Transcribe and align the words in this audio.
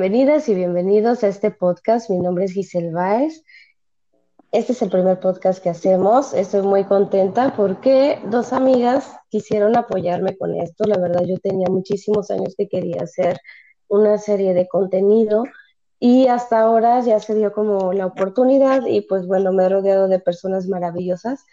Bienvenidas 0.00 0.48
y 0.48 0.54
bienvenidos 0.54 1.24
a 1.24 1.26
este 1.26 1.50
podcast. 1.50 2.08
Mi 2.08 2.20
nombre 2.20 2.44
es 2.44 2.52
Giselle 2.52 2.92
Baez. 2.92 3.44
Este 4.52 4.70
es 4.70 4.80
el 4.80 4.90
primer 4.90 5.18
podcast 5.18 5.60
que 5.60 5.70
hacemos. 5.70 6.34
Estoy 6.34 6.62
muy 6.62 6.84
contenta 6.84 7.52
porque 7.56 8.20
dos 8.30 8.52
amigas 8.52 9.16
quisieron 9.28 9.76
apoyarme 9.76 10.38
con 10.38 10.54
esto. 10.54 10.84
La 10.84 10.98
verdad, 10.98 11.24
yo 11.24 11.36
tenía 11.40 11.66
muchísimos 11.68 12.30
años 12.30 12.54
que 12.56 12.68
quería 12.68 13.02
hacer 13.02 13.40
una 13.88 14.18
serie 14.18 14.54
de 14.54 14.68
contenido 14.68 15.42
y 15.98 16.28
hasta 16.28 16.60
ahora 16.60 17.00
ya 17.00 17.18
se 17.18 17.34
dio 17.34 17.52
como 17.52 17.92
la 17.92 18.06
oportunidad 18.06 18.86
y 18.86 19.00
pues 19.00 19.26
bueno, 19.26 19.52
me 19.52 19.64
he 19.64 19.68
rodeado 19.68 20.06
de 20.06 20.20
personas 20.20 20.68
maravillosas 20.68 21.44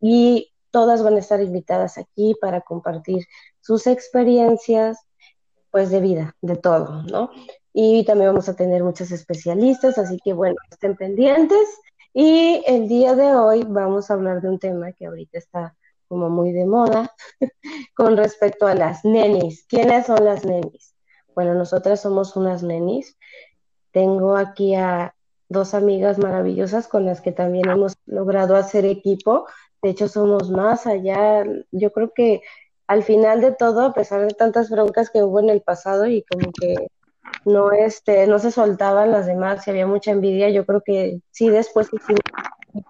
y 0.00 0.52
todas 0.72 1.04
van 1.04 1.14
a 1.14 1.20
estar 1.20 1.40
invitadas 1.40 1.96
aquí 1.96 2.34
para 2.40 2.60
compartir 2.60 3.24
sus 3.60 3.86
experiencias 3.86 4.98
pues 5.70 5.90
de 5.90 6.00
vida, 6.00 6.36
de 6.42 6.56
todo, 6.56 7.04
¿no? 7.04 7.30
Y 7.76 8.04
también 8.04 8.30
vamos 8.30 8.48
a 8.48 8.54
tener 8.54 8.84
muchos 8.84 9.10
especialistas, 9.10 9.98
así 9.98 10.18
que 10.24 10.32
bueno, 10.32 10.54
estén 10.70 10.96
pendientes. 10.96 11.68
Y 12.14 12.62
el 12.68 12.86
día 12.86 13.16
de 13.16 13.34
hoy 13.34 13.64
vamos 13.68 14.08
a 14.08 14.14
hablar 14.14 14.40
de 14.40 14.48
un 14.48 14.60
tema 14.60 14.92
que 14.92 15.06
ahorita 15.06 15.38
está 15.38 15.76
como 16.06 16.30
muy 16.30 16.52
de 16.52 16.66
moda 16.66 17.12
con 17.96 18.16
respecto 18.16 18.68
a 18.68 18.76
las 18.76 19.04
nenis. 19.04 19.66
¿Quiénes 19.68 20.06
son 20.06 20.24
las 20.24 20.44
nenis? 20.44 20.94
Bueno, 21.34 21.54
nosotras 21.54 22.00
somos 22.00 22.36
unas 22.36 22.62
nenis. 22.62 23.18
Tengo 23.90 24.36
aquí 24.36 24.76
a 24.76 25.16
dos 25.48 25.74
amigas 25.74 26.18
maravillosas 26.18 26.86
con 26.86 27.04
las 27.04 27.20
que 27.20 27.32
también 27.32 27.68
hemos 27.68 27.94
logrado 28.06 28.54
hacer 28.54 28.84
equipo. 28.84 29.46
De 29.82 29.90
hecho, 29.90 30.06
somos 30.06 30.48
más 30.48 30.86
allá. 30.86 31.44
Yo 31.72 31.92
creo 31.92 32.12
que 32.14 32.42
al 32.86 33.02
final 33.02 33.40
de 33.40 33.50
todo, 33.50 33.80
a 33.80 33.94
pesar 33.94 34.20
de 34.20 34.34
tantas 34.34 34.70
broncas 34.70 35.10
que 35.10 35.24
hubo 35.24 35.40
en 35.40 35.50
el 35.50 35.60
pasado 35.60 36.06
y 36.06 36.22
como 36.22 36.52
que 36.52 36.76
no 37.44 37.72
este, 37.72 38.26
no 38.26 38.38
se 38.38 38.50
soltaban 38.50 39.10
las 39.10 39.26
demás, 39.26 39.66
y 39.66 39.70
había 39.70 39.86
mucha 39.86 40.10
envidia, 40.10 40.50
yo 40.50 40.64
creo 40.64 40.82
que 40.84 41.20
sí 41.30 41.48
después 41.48 41.88
hicimos 41.92 42.20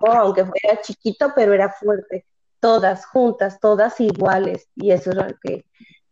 aunque 0.01 0.45
fuera 0.45 0.81
chiquito, 0.81 1.33
pero 1.35 1.53
era 1.53 1.71
fuerte, 1.71 2.25
todas 2.61 3.07
juntas, 3.07 3.61
todas 3.61 4.01
iguales, 4.01 4.69
y 4.75 4.91
eso 4.91 5.11
es 5.11 5.17
lo 5.17 5.27
que, 5.43 5.65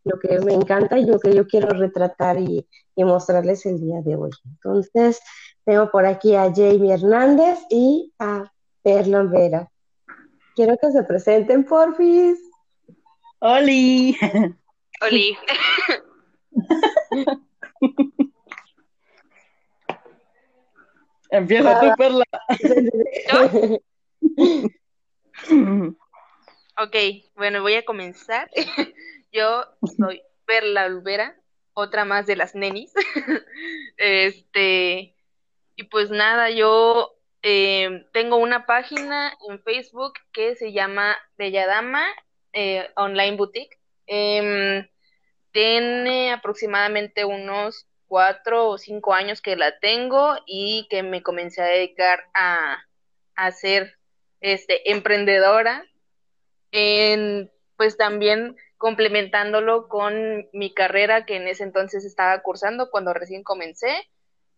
lo 0.05 0.19
que 0.19 0.39
me 0.41 0.53
encanta 0.55 0.98
y 0.98 1.07
lo 1.07 1.19
que 1.19 1.35
yo 1.35 1.47
quiero 1.47 1.69
retratar 1.70 2.39
y, 2.39 2.67
mostrarles 2.97 3.67
el 3.67 3.81
día 3.81 4.01
de 4.03 4.17
hoy. 4.17 4.31
Entonces, 4.45 5.20
tengo 5.65 5.91
por 5.91 6.07
aquí 6.07 6.37
a 6.37 6.53
Jamie 6.55 6.93
Hernández 6.93 7.59
y 7.70 8.13
a 8.19 8.53
Perla 8.83 9.23
Vera. 9.23 9.69
Quiero 10.55 10.77
que 10.77 10.93
se 10.93 11.03
presenten, 11.03 11.65
porfis. 11.65 12.39
¡Oli! 13.41 14.17
¡Oli! 15.01 15.37
Empieza 21.33 21.81
tu 21.81 21.95
Perla. 21.97 22.25
ok, 26.77 26.97
bueno, 27.35 27.63
voy 27.63 27.75
a 27.75 27.85
comenzar. 27.87 28.51
Yo 29.33 29.65
soy 29.97 30.23
Perla 30.45 30.85
Olvera, 30.85 31.35
otra 31.73 32.05
más 32.05 32.27
de 32.27 32.37
las 32.37 32.55
nenis. 32.55 32.93
este, 33.97 35.17
y 35.75 35.83
pues 35.85 36.11
nada, 36.11 36.51
yo 36.51 37.17
eh, 37.41 38.05
tengo 38.13 38.37
una 38.37 38.67
página 38.67 39.33
en 39.49 39.59
Facebook 39.63 40.13
que 40.33 40.55
se 40.55 40.73
llama 40.73 41.17
Belladama 41.39 42.05
eh, 42.53 42.91
Online 42.97 43.37
Boutique. 43.39 43.79
Em, 44.07 44.87
tiene 45.51 46.31
aproximadamente 46.31 47.25
unos 47.25 47.87
cuatro 48.13 48.69
o 48.69 48.77
cinco 48.77 49.15
años 49.15 49.41
que 49.41 49.57
la 49.57 49.79
tengo 49.79 50.37
y 50.45 50.87
que 50.91 51.03
me 51.03 51.23
comencé 51.23 51.63
a 51.63 51.65
dedicar 51.65 52.27
a, 52.35 52.77
a 53.37 53.51
ser 53.53 53.97
este, 54.43 54.93
emprendedora, 54.93 55.83
en, 56.73 57.51
pues 57.79 57.97
también 57.97 58.55
complementándolo 58.77 59.89
con 59.89 60.47
mi 60.53 60.75
carrera 60.75 61.25
que 61.25 61.36
en 61.36 61.48
ese 61.48 61.64
entonces 61.64 62.05
estaba 62.05 62.42
cursando 62.42 62.91
cuando 62.91 63.14
recién 63.14 63.42
comencé. 63.45 64.11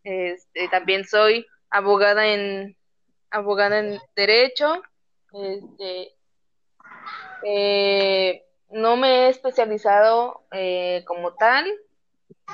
Este, 0.03 0.67
también 0.69 1.05
soy 1.05 1.47
abogada 1.71 2.27
en 2.27 2.77
abogada 3.31 3.78
en 3.78 4.01
derecho. 4.17 4.83
Este, 5.33 6.12
eh, 7.45 8.45
no 8.71 8.97
me 8.97 9.27
he 9.27 9.28
especializado 9.28 10.43
eh, 10.51 11.05
como 11.07 11.34
tal, 11.34 11.73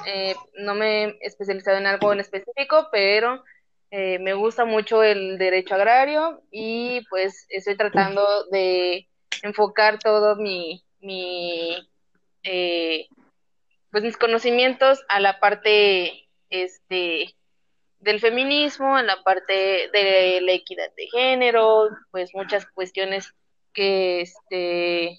eh, 0.06 0.34
no 0.54 0.74
me 0.74 1.04
he 1.04 1.18
especializado 1.20 1.78
en 1.78 1.86
algo 1.86 2.12
en 2.12 2.20
específico, 2.20 2.88
pero 2.92 3.42
eh, 3.90 4.18
me 4.18 4.34
gusta 4.34 4.64
mucho 4.64 5.02
el 5.02 5.38
derecho 5.38 5.74
agrario 5.74 6.42
y 6.50 7.04
pues 7.10 7.46
estoy 7.48 7.76
tratando 7.76 8.44
de 8.50 9.08
enfocar 9.42 9.98
todo 9.98 10.36
mi, 10.36 10.84
mi 11.00 11.76
pues 13.90 14.04
mis 14.04 14.16
conocimientos 14.16 15.04
a 15.08 15.20
la 15.20 15.40
parte 15.40 16.28
este 16.48 17.34
del 18.00 18.18
feminismo, 18.18 18.98
en 18.98 19.06
la 19.06 19.22
parte 19.22 19.90
de 19.92 20.40
la 20.40 20.52
equidad 20.52 20.90
de 20.96 21.06
género, 21.08 21.90
pues 22.10 22.34
muchas 22.34 22.66
cuestiones 22.66 23.34
que 23.74 24.22
este 24.22 25.18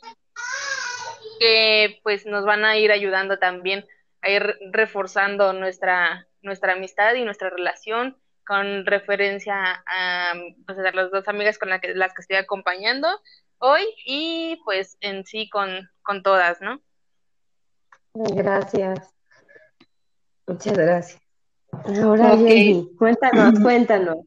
que 1.40 2.00
pues 2.04 2.26
nos 2.26 2.44
van 2.44 2.66
a 2.66 2.78
ir 2.78 2.92
ayudando 2.92 3.38
también 3.38 3.86
a 4.22 4.30
ir 4.30 4.58
reforzando 4.72 5.54
nuestra, 5.54 6.28
nuestra 6.42 6.74
amistad 6.74 7.16
y 7.16 7.24
nuestra 7.24 7.50
relación 7.50 8.18
con 8.46 8.86
referencia 8.86 9.84
a, 9.88 10.34
pues, 10.66 10.78
a 10.80 10.92
las 10.92 11.12
dos 11.12 11.28
amigas 11.28 11.58
con 11.58 11.70
las 11.70 11.82
que, 11.82 11.94
las 11.94 12.14
que 12.14 12.22
estoy 12.22 12.38
acompañando 12.38 13.08
hoy 13.60 13.84
y 14.06 14.60
pues 14.66 14.98
en 15.02 15.26
sí 15.26 15.50
con, 15.50 15.90
con 16.02 16.24
todas, 16.24 16.62
¿no? 16.62 16.82
Gracias. 18.14 19.14
Muchas 20.48 20.78
gracias. 20.78 21.22
Ahora, 22.04 22.34
okay. 22.34 22.86
cuéntanos, 22.98 23.60
cuéntanos. 23.62 24.18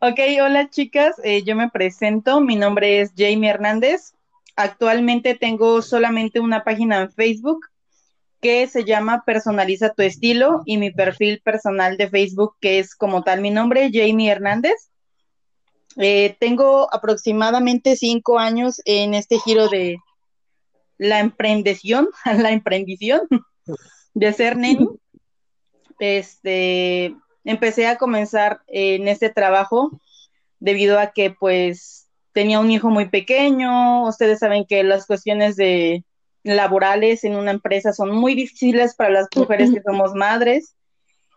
ok, 0.00 0.20
hola 0.42 0.70
chicas, 0.70 1.20
eh, 1.22 1.42
yo 1.42 1.54
me 1.54 1.68
presento, 1.68 2.40
mi 2.40 2.56
nombre 2.56 3.00
es 3.00 3.12
Jamie 3.16 3.50
Hernández, 3.50 4.16
Actualmente 4.56 5.34
tengo 5.34 5.82
solamente 5.82 6.40
una 6.40 6.64
página 6.64 7.02
en 7.02 7.12
Facebook 7.12 7.66
que 8.40 8.66
se 8.66 8.84
llama 8.84 9.22
Personaliza 9.24 9.92
tu 9.92 10.02
estilo 10.02 10.62
y 10.66 10.76
mi 10.76 10.90
perfil 10.90 11.40
personal 11.42 11.96
de 11.96 12.08
Facebook 12.08 12.56
que 12.60 12.78
es 12.78 12.94
como 12.94 13.22
tal 13.22 13.40
mi 13.40 13.50
nombre, 13.50 13.90
Jamie 13.92 14.30
Hernández. 14.30 14.90
Eh, 15.96 16.36
tengo 16.38 16.92
aproximadamente 16.92 17.96
cinco 17.96 18.38
años 18.38 18.82
en 18.84 19.14
este 19.14 19.38
giro 19.38 19.68
de 19.68 19.96
la 20.98 21.20
emprendición, 21.20 22.08
la 22.24 22.50
emprendición 22.52 23.22
de 24.14 24.32
ser 24.32 24.56
neni. 24.56 24.88
Este, 25.98 27.16
empecé 27.44 27.86
a 27.86 27.96
comenzar 27.96 28.60
en 28.66 29.08
este 29.08 29.30
trabajo 29.30 29.98
debido 30.58 30.98
a 30.98 31.12
que 31.12 31.30
pues 31.30 32.08
tenía 32.32 32.60
un 32.60 32.70
hijo 32.70 32.90
muy 32.90 33.08
pequeño, 33.08 34.06
ustedes 34.06 34.40
saben 34.40 34.66
que 34.66 34.84
las 34.84 35.06
cuestiones 35.06 35.56
de 35.56 36.04
laborales 36.46 37.24
en 37.24 37.36
una 37.36 37.50
empresa 37.50 37.92
son 37.92 38.14
muy 38.14 38.34
difíciles 38.34 38.94
para 38.94 39.10
las 39.10 39.28
mujeres 39.34 39.72
que 39.72 39.82
somos 39.82 40.14
madres 40.14 40.76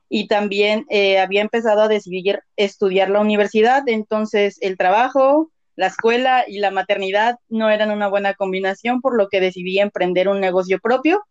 y 0.09 0.27
también 0.27 0.85
eh, 0.89 1.19
había 1.19 1.41
empezado 1.41 1.81
a 1.81 1.87
decidir 1.87 2.41
estudiar 2.55 3.09
la 3.09 3.19
universidad, 3.19 3.83
entonces 3.87 4.57
el 4.61 4.75
trabajo, 4.77 5.51
la 5.75 5.87
escuela 5.87 6.45
y 6.47 6.59
la 6.59 6.71
maternidad 6.71 7.37
no 7.47 7.69
eran 7.69 7.91
una 7.91 8.07
buena 8.07 8.33
combinación, 8.33 9.01
por 9.01 9.15
lo 9.15 9.29
que 9.29 9.39
decidí 9.39 9.79
emprender 9.79 10.27
un 10.27 10.39
negocio 10.39 10.79
propio. 10.79 11.23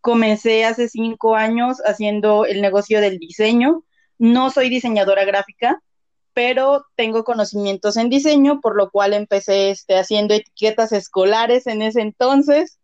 Comencé 0.00 0.64
hace 0.64 0.88
cinco 0.88 1.36
años 1.36 1.78
haciendo 1.86 2.44
el 2.44 2.60
negocio 2.60 3.00
del 3.00 3.18
diseño. 3.18 3.84
No 4.18 4.50
soy 4.50 4.68
diseñadora 4.68 5.24
gráfica, 5.24 5.80
pero 6.34 6.84
tengo 6.96 7.24
conocimientos 7.24 7.96
en 7.96 8.10
diseño, 8.10 8.60
por 8.60 8.76
lo 8.76 8.90
cual 8.90 9.14
empecé 9.14 9.70
este, 9.70 9.96
haciendo 9.96 10.34
etiquetas 10.34 10.92
escolares 10.92 11.66
en 11.66 11.80
ese 11.80 12.02
entonces. 12.02 12.78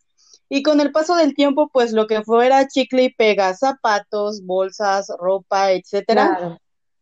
Y 0.52 0.64
con 0.64 0.81
el 0.81 0.91
paso 0.91 1.14
del 1.14 1.35
tiempo, 1.35 1.70
pues 1.73 1.93
lo 1.93 2.08
que 2.08 2.23
fuera 2.23 2.67
chicle 2.67 3.05
y 3.05 3.14
pega, 3.14 3.55
zapatos, 3.55 4.44
bolsas, 4.44 5.06
ropa, 5.20 5.70
etcétera. 5.70 6.58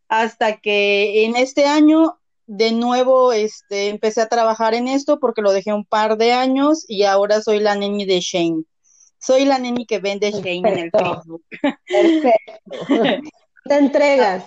Hasta 0.07 0.59
que 0.59 1.25
en 1.25 1.35
este 1.35 1.65
año, 1.65 2.19
de 2.47 2.73
nuevo, 2.73 3.33
este, 3.33 3.89
empecé 3.89 4.21
a 4.21 4.29
trabajar 4.29 4.75
en 4.75 4.87
esto 4.87 5.19
porque 5.19 5.41
lo 5.41 5.53
dejé 5.53 5.73
un 5.73 5.87
par 5.87 6.19
de 6.19 6.35
años 6.35 6.85
y 6.89 7.05
ahora 7.05 7.41
soy 7.41 7.61
la 7.61 7.75
neni 7.75 8.05
de 8.05 8.21
Shane. 8.21 8.65
Soy 9.19 9.47
la 9.47 9.59
neni 9.59 9.87
que 9.87 9.99
vende 9.99 10.31
Shane 10.31 10.69
en 10.71 10.79
el 10.79 10.91
Facebook. 10.91 11.43
Perfecto. 11.87 13.33
Te 13.65 13.75
entregas. 13.75 14.45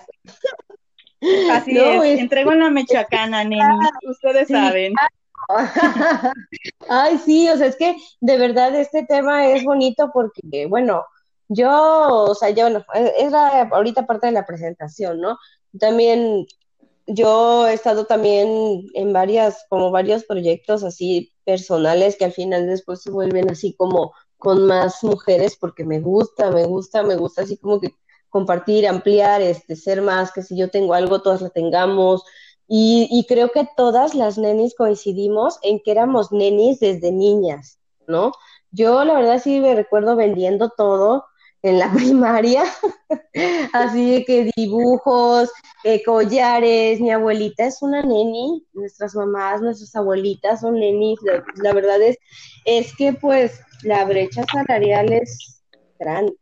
Así 1.52 1.76
es, 1.76 2.20
entrego 2.20 2.52
en 2.52 2.60
la 2.60 2.70
mechacana, 2.70 3.44
neni, 3.44 3.62
ustedes 4.04 4.48
saben. 4.48 4.94
Ay, 6.90 7.18
sí, 7.18 7.50
o 7.50 7.58
sea, 7.58 7.68
es 7.68 7.76
que 7.76 7.96
de 8.20 8.38
verdad 8.38 8.76
este 8.76 9.06
tema 9.06 9.48
es 9.48 9.64
bonito 9.64 10.10
porque, 10.14 10.66
bueno, 10.68 11.04
yo, 11.48 11.70
o 12.30 12.36
sea, 12.36 12.50
yo, 12.52 12.64
bueno, 12.64 12.86
es 13.18 13.32
la, 13.32 13.64
ahorita 13.64 14.06
parte 14.06 14.28
de 14.28 14.34
la 14.34 14.46
presentación, 14.46 15.20
¿no? 15.20 15.38
También 15.80 16.46
yo 17.08 17.68
he 17.68 17.74
estado 17.74 18.06
también 18.06 18.86
en 18.94 19.14
varias, 19.14 19.66
como 19.70 19.92
varios 19.92 20.24
proyectos 20.24 20.84
así 20.84 21.34
personales 21.44 22.16
que 22.16 22.26
al 22.26 22.32
final 22.32 22.68
después 22.68 23.02
se 23.02 23.12
vuelven 23.12 23.50
así 23.50 23.74
como 23.76 24.14
con 24.38 24.66
más 24.66 25.04
mujeres 25.04 25.58
porque 25.60 25.84
me 25.84 26.00
gusta, 26.00 26.52
me 26.52 26.66
gusta, 26.66 27.04
me 27.04 27.16
gusta 27.16 27.44
así 27.44 27.58
como 27.58 27.80
que 27.80 27.96
compartir, 28.30 28.88
ampliar, 28.88 29.42
este, 29.42 29.76
ser 29.76 30.02
más, 30.02 30.32
que 30.32 30.42
si 30.42 30.58
yo 30.58 30.70
tengo 30.70 30.94
algo, 30.94 31.22
todas 31.22 31.42
lo 31.42 31.50
tengamos. 31.50 32.24
Y, 32.68 33.08
y 33.12 33.26
creo 33.26 33.52
que 33.52 33.68
todas 33.76 34.16
las 34.16 34.38
nenis 34.38 34.76
coincidimos 34.76 35.60
en 35.62 35.82
que 35.82 35.92
éramos 35.92 36.32
nenis 36.32 36.80
desde 36.80 37.12
niñas, 37.12 37.80
¿no? 38.08 38.32
Yo 38.72 39.04
la 39.04 39.16
verdad 39.16 39.42
sí 39.44 39.60
me 39.60 39.76
recuerdo 39.76 40.16
vendiendo 40.16 40.70
todo, 40.70 41.26
en 41.64 41.80
la 41.80 41.92
primaria, 41.94 42.64
así 43.74 44.24
que 44.26 44.52
dibujos, 44.56 45.50
eh, 45.84 46.04
collares, 46.04 47.00
mi 47.00 47.12
abuelita 47.12 47.66
es 47.66 47.82
una 47.82 48.02
neni, 48.02 48.66
nuestras 48.74 49.16
mamás, 49.16 49.62
nuestras 49.62 49.96
abuelitas 49.96 50.62
son 50.62 50.76
nenis, 50.76 51.20
la, 51.56 51.74
verdad 51.74 52.02
es, 52.02 52.18
es 52.66 52.96
que 52.96 53.14
pues 53.14 53.60
la 53.84 54.06
brecha 54.06 54.44
salarial 54.52 55.12
es 55.14 55.64
grande. 56.00 56.34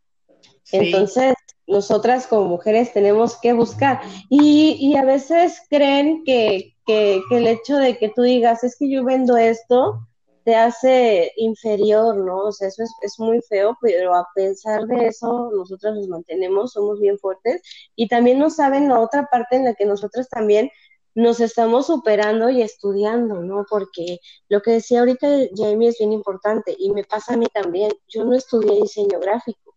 Entonces, 0.71 1.33
nosotras 1.69 2.27
como 2.27 2.45
mujeres 2.45 2.91
tenemos 2.91 3.37
que 3.37 3.53
buscar. 3.53 4.01
Y, 4.29 4.77
y 4.79 4.95
a 4.97 5.05
veces 5.05 5.61
creen 5.69 6.23
que, 6.25 6.75
que, 6.85 7.21
el 7.31 7.47
hecho 7.47 7.77
de 7.77 7.97
que 7.97 8.09
tú 8.09 8.23
digas, 8.23 8.63
es 8.63 8.75
que 8.77 8.89
yo 8.89 9.03
vendo 9.05 9.37
esto, 9.37 10.07
te 10.43 10.55
hace 10.55 11.31
inferior, 11.37 12.17
¿no? 12.17 12.45
O 12.45 12.51
sea, 12.51 12.69
eso 12.69 12.83
es, 13.01 13.19
muy 13.19 13.39
feo, 13.41 13.77
pero 13.81 14.15
a 14.15 14.27
pesar 14.33 14.87
de 14.87 15.07
eso, 15.07 15.51
nosotros 15.55 15.95
nos 15.95 16.07
mantenemos, 16.07 16.73
somos 16.73 16.99
bien 16.99 17.19
fuertes 17.19 17.61
y 17.95 18.07
también 18.07 18.39
nos 18.39 18.55
saben 18.55 18.89
la 18.89 18.99
otra 18.99 19.27
parte 19.27 19.57
en 19.57 19.65
la 19.65 19.75
que 19.75 19.85
nosotros 19.85 20.27
también 20.29 20.71
nos 21.13 21.39
estamos 21.39 21.87
superando 21.87 22.49
y 22.49 22.61
estudiando, 22.61 23.41
¿no? 23.43 23.65
Porque 23.69 24.19
lo 24.47 24.61
que 24.61 24.71
decía 24.71 25.01
ahorita 25.01 25.27
Jamie 25.55 25.89
es 25.89 25.97
bien 25.99 26.13
importante 26.13 26.75
y 26.77 26.91
me 26.91 27.03
pasa 27.03 27.33
a 27.33 27.37
mí 27.37 27.45
también. 27.53 27.91
Yo 28.07 28.23
no 28.25 28.33
estudié 28.35 28.81
diseño 28.81 29.19
gráfico, 29.19 29.68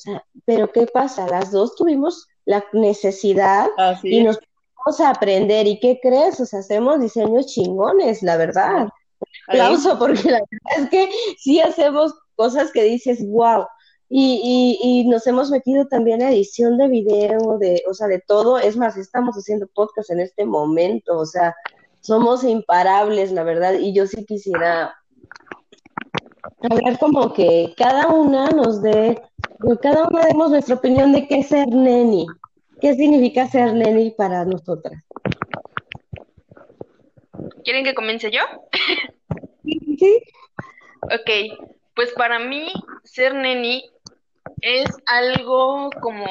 sea, 0.00 0.24
pero 0.44 0.72
¿qué 0.72 0.86
pasa? 0.86 1.26
Las 1.26 1.52
dos 1.52 1.76
tuvimos 1.76 2.28
la 2.44 2.64
necesidad 2.72 3.68
y 4.02 4.22
nos 4.22 4.38
vamos 4.76 5.00
a 5.00 5.10
aprender. 5.10 5.66
¿Y 5.66 5.78
qué 5.78 6.00
crees? 6.02 6.40
O 6.40 6.46
sea, 6.46 6.60
hacemos 6.60 7.00
diseños 7.00 7.46
chingones, 7.46 8.22
la 8.22 8.36
verdad 8.36 8.88
aplauso 9.48 9.98
porque 9.98 10.30
la 10.30 10.40
verdad 10.50 10.84
es 10.84 10.90
que 10.90 11.10
sí 11.38 11.60
hacemos 11.60 12.14
cosas 12.36 12.70
que 12.72 12.84
dices, 12.84 13.24
wow. 13.26 13.66
Y, 14.12 14.76
y, 14.82 15.08
nos 15.08 15.24
hemos 15.28 15.50
metido 15.50 15.86
también 15.86 16.20
a 16.20 16.32
edición 16.32 16.76
de 16.78 16.88
video, 16.88 17.58
de, 17.58 17.80
o 17.88 17.94
sea, 17.94 18.08
de 18.08 18.18
todo. 18.18 18.58
Es 18.58 18.76
más, 18.76 18.96
estamos 18.96 19.36
haciendo 19.36 19.68
podcast 19.68 20.10
en 20.10 20.18
este 20.18 20.44
momento, 20.44 21.16
o 21.16 21.26
sea, 21.26 21.54
somos 22.00 22.42
imparables, 22.42 23.30
la 23.30 23.44
verdad. 23.44 23.74
Y 23.74 23.94
yo 23.94 24.08
sí 24.08 24.24
quisiera 24.26 24.92
hablar 26.62 26.98
como 26.98 27.32
que 27.32 27.74
cada 27.76 28.08
una 28.08 28.48
nos 28.50 28.82
dé, 28.82 29.20
cada 29.82 30.08
una 30.08 30.26
demos 30.26 30.50
nuestra 30.50 30.76
opinión 30.76 31.12
de 31.12 31.26
qué 31.26 31.38
es 31.38 31.48
ser 31.48 31.68
neni, 31.68 32.26
qué 32.80 32.94
significa 32.94 33.46
ser 33.46 33.74
neni 33.74 34.10
para 34.10 34.44
nosotras. 34.44 35.02
¿Quieren 37.64 37.84
que 37.84 37.94
comience 37.94 38.30
yo? 38.30 38.40
Sí. 39.62 40.22
Ok, 41.02 41.30
pues 41.94 42.12
para 42.12 42.38
mí 42.38 42.72
ser 43.04 43.34
neni 43.34 43.84
es 44.60 44.88
algo 45.06 45.90
como, 46.00 46.26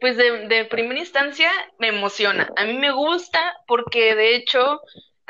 pues 0.00 0.16
de, 0.16 0.48
de 0.48 0.64
primera 0.66 1.00
instancia 1.00 1.50
me 1.78 1.88
emociona. 1.88 2.50
A 2.56 2.64
mí 2.64 2.74
me 2.74 2.92
gusta 2.92 3.38
porque 3.66 4.14
de 4.14 4.36
hecho, 4.36 4.80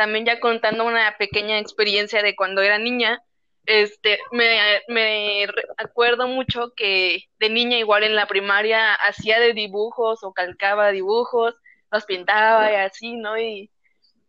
también 0.01 0.25
ya 0.25 0.41
contando 0.41 0.87
una 0.87 1.15
pequeña 1.19 1.59
experiencia 1.59 2.23
de 2.23 2.35
cuando 2.35 2.63
era 2.63 2.79
niña, 2.79 3.23
este, 3.67 4.19
me, 4.33 4.81
me, 4.89 5.47
acuerdo 5.77 6.27
mucho 6.27 6.73
que 6.75 7.25
de 7.39 7.51
niña 7.51 7.77
igual 7.77 8.05
en 8.05 8.17
la 8.17 8.27
primaria 8.27 8.95
hacía 8.95 9.39
de 9.39 9.53
dibujos 9.53 10.25
o 10.25 10.33
calcaba 10.33 10.91
dibujos, 10.91 11.55
los 11.91 12.07
pintaba 12.07 12.73
y 12.73 12.77
así, 12.77 13.17
¿no? 13.19 13.39
Y 13.39 13.71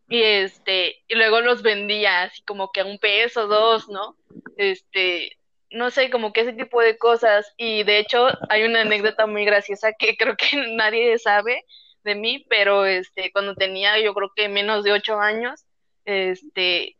y 0.09 0.23
este, 0.23 0.97
y 1.07 1.15
luego 1.15 1.39
los 1.39 1.62
vendía 1.62 2.23
así 2.23 2.41
como 2.44 2.73
que 2.73 2.81
a 2.81 2.85
un 2.85 3.00
peso, 3.00 3.47
dos, 3.47 3.88
¿no? 3.88 4.18
Este, 4.57 5.38
no 5.69 5.89
sé, 5.89 6.09
como 6.09 6.33
que 6.33 6.41
ese 6.41 6.51
tipo 6.51 6.81
de 6.81 6.97
cosas. 6.97 7.53
Y 7.56 7.83
de 7.83 8.00
hecho, 8.00 8.27
hay 8.50 8.63
una 8.63 8.81
anécdota 8.81 9.25
muy 9.25 9.45
graciosa 9.45 9.94
que 9.97 10.18
creo 10.18 10.35
que 10.35 10.50
nadie 10.75 11.18
sabe 11.18 11.63
de 12.03 12.15
mí, 12.15 12.45
pero 12.50 12.86
este, 12.86 13.31
cuando 13.31 13.56
tenía 13.56 14.00
yo 14.00 14.13
creo 14.13 14.31
que 14.36 14.50
menos 14.50 14.83
de 14.83 14.92
ocho 14.92 15.19
años, 15.19 15.65
este, 16.06 16.98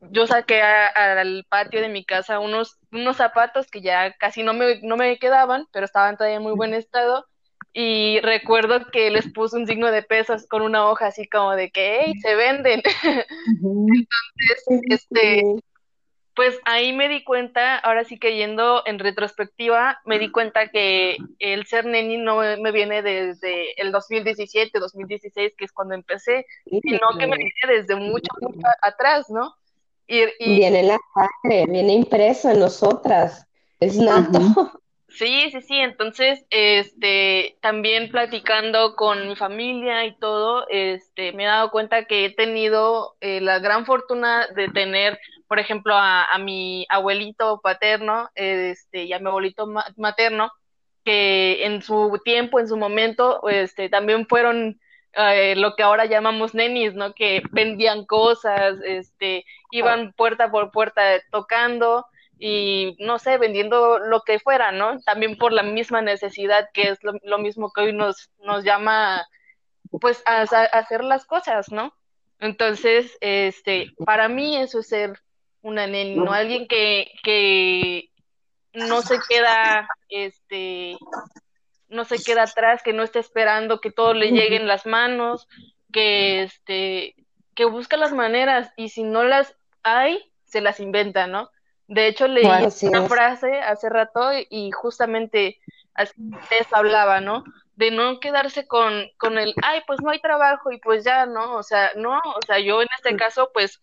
yo 0.00 0.26
saqué 0.26 0.60
al 0.62 1.44
patio 1.48 1.80
de 1.80 1.88
mi 1.88 2.04
casa 2.04 2.40
unos, 2.40 2.78
unos 2.90 3.16
zapatos 3.16 3.68
que 3.68 3.80
ya 3.80 4.12
casi 4.18 4.42
no 4.42 4.52
me, 4.54 4.80
no 4.82 4.96
me 4.96 5.18
quedaban, 5.18 5.66
pero 5.72 5.86
estaban 5.86 6.16
todavía 6.16 6.36
en 6.36 6.42
muy 6.42 6.52
buen 6.52 6.74
estado 6.74 7.26
y 7.72 8.20
recuerdo 8.20 8.90
que 8.90 9.10
les 9.10 9.32
puso 9.32 9.56
un 9.56 9.66
signo 9.66 9.90
de 9.90 10.02
pesos 10.02 10.46
con 10.46 10.62
una 10.62 10.88
hoja 10.88 11.06
así 11.06 11.26
como 11.28 11.52
de 11.52 11.70
que, 11.70 12.00
hey, 12.02 12.12
se 12.20 12.34
venden. 12.34 12.82
Entonces, 13.62 14.82
este, 14.90 15.42
pues 16.34 16.58
ahí 16.64 16.92
me 16.92 17.08
di 17.08 17.24
cuenta, 17.24 17.76
ahora 17.76 18.04
sí 18.04 18.18
que 18.18 18.36
yendo 18.36 18.82
en 18.86 18.98
retrospectiva, 18.98 20.00
me 20.04 20.18
di 20.18 20.30
cuenta 20.30 20.68
que 20.68 21.16
el 21.38 21.66
ser 21.66 21.84
neni 21.84 22.16
no 22.16 22.38
me 22.38 22.72
viene 22.72 23.02
desde 23.02 23.80
el 23.80 23.92
2017, 23.92 24.78
2016, 24.78 25.54
que 25.56 25.64
es 25.64 25.72
cuando 25.72 25.94
empecé, 25.94 26.46
sino 26.64 27.08
que 27.18 27.26
me 27.26 27.36
viene 27.36 27.52
desde 27.68 27.96
mucho, 27.96 28.32
mucho 28.40 28.66
atrás, 28.80 29.28
¿no? 29.28 29.54
Y, 30.06 30.24
Viene 30.38 30.82
la 30.82 30.98
sangre, 31.14 31.66
viene 31.70 31.94
impreso 31.94 32.50
en 32.50 32.60
nosotras, 32.60 33.46
es 33.80 33.96
nato. 33.96 34.38
Sí, 35.14 35.50
sí, 35.50 35.60
sí. 35.60 35.76
Entonces, 35.76 36.44
este, 36.50 37.58
también 37.60 38.10
platicando 38.10 38.96
con 38.96 39.28
mi 39.28 39.36
familia 39.36 40.06
y 40.06 40.16
todo, 40.18 40.66
este, 40.68 41.32
me 41.32 41.44
he 41.44 41.46
dado 41.46 41.70
cuenta 41.70 42.06
que 42.06 42.24
he 42.24 42.30
tenido 42.30 43.16
eh, 43.20 43.40
la 43.40 43.58
gran 43.58 43.84
fortuna 43.84 44.46
de 44.54 44.68
tener, 44.68 45.18
por 45.52 45.58
ejemplo, 45.58 45.94
a, 45.94 46.24
a 46.24 46.38
mi 46.38 46.86
abuelito 46.88 47.60
paterno, 47.62 48.30
este, 48.34 49.02
y 49.04 49.12
a 49.12 49.18
mi 49.18 49.26
abuelito 49.26 49.68
materno, 49.98 50.50
que 51.04 51.66
en 51.66 51.82
su 51.82 52.18
tiempo, 52.24 52.58
en 52.58 52.68
su 52.68 52.78
momento, 52.78 53.46
este, 53.50 53.90
también 53.90 54.26
fueron 54.26 54.80
eh, 55.12 55.54
lo 55.56 55.76
que 55.76 55.82
ahora 55.82 56.06
llamamos 56.06 56.54
nenis, 56.54 56.94
¿no? 56.94 57.12
Que 57.12 57.42
vendían 57.50 58.06
cosas, 58.06 58.78
este, 58.82 59.44
iban 59.70 60.14
puerta 60.14 60.50
por 60.50 60.70
puerta 60.70 61.02
tocando 61.30 62.06
y 62.38 62.96
no 62.98 63.18
sé, 63.18 63.36
vendiendo 63.36 63.98
lo 63.98 64.22
que 64.22 64.38
fuera, 64.38 64.72
¿no? 64.72 65.00
También 65.02 65.36
por 65.36 65.52
la 65.52 65.62
misma 65.62 66.00
necesidad 66.00 66.70
que 66.72 66.88
es 66.88 66.98
lo, 67.02 67.38
mismo 67.38 67.70
que 67.74 67.82
hoy 67.82 67.92
nos, 67.92 68.30
nos 68.38 68.64
llama, 68.64 69.26
pues, 70.00 70.22
a, 70.24 70.40
hacer 70.40 71.04
las 71.04 71.26
cosas, 71.26 71.70
¿no? 71.70 71.92
Entonces, 72.38 73.18
este, 73.20 73.92
para 74.06 74.28
mí 74.30 74.56
eso 74.56 74.78
es 74.78 74.88
ser 74.88 75.20
una 75.62 75.86
neni, 75.86 76.16
¿no? 76.16 76.32
Alguien 76.32 76.66
que, 76.66 77.12
que 77.22 78.10
no 78.74 79.02
se 79.02 79.18
queda, 79.28 79.88
este, 80.08 80.96
no 81.88 82.04
se 82.04 82.22
queda 82.22 82.42
atrás, 82.42 82.82
que 82.82 82.92
no 82.92 83.02
está 83.02 83.18
esperando 83.20 83.80
que 83.80 83.90
todo 83.90 84.14
le 84.14 84.32
llegue 84.32 84.56
en 84.56 84.66
las 84.66 84.86
manos, 84.86 85.48
que, 85.92 86.42
este, 86.42 87.14
que 87.54 87.64
busca 87.64 87.96
las 87.96 88.12
maneras 88.12 88.72
y 88.76 88.88
si 88.88 89.04
no 89.04 89.24
las 89.24 89.56
hay, 89.82 90.32
se 90.44 90.60
las 90.60 90.80
inventa, 90.80 91.26
¿no? 91.26 91.50
De 91.86 92.06
hecho, 92.06 92.26
leí 92.26 92.46
una 92.82 93.02
frase 93.06 93.60
hace 93.60 93.88
rato 93.88 94.30
y 94.48 94.70
justamente 94.70 95.58
así 95.94 96.14
les 96.50 96.72
hablaba, 96.72 97.20
¿no? 97.20 97.44
De 97.74 97.90
no 97.90 98.20
quedarse 98.20 98.66
con, 98.66 99.10
con 99.18 99.38
el, 99.38 99.54
ay, 99.62 99.82
pues 99.86 100.00
no 100.00 100.10
hay 100.10 100.20
trabajo 100.20 100.72
y 100.72 100.78
pues 100.78 101.04
ya, 101.04 101.26
¿no? 101.26 101.56
O 101.56 101.62
sea, 101.62 101.90
no, 101.96 102.18
o 102.18 102.40
sea, 102.46 102.58
yo 102.60 102.80
en 102.80 102.88
este 102.96 103.16
caso, 103.16 103.50
pues 103.52 103.80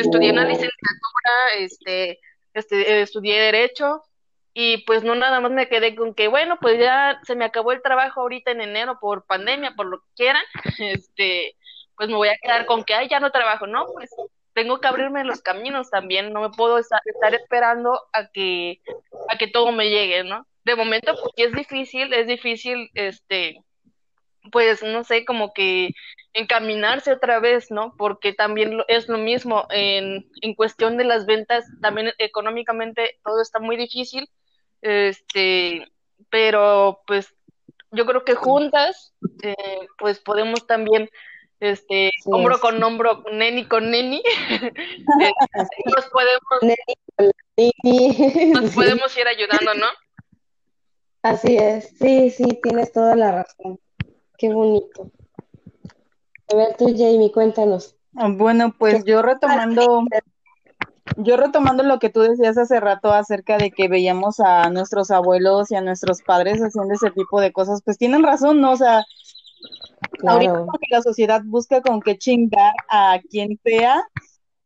estudié 0.00 0.32
una 0.32 0.44
licenciatura, 0.44 1.32
este, 1.58 2.20
este, 2.54 3.02
estudié 3.02 3.40
Derecho 3.40 4.02
y 4.54 4.78
pues 4.84 5.02
no 5.02 5.14
nada 5.14 5.40
más 5.40 5.50
me 5.50 5.68
quedé 5.68 5.94
con 5.94 6.14
que, 6.14 6.28
bueno, 6.28 6.58
pues 6.60 6.78
ya 6.78 7.20
se 7.24 7.34
me 7.36 7.44
acabó 7.44 7.72
el 7.72 7.82
trabajo 7.82 8.20
ahorita 8.20 8.50
en 8.50 8.60
enero 8.60 8.98
por 9.00 9.24
pandemia, 9.24 9.74
por 9.74 9.86
lo 9.86 9.98
que 10.00 10.08
quieran, 10.16 10.42
este, 10.78 11.56
pues 11.96 12.08
me 12.08 12.16
voy 12.16 12.28
a 12.28 12.38
quedar 12.40 12.66
con 12.66 12.84
que, 12.84 12.94
ay, 12.94 13.08
ya 13.08 13.20
no 13.20 13.30
trabajo, 13.30 13.66
¿no? 13.66 13.86
Pues 13.92 14.10
tengo 14.52 14.80
que 14.80 14.88
abrirme 14.88 15.24
los 15.24 15.40
caminos 15.40 15.90
también, 15.90 16.32
no 16.32 16.42
me 16.42 16.50
puedo 16.50 16.78
estar, 16.78 17.00
esperando 17.32 17.98
a 18.12 18.28
que, 18.28 18.80
a 19.28 19.38
que 19.38 19.48
todo 19.48 19.72
me 19.72 19.88
llegue, 19.88 20.24
¿no? 20.24 20.46
De 20.64 20.76
momento, 20.76 21.14
porque 21.22 21.44
es 21.44 21.52
difícil, 21.52 22.12
es 22.12 22.26
difícil, 22.26 22.90
este, 22.94 23.62
pues, 24.50 24.82
no 24.82 25.04
sé, 25.04 25.24
como 25.24 25.52
que 25.52 25.90
encaminarse 26.32 27.12
otra 27.12 27.40
vez, 27.40 27.70
¿no? 27.70 27.94
Porque 27.96 28.32
también 28.32 28.82
es 28.88 29.08
lo 29.08 29.18
mismo 29.18 29.66
en, 29.70 30.28
en 30.40 30.54
cuestión 30.54 30.96
de 30.96 31.04
las 31.04 31.26
ventas, 31.26 31.64
también 31.80 32.12
económicamente 32.18 33.18
todo 33.24 33.40
está 33.40 33.58
muy 33.58 33.76
difícil, 33.76 34.28
este, 34.80 35.86
pero 36.30 37.02
pues 37.06 37.34
yo 37.90 38.06
creo 38.06 38.24
que 38.24 38.34
juntas, 38.34 39.14
eh, 39.42 39.54
pues 39.98 40.18
podemos 40.18 40.66
también, 40.66 41.10
este, 41.60 42.10
hombro 42.24 42.58
con 42.58 42.82
hombro, 42.82 43.22
neni 43.30 43.66
con 43.66 43.90
neni, 43.90 44.22
eh, 44.50 45.32
nos 45.94 46.06
podemos, 46.06 46.42
nos 48.62 48.74
podemos 48.74 49.16
ir 49.16 49.28
ayudando, 49.28 49.74
¿no? 49.74 49.86
Así 51.22 51.56
es, 51.56 51.96
sí, 51.98 52.30
sí, 52.30 52.58
tienes 52.62 52.92
toda 52.92 53.14
la 53.14 53.30
razón. 53.30 53.78
Qué 54.42 54.52
bonito. 54.52 55.08
A 56.52 56.56
ver, 56.56 56.76
tú, 56.76 56.86
Jamie, 56.86 57.30
cuéntanos. 57.30 57.94
Bueno, 58.10 58.74
pues 58.76 59.04
yo 59.04 59.22
retomando, 59.22 60.02
yo 61.18 61.36
retomando 61.36 61.84
lo 61.84 62.00
que 62.00 62.10
tú 62.10 62.22
decías 62.22 62.58
hace 62.58 62.80
rato 62.80 63.12
acerca 63.12 63.56
de 63.56 63.70
que 63.70 63.86
veíamos 63.86 64.40
a 64.40 64.68
nuestros 64.68 65.12
abuelos 65.12 65.70
y 65.70 65.76
a 65.76 65.80
nuestros 65.80 66.22
padres 66.22 66.58
haciendo 66.60 66.92
ese 66.92 67.12
tipo 67.12 67.40
de 67.40 67.52
cosas, 67.52 67.82
pues 67.84 67.98
tienen 67.98 68.24
razón, 68.24 68.60
¿no? 68.60 68.72
O 68.72 68.76
sea, 68.76 69.04
ahorita 70.26 70.66
que 70.80 70.88
la 70.90 71.02
sociedad 71.02 71.42
busca 71.44 71.80
con 71.80 72.00
qué 72.00 72.18
chingar 72.18 72.74
a 72.90 73.20
quien 73.30 73.60
sea, 73.62 74.02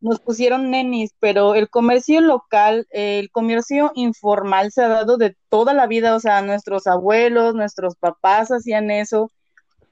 nos 0.01 0.21
pusieron 0.21 0.71
nenis, 0.71 1.11
pero 1.21 1.55
el 1.55 1.69
comercio 1.69 2.23
local, 2.23 2.87
el 2.93 3.31
comercio 3.31 3.93
informal 3.95 4.73
se 4.73 4.85
ha 4.85 4.89
dado 4.89 5.19
de 5.19 5.37
toda 5.51 5.75
la 5.75 5.87
vida, 5.87 6.15
o 6.15 6.21
sea, 6.21 6.41
nuestros 6.41 6.87
abuelos, 6.87 7.55
nuestros 7.55 7.95
papás 7.97 8.51
hacían 8.51 8.91
eso. 8.91 9.31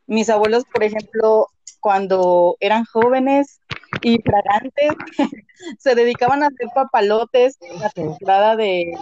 Mis 0.07 0.29
abuelos, 0.29 0.65
por 0.73 0.85
ejemplo, 0.85 1.49
cuando 1.81 2.57
eran 2.61 2.85
jóvenes 2.85 3.61
y 4.03 4.19
fragantes, 4.23 4.93
se 5.79 5.95
dedicaban 5.95 6.43
a 6.43 6.47
hacer 6.47 6.69
papalotes 6.75 7.59
en 7.61 7.79
la 7.79 7.91
temporada 7.91 8.57
de, 8.57 8.93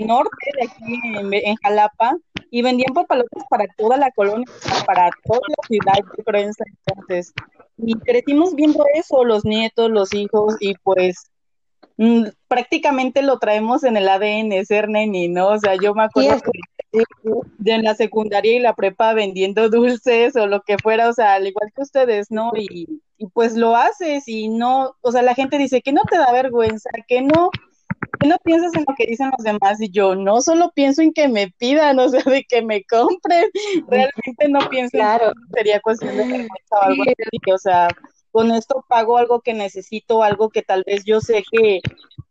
norte, 0.00 0.50
de 0.58 0.66
aquí 0.66 1.46
en, 1.46 1.56
Jalapa, 1.56 2.16
y 2.50 2.62
vendían 2.62 2.94
papalotes 2.94 3.44
para 3.48 3.66
toda 3.76 3.96
la 3.96 4.10
colonia, 4.10 4.46
para 4.86 5.10
toda 5.24 5.40
la 5.48 5.68
ciudad, 5.68 5.94
de 6.16 6.24
creo, 6.24 6.50
entonces. 6.86 7.32
Y 7.78 7.94
crecimos 7.94 8.54
viendo 8.54 8.84
eso, 8.94 9.24
los 9.24 9.44
nietos, 9.44 9.90
los 9.90 10.12
hijos, 10.12 10.56
y 10.60 10.74
pues 10.82 11.30
mm, 11.96 12.24
prácticamente 12.48 13.22
lo 13.22 13.38
traemos 13.38 13.84
en 13.84 13.96
el 13.96 14.08
ADN, 14.08 14.64
ser 14.66 14.88
neni, 14.88 15.28
¿no? 15.28 15.48
O 15.48 15.58
sea, 15.58 15.76
yo 15.76 15.94
me 15.94 16.04
acuerdo 16.04 16.36
de 16.36 16.60
en 16.92 17.84
la 17.84 17.94
secundaria 17.94 18.56
y 18.56 18.60
la 18.60 18.74
prepa 18.74 19.14
vendiendo 19.14 19.68
dulces 19.68 20.36
o 20.36 20.46
lo 20.46 20.62
que 20.62 20.78
fuera, 20.78 21.08
o 21.08 21.12
sea, 21.12 21.34
al 21.34 21.46
igual 21.46 21.72
que 21.74 21.82
ustedes, 21.82 22.30
¿no? 22.30 22.52
Y, 22.54 23.00
pues 23.34 23.54
lo 23.54 23.76
haces 23.76 24.26
y 24.28 24.48
no, 24.48 24.96
o 25.02 25.12
sea, 25.12 25.20
la 25.20 25.34
gente 25.34 25.58
dice 25.58 25.82
que 25.82 25.92
no 25.92 26.00
te 26.10 26.16
da 26.16 26.32
vergüenza, 26.32 26.88
que 27.06 27.20
no, 27.20 27.50
que 28.18 28.26
no 28.26 28.38
piensas 28.38 28.72
en 28.74 28.84
lo 28.88 28.94
que 28.96 29.06
dicen 29.06 29.30
los 29.36 29.44
demás 29.44 29.78
y 29.78 29.90
yo 29.90 30.14
no 30.14 30.40
solo 30.40 30.72
pienso 30.74 31.02
en 31.02 31.12
que 31.12 31.28
me 31.28 31.50
pidan, 31.58 31.98
o 31.98 32.08
sea, 32.08 32.22
de 32.22 32.44
que 32.44 32.62
me 32.62 32.82
compren, 32.84 33.50
realmente 33.88 34.48
no 34.48 34.60
pienso 34.70 34.92
claro. 34.92 35.26
en 35.26 35.32
que 35.34 35.58
sería 35.58 35.80
cuestión 35.80 36.16
de 36.16 36.24
vergüenza 36.24 36.76
o 36.80 36.82
algo 36.82 37.02
así, 37.02 37.52
o 37.52 37.58
sea, 37.58 37.88
con 38.30 38.50
esto 38.52 38.84
pago 38.88 39.18
algo 39.18 39.40
que 39.40 39.52
necesito, 39.52 40.22
algo 40.22 40.48
que 40.48 40.62
tal 40.62 40.84
vez 40.86 41.04
yo 41.04 41.20
sé 41.20 41.42
que 41.52 41.80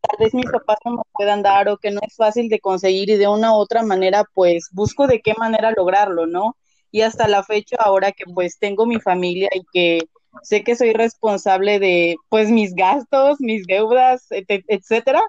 tal 0.01 0.17
vez 0.19 0.33
mis 0.33 0.49
papás 0.49 0.77
no 0.85 0.91
me 0.93 1.03
puedan 1.13 1.41
dar 1.43 1.69
o 1.69 1.77
que 1.77 1.91
no 1.91 1.99
es 2.05 2.15
fácil 2.15 2.49
de 2.49 2.59
conseguir 2.59 3.09
y 3.09 3.17
de 3.17 3.27
una 3.27 3.53
u 3.53 3.55
otra 3.55 3.83
manera, 3.83 4.25
pues 4.33 4.69
busco 4.71 5.07
de 5.07 5.21
qué 5.21 5.33
manera 5.37 5.71
lograrlo, 5.71 6.25
¿no? 6.27 6.55
Y 6.91 7.01
hasta 7.01 7.27
la 7.27 7.43
fecha, 7.43 7.77
ahora 7.79 8.11
que 8.11 8.25
pues 8.33 8.57
tengo 8.59 8.85
mi 8.85 8.99
familia 8.99 9.49
y 9.53 9.61
que 9.71 9.99
sé 10.43 10.63
que 10.63 10.75
soy 10.75 10.93
responsable 10.93 11.79
de 11.79 12.15
pues 12.29 12.49
mis 12.49 12.73
gastos, 12.75 13.39
mis 13.39 13.65
deudas, 13.67 14.27
etcétera, 14.29 15.21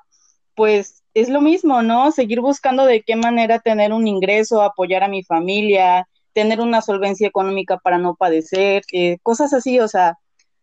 pues 0.55 1.03
es 1.15 1.29
lo 1.29 1.41
mismo, 1.41 1.83
¿no? 1.83 2.13
Seguir 2.13 2.41
buscando 2.41 2.87
de 2.87 3.03
qué 3.03 3.17
manera 3.17 3.59
tener 3.59 3.93
un 3.93 4.07
ingreso, 4.07 4.63
apoyar 4.63 5.03
a 5.03 5.09
mi 5.09 5.25
familia, 5.25 6.07
tener 6.33 6.61
una 6.61 6.83
solvencia 6.83 7.27
económica 7.27 7.79
para 7.79 7.99
no 7.99 8.15
padecer, 8.15 8.83
eh, 8.93 9.19
cosas 9.23 9.53
así, 9.53 9.81
o 9.81 9.89
sea, 9.89 10.19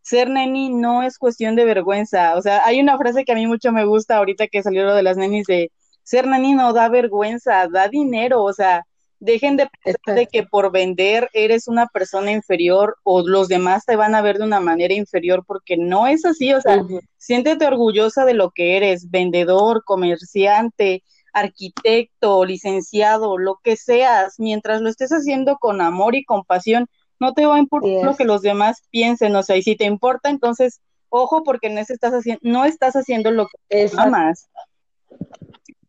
ser 0.08 0.30
neni 0.30 0.70
no 0.70 1.04
es 1.04 1.18
cuestión 1.18 1.56
de 1.58 1.66
vergüenza. 1.66 2.36
O 2.38 2.42
sea, 2.42 2.66
hay 2.66 2.80
una 2.80 2.98
frase 2.98 3.26
que 3.26 3.34
a 3.34 3.36
mí 3.36 3.46
mucho 3.46 3.74
me 3.74 3.86
gusta 3.86 4.18
ahorita 4.18 4.48
que 4.48 4.64
salió 4.64 4.86
lo 4.86 4.96
de 4.96 5.04
las 5.04 5.18
nenis 5.18 5.46
de 5.48 5.70
ser 6.04 6.28
neni 6.28 6.54
no 6.54 6.72
da 6.72 6.88
vergüenza, 6.88 7.68
da 7.68 7.90
dinero. 7.90 8.42
O 8.44 8.54
sea, 8.54 8.86
dejen 9.20 9.58
de 9.58 9.68
pensar 9.84 10.16
de 10.16 10.28
que 10.28 10.44
por 10.44 10.72
vender 10.72 11.30
eres 11.34 11.68
una 11.68 11.88
persona 11.88 12.32
inferior 12.32 12.96
o 13.04 13.28
los 13.28 13.50
demás 13.50 13.86
te 13.86 13.98
van 13.98 14.16
a 14.16 14.22
ver 14.22 14.38
de 14.38 14.46
una 14.46 14.62
manera 14.62 14.94
inferior 14.94 15.44
porque 15.46 15.76
no 15.76 16.08
es 16.08 16.24
así. 16.24 16.54
O 16.54 16.62
sea, 16.62 16.82
siéntete 17.18 17.68
orgullosa 17.68 18.24
de 18.24 18.34
lo 18.34 18.52
que 18.52 18.78
eres, 18.78 19.10
vendedor, 19.12 19.84
comerciante, 19.84 21.04
arquitecto, 21.34 22.46
licenciado, 22.46 23.38
lo 23.38 23.60
que 23.62 23.76
seas, 23.76 24.36
mientras 24.40 24.82
lo 24.82 24.90
estés 24.90 25.12
haciendo 25.12 25.58
con 25.58 25.82
amor 25.82 26.16
y 26.16 26.24
compasión, 26.24 26.88
no 27.20 27.34
te 27.34 27.46
va 27.46 27.56
a 27.56 27.60
importar 27.60 28.04
lo 28.04 28.16
que 28.16 28.26
los 28.26 28.42
demás 28.42 28.84
piensen, 28.90 29.36
o 29.36 29.44
sea, 29.44 29.58
y 29.58 29.64
si 29.64 29.76
te 29.76 29.86
importa, 29.86 30.30
entonces, 30.30 30.82
ojo, 31.10 31.44
porque 31.44 31.70
no 31.70 31.80
estás 31.80 32.14
haciendo, 32.14 32.42
no 32.44 32.66
estás 32.66 32.96
haciendo 32.96 33.32
lo 33.32 33.48
que 33.48 33.90
amas. 33.98 34.50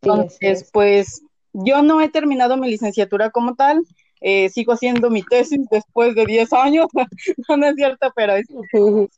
Entonces, 0.00 0.68
pues, 0.72 1.22
yo 1.52 1.82
no 1.82 2.00
he 2.00 2.08
terminado 2.08 2.56
mi 2.56 2.70
licenciatura 2.70 3.30
como 3.30 3.54
tal, 3.54 3.82
eh, 4.20 4.48
sigo 4.48 4.72
haciendo 4.72 5.10
mi 5.10 5.22
tesis 5.22 5.60
después 5.70 6.14
de 6.14 6.26
10 6.26 6.52
años, 6.52 6.88
no, 7.48 7.66
es 7.66 7.74
cierto, 7.76 8.12
pero 8.16 8.34
es, 8.34 8.46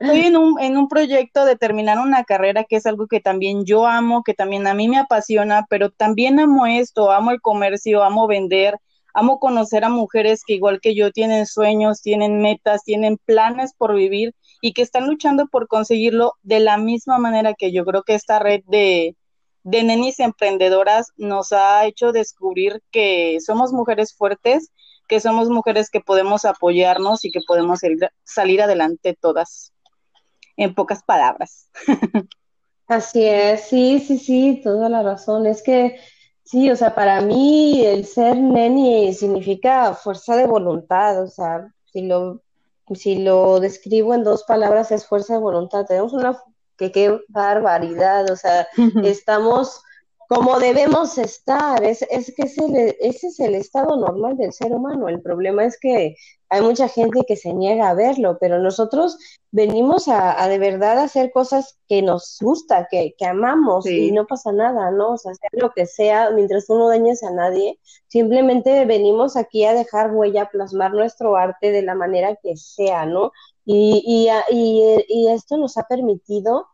estoy 0.00 0.20
en 0.20 0.36
un, 0.36 0.60
en 0.60 0.76
un 0.76 0.88
proyecto 0.88 1.44
de 1.44 1.56
terminar 1.56 1.98
una 1.98 2.24
carrera 2.24 2.64
que 2.64 2.76
es 2.76 2.86
algo 2.86 3.06
que 3.06 3.20
también 3.20 3.64
yo 3.64 3.86
amo, 3.86 4.22
que 4.22 4.34
también 4.34 4.66
a 4.66 4.74
mí 4.74 4.88
me 4.88 4.98
apasiona, 4.98 5.66
pero 5.68 5.90
también 5.90 6.38
amo 6.38 6.66
esto, 6.66 7.10
amo 7.10 7.30
el 7.30 7.40
comercio, 7.40 8.02
amo 8.02 8.26
vender, 8.26 8.78
Amo 9.14 9.38
conocer 9.38 9.84
a 9.84 9.88
mujeres 9.88 10.42
que 10.44 10.54
igual 10.54 10.80
que 10.80 10.94
yo 10.94 11.12
tienen 11.12 11.46
sueños, 11.46 12.02
tienen 12.02 12.42
metas, 12.42 12.82
tienen 12.82 13.16
planes 13.24 13.72
por 13.78 13.94
vivir 13.94 14.34
y 14.60 14.72
que 14.72 14.82
están 14.82 15.06
luchando 15.06 15.46
por 15.46 15.68
conseguirlo 15.68 16.32
de 16.42 16.60
la 16.60 16.76
misma 16.76 17.18
manera 17.18 17.54
que 17.54 17.72
yo 17.72 17.84
creo 17.84 18.02
que 18.02 18.14
esta 18.14 18.40
red 18.40 18.62
de, 18.66 19.16
de 19.62 19.82
nenis 19.82 20.20
emprendedoras 20.20 21.12
nos 21.16 21.52
ha 21.52 21.86
hecho 21.86 22.12
descubrir 22.12 22.82
que 22.90 23.38
somos 23.40 23.72
mujeres 23.72 24.14
fuertes, 24.14 24.70
que 25.08 25.20
somos 25.20 25.48
mujeres 25.48 25.90
que 25.90 26.00
podemos 26.00 26.44
apoyarnos 26.44 27.24
y 27.24 27.30
que 27.30 27.40
podemos 27.46 27.80
salir 28.24 28.62
adelante 28.62 29.16
todas, 29.20 29.72
en 30.56 30.74
pocas 30.74 31.02
palabras. 31.02 31.68
Así 32.86 33.24
es, 33.24 33.68
sí, 33.68 34.00
sí, 34.00 34.18
sí, 34.18 34.60
toda 34.62 34.88
la 34.88 35.02
razón. 35.02 35.46
Es 35.46 35.62
que 35.62 35.98
Sí, 36.44 36.70
o 36.70 36.76
sea, 36.76 36.94
para 36.94 37.20
mí 37.22 37.84
el 37.84 38.04
ser 38.04 38.36
neni 38.36 39.14
significa 39.14 39.94
fuerza 39.94 40.36
de 40.36 40.46
voluntad, 40.46 41.22
o 41.22 41.26
sea, 41.26 41.72
si 41.86 42.02
lo, 42.02 42.42
si 42.94 43.16
lo 43.22 43.60
describo 43.60 44.14
en 44.14 44.24
dos 44.24 44.44
palabras 44.44 44.92
es 44.92 45.06
fuerza 45.06 45.34
de 45.34 45.40
voluntad. 45.40 45.86
Tenemos 45.86 46.12
una, 46.12 46.38
que 46.76 46.92
qué 46.92 47.18
barbaridad, 47.28 48.30
o 48.30 48.36
sea, 48.36 48.68
estamos 49.04 49.82
como 50.28 50.58
debemos 50.58 51.18
estar. 51.18 51.82
Es, 51.84 52.02
es 52.10 52.32
que 52.34 52.44
ese, 52.44 52.96
ese 53.00 53.28
es 53.28 53.40
el 53.40 53.54
estado 53.54 53.96
normal 53.96 54.36
del 54.36 54.52
ser 54.52 54.72
humano. 54.72 55.08
El 55.08 55.20
problema 55.22 55.64
es 55.64 55.78
que 55.78 56.16
hay 56.48 56.62
mucha 56.62 56.88
gente 56.88 57.22
que 57.26 57.36
se 57.36 57.52
niega 57.52 57.88
a 57.88 57.94
verlo, 57.94 58.38
pero 58.40 58.58
nosotros 58.60 59.18
venimos 59.50 60.08
a, 60.08 60.46
de 60.48 60.58
verdad 60.58 60.98
hacer 60.98 61.32
cosas 61.32 61.78
que 61.88 62.02
nos 62.02 62.38
gusta, 62.40 62.86
que, 62.90 63.14
que 63.18 63.26
amamos 63.26 63.86
y 63.86 64.12
no 64.12 64.26
pasa 64.26 64.52
nada, 64.52 64.90
¿no? 64.90 65.12
O 65.12 65.18
sea, 65.18 65.34
sea 65.34 65.50
lo 65.52 65.72
que 65.72 65.86
sea, 65.86 66.30
mientras 66.30 66.66
tú 66.66 66.76
no 66.78 66.88
dañes 66.88 67.22
a 67.22 67.30
nadie, 67.30 67.78
simplemente 68.08 68.84
venimos 68.84 69.36
aquí 69.36 69.64
a 69.64 69.74
dejar 69.74 70.12
huella, 70.14 70.42
a 70.42 70.50
plasmar 70.50 70.92
nuestro 70.92 71.36
arte 71.36 71.72
de 71.72 71.82
la 71.82 71.94
manera 71.94 72.36
que 72.36 72.56
sea, 72.56 73.06
¿no? 73.06 73.32
Y, 73.64 74.02
y, 74.06 74.28
y, 74.54 75.04
y 75.08 75.28
esto 75.28 75.56
nos 75.56 75.76
ha 75.78 75.84
permitido 75.84 76.66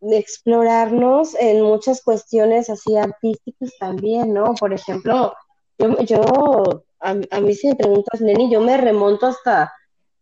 explorarnos 0.00 1.34
en 1.34 1.62
muchas 1.62 2.02
cuestiones 2.02 2.68
así 2.70 2.96
artísticas 2.96 3.72
también, 3.78 4.34
¿no? 4.34 4.54
Por 4.54 4.72
ejemplo, 4.72 5.34
yo, 5.78 5.98
yo 6.02 6.84
a, 7.00 7.40
mí 7.40 7.54
si 7.54 7.68
me 7.68 7.76
preguntas, 7.76 8.20
Neni, 8.20 8.50
yo 8.50 8.60
me 8.60 8.76
remonto 8.76 9.26
hasta 9.26 9.72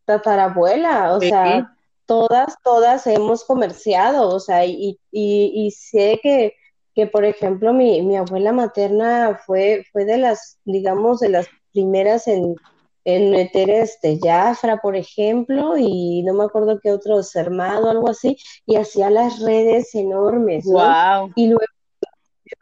tatarabuela, 0.04 1.14
o 1.14 1.20
sea, 1.20 1.76
todas, 2.06 2.56
todas 2.62 3.06
hemos 3.06 3.44
comerciado, 3.44 4.28
o 4.28 4.40
sea, 4.40 4.64
y, 4.66 4.98
y, 5.10 5.52
y 5.54 5.70
sé 5.70 6.18
que, 6.22 6.54
que, 6.94 7.06
por 7.06 7.24
ejemplo, 7.24 7.72
mi, 7.72 8.02
mi 8.02 8.16
abuela 8.16 8.52
materna 8.52 9.40
fue, 9.46 9.84
fue 9.92 10.04
de 10.04 10.18
las, 10.18 10.58
digamos, 10.64 11.20
de 11.20 11.28
las 11.30 11.46
primeras 11.72 12.26
en 12.28 12.56
en 13.04 13.30
meter 13.30 13.70
este 13.70 14.18
Jafra, 14.22 14.78
por 14.78 14.96
ejemplo, 14.96 15.76
y 15.76 16.22
no 16.22 16.34
me 16.34 16.44
acuerdo 16.44 16.78
qué 16.80 16.92
otro 16.92 17.22
Sermado, 17.22 17.90
algo 17.90 18.08
así, 18.08 18.36
y 18.66 18.76
hacía 18.76 19.10
las 19.10 19.40
redes 19.40 19.94
enormes, 19.94 20.66
¿no? 20.66 21.30
Y 21.34 21.48
luego 21.48 21.64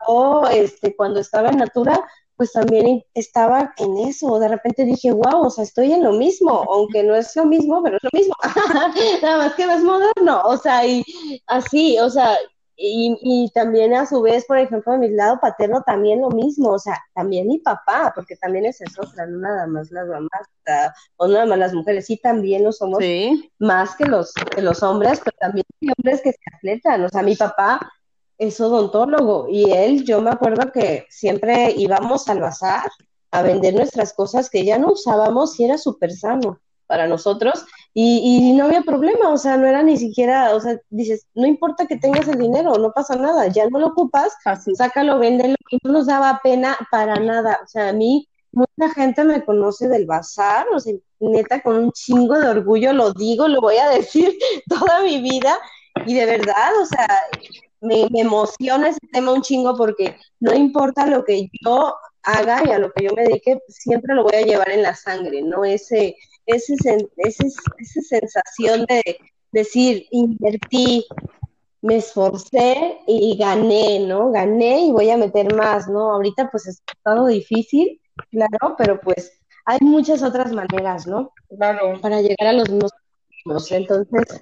yo, 0.09 0.45
este, 0.51 0.97
cuando 0.97 1.21
estaba 1.21 1.51
en 1.51 1.59
Natura, 1.59 2.01
pues 2.37 2.53
también 2.53 3.05
estaba 3.13 3.75
en 3.77 3.99
eso, 3.99 4.39
de 4.39 4.49
repente 4.49 4.87
dije, 4.87 5.13
wow, 5.13 5.47
o 5.47 5.51
sea, 5.51 5.63
estoy 5.63 5.93
en 5.93 6.03
lo 6.03 6.13
mismo, 6.13 6.65
aunque 6.71 7.03
no 7.03 7.15
es 7.15 7.37
lo 7.37 7.45
mismo, 7.45 7.83
pero 7.83 7.99
es 7.99 8.03
lo 8.03 8.11
mismo, 8.19 8.35
nada 9.23 9.37
más 9.37 9.55
que 9.55 9.67
más 9.67 9.83
moderno, 9.83 10.41
o 10.45 10.57
sea, 10.57 10.87
y 10.87 11.05
así, 11.47 11.99
o 11.99 12.09
sea, 12.09 12.39
y, 12.83 13.19
y, 13.21 13.51
también 13.51 13.93
a 13.93 14.07
su 14.07 14.23
vez, 14.23 14.47
por 14.47 14.57
ejemplo, 14.57 14.93
de 14.93 14.99
mi 14.99 15.11
lado 15.11 15.39
paterno 15.39 15.83
también 15.83 16.23
lo 16.23 16.31
mismo, 16.31 16.71
o 16.71 16.79
sea, 16.79 16.99
también 17.15 17.47
mi 17.47 17.59
papá, 17.59 18.11
porque 18.15 18.37
también 18.37 18.65
es 18.65 18.81
eso, 18.81 19.03
no 19.17 19.39
nada 19.39 19.67
más 19.67 19.91
las 19.91 20.09
mamás, 20.09 20.31
o 21.17 21.29
nada 21.29 21.45
más 21.45 21.59
las 21.59 21.75
mujeres, 21.75 22.07
sí 22.07 22.17
también 22.17 22.65
lo 22.65 22.73
somos 22.73 22.99
más 23.59 23.95
que 23.97 24.07
los, 24.07 24.33
que 24.33 24.63
los 24.63 24.83
hombres, 24.83 25.21
pero 25.23 25.37
también 25.39 25.67
hay 25.83 25.89
hombres 25.99 26.23
que 26.23 26.33
se 26.33 26.39
atletan, 26.57 27.05
o 27.05 27.09
sea, 27.11 27.23
mi 27.23 27.37
papá 27.37 27.81
es 28.39 28.59
odontólogo 28.59 29.47
y 29.51 29.71
él, 29.73 30.05
yo 30.05 30.23
me 30.23 30.31
acuerdo 30.31 30.73
que 30.73 31.05
siempre 31.11 31.75
íbamos 31.77 32.29
al 32.29 32.41
bazar 32.41 32.91
a 33.31 33.43
vender 33.43 33.75
nuestras 33.75 34.15
cosas 34.15 34.49
que 34.49 34.65
ya 34.65 34.79
no 34.79 34.93
usábamos 34.93 35.61
y 35.61 35.65
era 35.65 35.77
súper 35.77 36.13
sano 36.13 36.59
para 36.87 37.07
nosotros 37.07 37.67
y, 37.93 38.53
no 38.53 38.67
había 38.67 38.83
problema, 38.83 39.31
o 39.31 39.39
sea, 39.39 39.57
no 39.57 39.67
era 39.67 39.83
ni 39.83 39.97
siquiera, 39.97 40.55
o 40.55 40.61
sea, 40.61 40.79
dices, 40.91 41.27
no 41.35 41.47
importa 41.47 41.87
que 41.87 41.97
tengas 41.97 42.29
el 42.29 42.39
dinero, 42.39 42.75
no 42.79 42.93
pasa 42.93 43.17
nada, 43.17 43.49
ya 43.49 43.69
no 43.69 43.81
lo 43.81 43.89
ocupas, 43.89 44.33
sácalo, 44.75 45.19
véndelo, 45.19 45.57
y 45.71 45.79
no 45.83 45.93
nos 45.93 46.07
daba 46.07 46.41
pena 46.43 46.77
para 46.91 47.17
nada, 47.17 47.59
o 47.65 47.67
sea, 47.67 47.89
a 47.89 47.93
mí 47.93 48.29
mucha 48.53 48.95
gente 48.95 49.25
me 49.25 49.45
conoce 49.45 49.89
del 49.89 50.07
bazar, 50.07 50.69
o 50.73 50.79
sea, 50.79 50.95
neta, 51.19 51.63
con 51.63 51.77
un 51.77 51.93
chingo 51.93 52.39
de 52.39 52.49
orgullo 52.49 52.93
lo 52.93 53.13
digo, 53.13 53.49
lo 53.49 53.61
voy 53.61 53.77
a 53.77 53.89
decir 53.89 54.39
toda 54.69 55.03
mi 55.03 55.21
vida, 55.21 55.59
y 56.07 56.15
de 56.15 56.27
verdad, 56.27 56.73
o 56.81 56.87
sea, 56.87 57.09
me, 57.81 58.07
me 58.11 58.21
emociona 58.21 58.91
ese 58.91 59.01
tema 59.13 59.33
un 59.33 59.43
chingo 59.43 59.77
porque 59.77 60.17
no 60.39 60.55
importa 60.55 61.07
lo 61.07 61.25
que 61.25 61.49
yo 61.65 61.95
haga 62.23 62.63
y 62.67 62.71
a 62.71 62.79
lo 62.79 62.93
que 62.93 63.05
yo 63.05 63.15
me 63.15 63.23
dedique, 63.23 63.59
siempre 63.69 64.15
lo 64.15 64.25
voy 64.25 64.35
a 64.35 64.43
llevar 64.43 64.71
en 64.71 64.83
la 64.83 64.95
sangre, 64.95 65.43
¿no? 65.43 65.65
Ese, 65.65 66.17
ese, 66.47 66.75
ese, 67.17 67.47
esa 67.47 68.01
sensación 68.03 68.87
de 68.87 69.03
decir, 69.53 70.07
invertí, 70.11 71.07
me 71.83 71.97
esforcé 71.97 72.99
y 73.07 73.37
gané, 73.37 74.01
¿no? 74.01 74.31
Gané 74.31 74.87
y 74.87 74.93
voy 74.93 75.11
a 75.11 75.17
meter 75.17 75.55
más, 75.55 75.89
¿no? 75.89 76.13
Ahorita 76.13 76.51
pues 76.51 76.67
es 76.67 76.83
todo 77.05 77.27
difícil, 77.27 78.01
claro, 78.31 78.77
pero 78.77 79.01
pues 79.01 79.41
hay 79.65 79.79
muchas 79.81 80.23
otras 80.23 80.53
maneras, 80.53 81.07
¿no? 81.07 81.33
Claro. 81.57 82.01
Para 82.01 82.21
llegar 82.21 82.49
a 82.49 82.53
los 82.53 82.69
mismos. 82.69 82.93
Entonces, 83.71 84.41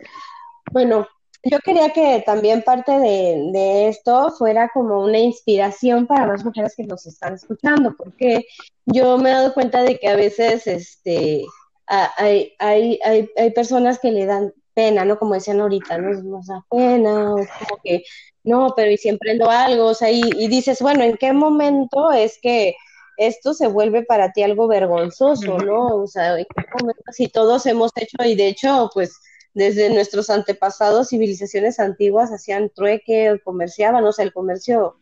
bueno, 0.73 1.07
yo 1.45 1.59
quería 1.61 1.90
que 1.90 2.23
también 2.26 2.62
parte 2.62 2.93
de, 2.99 3.50
de, 3.52 3.88
esto 3.88 4.33
fuera 4.33 4.71
como 4.75 5.05
una 5.05 5.19
inspiración 5.19 6.07
para 6.07 6.26
las 6.26 6.45
mujeres 6.45 6.75
que 6.76 6.85
nos 6.85 7.07
están 7.07 7.35
escuchando, 7.35 7.95
porque 7.97 8.47
yo 8.87 9.19
me 9.19 9.31
he 9.31 9.35
dado 9.35 9.55
cuenta 9.55 9.83
de 9.83 9.99
que 9.99 10.09
a 10.09 10.17
veces, 10.17 10.67
este, 10.67 11.45
hay, 11.88 12.54
hay, 12.59 12.99
hay, 13.04 13.28
hay 13.37 13.50
personas 13.50 13.99
que 13.99 14.11
le 14.11 14.26
dan 14.26 14.52
pena, 14.75 15.04
¿no? 15.04 15.18
Como 15.18 15.35
decían 15.35 15.61
ahorita, 15.61 15.99
¿no? 15.99 16.23
Nos 16.23 16.47
da 16.47 16.64
pena, 16.71 17.33
o 17.33 17.37
como 17.37 17.80
que, 17.83 18.04
no, 18.45 18.75
pero 18.76 18.90
y 18.90 18.97
si 18.97 19.09
emprendo 19.09 19.50
algo, 19.50 19.87
o 19.87 19.95
sea, 19.95 20.11
y, 20.11 20.21
y, 20.37 20.49
dices, 20.49 20.80
bueno, 20.80 21.02
¿en 21.02 21.16
qué 21.16 21.33
momento 21.33 22.12
es 22.12 22.38
que 22.40 22.76
esto 23.16 23.54
se 23.54 23.66
vuelve 23.66 24.04
para 24.04 24.33
ti 24.33 24.42
algo 24.42 24.68
vergonzoso, 24.68 25.59
¿no? 25.59 25.87
O 25.87 26.07
sea, 26.07 26.38
¿en 26.38 26.45
qué 26.45 26.64
momento 26.80 27.02
si 27.11 27.28
todos 27.28 27.66
hemos 27.66 27.90
hecho, 27.97 28.16
y 28.25 28.37
de 28.37 28.49
hecho, 28.49 28.90
pues, 28.95 29.18
desde 29.54 29.90
nuestros 29.90 30.30
antepasados, 30.30 31.09
civilizaciones 31.09 31.80
antiguas 31.80 32.30
hacían 32.30 32.71
trueque, 32.71 33.40
comerciaban, 33.42 34.04
o 34.04 34.12
sea, 34.12 34.25
el 34.25 34.33
comercio, 34.33 34.97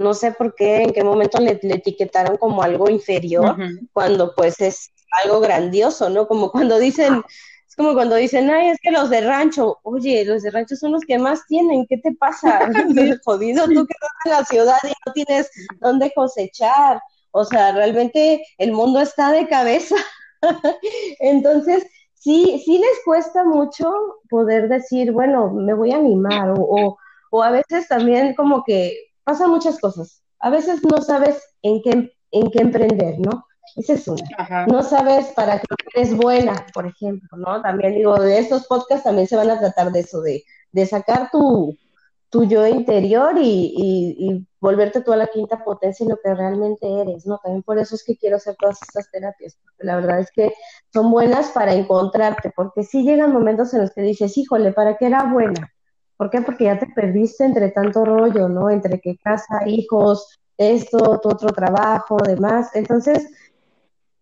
no 0.00 0.14
sé 0.14 0.32
por 0.32 0.56
qué, 0.56 0.82
en 0.82 0.92
qué 0.92 1.04
momento 1.04 1.38
le, 1.38 1.60
le 1.62 1.74
etiquetaron 1.74 2.36
como 2.36 2.62
algo 2.62 2.90
inferior, 2.90 3.56
cuando 3.92 4.34
pues 4.34 4.60
es 4.60 4.90
algo 5.10 5.40
grandioso, 5.40 6.08
¿no? 6.10 6.26
Como 6.26 6.50
cuando 6.50 6.78
dicen, 6.78 7.22
es 7.68 7.76
como 7.76 7.94
cuando 7.94 8.16
dicen, 8.16 8.50
ay, 8.50 8.68
es 8.68 8.78
que 8.80 8.90
los 8.90 9.10
de 9.10 9.20
rancho, 9.20 9.78
oye, 9.82 10.24
los 10.24 10.42
de 10.42 10.50
rancho 10.50 10.76
son 10.76 10.92
los 10.92 11.02
que 11.02 11.18
más 11.18 11.46
tienen, 11.46 11.86
¿qué 11.88 11.98
te 11.98 12.12
pasa? 12.12 12.60
Jodido, 13.24 13.66
tú 13.66 13.86
que 13.86 13.94
estás 13.94 14.10
en 14.24 14.32
la 14.32 14.44
ciudad 14.44 14.78
y 14.84 14.92
no 15.06 15.12
tienes 15.12 15.50
dónde 15.80 16.12
cosechar. 16.14 17.00
O 17.32 17.44
sea, 17.44 17.72
realmente 17.72 18.44
el 18.58 18.72
mundo 18.72 19.00
está 19.00 19.30
de 19.30 19.46
cabeza. 19.46 19.94
Entonces, 21.20 21.86
sí, 22.14 22.60
sí 22.64 22.78
les 22.78 23.04
cuesta 23.04 23.44
mucho 23.44 23.92
poder 24.28 24.68
decir, 24.68 25.12
bueno, 25.12 25.52
me 25.52 25.74
voy 25.74 25.92
a 25.92 25.96
animar, 25.96 26.50
o, 26.50 26.60
o, 26.60 26.98
o 27.30 27.42
a 27.42 27.50
veces 27.50 27.86
también 27.86 28.34
como 28.34 28.64
que 28.64 28.96
pasan 29.22 29.50
muchas 29.50 29.78
cosas. 29.78 30.22
A 30.40 30.50
veces 30.50 30.80
no 30.82 31.02
sabes 31.02 31.40
en 31.62 31.82
qué, 31.82 32.12
en 32.32 32.50
qué 32.50 32.58
emprender, 32.60 33.20
¿no? 33.20 33.44
Esa 33.76 33.92
es 33.94 34.08
una. 34.08 34.66
No 34.66 34.82
sabes 34.82 35.26
para 35.28 35.58
qué 35.58 35.66
eres 35.94 36.16
buena, 36.16 36.66
por 36.72 36.86
ejemplo, 36.86 37.36
¿no? 37.36 37.62
También 37.62 37.94
digo, 37.94 38.18
de 38.18 38.38
estos 38.38 38.66
podcasts 38.66 39.04
también 39.04 39.26
se 39.26 39.36
van 39.36 39.50
a 39.50 39.58
tratar 39.58 39.92
de 39.92 40.00
eso, 40.00 40.20
de, 40.22 40.44
de 40.72 40.86
sacar 40.86 41.30
tu, 41.30 41.76
tu 42.30 42.44
yo 42.44 42.66
interior 42.66 43.34
y, 43.38 43.74
y, 43.76 44.46
volverte 44.60 45.00
tú 45.00 45.12
a 45.12 45.16
la 45.16 45.26
quinta 45.26 45.64
potencia 45.64 46.04
en 46.04 46.10
lo 46.10 46.18
que 46.22 46.34
realmente 46.34 46.86
eres, 47.00 47.26
¿no? 47.26 47.38
También 47.38 47.62
por 47.62 47.78
eso 47.78 47.94
es 47.94 48.04
que 48.04 48.16
quiero 48.16 48.36
hacer 48.36 48.56
todas 48.56 48.78
estas 48.82 49.10
terapias, 49.10 49.56
porque 49.62 49.86
la 49.86 49.96
verdad 49.96 50.20
es 50.20 50.30
que 50.30 50.52
son 50.92 51.10
buenas 51.10 51.50
para 51.50 51.72
encontrarte, 51.72 52.52
porque 52.54 52.84
sí 52.84 53.02
llegan 53.02 53.32
momentos 53.32 53.72
en 53.72 53.80
los 53.80 53.90
que 53.92 54.02
dices, 54.02 54.36
híjole, 54.36 54.72
¿para 54.72 54.98
qué 54.98 55.06
era 55.06 55.24
buena? 55.24 55.72
¿Por 56.18 56.28
qué? 56.28 56.42
Porque 56.42 56.64
ya 56.64 56.78
te 56.78 56.86
perdiste 56.88 57.44
entre 57.44 57.70
tanto 57.70 58.04
rollo, 58.04 58.50
¿no? 58.50 58.68
Entre 58.68 59.00
que 59.00 59.16
casa, 59.16 59.66
hijos, 59.66 60.38
esto, 60.58 61.18
tu 61.20 61.30
otro 61.30 61.48
trabajo, 61.48 62.18
demás. 62.18 62.68
Entonces, 62.74 63.26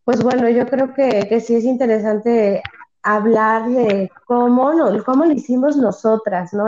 pues 0.09 0.23
bueno, 0.23 0.49
yo 0.49 0.67
creo 0.67 0.95
que, 0.95 1.39
sí 1.39 1.57
es 1.57 1.65
interesante 1.65 2.63
hablar 3.03 3.69
de 3.69 4.11
cómo, 4.25 4.73
no, 4.73 5.05
cómo 5.05 5.27
lo 5.27 5.33
hicimos 5.35 5.77
nosotras, 5.77 6.55
¿no? 6.55 6.65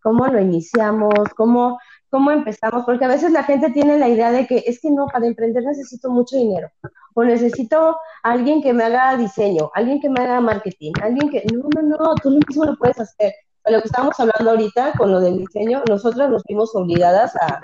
cómo 0.00 0.28
lo 0.28 0.40
iniciamos, 0.40 1.12
cómo, 1.36 1.80
cómo 2.08 2.30
empezamos, 2.30 2.84
porque 2.84 3.04
a 3.04 3.08
veces 3.08 3.32
la 3.32 3.42
gente 3.42 3.70
tiene 3.70 3.98
la 3.98 4.08
idea 4.08 4.30
de 4.30 4.46
que 4.46 4.62
es 4.64 4.78
que 4.80 4.92
no, 4.92 5.06
para 5.06 5.26
emprender 5.26 5.64
necesito 5.64 6.08
mucho 6.08 6.36
dinero, 6.36 6.70
o 7.14 7.24
necesito 7.24 7.96
alguien 8.22 8.62
que 8.62 8.72
me 8.72 8.84
haga 8.84 9.16
diseño, 9.16 9.72
alguien 9.74 10.00
que 10.00 10.08
me 10.08 10.20
haga 10.20 10.40
marketing, 10.40 10.92
alguien 11.02 11.30
que, 11.30 11.42
no, 11.52 11.68
no, 11.74 11.96
no, 11.98 12.14
tú 12.22 12.30
lo 12.30 12.38
mismo 12.46 12.64
lo 12.64 12.76
puedes 12.76 13.00
hacer. 13.00 13.34
lo 13.66 13.80
que 13.80 13.88
estamos 13.88 14.20
hablando 14.20 14.50
ahorita 14.52 14.92
con 14.96 15.10
lo 15.10 15.18
del 15.18 15.38
diseño, 15.38 15.82
nosotras 15.88 16.30
nos 16.30 16.44
vimos 16.44 16.70
obligadas 16.76 17.34
a, 17.34 17.60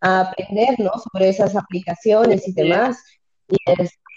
a 0.00 0.20
aprender, 0.22 0.74
¿no? 0.80 0.90
Sobre 1.12 1.28
esas 1.28 1.54
aplicaciones 1.54 2.48
y 2.48 2.52
demás. 2.52 3.00
Y, 3.48 3.56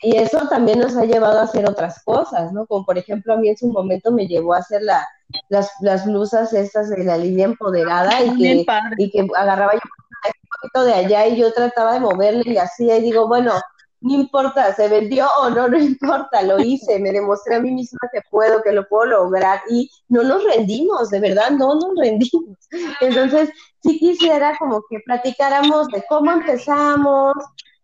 y 0.01 0.17
eso 0.17 0.47
también 0.49 0.79
nos 0.79 0.95
ha 0.95 1.05
llevado 1.05 1.39
a 1.39 1.43
hacer 1.43 1.67
otras 1.67 2.03
cosas, 2.03 2.53
¿no? 2.53 2.65
Como 2.67 2.85
por 2.85 2.97
ejemplo 2.97 3.33
a 3.33 3.37
mí 3.37 3.49
en 3.49 3.57
su 3.57 3.67
momento 3.67 4.11
me 4.11 4.27
llevó 4.27 4.53
a 4.53 4.59
hacer 4.59 4.81
la, 4.81 5.07
las, 5.49 5.71
las 5.81 6.05
blusas 6.05 6.53
estas 6.53 6.89
de 6.89 7.03
la 7.03 7.17
línea 7.17 7.45
empoderada 7.45 8.21
y 8.21 8.37
que, 8.37 8.65
y 8.97 9.11
que 9.11 9.27
agarraba 9.35 9.73
yo 9.73 9.79
un 9.79 10.49
poquito 10.61 10.85
de 10.85 10.93
allá 10.93 11.27
y 11.27 11.37
yo 11.37 11.53
trataba 11.53 11.93
de 11.93 11.99
moverle 11.99 12.43
y 12.45 12.57
hacía 12.57 12.97
y 12.97 13.01
digo, 13.01 13.27
bueno, 13.27 13.53
no 14.01 14.13
importa, 14.13 14.73
se 14.75 14.87
vendió 14.87 15.27
o 15.41 15.49
no, 15.49 15.67
no 15.67 15.79
importa, 15.79 16.41
lo 16.43 16.59
hice, 16.59 16.99
me 16.99 17.11
demostré 17.11 17.55
a 17.55 17.59
mí 17.59 17.71
misma 17.71 18.07
que 18.13 18.21
puedo, 18.29 18.61
que 18.61 18.71
lo 18.71 18.87
puedo 18.87 19.05
lograr 19.05 19.61
y 19.69 19.89
no 20.09 20.23
nos 20.23 20.43
rendimos, 20.43 21.09
de 21.09 21.19
verdad, 21.19 21.49
no 21.51 21.73
nos 21.75 21.95
rendimos. 21.97 22.57
Entonces, 23.01 23.49
sí 23.81 23.97
quisiera 23.97 24.55
como 24.59 24.83
que 24.89 24.99
platicáramos 25.05 25.87
de 25.87 26.03
cómo 26.07 26.31
empezamos, 26.31 27.33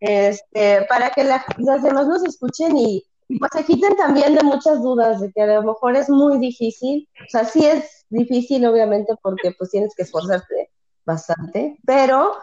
este, 0.01 0.85
para 0.89 1.11
que 1.11 1.23
las 1.23 1.83
demás 1.83 2.07
nos 2.07 2.23
escuchen 2.25 2.75
y, 2.75 3.05
pues 3.39 3.51
se 3.53 3.63
quiten 3.63 3.95
también 3.95 4.35
de 4.35 4.43
muchas 4.43 4.81
dudas 4.81 5.21
de 5.21 5.31
que 5.31 5.41
a 5.43 5.47
lo 5.47 5.63
mejor 5.63 5.95
es 5.95 6.09
muy 6.09 6.37
difícil, 6.39 7.07
o 7.25 7.29
sea, 7.29 7.45
sí 7.45 7.65
es 7.65 8.05
difícil 8.09 8.65
obviamente 8.65 9.13
porque 9.21 9.53
pues 9.57 9.69
tienes 9.69 9.95
que 9.95 10.03
esforzarte 10.03 10.69
bastante, 11.05 11.77
pero 11.85 12.33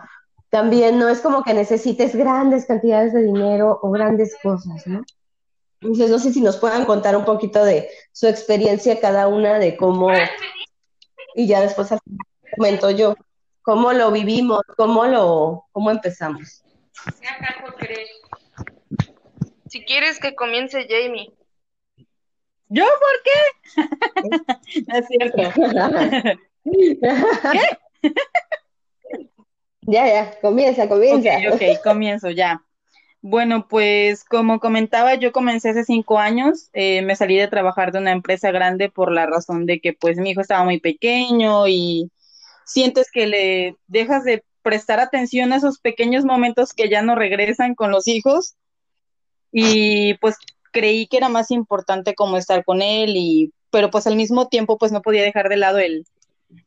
también 0.49 0.99
no 0.99 1.09
es 1.09 1.21
como 1.21 1.43
que 1.43 1.53
necesites 1.53 2.17
grandes 2.17 2.65
cantidades 2.65 3.13
de 3.13 3.23
dinero 3.23 3.79
o 3.83 3.91
grandes 3.91 4.35
cosas, 4.43 4.87
¿no? 4.87 5.03
Entonces, 5.81 6.11
no 6.11 6.19
sé 6.19 6.33
si 6.33 6.41
nos 6.41 6.57
puedan 6.57 6.87
contar 6.87 7.17
un 7.17 7.25
poquito 7.25 7.65
de 7.65 7.89
su 8.13 8.27
experiencia 8.27 8.99
cada 8.99 9.29
una, 9.29 9.59
de 9.59 9.77
cómo, 9.77 10.09
y 11.35 11.47
ya 11.47 11.61
después 11.61 11.91
comento 12.57 12.91
yo, 12.91 13.15
cómo 13.63 13.93
lo 13.93 14.11
vivimos, 14.11 14.63
cómo 14.77 15.05
lo, 15.05 15.67
cómo 15.71 15.91
empezamos. 15.91 16.65
Si 19.69 19.85
quieres 19.85 20.19
que 20.19 20.35
comience 20.35 20.87
Jamie. 20.89 21.33
¿Yo 22.69 22.85
por 22.85 23.23
qué? 23.25 24.83
no 24.87 24.97
es 24.97 25.07
cierto. 25.07 25.43
¿Qué? 27.53 27.79
ya, 29.83 30.07
ya, 30.07 30.41
comienza, 30.41 30.89
comienza. 30.89 31.31
Ok, 31.51 31.55
ok, 31.55 31.83
comienzo 31.83 32.31
ya. 32.31 32.63
Bueno, 33.21 33.67
pues 33.69 34.25
como 34.25 34.61
comentaba, 34.61 35.17
yo 35.17 35.33
comencé 35.33 35.71
hace 35.71 35.85
cinco 35.85 36.19
años, 36.19 36.71
eh, 36.73 37.03
me 37.03 37.17
salí 37.17 37.37
de 37.37 37.49
trabajar 37.49 37.91
de 37.91 37.99
una 37.99 38.13
empresa 38.13 38.53
grande 38.53 38.91
por 38.91 39.11
la 39.11 39.27
razón 39.27 39.67
de 39.67 39.81
que 39.81 39.93
pues 39.93 40.19
mi 40.19 40.31
hijo 40.31 40.41
estaba 40.41 40.65
muy 40.65 40.79
pequeño 40.79 41.67
y 41.67 42.13
sientes 42.65 43.11
que 43.11 43.27
le 43.27 43.77
dejas 43.89 44.25
de 44.25 44.45
prestar 44.63 45.01
atención 45.01 45.53
a 45.53 45.57
esos 45.57 45.79
pequeños 45.79 46.25
momentos 46.25 46.73
que 46.73 46.89
ya 46.89 47.03
no 47.03 47.15
regresan 47.15 47.75
con 47.75 47.91
los 47.91 48.07
hijos 48.09 48.57
y 49.53 50.15
pues 50.15 50.37
creí 50.73 51.07
que 51.07 51.17
era 51.17 51.29
más 51.29 51.51
importante 51.51 52.15
como 52.15 52.37
estar 52.37 52.65
con 52.65 52.83
él 52.83 53.15
y 53.17 53.53
pero 53.71 53.91
pues 53.91 54.07
al 54.07 54.17
mismo 54.17 54.49
tiempo 54.49 54.79
pues 54.79 54.93
no 54.93 55.03
podía 55.03 55.23
dejar 55.23 55.49
de 55.49 55.57
lado 55.57 55.79
el, 55.79 56.07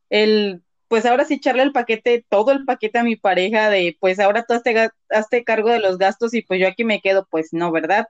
el 0.10 0.62
pues 0.92 1.06
ahora 1.06 1.24
sí 1.24 1.36
echarle 1.36 1.64
el 1.64 1.72
paquete, 1.72 2.26
todo 2.28 2.52
el 2.52 2.66
paquete 2.66 3.00
a 3.00 3.04
mi 3.04 3.16
pareja 3.16 3.70
de, 3.70 3.96
pues 4.02 4.20
ahora 4.20 4.46
tú 4.46 4.54
hazte, 4.54 5.44
cargo 5.46 5.70
de 5.70 5.80
los 5.80 5.98
gastos 5.98 6.34
y 6.34 6.42
pues 6.42 6.60
yo 6.60 6.68
aquí 6.68 6.84
me 6.84 7.00
quedo, 7.00 7.26
pues 7.32 7.54
no, 7.54 7.72
¿verdad? 7.72 8.10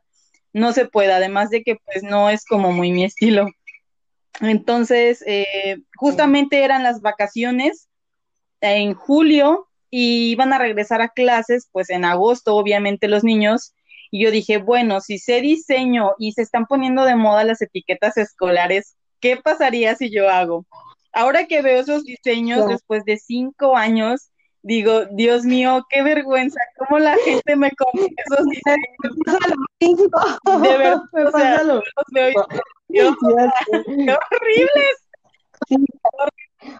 No 0.52 0.74
se 0.74 0.86
puede, 0.88 1.13
además 1.13 1.52
de 1.52 1.62
que 1.62 1.76
pues 1.76 2.02
no 2.02 2.32
es 2.32 2.44
como 2.44 2.72
muy 2.72 2.91
mi 2.91 3.04
estilo. 3.04 3.52
Entonces, 4.39 5.24
eh, 5.28 5.78
justamente 5.96 6.63
eran 6.63 6.82
las 6.82 7.02
vacaciones 7.02 7.88
en 8.62 8.96
julio 8.96 9.67
y 9.91 10.32
iban 10.32 10.54
a 10.54 10.58
regresar 10.58 11.01
a 11.01 11.10
clases, 11.10 11.69
pues 11.71 11.91
en 11.91 12.06
agosto, 12.06 12.56
obviamente 12.56 13.08
los 13.08 13.23
niños. 13.23 13.75
Y 14.10 14.23
yo 14.23 14.32
dije, 14.32 14.58
bueno, 14.58 15.01
si 15.01 15.19
sé 15.19 15.41
diseño 15.41 16.13
y 16.17 16.32
se 16.32 16.41
están 16.41 16.65
poniendo 16.65 17.06
de 17.06 17.15
moda 17.15 17.43
las 17.43 17.62
etiquetas 17.62 18.17
escolares, 18.17 18.95
¿qué 19.19 19.38
pasaría 19.38 19.95
si 19.95 20.10
yo 20.10 20.30
hago? 20.30 20.65
ahora 21.13 21.45
que 21.45 21.62
veo 21.62 21.82
esos 21.82 22.04
diseños 22.04 22.67
después 22.67 23.04
de 23.06 23.17
cinco 23.17 23.75
años, 23.75 24.32
digo, 24.62 25.06
Dios 25.12 25.43
mío, 25.43 25.86
qué 25.89 26.04
vergüenza, 26.04 26.60
cómo 26.77 26.99
la 26.99 27.15
gente 27.17 27.56
me 27.56 27.71
compra 27.71 28.08
esos 28.25 28.45
diseños. 28.47 28.88
De 30.62 30.77
verdad, 30.77 31.01
o 31.13 31.32
sea, 31.38 31.63
los 31.63 31.84
veo 32.12 32.45
Dios, 32.88 33.15
qué 33.21 34.12
horribles. 34.12 34.97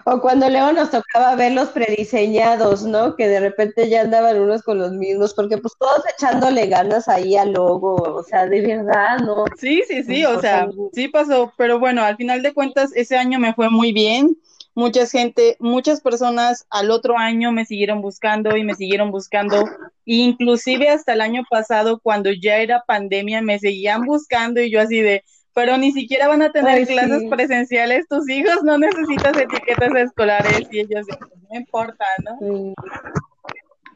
O 0.06 0.20
cuando 0.20 0.50
luego 0.50 0.72
nos 0.72 0.92
tocaba 0.92 1.36
ver 1.36 1.54
los 1.54 1.70
prediseñados, 1.70 2.84
¿no? 2.84 3.16
Que 3.16 3.28
de 3.28 3.40
repente 3.40 3.90
ya 3.90 4.02
andaban 4.02 4.40
unos 4.40 4.64
con 4.64 4.80
los 4.80 4.94
mismos, 4.94 5.34
porque 5.34 5.58
pues 5.58 5.74
todos 5.78 6.04
echándole 6.18 6.68
ganas 6.68 7.08
ahí 7.08 7.36
al 7.36 7.54
logo, 7.54 7.96
o 7.96 8.24
sea, 8.24 8.48
de 8.48 8.62
verdad, 8.62 9.20
¿no? 9.20 9.46
Sí, 9.58 9.84
sí, 9.88 10.04
sí, 10.04 10.26
o 10.26 10.40
sea, 10.40 10.68
sí 10.94 11.08
pasó, 11.08 11.54
pero 11.58 11.80
bueno, 11.80 12.04
al 12.04 12.18
final 12.18 12.42
de 12.42 12.54
cuentas 12.54 12.92
ese 12.96 13.18
año 13.18 13.40
me 13.40 13.54
fue 13.54 13.70
muy 13.70 13.92
bien. 13.92 14.38
Mucha 14.74 15.06
gente, 15.06 15.58
muchas 15.60 16.00
personas 16.00 16.66
al 16.70 16.92
otro 16.92 17.18
año 17.18 17.52
me 17.52 17.66
siguieron 17.66 18.02
buscando 18.02 18.56
y 18.56 18.64
me 18.64 18.74
siguieron 18.74 19.12
buscando, 19.12 19.66
inclusive 20.06 20.88
hasta 20.88 21.12
el 21.12 21.20
año 21.20 21.44
pasado 21.50 22.00
cuando 22.00 22.32
ya 22.32 22.56
era 22.56 22.86
pandemia 22.88 23.42
me 23.42 23.60
seguían 23.60 24.06
buscando 24.06 24.62
y 24.62 24.72
yo 24.72 24.80
así 24.80 25.02
de, 25.02 25.26
pero 25.54 25.78
ni 25.78 25.92
siquiera 25.92 26.28
van 26.28 26.42
a 26.42 26.52
tener 26.52 26.88
clases 26.88 27.24
presenciales, 27.30 28.08
tus 28.08 28.30
hijos 28.30 28.64
no 28.64 28.78
necesitas 28.78 29.38
etiquetas 29.38 29.94
escolares 29.96 30.68
y 30.72 30.80
ellos 30.80 31.06
no 31.50 31.60
importa, 31.60 32.06
¿no? 32.24 32.74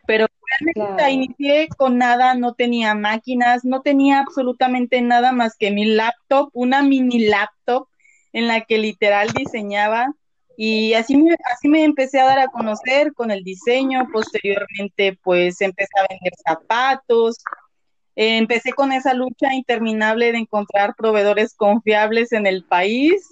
Pero 0.08 0.28
realmente 0.62 1.12
inicié 1.12 1.68
con 1.78 1.98
nada, 1.98 2.36
no 2.36 2.54
tenía 2.54 2.94
máquinas, 2.94 3.64
no 3.64 3.82
tenía 3.82 4.20
absolutamente 4.20 5.02
nada 5.02 5.32
más 5.32 5.56
que 5.58 5.72
mi 5.72 5.86
laptop, 5.86 6.50
una 6.54 6.84
mini 6.84 7.28
laptop 7.28 7.88
en 8.34 8.48
la 8.48 8.62
que 8.62 8.78
literal 8.78 9.30
diseñaba. 9.30 10.14
Y 10.58 10.94
así 10.94 11.18
me, 11.18 11.36
así 11.52 11.68
me 11.68 11.84
empecé 11.84 12.20
a 12.20 12.26
dar 12.26 12.40
a 12.40 12.48
conocer 12.48 13.14
con 13.14 13.32
el 13.32 13.44
diseño, 13.44 14.08
posteriormente 14.12 15.18
pues 15.24 15.60
empecé 15.62 15.92
a 16.00 16.08
vender 16.10 16.34
zapatos, 16.46 17.38
empecé 18.16 18.72
con 18.72 18.92
esa 18.92 19.14
lucha 19.14 19.54
interminable 19.54 20.32
de 20.32 20.40
encontrar 20.40 20.96
proveedores 20.96 21.54
confiables 21.54 22.32
en 22.32 22.48
el 22.48 22.64
país. 22.64 23.28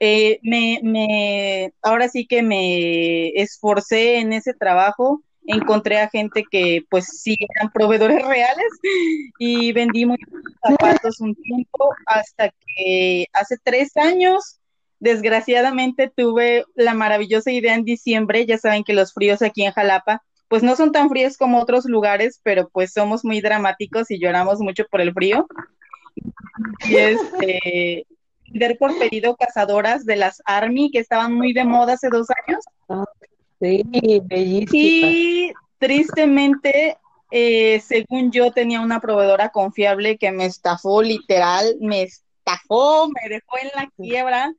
Eh, 0.00 0.38
me, 0.42 1.72
ahora 1.82 2.08
sí 2.08 2.26
que 2.26 2.42
me 2.42 3.28
esforcé 3.30 4.18
en 4.18 4.32
ese 4.32 4.52
trabajo, 4.52 5.22
encontré 5.46 5.98
a 6.00 6.08
gente 6.08 6.44
que 6.50 6.82
pues 6.90 7.20
sí 7.22 7.36
eran 7.56 7.70
proveedores 7.72 8.22
reales 8.26 8.66
y 9.38 9.72
vendí 9.72 10.04
muchos 10.04 10.28
zapatos 10.66 11.20
un 11.20 11.34
tiempo 11.34 11.90
hasta 12.06 12.50
que 12.50 13.26
hace 13.32 13.56
tres 13.62 13.96
años 13.96 14.58
desgraciadamente 15.00 16.10
tuve 16.14 16.64
la 16.74 16.94
maravillosa 16.94 17.52
idea 17.52 17.74
en 17.74 17.84
diciembre, 17.84 18.46
ya 18.46 18.58
saben 18.58 18.84
que 18.84 18.94
los 18.94 19.12
fríos 19.12 19.42
aquí 19.42 19.64
en 19.64 19.72
Jalapa 19.72 20.22
pues 20.54 20.62
no 20.62 20.76
son 20.76 20.92
tan 20.92 21.08
fríos 21.08 21.36
como 21.36 21.60
otros 21.60 21.84
lugares, 21.84 22.40
pero 22.44 22.68
pues 22.68 22.92
somos 22.92 23.24
muy 23.24 23.40
dramáticos 23.40 24.08
y 24.12 24.20
lloramos 24.20 24.60
mucho 24.60 24.84
por 24.88 25.00
el 25.00 25.12
frío. 25.12 25.48
Y 26.88 26.94
este, 26.94 28.06
ver 28.52 28.78
por 28.78 28.96
pedido 28.96 29.34
cazadoras 29.34 30.06
de 30.06 30.14
las 30.14 30.40
Army 30.44 30.92
que 30.92 31.00
estaban 31.00 31.34
muy 31.34 31.52
de 31.54 31.64
moda 31.64 31.94
hace 31.94 32.08
dos 32.08 32.28
años. 32.46 32.64
Ah, 32.88 33.04
sí, 33.60 33.82
bellísima. 34.26 34.68
Y 34.80 35.52
tristemente, 35.78 36.98
eh, 37.32 37.80
según 37.80 38.30
yo, 38.30 38.52
tenía 38.52 38.80
una 38.80 39.00
proveedora 39.00 39.48
confiable 39.48 40.18
que 40.18 40.30
me 40.30 40.46
estafó, 40.46 41.02
literal, 41.02 41.74
me 41.80 42.02
estafó, 42.02 43.08
me 43.08 43.28
dejó 43.28 43.58
en 43.60 43.70
la 43.74 43.90
quiebra, 43.96 44.54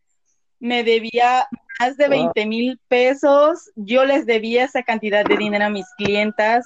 me 0.59 0.83
debía 0.83 1.47
más 1.79 1.97
de 1.97 2.07
20 2.07 2.45
mil 2.45 2.79
pesos. 2.87 3.71
Yo 3.75 4.05
les 4.05 4.25
debía 4.25 4.65
esa 4.65 4.83
cantidad 4.83 5.25
de 5.25 5.37
dinero 5.37 5.65
a 5.65 5.69
mis 5.69 5.87
clientas. 5.97 6.65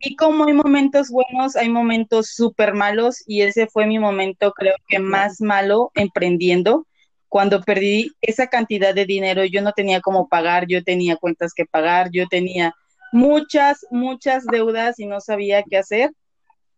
Y, 0.00 0.16
como 0.16 0.46
hay 0.46 0.52
momentos 0.52 1.08
buenos, 1.10 1.56
hay 1.56 1.68
momentos 1.68 2.30
súper 2.30 2.74
malos 2.74 3.22
y 3.26 3.42
ese 3.42 3.66
fue 3.66 3.86
mi 3.86 3.98
momento 3.98 4.52
creo 4.52 4.74
que 4.86 4.98
más 4.98 5.40
malo 5.40 5.90
emprendiendo. 5.94 6.86
Cuando 7.28 7.60
perdí 7.60 8.12
esa 8.20 8.46
cantidad 8.46 8.94
de 8.94 9.04
dinero, 9.04 9.44
yo 9.44 9.60
no 9.60 9.72
tenía 9.72 10.00
cómo 10.00 10.28
pagar, 10.28 10.66
yo 10.66 10.82
tenía 10.82 11.16
cuentas 11.16 11.52
que 11.52 11.66
pagar, 11.66 12.10
yo 12.10 12.26
tenía 12.28 12.74
muchas, 13.12 13.84
muchas 13.90 14.46
deudas 14.46 14.98
y 14.98 15.06
no 15.06 15.20
sabía 15.20 15.62
qué 15.68 15.76
hacer. 15.76 16.12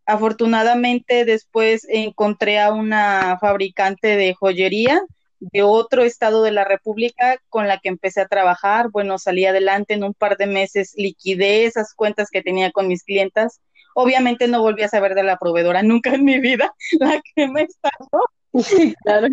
Afortunadamente 0.07 1.25
después 1.25 1.87
encontré 1.89 2.59
a 2.59 2.73
una 2.73 3.39
fabricante 3.39 4.17
de 4.17 4.35
joyería 4.35 5.01
de 5.41 5.63
otro 5.63 6.03
estado 6.03 6.43
de 6.43 6.53
la 6.53 6.65
República 6.65 7.39
con 7.49 7.67
la 7.67 7.79
que 7.79 7.89
empecé 7.89 8.21
a 8.21 8.29
trabajar. 8.29 8.91
Bueno, 8.91 9.19
salí 9.19 9.47
adelante 9.47 9.95
en 9.95 10.05
un 10.05 10.15
par 10.15 10.37
de 10.37 10.47
meses, 10.47 10.93
liquidé 10.97 11.65
esas 11.65 11.95
cuentas 11.95 12.29
que 12.31 12.43
tenía 12.43 12.71
con 12.71 12.89
mis 12.89 13.03
clientas. 13.03 13.61
Obviamente 13.95 14.47
no 14.47 14.61
volví 14.63 14.83
a 14.83 14.89
saber 14.89 15.15
de 15.15 15.25
la 15.25 15.39
proveedora 15.39 15.83
nunca 15.83 16.15
en 16.15 16.25
mi 16.25 16.39
vida, 16.39 16.73
la 17.01 17.21
que 17.35 17.49
me 17.49 17.63
estafó. 17.63 18.25
Sí, 18.63 18.95
claro. 19.03 19.29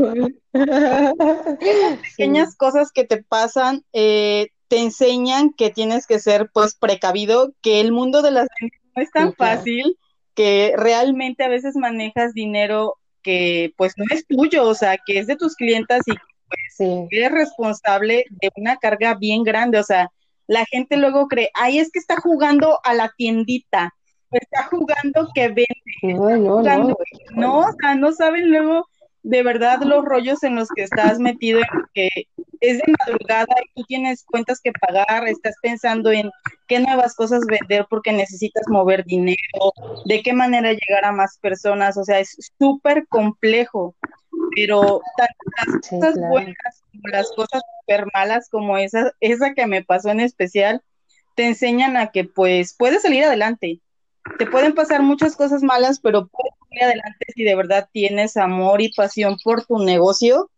Pequeñas 2.02 2.56
cosas 2.56 2.92
que 2.92 3.04
te 3.04 3.24
pasan 3.24 3.84
eh, 3.92 4.48
te 4.68 4.80
enseñan 4.80 5.54
que 5.54 5.70
tienes 5.70 6.08
que 6.08 6.20
ser 6.20 6.50
pues 6.54 6.76
precavido, 6.76 7.54
que 7.62 7.80
el 7.82 7.92
mundo 7.92 8.22
de 8.22 8.32
las 8.32 8.48
ventas 8.60 8.82
no 8.96 9.02
es 9.02 9.12
tan 9.12 9.34
fácil, 9.34 9.98
que 10.34 10.74
realmente 10.78 11.44
a 11.44 11.50
veces 11.50 11.76
manejas 11.76 12.34
dinero 12.34 12.98
que 13.28 13.74
pues 13.76 13.94
no 13.98 14.06
es 14.10 14.26
tuyo, 14.26 14.64
o 14.64 14.74
sea, 14.74 14.98
que 15.06 15.20
es 15.20 15.28
de 15.28 15.36
tus 15.36 15.58
clientas 15.58 16.00
y 16.06 16.14
pues, 16.48 17.08
eres 17.12 17.30
responsable 17.30 18.24
de 18.30 18.50
una 18.56 18.78
carga 18.78 19.16
bien 19.16 19.44
grande, 19.44 19.78
o 19.80 19.84
sea, 19.84 20.10
la 20.48 20.64
gente 20.64 20.96
luego 20.96 21.28
cree, 21.28 21.50
ay, 21.54 21.80
es 21.80 21.92
que 21.92 22.00
está 22.00 22.16
jugando 22.22 22.80
a 22.86 22.94
la 22.94 23.12
tiendita, 23.18 23.94
está 24.32 24.64
jugando 24.70 25.28
que 25.36 25.50
vende, 25.50 25.68
no, 26.04 26.62
no, 27.36 27.60
o 27.60 27.74
sea, 27.82 27.96
no 27.96 28.14
saben 28.14 28.50
luego 28.50 28.88
de 29.28 29.44
verdad 29.44 29.82
los 29.82 30.06
rollos 30.06 30.42
en 30.44 30.56
los 30.56 30.70
que 30.70 30.84
estás 30.84 31.20
metido, 31.20 31.60
en 31.60 31.66
que 31.94 32.10
es 32.62 32.78
de 32.78 32.94
madrugada 32.98 33.54
y 33.62 33.74
tú 33.76 33.86
tienes 33.86 34.24
cuentas 34.24 34.62
que 34.62 34.72
pagar, 34.72 35.28
estás 35.28 35.56
pensando 35.62 36.12
en 36.14 36.32
qué 36.68 36.80
nuevas 36.80 37.14
cosas 37.14 37.42
vender 37.46 37.86
porque 37.90 38.14
necesitas 38.14 38.64
mover 38.70 39.04
dinero, 39.04 39.74
de 40.06 40.24
qué 40.24 40.32
manera 40.32 40.72
llegar 40.72 41.04
a 41.04 41.12
más 41.12 41.38
personas, 41.40 41.98
o 41.98 42.06
sea, 42.06 42.20
es 42.20 42.38
súper 42.58 43.06
complejo, 43.08 43.96
pero 44.56 45.02
tanto 45.18 45.34
las 45.58 45.90
cosas 45.90 46.30
buenas 46.30 46.84
como 46.90 47.08
las 47.12 47.30
cosas 47.36 47.62
súper 47.82 48.08
malas 48.14 48.50
como 48.50 48.78
esa, 48.78 49.12
esa 49.20 49.54
que 49.54 49.68
me 49.68 49.84
pasó 49.84 50.10
en 50.10 50.22
especial, 50.22 50.82
te 51.36 51.48
enseñan 51.48 51.98
a 51.98 52.12
que 52.12 52.24
pues 52.24 52.74
puedes 52.78 53.02
salir 53.02 53.26
adelante, 53.26 53.82
te 54.38 54.46
pueden 54.46 54.74
pasar 54.74 55.02
muchas 55.02 55.36
cosas 55.36 55.64
malas, 55.64 56.00
pero 56.00 56.28
puedes 56.28 56.57
adelante 56.82 57.26
si 57.34 57.44
de 57.44 57.56
verdad 57.56 57.90
tienes 57.92 58.38
amor 58.38 58.82
y 58.82 58.94
pasión 58.94 59.38
por 59.44 59.66
tu 59.66 59.80
negocio. 59.80 60.50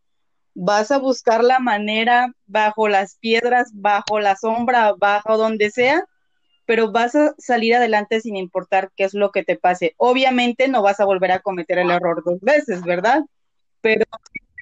Vas 0.55 0.91
a 0.91 0.97
buscar 0.97 1.43
la 1.43 1.59
manera 1.59 2.33
bajo 2.47 2.87
las 2.87 3.15
piedras, 3.15 3.69
bajo 3.73 4.19
la 4.19 4.35
sombra, 4.35 4.93
bajo 4.97 5.37
donde 5.37 5.71
sea, 5.71 6.03
pero 6.65 6.91
vas 6.91 7.15
a 7.15 7.33
salir 7.37 7.75
adelante 7.75 8.19
sin 8.21 8.35
importar 8.35 8.91
qué 8.95 9.03
es 9.05 9.13
lo 9.13 9.31
que 9.31 9.43
te 9.43 9.55
pase. 9.55 9.93
Obviamente 9.97 10.67
no 10.67 10.81
vas 10.81 10.99
a 10.99 11.05
volver 11.05 11.31
a 11.31 11.39
cometer 11.39 11.79
el 11.79 11.91
error 11.91 12.23
dos 12.25 12.39
veces, 12.41 12.83
¿verdad? 12.83 13.23
Pero 13.81 14.05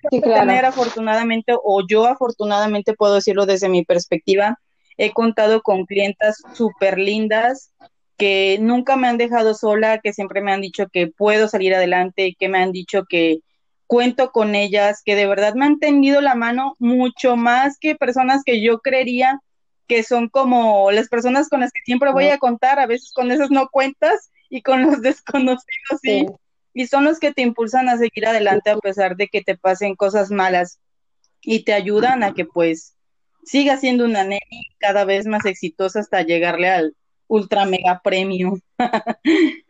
sí, 0.09 0.21
claro. 0.21 0.67
afortunadamente, 0.67 1.53
o 1.61 1.83
yo 1.87 2.05
afortunadamente 2.05 2.93
puedo 2.93 3.15
decirlo 3.15 3.45
desde 3.45 3.69
mi 3.69 3.83
perspectiva, 3.83 4.59
he 4.97 5.11
contado 5.13 5.61
con 5.61 5.85
clientas 5.85 6.41
súper 6.53 6.97
lindas, 6.97 7.71
que 8.17 8.57
nunca 8.59 8.95
me 8.95 9.07
han 9.07 9.17
dejado 9.17 9.53
sola, 9.53 9.99
que 9.99 10.13
siempre 10.13 10.41
me 10.41 10.51
han 10.51 10.61
dicho 10.61 10.87
que 10.91 11.07
puedo 11.07 11.47
salir 11.47 11.75
adelante, 11.75 12.35
que 12.37 12.49
me 12.49 12.59
han 12.59 12.71
dicho 12.71 13.05
que 13.07 13.39
cuento 13.85 14.31
con 14.31 14.55
ellas, 14.55 15.01
que 15.05 15.15
de 15.15 15.27
verdad 15.27 15.53
me 15.55 15.65
han 15.65 15.79
tendido 15.79 16.19
la 16.21 16.35
mano 16.35 16.75
mucho 16.79 17.35
más 17.35 17.77
que 17.79 17.95
personas 17.95 18.43
que 18.43 18.61
yo 18.61 18.79
creería 18.79 19.39
que 19.87 20.03
son 20.03 20.27
como 20.27 20.91
las 20.91 21.07
personas 21.07 21.49
con 21.49 21.61
las 21.61 21.71
que 21.71 21.81
siempre 21.85 22.11
voy 22.11 22.27
a 22.27 22.37
contar, 22.37 22.77
a 22.79 22.87
veces 22.87 23.11
con 23.13 23.31
esas 23.31 23.49
no 23.49 23.69
cuentas 23.69 24.29
y 24.49 24.61
con 24.61 24.83
los 24.83 25.01
desconocidos 25.01 25.99
sí. 26.01 26.25
Y 26.73 26.85
son 26.85 27.05
los 27.05 27.19
que 27.19 27.33
te 27.33 27.41
impulsan 27.41 27.89
a 27.89 27.97
seguir 27.97 28.27
adelante 28.27 28.69
a 28.69 28.77
pesar 28.77 29.15
de 29.15 29.29
que 29.29 29.41
te 29.41 29.57
pasen 29.57 29.95
cosas 29.95 30.29
malas 30.29 30.79
y 31.41 31.63
te 31.63 31.73
ayudan 31.73 32.21
a 32.21 32.33
que 32.33 32.45
pues 32.45 32.95
siga 33.43 33.77
siendo 33.77 34.05
una 34.05 34.23
Nelly 34.23 34.75
cada 34.77 35.05
vez 35.05 35.25
más 35.25 35.45
exitosa 35.45 36.01
hasta 36.01 36.21
llegarle 36.21 36.69
al 36.69 36.95
ultra 37.27 37.65
mega 37.65 38.01
premio. 38.03 38.53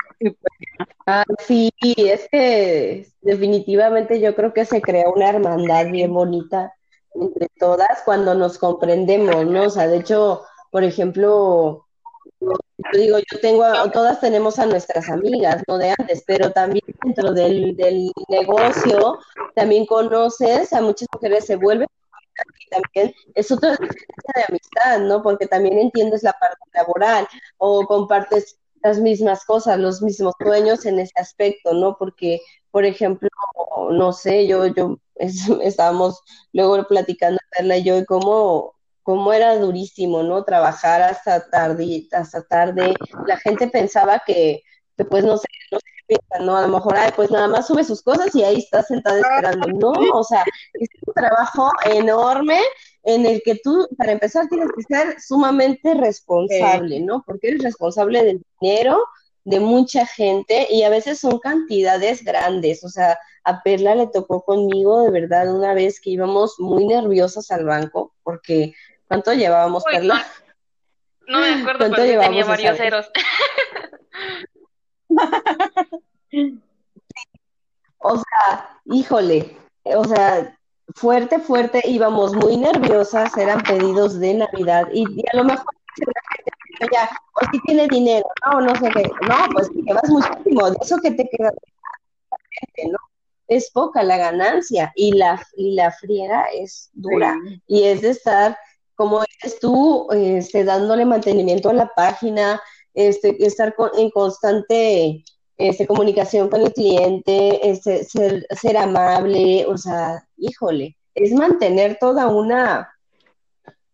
Ah, 1.06 1.24
sí, 1.46 1.72
es 1.80 2.28
que 2.30 3.08
definitivamente 3.22 4.20
yo 4.20 4.36
creo 4.36 4.52
que 4.52 4.65
se 4.65 4.82
crea 4.82 5.10
una 5.10 5.30
hermandad 5.30 5.89
bien 5.91 6.12
bonita 6.12 6.74
entre 7.13 7.48
todas 7.60 8.02
cuando 8.04 8.36
nos 8.36 8.58
comprendemos, 8.58 9.46
¿no? 9.46 9.63
O 9.63 9.70
sea, 9.70 9.88
de 9.88 9.98
hecho, 9.98 10.41
por 10.72 10.84
ejemplo, 10.84 11.86
yo 12.39 13.00
digo, 13.00 13.17
yo 13.20 13.39
tengo, 13.39 13.63
todas 13.93 14.20
tenemos 14.20 14.60
a 14.60 14.65
nuestras 14.65 15.10
amigas, 15.10 15.63
¿no? 15.67 15.78
De 15.78 15.93
antes, 15.98 16.24
pero 16.26 16.52
también 16.52 16.84
dentro 17.04 17.32
del, 17.34 17.76
del 17.76 18.12
negocio, 18.28 19.20
también 19.56 19.86
conoces 19.86 20.74
a 20.74 20.82
muchas 20.82 21.08
mujeres, 21.13 21.46
se 21.46 21.56
vuelven 21.56 21.88
y 22.60 22.69
también 22.69 23.15
es 23.36 23.52
otra 23.52 23.71
diferencia 23.71 24.34
de 24.36 24.43
amistad, 24.50 25.00
¿no? 25.00 25.21
Porque 25.21 25.47
también 25.47 25.78
entiendes 25.78 26.23
la 26.23 26.34
parte 26.34 26.58
laboral 26.73 27.28
o 27.58 27.86
compartes 27.86 28.60
las 28.84 29.00
mismas 29.00 29.45
cosas, 29.45 29.80
los 29.80 30.02
mismos 30.02 30.34
sueños 30.41 30.86
en 30.86 31.00
ese 31.00 31.13
aspecto, 31.19 31.73
¿no? 31.73 31.97
Porque, 31.97 32.41
por 32.71 32.86
ejemplo, 32.86 33.30
no 33.91 34.13
sé, 34.13 34.47
yo, 34.47 34.67
yo 34.67 34.97
estábamos 35.62 36.21
luego 36.54 36.84
platicando 36.88 37.39
Perla 37.52 37.78
y 37.78 37.84
yo 37.84 37.97
y 37.97 38.06
cómo, 38.06 38.76
cómo 39.04 39.34
era 39.34 39.58
durísimo, 39.58 40.23
¿no? 40.23 40.43
Trabajar 40.43 41.02
hasta 41.02 41.50
tarde, 41.50 42.08
hasta 42.12 42.43
tarde. 42.43 42.93
La 43.26 43.38
gente 43.38 43.67
pensaba 43.67 44.21
que, 44.26 44.63
que 44.97 45.06
pues 45.06 45.23
no 45.23 45.38
sé, 45.38 45.47
no 45.71 45.80
sé 45.80 45.97
¿no? 46.41 46.58
A 46.58 46.62
lo 46.62 46.67
mejor, 46.67 46.96
ay, 46.98 47.12
pues 47.15 47.32
nada 47.32 47.48
más 47.48 47.67
sube 47.67 47.84
sus 47.84 48.02
cosas 48.02 48.34
y 48.36 48.43
ahí 48.43 48.60
está 48.60 48.84
sentada 48.84 49.20
esperando. 49.20 49.67
No, 49.67 49.93
o 50.13 50.24
sea, 50.24 50.43
es 50.74 50.89
un 51.06 51.13
trabajo 51.13 51.72
enorme 51.86 52.60
en 53.04 53.26
el 53.26 53.41
que 53.43 53.56
tú, 53.63 53.88
para 53.98 54.12
empezar, 54.12 54.48
tienes 54.48 54.70
que 54.76 54.84
ser 54.84 55.20
sumamente 55.20 55.93
responsable, 55.93 57.00
¿no? 57.00 57.24
Porque 57.26 57.50
eres 57.50 57.63
responsable 57.63 58.24
del 58.24 58.41
dinero 58.60 59.04
de 59.46 59.62
mucha 59.62 60.06
gente 60.06 60.67
y 60.70 60.84
a 60.84 60.89
veces 60.89 61.20
son 61.20 61.39
cantidades 61.39 62.24
grandes. 62.24 62.84
O 62.84 62.89
sea, 62.89 63.17
a 63.46 63.63
Perla 63.63 63.96
le 63.96 64.08
tocó 64.08 64.43
conmigo 64.43 65.04
de 65.04 65.12
verdad 65.12 65.56
una 65.56 65.74
vez 65.74 66.02
que 66.02 66.10
íbamos 66.10 66.60
muy 66.60 66.86
nerviosas 66.86 67.50
al 67.52 67.63
banco 67.63 68.13
porque 68.24 68.74
¿cuánto 69.08 69.34
llevábamos, 69.34 69.86
Perla? 69.89 70.26
No, 71.28 71.39
me 71.39 71.62
acuerdo, 71.62 71.80
pero 71.80 72.20
tenía 72.22 72.46
varios 72.46 72.78
ceros. 72.78 73.10
o 78.00 78.16
sea, 78.16 78.80
híjole, 78.86 79.58
o 79.84 80.04
sea, 80.06 80.58
fuerte, 80.96 81.40
fuerte, 81.40 81.82
íbamos 81.86 82.34
muy 82.34 82.58
nerviosas, 82.58 83.36
eran 83.38 83.62
pedidos 83.64 84.20
de 84.20 84.36
Navidad 84.36 84.88
y, 84.94 85.06
a 85.32 85.38
lo 85.38 85.44
mejor 85.44 85.66
ya, 86.92 87.10
o 87.34 87.52
si 87.52 87.60
tiene 87.62 87.88
dinero, 87.88 88.28
no, 88.46 88.62
no 88.62 88.76
sé 88.76 88.90
qué, 88.92 89.04
no, 89.28 89.36
pues 89.54 89.70
te 89.70 89.82
llevas 89.82 90.10
muchísimo, 90.10 90.70
de 90.70 90.78
eso 90.82 90.98
que 90.98 91.12
te 91.12 91.28
queda, 91.30 91.52
¿no? 92.86 92.98
Es 93.48 93.72
poca 93.72 94.04
la 94.04 94.18
ganancia 94.18 94.92
y 94.96 95.14
la, 95.14 95.42
y 95.56 95.74
la 95.74 95.92
friega 95.92 96.46
es 96.54 96.90
dura 96.94 97.36
y 97.66 97.84
es 97.84 98.02
de 98.02 98.10
estar, 98.10 98.58
como 98.96 99.24
eres 99.24 99.60
tú, 99.60 100.08
este, 100.12 100.66
dándole 100.66 101.06
mantenimiento 101.06 101.70
a 101.70 101.74
la 101.74 101.88
página, 101.88 102.62
este, 102.98 103.46
estar 103.46 103.76
en 103.96 104.10
constante 104.10 105.24
este, 105.56 105.86
comunicación 105.86 106.50
con 106.50 106.62
el 106.62 106.74
cliente, 106.74 107.70
este, 107.70 108.04
ser, 108.04 108.48
ser 108.50 108.76
amable, 108.76 109.68
o 109.68 109.78
sea, 109.78 110.28
híjole, 110.36 110.98
es 111.14 111.32
mantener 111.32 112.00
toda 112.00 112.28
una, 112.28 112.90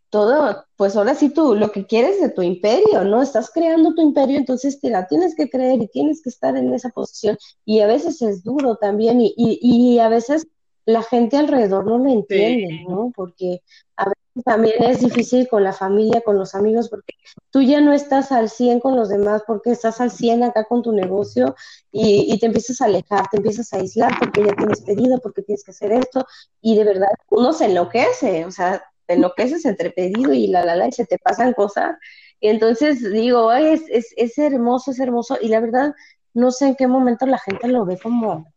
todo, 0.09 0.63
pues 0.77 0.95
ahora 0.95 1.15
sí 1.15 1.29
tú 1.29 1.53
lo 1.53 1.69
que 1.73 1.85
quieres 1.85 2.21
de 2.21 2.29
tu 2.29 2.43
imperio, 2.43 3.03
¿no? 3.03 3.21
Estás 3.21 3.51
creando 3.51 3.93
tu 3.93 4.01
imperio, 4.01 4.37
entonces 4.37 4.79
te 4.79 4.89
la 4.89 5.05
tienes 5.05 5.35
que 5.35 5.49
creer 5.49 5.81
y 5.81 5.87
tienes 5.89 6.21
que 6.21 6.29
estar 6.29 6.55
en 6.55 6.73
esa 6.73 6.87
posición. 6.89 7.37
Y 7.65 7.81
a 7.81 7.87
veces 7.87 8.21
es 8.21 8.41
duro 8.41 8.77
también 8.77 9.19
y, 9.19 9.33
y, 9.35 9.59
y 9.61 9.99
a 9.99 10.07
veces 10.07 10.47
la 10.85 11.03
gente 11.03 11.35
alrededor 11.35 11.85
no 11.85 11.97
lo 11.97 12.09
entiende, 12.09 12.85
¿no? 12.87 13.11
Porque 13.13 13.61
a 13.97 14.12
también 14.41 14.83
es 14.83 14.99
difícil 14.99 15.47
con 15.47 15.63
la 15.63 15.73
familia, 15.73 16.21
con 16.21 16.37
los 16.37 16.55
amigos, 16.55 16.89
porque 16.89 17.13
tú 17.51 17.61
ya 17.61 17.81
no 17.81 17.93
estás 17.93 18.31
al 18.31 18.49
100 18.49 18.79
con 18.79 18.95
los 18.95 19.09
demás, 19.09 19.43
porque 19.45 19.71
estás 19.71 20.01
al 20.01 20.09
100 20.09 20.43
acá 20.43 20.63
con 20.65 20.81
tu 20.81 20.91
negocio 20.91 21.55
y, 21.91 22.37
te 22.39 22.47
empiezas 22.47 22.81
a 22.81 22.85
alejar, 22.85 23.29
te 23.29 23.37
empiezas 23.37 23.71
a 23.73 23.77
aislar 23.77 24.11
porque 24.19 24.43
ya 24.43 24.55
tienes 24.55 24.81
pedido, 24.81 25.19
porque 25.19 25.43
tienes 25.43 25.63
que 25.63 25.71
hacer 25.71 25.91
esto, 25.91 26.25
y 26.61 26.75
de 26.75 26.83
verdad 26.83 27.09
uno 27.29 27.53
se 27.53 27.65
enloquece, 27.65 28.45
o 28.45 28.51
sea, 28.51 28.83
te 29.05 29.13
enloqueces 29.13 29.65
entre 29.65 29.91
pedido 29.91 30.33
y 30.33 30.47
la, 30.47 30.65
la, 30.65 30.75
la, 30.75 30.87
y 30.87 30.91
se 30.91 31.05
te 31.05 31.19
pasan 31.19 31.53
cosas. 31.53 31.97
Y 32.39 32.47
entonces 32.47 33.11
digo, 33.11 33.53
es, 33.53 33.83
es, 33.89 34.13
es 34.17 34.37
hermoso, 34.37 34.91
es 34.91 34.99
hermoso, 34.99 35.37
y 35.39 35.49
la 35.49 35.59
verdad, 35.59 35.93
no 36.33 36.51
sé 36.51 36.67
en 36.69 36.75
qué 36.75 36.87
momento 36.87 37.25
la 37.27 37.37
gente 37.37 37.67
lo 37.67 37.85
ve 37.85 37.99
como, 38.01 38.51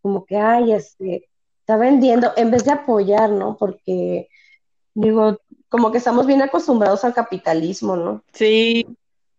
como 0.00 0.24
que, 0.24 0.36
ay, 0.38 0.72
este, 0.72 1.28
está 1.60 1.76
vendiendo, 1.76 2.32
en 2.36 2.50
vez 2.50 2.64
de 2.64 2.72
apoyar, 2.72 3.30
¿no? 3.30 3.56
Porque 3.58 4.28
Digo, 4.94 5.40
como 5.68 5.92
que 5.92 5.98
estamos 5.98 6.26
bien 6.26 6.42
acostumbrados 6.42 7.04
al 7.04 7.14
capitalismo, 7.14 7.96
¿no? 7.96 8.22
Sí, 8.32 8.86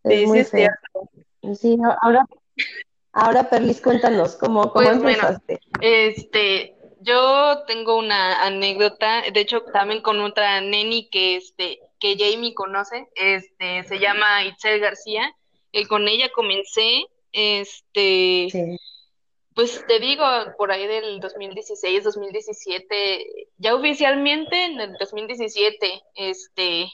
sí, 0.03 0.25
sí, 0.25 0.37
es 0.39 0.49
cierto. 0.49 1.09
Sí, 1.59 1.77
ahora, 2.01 2.25
ahora 3.11 3.49
Perlis, 3.49 3.81
cuéntanos, 3.81 4.35
¿cómo, 4.35 4.71
cómo 4.71 4.85
pues, 4.85 4.97
empezaste? 4.97 5.59
este, 5.81 6.75
yo 7.01 7.63
tengo 7.67 7.97
una 7.97 8.43
anécdota, 8.45 9.23
de 9.33 9.39
hecho, 9.39 9.61
también 9.73 10.01
con 10.01 10.19
otra 10.21 10.61
neni 10.61 11.09
que, 11.09 11.35
este, 11.35 11.79
que 11.99 12.15
Jamie 12.17 12.53
conoce, 12.53 13.09
este, 13.15 13.83
se 13.83 13.99
llama 13.99 14.45
Itzel 14.45 14.79
García, 14.79 15.35
y 15.71 15.85
con 15.85 16.07
ella 16.07 16.29
comencé, 16.33 17.05
este, 17.33 18.47
sí 18.51 18.77
pues 19.53 19.85
te 19.85 19.99
digo, 19.99 20.23
por 20.57 20.71
ahí 20.71 20.87
del 20.87 21.19
2016, 21.19 22.03
2017, 22.03 23.47
ya 23.57 23.75
oficialmente 23.75 24.65
en 24.65 24.79
el 24.79 24.93
2017, 24.97 26.01
este, 26.15 26.89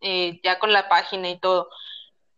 eh, 0.00 0.40
ya 0.42 0.58
con 0.58 0.72
la 0.72 0.88
página 0.88 1.30
y 1.30 1.38
todo. 1.38 1.70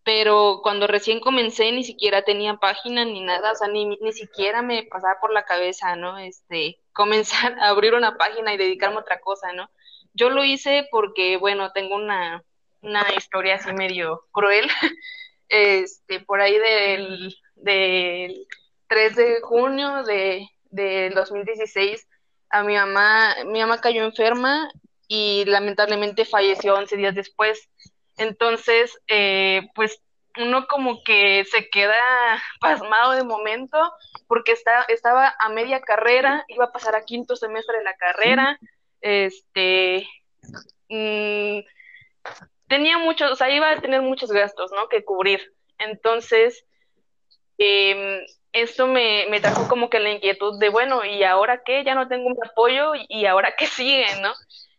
Pero 0.05 0.61
cuando 0.62 0.87
recién 0.87 1.21
comencé 1.21 1.71
ni 1.73 1.85
siquiera 1.85 2.23
tenía 2.23 2.55
página 2.55 3.05
ni 3.05 3.21
nada, 3.21 3.53
o 3.53 3.55
sea, 3.57 3.68
ni, 3.68 3.85
ni 4.01 4.12
siquiera 4.12 4.62
me 4.62 4.85
pasaba 4.85 5.16
por 5.21 5.33
la 5.33 5.44
cabeza, 5.44 5.97
¿no? 5.97 6.18
Este, 6.18 6.79
comenzar 6.92 7.59
a 7.61 7.68
abrir 7.68 7.94
una 7.94 8.16
página 8.16 8.55
y 8.55 8.59
dedicarme 8.59 8.97
a 8.97 9.01
otra 9.01 9.21
cosa, 9.21 9.53
¿no? 9.53 9.71
Yo 10.14 10.31
lo 10.31 10.44
hice 10.44 10.88
porque, 10.90 11.37
bueno, 11.37 11.73
tengo 11.73 11.97
una, 11.97 12.44
una 12.83 13.05
historia 13.16 13.57
así 13.57 13.73
medio 13.73 14.27
cruel, 14.33 14.68
este, 15.49 16.21
por 16.21 16.40
ahí 16.40 16.57
del, 16.59 17.37
del 17.57 18.47
3 18.88 19.16
de 19.16 19.40
junio 19.42 20.03
de, 20.05 20.48
de 20.70 21.11
2016, 21.11 22.07
a 22.51 22.62
mi 22.62 22.74
mamá, 22.74 23.37
mi 23.46 23.61
mamá 23.61 23.81
cayó 23.81 24.03
enferma 24.05 24.70
y 25.07 25.44
lamentablemente 25.46 26.24
falleció 26.24 26.74
11 26.74 26.96
días 26.96 27.14
después. 27.14 27.68
Entonces, 28.16 28.98
eh, 29.07 29.68
pues 29.74 30.03
uno 30.38 30.66
como 30.66 31.03
que 31.03 31.44
se 31.44 31.68
queda 31.68 31.94
pasmado 32.61 33.12
de 33.12 33.24
momento 33.24 33.79
porque 34.27 34.53
está, 34.53 34.83
estaba 34.88 35.35
a 35.38 35.48
media 35.48 35.81
carrera, 35.81 36.44
iba 36.48 36.66
a 36.66 36.72
pasar 36.72 36.94
a 36.94 37.05
quinto 37.05 37.37
semestre 37.37 37.79
de 37.79 37.85
la 37.85 37.94
carrera, 37.94 38.59
este, 39.01 40.09
mm, 40.88 41.61
tenía 42.68 42.98
muchos, 42.98 43.33
o 43.33 43.37
sea, 43.37 43.51
iba 43.51 43.70
a 43.70 43.81
tener 43.81 44.03
muchos 44.03 44.31
gastos, 44.31 44.70
¿no? 44.72 44.88
Que 44.88 45.05
cubrir. 45.05 45.55
Entonces, 45.79 46.64
eh, 47.57 48.24
esto 48.52 48.87
me, 48.87 49.26
me 49.30 49.40
trajo 49.40 49.68
como 49.68 49.90
que 49.90 50.00
la 50.00 50.11
inquietud 50.11 50.58
de, 50.58 50.68
bueno, 50.68 51.04
¿y 51.04 51.22
ahora 51.24 51.62
qué? 51.64 51.84
Ya 51.84 51.94
no 51.94 52.08
tengo 52.08 52.26
un 52.26 52.37
apoyo 52.44 52.92
y 53.08 53.26
ahora 53.26 53.54
qué 53.56 53.66
sigue, 53.66 54.06
¿no? 54.20 54.32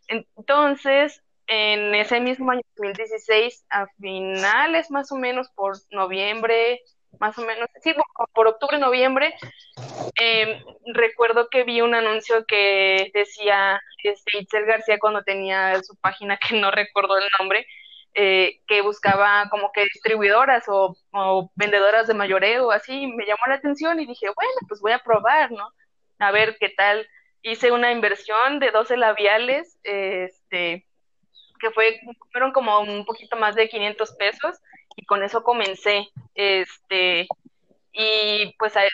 Entonces, 0.08 1.22
en 1.46 1.94
ese 1.94 2.20
mismo 2.20 2.50
año 2.52 2.62
2016, 2.76 3.64
a 3.70 3.86
finales 4.00 4.90
más 4.90 5.10
o 5.12 5.16
menos 5.16 5.48
por 5.54 5.76
noviembre, 5.90 6.80
más 7.18 7.36
o 7.38 7.42
menos, 7.42 7.68
sí, 7.82 7.92
por, 8.32 8.46
octubre, 8.46 8.78
noviembre, 8.78 9.34
em, 10.14 10.62
recuerdo 10.94 11.48
que 11.50 11.64
vi 11.64 11.80
un 11.80 11.94
anuncio 11.94 12.44
que 12.46 13.10
decía 13.12 13.80
este, 14.02 14.38
Itzel 14.38 14.64
García 14.64 14.98
cuando 14.98 15.22
tenía 15.22 15.82
su 15.82 15.96
página, 15.96 16.38
que 16.48 16.56
no 16.56 16.70
recuerdo 16.70 17.18
el 17.18 17.28
nombre, 17.38 17.66
eh, 18.14 18.60
que 18.66 18.82
buscaba 18.82 19.48
como 19.50 19.70
que 19.72 19.84
distribuidoras 19.84 20.64
o, 20.68 20.96
vendedoras 21.54 22.06
de 22.08 22.14
mayoreo, 22.14 22.70
así, 22.70 23.06
me 23.06 23.24
llamó 23.24 23.42
la 23.48 23.54
atención 23.54 24.00
y 24.00 24.06
dije, 24.06 24.26
bueno, 24.26 24.60
pues 24.68 24.80
voy 24.80 24.92
a 24.92 24.98
probar, 24.98 25.52
¿no? 25.52 25.68
A 26.18 26.30
ver 26.32 26.56
qué 26.58 26.70
tal. 26.70 27.06
Hice 27.42 27.72
una 27.72 27.92
inversión 27.92 28.58
de 28.58 28.70
12 28.70 28.96
labiales, 28.96 29.78
este, 29.84 30.86
que 31.60 31.70
fue, 31.70 32.00
fueron 32.32 32.52
como 32.52 32.80
un 32.80 33.04
poquito 33.04 33.36
más 33.36 33.54
de 33.54 33.68
500 33.68 34.12
pesos 34.12 34.58
y 34.96 35.06
con 35.06 35.22
eso 35.22 35.42
comencé, 35.42 36.08
este, 36.34 37.28
Y 37.92 38.54
pues 38.58 38.76
ahí, 38.76 38.88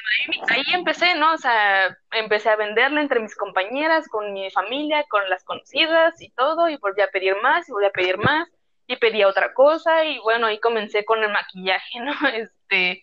ahí, 0.48 0.62
empecé, 0.74 1.14
¿no? 1.16 1.34
O 1.34 1.38
sea, 1.38 1.96
empecé 2.12 2.48
a 2.50 2.56
venderla 2.56 3.00
entre 3.00 3.20
mis 3.20 3.36
compañeras, 3.36 4.08
con 4.08 4.32
mi 4.32 4.50
familia, 4.50 5.04
con 5.08 5.28
las 5.28 5.44
conocidas 5.44 6.20
y 6.22 6.30
todo, 6.30 6.68
y 6.68 6.76
volví 6.78 7.02
a 7.02 7.10
pedir 7.10 7.36
más, 7.42 7.68
y 7.68 7.72
volví 7.72 7.86
a 7.86 7.90
pedir 7.90 8.18
más, 8.18 8.48
y 8.86 8.96
pedía 8.96 9.28
otra 9.28 9.52
cosa, 9.54 10.04
y 10.04 10.18
bueno, 10.20 10.46
ahí 10.46 10.58
comencé 10.60 11.04
con 11.04 11.22
el 11.22 11.30
maquillaje, 11.30 12.00
¿no? 12.00 12.14
Este, 12.28 13.02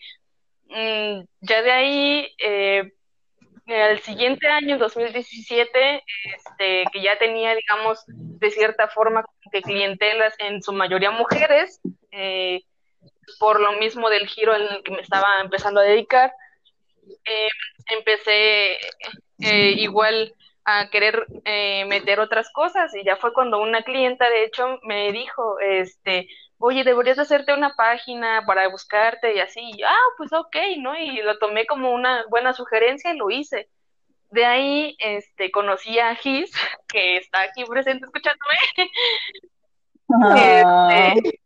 mm, 0.68 1.24
ya 1.40 1.62
de 1.62 1.70
ahí, 1.72 2.34
eh, 2.38 2.92
el 3.66 4.00
siguiente 4.00 4.46
año, 4.48 4.78
2017, 4.78 6.02
este, 6.36 6.84
que 6.92 7.02
ya 7.02 7.18
tenía, 7.18 7.54
digamos, 7.54 8.04
de 8.06 8.50
cierta 8.50 8.88
forma, 8.88 9.24
de 9.52 9.62
clientelas, 9.62 10.34
en 10.38 10.62
su 10.62 10.72
mayoría 10.72 11.10
mujeres, 11.10 11.80
eh, 12.10 12.62
por 13.38 13.60
lo 13.60 13.72
mismo 13.72 14.10
del 14.10 14.26
giro 14.26 14.54
en 14.54 14.62
el 14.62 14.82
que 14.82 14.92
me 14.92 15.00
estaba 15.00 15.40
empezando 15.40 15.80
a 15.80 15.84
dedicar, 15.84 16.32
eh, 17.24 17.48
empecé 17.86 18.78
eh, 19.40 19.74
igual 19.76 20.34
a 20.64 20.88
querer 20.88 21.26
eh, 21.44 21.84
meter 21.86 22.20
otras 22.20 22.50
cosas 22.50 22.94
y 22.94 23.04
ya 23.04 23.16
fue 23.16 23.32
cuando 23.32 23.60
una 23.60 23.82
clienta 23.82 24.28
de 24.28 24.44
hecho 24.44 24.78
me 24.82 25.12
dijo, 25.12 25.58
este, 25.60 26.28
oye, 26.58 26.84
deberías 26.84 27.18
hacerte 27.18 27.52
una 27.52 27.74
página 27.76 28.44
para 28.46 28.68
buscarte 28.68 29.34
y 29.34 29.40
así, 29.40 29.60
y, 29.60 29.82
ah, 29.82 30.08
pues 30.16 30.32
ok, 30.32 30.56
¿no? 30.78 30.96
Y 30.96 31.20
lo 31.22 31.38
tomé 31.38 31.66
como 31.66 31.92
una 31.92 32.24
buena 32.28 32.52
sugerencia 32.54 33.12
y 33.12 33.18
lo 33.18 33.30
hice. 33.30 33.68
De 34.30 34.46
ahí, 34.46 34.96
este, 34.98 35.50
conocí 35.50 35.98
a 35.98 36.14
Gis, 36.16 36.50
que 36.88 37.18
está 37.18 37.42
aquí 37.42 37.64
presente 37.64 38.06
escuchándome. 38.06 38.54
Este, 40.06 41.40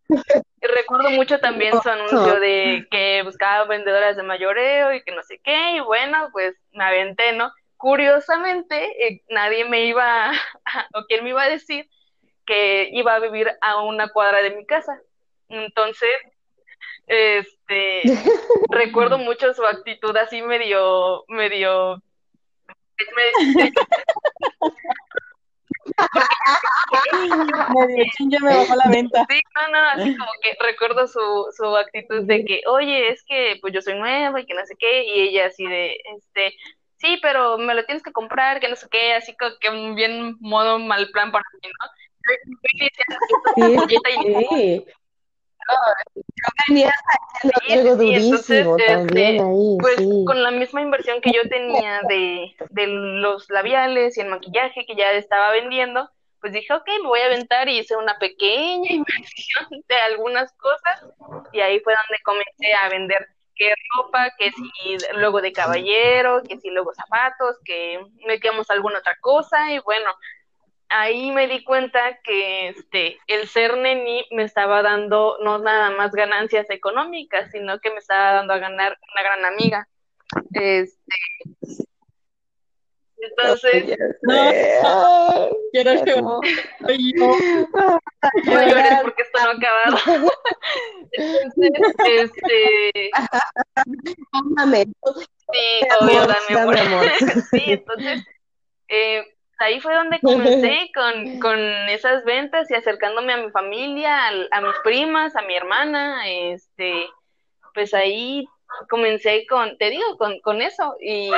recuerdo 0.61 1.11
mucho 1.11 1.39
también 1.39 1.81
su 1.81 1.89
anuncio 1.89 2.41
de 2.41 2.87
que 2.91 3.23
buscaba 3.23 3.65
vendedoras 3.65 4.17
de 4.17 4.25
mayoreo 4.25 4.93
y 4.93 5.03
que 5.05 5.15
no 5.15 5.23
sé 5.23 5.41
qué, 5.43 5.77
y 5.77 5.81
bueno, 5.81 6.29
pues 6.33 6.57
me 6.73 6.85
aventé, 6.85 7.33
¿no? 7.33 7.51
Curiosamente, 7.79 9.07
eh, 9.07 9.23
nadie 9.29 9.65
me 9.65 9.87
iba, 9.87 10.33
o 10.95 11.05
quién 11.09 11.25
me 11.25 11.31
iba 11.31 11.43
a 11.43 11.49
decir 11.49 11.89
que 12.45 12.89
iba 12.93 13.15
a 13.15 13.21
vivir 13.21 13.51
a 13.61 13.83
una 13.83 14.09
cuadra 14.09 14.43
de 14.43 14.51
mi 14.51 14.67
casa. 14.67 15.01
Entonces, 15.49 16.11
este, 17.07 18.03
recuerdo 18.71 19.19
mucho 19.19 19.55
su 19.55 19.65
actitud 19.65 20.17
así 20.17 20.43
medio, 20.43 21.25
medio, 21.29 22.03
me 22.99 23.73
me 28.41 28.57
bajó 28.57 28.75
la 28.75 28.89
venta. 28.91 29.25
Sí, 29.29 29.41
no, 29.55 29.69
no, 29.69 29.79
así 29.91 30.17
como 30.17 30.33
que 30.43 30.57
recuerdo 30.61 31.07
su, 31.07 31.47
su 31.57 31.77
actitud 31.77 32.25
de 32.25 32.45
que, 32.45 32.63
oye, 32.67 33.11
es 33.11 33.23
que 33.25 33.59
pues 33.61 33.73
yo 33.73 33.81
soy 33.81 33.97
nueva 33.99 34.41
y 34.41 34.47
que 34.47 34.55
no 34.55 34.67
sé 34.67 34.75
qué, 34.79 35.05
y 35.05 35.29
ella 35.29 35.47
así 35.47 35.65
de, 35.67 35.97
este, 36.17 36.57
sí, 36.99 37.19
pero 37.23 37.59
me 37.59 37.75
lo 37.75 37.85
tienes 37.85 38.03
que 38.03 38.13
comprar, 38.13 38.61
que 38.61 38.69
no 38.69 38.77
sé 38.77 38.89
qué, 38.91 39.15
así 39.15 39.37
como 39.37 39.53
que 39.61 39.71
un 39.71 39.95
bien 39.95 40.37
modo 40.41 40.79
mal 40.79 41.09
plan 41.11 41.33
para 41.33 41.45
mí, 41.63 41.69
¿no? 41.69 41.91
Sí, 46.67 46.67
sí 46.67 46.85
algo 47.71 47.97
durísimo 47.97 48.77
también 48.77 49.41
ahí, 49.41 49.77
pues 49.81 49.97
con 50.27 50.43
la 50.43 50.51
misma 50.51 50.83
inversión 50.83 51.21
que 51.21 51.33
yo 51.33 51.49
tenía 51.49 52.01
de, 52.09 52.55
de 52.71 52.87
los 52.87 53.49
labiales 53.51 54.17
y 54.17 54.21
el 54.21 54.29
maquillaje 54.29 54.85
que 54.87 54.97
ya 54.97 55.13
estaba 55.13 55.51
vendiendo, 55.53 56.11
pues 56.41 56.53
dije, 56.53 56.73
ok, 56.73 56.87
me 57.03 57.09
voy 57.09 57.21
a 57.21 57.27
aventar 57.27 57.69
y 57.69 57.79
hice 57.79 57.97
una 57.97 58.19
pequeña 58.19 58.89
inversión 58.91 59.67
de 59.89 59.97
algunas 59.97 60.53
cosas 60.55 61.07
y 61.53 61.61
ahí 61.61 61.81
fue 61.81 61.95
donde 61.95 62.23
comencé 62.23 62.75
a 62.75 62.89
vender 62.89 63.29
qué 63.59 63.75
ropa, 63.97 64.33
que 64.39 64.51
si 64.53 64.97
luego 65.15 65.41
de 65.43 65.53
caballero, 65.53 66.43
que 66.49 66.59
si 66.59 66.71
luego 66.71 66.95
zapatos, 66.95 67.57
que 67.65 68.01
metíamos 68.27 68.71
alguna 68.71 69.01
otra 69.01 69.17
cosa 69.21 69.73
y 69.73 69.81
bueno, 69.81 70.11
ahí 70.89 71.31
me 71.33 71.49
di 71.49 71.65
cuenta 71.65 72.19
que 72.23 72.69
este 72.69 73.19
el 73.27 73.49
ser 73.49 73.77
neni 73.77 74.25
me 74.31 74.45
estaba 74.45 74.83
dando 74.83 75.37
no 75.43 75.59
nada 75.59 75.91
más 75.91 76.13
ganancias 76.13 76.71
económicas, 76.71 77.51
sino 77.51 77.79
que 77.81 77.91
me 77.91 77.99
estaba 77.99 78.33
dando 78.33 78.55
a 78.55 78.59
ganar 78.59 78.97
una 79.13 79.23
gran 79.23 79.45
amiga. 79.45 79.89
Este 80.53 81.88
entonces, 83.21 83.99
no, 84.23 85.49
quiero 85.73 85.95
no. 85.95 86.41
Llores 88.45 88.99
porque 89.03 89.23
está 89.23 89.51
acabado. 89.51 89.97
Entonces, 91.13 91.71
este. 92.07 93.11
Sí, 95.53 95.87
obvio, 96.01 96.27
dame 96.27 96.81
amor. 96.81 97.11
sí, 97.51 97.63
entonces 97.67 98.23
eh, 98.89 99.25
ahí 99.59 99.81
fue 99.81 99.95
donde 99.95 100.21
comencé 100.23 100.91
con, 100.95 101.41
con 101.41 101.59
esas 101.89 102.25
ventas 102.25 102.71
y 102.71 102.75
acercándome 102.75 103.33
a 103.33 103.39
mi 103.39 103.51
familia, 103.51 104.29
a, 104.51 104.61
mis 104.61 104.75
primas, 104.85 105.37
a 105.37 105.43
mi 105.43 105.55
hermana, 105.55 106.29
este, 106.29 107.09
pues 107.75 107.95
ahí 107.95 108.47
comencé 108.89 109.47
con, 109.47 109.77
te 109.79 109.91
digo, 109.91 110.17
con, 110.19 110.41
con 110.41 110.61
eso 110.61 110.97
y, 111.01 111.31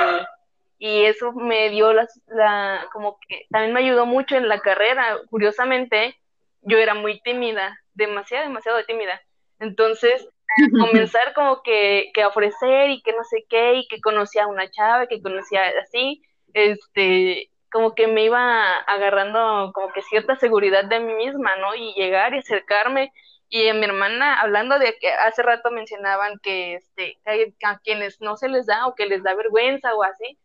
y 0.82 1.04
eso 1.04 1.32
me 1.32 1.68
dio 1.68 1.92
la, 1.92 2.08
la, 2.28 2.88
como 2.90 3.18
que 3.28 3.46
también 3.50 3.74
me 3.74 3.80
ayudó 3.80 4.06
mucho 4.06 4.36
en 4.36 4.48
la 4.48 4.60
carrera. 4.60 5.18
Curiosamente, 5.28 6.16
yo 6.62 6.78
era 6.78 6.94
muy 6.94 7.20
tímida, 7.20 7.78
demasiado, 7.92 8.44
demasiado 8.44 8.82
tímida. 8.86 9.20
Entonces, 9.58 10.26
comenzar 10.80 11.34
como 11.34 11.62
que, 11.62 12.10
que 12.14 12.24
ofrecer 12.24 12.88
y 12.88 13.02
que 13.02 13.12
no 13.12 13.24
sé 13.24 13.44
qué, 13.50 13.74
y 13.74 13.88
que 13.88 14.00
conocía 14.00 14.44
a 14.44 14.46
una 14.46 14.70
chava, 14.70 15.06
que 15.06 15.20
conocía 15.20 15.64
así, 15.82 16.22
este, 16.54 17.50
como 17.70 17.94
que 17.94 18.06
me 18.06 18.24
iba 18.24 18.78
agarrando 18.78 19.72
como 19.74 19.92
que 19.92 20.00
cierta 20.00 20.36
seguridad 20.36 20.86
de 20.86 21.00
mí 21.00 21.12
misma, 21.12 21.56
¿no? 21.56 21.74
Y 21.74 21.92
llegar 21.92 22.32
y 22.34 22.38
acercarme. 22.38 23.12
Y 23.50 23.68
a 23.68 23.74
mi 23.74 23.84
hermana, 23.84 24.40
hablando 24.40 24.78
de 24.78 24.96
que 24.98 25.12
hace 25.12 25.42
rato 25.42 25.70
mencionaban 25.70 26.38
que 26.42 26.76
este, 26.76 27.18
a 27.64 27.78
quienes 27.80 28.18
no 28.22 28.38
se 28.38 28.48
les 28.48 28.64
da 28.64 28.86
o 28.86 28.94
que 28.94 29.04
les 29.04 29.22
da 29.22 29.34
vergüenza 29.34 29.94
o 29.94 30.02
así, 30.04 30.38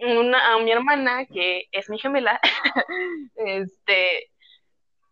una, 0.00 0.54
a 0.54 0.58
mi 0.58 0.72
hermana, 0.72 1.26
que 1.26 1.64
es 1.72 1.88
mi 1.88 1.98
gemela, 1.98 2.40
este, 3.36 4.30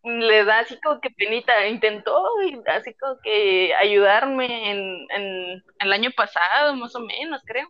le 0.02 0.44
da 0.44 0.60
así 0.60 0.78
como 0.80 1.00
que 1.00 1.10
penita, 1.10 1.66
intentó 1.66 2.24
así 2.66 2.94
como 2.94 3.18
que 3.22 3.74
ayudarme 3.74 4.70
en, 4.70 5.06
en 5.10 5.62
el 5.80 5.92
año 5.92 6.10
pasado, 6.16 6.74
más 6.76 6.94
o 6.94 7.00
menos, 7.00 7.42
creo, 7.44 7.68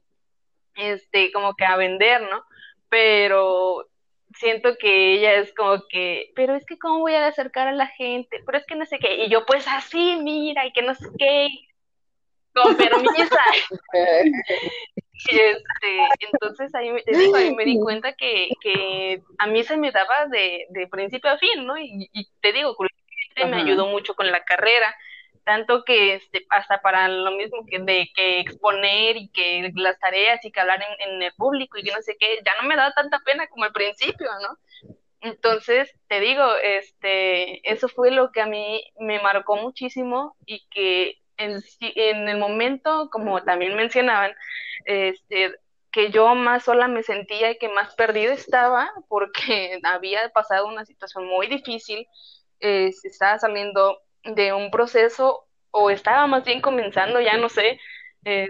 este, 0.74 1.32
como 1.32 1.54
que 1.54 1.64
a 1.64 1.76
vender, 1.76 2.22
¿no? 2.22 2.44
pero 2.94 3.88
siento 4.36 4.76
que 4.78 5.14
ella 5.14 5.34
es 5.34 5.52
como 5.54 5.82
que, 5.88 6.30
pero 6.36 6.54
es 6.54 6.64
que 6.64 6.78
cómo 6.78 7.00
voy 7.00 7.14
a 7.14 7.26
acercar 7.26 7.66
a 7.66 7.72
la 7.72 7.88
gente, 7.88 8.40
pero 8.46 8.56
es 8.56 8.64
que 8.66 8.76
no 8.76 8.86
sé 8.86 9.00
qué, 9.00 9.24
y 9.24 9.28
yo 9.28 9.44
pues 9.46 9.66
así, 9.66 10.16
mira, 10.22 10.64
y 10.64 10.72
que 10.72 10.82
no 10.82 10.94
sé 10.94 11.06
qué, 11.18 11.48
con 12.54 12.76
permiso. 15.26 15.44
este, 15.46 16.26
entonces 16.32 16.74
ahí 16.74 16.90
me, 16.90 17.02
te 17.02 17.16
digo, 17.16 17.36
ahí 17.36 17.54
me 17.54 17.64
di 17.64 17.78
cuenta 17.78 18.12
que, 18.14 18.48
que 18.60 19.22
a 19.38 19.46
mí 19.46 19.62
se 19.62 19.76
me 19.76 19.90
daba 19.92 20.26
de, 20.26 20.66
de 20.70 20.86
principio 20.88 21.30
a 21.30 21.38
fin, 21.38 21.64
¿no? 21.66 21.78
Y, 21.78 22.08
y 22.12 22.28
te 22.40 22.52
digo, 22.52 22.76
me 23.36 23.56
ayudó 23.56 23.86
mucho 23.86 24.14
con 24.14 24.30
la 24.30 24.44
carrera 24.44 24.94
tanto 25.44 25.84
que 25.84 26.14
este, 26.14 26.46
hasta 26.50 26.80
para 26.80 27.06
lo 27.08 27.30
mismo 27.32 27.64
que 27.66 27.78
de 27.78 28.10
que 28.14 28.40
exponer 28.40 29.16
y 29.16 29.28
que 29.28 29.70
las 29.74 29.98
tareas 29.98 30.44
y 30.44 30.50
que 30.50 30.60
hablar 30.60 30.82
en, 30.98 31.22
el 31.22 31.32
público 31.34 31.78
y 31.78 31.82
que 31.82 31.92
no 31.92 32.02
sé 32.02 32.16
qué, 32.18 32.38
ya 32.44 32.52
no 32.60 32.68
me 32.68 32.76
da 32.76 32.92
tanta 32.92 33.20
pena 33.24 33.46
como 33.48 33.64
al 33.64 33.72
principio, 33.72 34.28
¿no? 34.42 34.58
Entonces, 35.20 35.90
te 36.08 36.20
digo, 36.20 36.44
este, 36.62 37.70
eso 37.70 37.88
fue 37.88 38.10
lo 38.10 38.30
que 38.30 38.42
a 38.42 38.46
mí 38.46 38.84
me 38.98 39.20
marcó 39.22 39.56
muchísimo 39.56 40.36
y 40.44 40.66
que 40.70 41.18
en, 41.36 41.62
en 41.80 42.28
el 42.28 42.38
momento, 42.38 43.08
como 43.10 43.42
también 43.42 43.76
mencionaban, 43.76 44.32
este, 44.84 45.54
que 45.90 46.10
yo 46.10 46.34
más 46.34 46.64
sola 46.64 46.88
me 46.88 47.02
sentía 47.02 47.52
y 47.52 47.58
que 47.58 47.68
más 47.68 47.94
perdida 47.94 48.32
estaba 48.32 48.90
porque 49.08 49.80
había 49.84 50.28
pasado 50.30 50.66
una 50.66 50.84
situación 50.84 51.26
muy 51.26 51.46
difícil, 51.46 52.06
eh, 52.60 52.90
estaba 53.02 53.38
saliendo 53.38 54.00
de 54.24 54.52
un 54.52 54.70
proceso, 54.70 55.46
o 55.70 55.90
estaba 55.90 56.26
más 56.26 56.44
bien 56.44 56.60
comenzando, 56.60 57.20
ya 57.20 57.36
no 57.36 57.48
sé, 57.48 57.80
eh, 58.24 58.48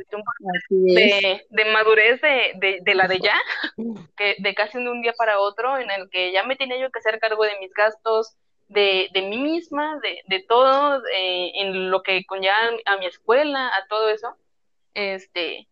de, 0.68 1.46
de, 1.48 1.64
madurez 1.72 2.20
de, 2.20 2.80
de, 2.82 2.94
la 2.94 3.08
de 3.08 3.18
ya, 3.18 3.34
que 4.16 4.36
de 4.38 4.54
casi 4.54 4.78
de 4.78 4.90
un 4.90 5.02
día 5.02 5.14
para 5.16 5.40
otro, 5.40 5.78
en 5.78 5.90
el 5.90 6.08
que 6.10 6.32
ya 6.32 6.44
me 6.44 6.56
tenía 6.56 6.78
yo 6.78 6.90
que 6.90 6.98
hacer 6.98 7.18
cargo 7.18 7.44
de 7.44 7.58
mis 7.60 7.72
gastos, 7.72 8.36
de, 8.68 9.08
de 9.12 9.22
mí 9.22 9.38
misma, 9.38 9.98
de, 10.00 10.20
de 10.26 10.40
todo, 10.40 11.02
en 11.12 11.90
lo 11.90 12.02
que 12.02 12.24
conlleva 12.26 12.56
a 12.86 12.96
mi 12.96 13.06
escuela, 13.06 13.68
a 13.68 13.86
todo 13.88 14.08
eso, 14.08 14.36
este, 14.94 15.68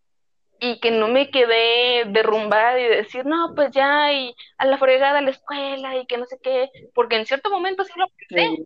y 0.60 0.78
que 0.78 0.92
no 0.92 1.08
me 1.08 1.28
quedé 1.30 2.04
derrumbada 2.06 2.78
y 2.78 2.86
decir, 2.86 3.26
no, 3.26 3.52
pues 3.54 3.72
ya, 3.72 4.12
y 4.12 4.32
a 4.58 4.64
la 4.64 4.78
fregada 4.78 5.18
a 5.18 5.22
la 5.22 5.30
escuela, 5.30 5.96
y 5.96 6.06
que 6.06 6.18
no 6.18 6.26
sé 6.26 6.38
qué, 6.40 6.70
porque 6.94 7.16
en 7.16 7.26
cierto 7.26 7.50
momento 7.50 7.82
sí 7.82 7.92
lo 7.96 8.06
pensé, 8.08 8.64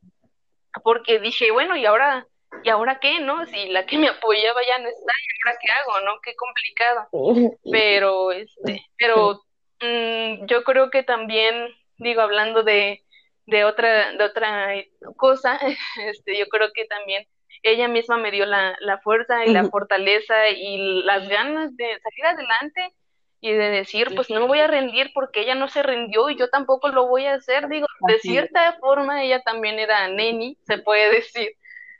porque 0.84 1.18
dije, 1.20 1.50
bueno, 1.52 1.74
y 1.74 1.86
ahora, 1.86 2.26
¿y 2.62 2.68
ahora 2.68 2.98
qué, 3.00 3.20
no? 3.20 3.46
Si 3.46 3.68
la 3.68 3.86
que 3.86 3.96
me 3.96 4.08
apoyaba 4.08 4.60
ya 4.66 4.78
no 4.78 4.88
está, 4.88 5.12
¿y 5.12 5.48
ahora 5.48 5.58
qué 5.62 5.72
hago, 5.72 6.00
no? 6.04 6.20
Qué 6.22 6.34
complicado. 6.36 7.56
Pero, 7.70 8.30
este, 8.32 8.84
pero 8.98 9.40
mm, 9.80 10.44
yo 10.44 10.64
creo 10.64 10.90
que 10.90 11.02
también, 11.02 11.74
digo, 11.96 12.20
hablando 12.20 12.62
de, 12.62 13.05
de 13.46 13.64
otra, 13.64 14.12
de 14.12 14.24
otra 14.24 14.74
cosa, 15.16 15.58
este, 16.04 16.38
yo 16.38 16.46
creo 16.48 16.72
que 16.72 16.84
también 16.84 17.26
ella 17.62 17.88
misma 17.88 18.18
me 18.18 18.30
dio 18.30 18.46
la, 18.46 18.76
la 18.80 18.98
fuerza 18.98 19.44
y 19.44 19.52
la 19.52 19.64
fortaleza 19.64 20.50
y 20.50 21.02
las 21.02 21.28
ganas 21.28 21.76
de 21.76 21.98
salir 22.00 22.26
adelante 22.26 22.94
y 23.40 23.52
de 23.52 23.70
decir, 23.70 24.14
pues 24.14 24.30
no 24.30 24.40
me 24.40 24.46
voy 24.46 24.60
a 24.60 24.66
rendir 24.66 25.10
porque 25.14 25.40
ella 25.40 25.54
no 25.54 25.68
se 25.68 25.82
rindió 25.82 26.30
y 26.30 26.36
yo 26.36 26.48
tampoco 26.48 26.88
lo 26.88 27.06
voy 27.06 27.26
a 27.26 27.34
hacer. 27.34 27.68
Digo, 27.68 27.86
de 28.08 28.18
cierta 28.18 28.76
forma 28.80 29.22
ella 29.22 29.42
también 29.42 29.78
era 29.78 30.08
neni, 30.08 30.58
se 30.66 30.78
puede 30.78 31.10
decir. 31.10 31.50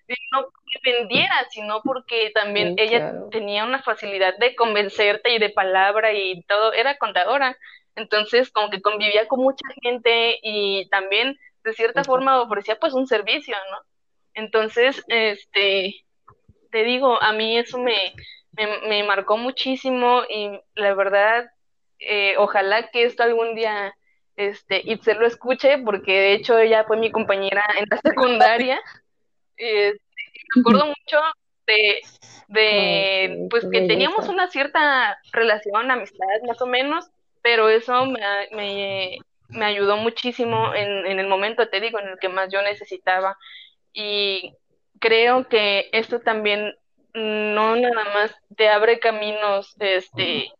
Y 0.09 0.15
no 0.33 0.43
porque 0.43 0.99
vendiera, 0.99 1.35
sino 1.51 1.83
porque 1.83 2.31
también 2.33 2.75
ella 2.79 3.15
tenía 3.31 3.65
una 3.65 3.83
facilidad 3.83 4.37
de 4.39 4.55
convencerte 4.55 5.35
y 5.35 5.39
de 5.39 5.51
palabra 5.51 6.13
y 6.13 6.43
todo, 6.43 6.73
era 6.73 6.97
contadora. 6.97 7.57
Entonces, 7.97 8.51
como 8.51 8.71
que 8.71 8.83
convivía 8.83 9.27
con 9.27 9.41
mucha 9.41 9.67
gente 9.83 10.39
y 10.43 10.89
también, 10.91 11.37
de 11.65 11.73
cierta 11.73 12.05
forma, 12.05 12.41
ofrecía 12.41 12.79
pues 12.79 12.93
un 12.93 13.07
servicio, 13.07 13.57
¿no? 13.71 13.79
Entonces, 14.35 15.03
este, 15.09 16.05
te 16.71 16.85
digo, 16.85 17.21
a 17.23 17.33
mí 17.33 17.59
eso 17.59 17.79
me, 17.79 17.97
me, 18.87 19.03
marcó 19.03 19.39
muchísimo 19.39 20.23
y 20.29 20.61
la 20.75 20.95
verdad, 20.95 21.51
eh, 21.99 22.35
ojalá 22.37 22.91
que 22.91 23.05
esto 23.05 23.23
algún 23.23 23.55
día 23.55 23.95
este, 24.37 24.83
y 24.85 24.99
se 24.99 25.15
lo 25.15 25.27
escuche, 25.27 25.79
porque 25.79 26.13
de 26.13 26.33
hecho 26.35 26.59
ella 26.59 26.85
fue 26.85 26.99
mi 26.99 27.11
compañera 27.11 27.65
en 27.79 27.87
la 27.91 27.97
secundaria. 27.99 28.81
Este, 29.59 29.99
me 30.55 30.61
acuerdo 30.61 30.85
mucho 30.85 31.19
de, 31.67 32.01
de 32.49 33.47
pues 33.49 33.65
que 33.73 33.87
teníamos 33.87 34.29
una 34.29 34.51
cierta 34.51 35.19
relación, 35.33 35.91
amistad 35.91 36.27
más 36.47 36.61
o 36.61 36.67
menos, 36.67 37.09
pero 37.47 37.69
eso 37.69 38.07
me, 38.07 38.21
me, 38.51 39.19
me 39.51 39.67
ayudó 39.67 39.97
muchísimo 39.99 40.75
en, 40.75 41.07
en 41.07 41.21
el 41.21 41.29
momento, 41.29 41.69
te 41.69 41.81
digo, 41.81 42.01
en 42.01 42.09
el 42.09 42.19
que 42.19 42.29
más 42.29 42.51
yo 42.51 42.61
necesitaba. 42.61 43.39
Y 43.93 44.53
creo 44.99 45.47
que 45.49 45.89
esto 45.93 46.19
también 46.19 46.75
no 47.15 47.77
nada 47.77 48.05
más 48.15 48.35
te 48.57 48.69
abre 48.69 48.99
caminos, 48.99 49.77
este, 49.79 50.51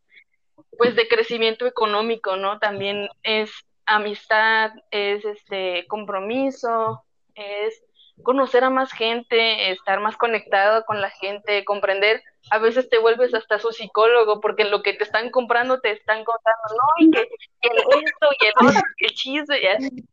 pues 0.79 0.95
de 0.95 1.09
crecimiento 1.09 1.67
económico, 1.67 2.37
¿no? 2.37 2.61
También 2.61 3.09
es 3.25 3.51
amistad, 3.85 4.71
es 4.93 5.25
este 5.25 5.89
compromiso, 5.89 7.05
es 7.35 7.83
conocer 8.23 8.65
a 8.65 8.71
más 8.71 8.93
gente, 8.93 9.71
estar 9.71 10.01
más 10.01 10.17
conectado 10.17 10.85
con 10.85 11.01
la 11.01 11.11
gente, 11.11 11.65
comprender. 11.65 12.23
A 12.51 12.59
veces 12.59 12.89
te 12.89 12.99
vuelves 12.99 13.35
hasta 13.35 13.59
su 13.59 13.73
psicólogo 13.73 14.41
porque 14.41 14.65
lo 14.65 14.83
que 14.83 14.95
te 14.95 15.05
están 15.05 15.31
comprando 15.31 15.81
te 15.81 15.91
están 15.91 16.25
contando, 16.25 16.63
no, 16.71 17.05
y 17.05 17.11
que, 17.11 17.21
esto 17.21 18.29
y 18.41 18.47
el 18.47 18.69
otro, 18.69 18.81
que 18.97 19.07
y 19.25 19.67
así. 19.67 20.05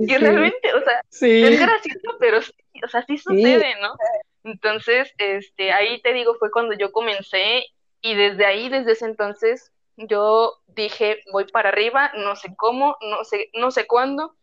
Y 0.00 0.16
realmente, 0.16 0.74
o 0.74 0.80
sea, 0.82 1.02
es 1.10 1.60
gracioso, 1.60 2.16
pero 2.18 2.42
sí, 2.42 2.52
o 2.84 2.88
sea, 2.88 3.02
sí 3.02 3.18
sucede, 3.18 3.74
¿no? 3.80 3.94
Entonces, 4.44 5.12
este, 5.18 5.72
ahí 5.72 6.00
te 6.02 6.12
digo, 6.12 6.34
fue 6.36 6.50
cuando 6.50 6.74
yo 6.74 6.92
comencé 6.92 7.64
y 8.00 8.14
desde 8.14 8.46
ahí, 8.46 8.68
desde 8.68 8.92
ese 8.92 9.06
entonces, 9.06 9.72
yo 9.96 10.60
dije, 10.68 11.22
voy 11.32 11.44
para 11.46 11.68
arriba, 11.68 12.12
no 12.16 12.36
sé 12.36 12.54
cómo, 12.56 12.96
no 13.02 13.24
sé, 13.24 13.50
no 13.54 13.70
sé 13.70 13.86
cuándo, 13.86 14.34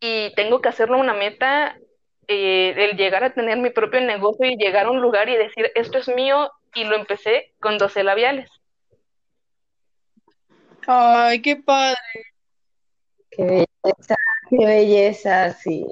y 0.00 0.32
tengo 0.34 0.60
que 0.60 0.68
hacerlo 0.68 0.98
una 0.98 1.14
meta, 1.14 1.76
eh, 2.32 2.74
el 2.76 2.96
llegar 2.96 3.24
a 3.24 3.34
tener 3.34 3.58
mi 3.58 3.70
propio 3.70 4.00
negocio 4.00 4.46
y 4.46 4.56
llegar 4.56 4.86
a 4.86 4.90
un 4.92 5.00
lugar 5.00 5.28
y 5.28 5.36
decir, 5.36 5.72
esto 5.74 5.98
es 5.98 6.06
mío, 6.06 6.52
y 6.76 6.84
lo 6.84 6.94
empecé 6.94 7.52
con 7.58 7.76
12 7.76 8.04
labiales. 8.04 8.48
Ay, 10.86 11.42
qué 11.42 11.56
padre. 11.56 11.98
Qué 13.32 13.42
belleza, 13.42 14.14
qué 14.48 14.64
belleza, 14.64 15.52
sí. 15.54 15.84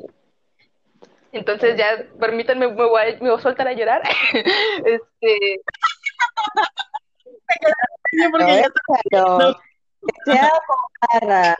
Entonces 1.33 1.77
ya, 1.77 2.07
permítanme, 2.21 2.69
me 2.69 2.87
voy, 2.87 3.01
a, 3.01 3.05
me 3.21 3.31
voy 3.31 3.39
a 3.39 3.43
soltar 3.43 3.67
a 3.67 3.73
llorar. 3.73 4.03
este... 4.85 5.61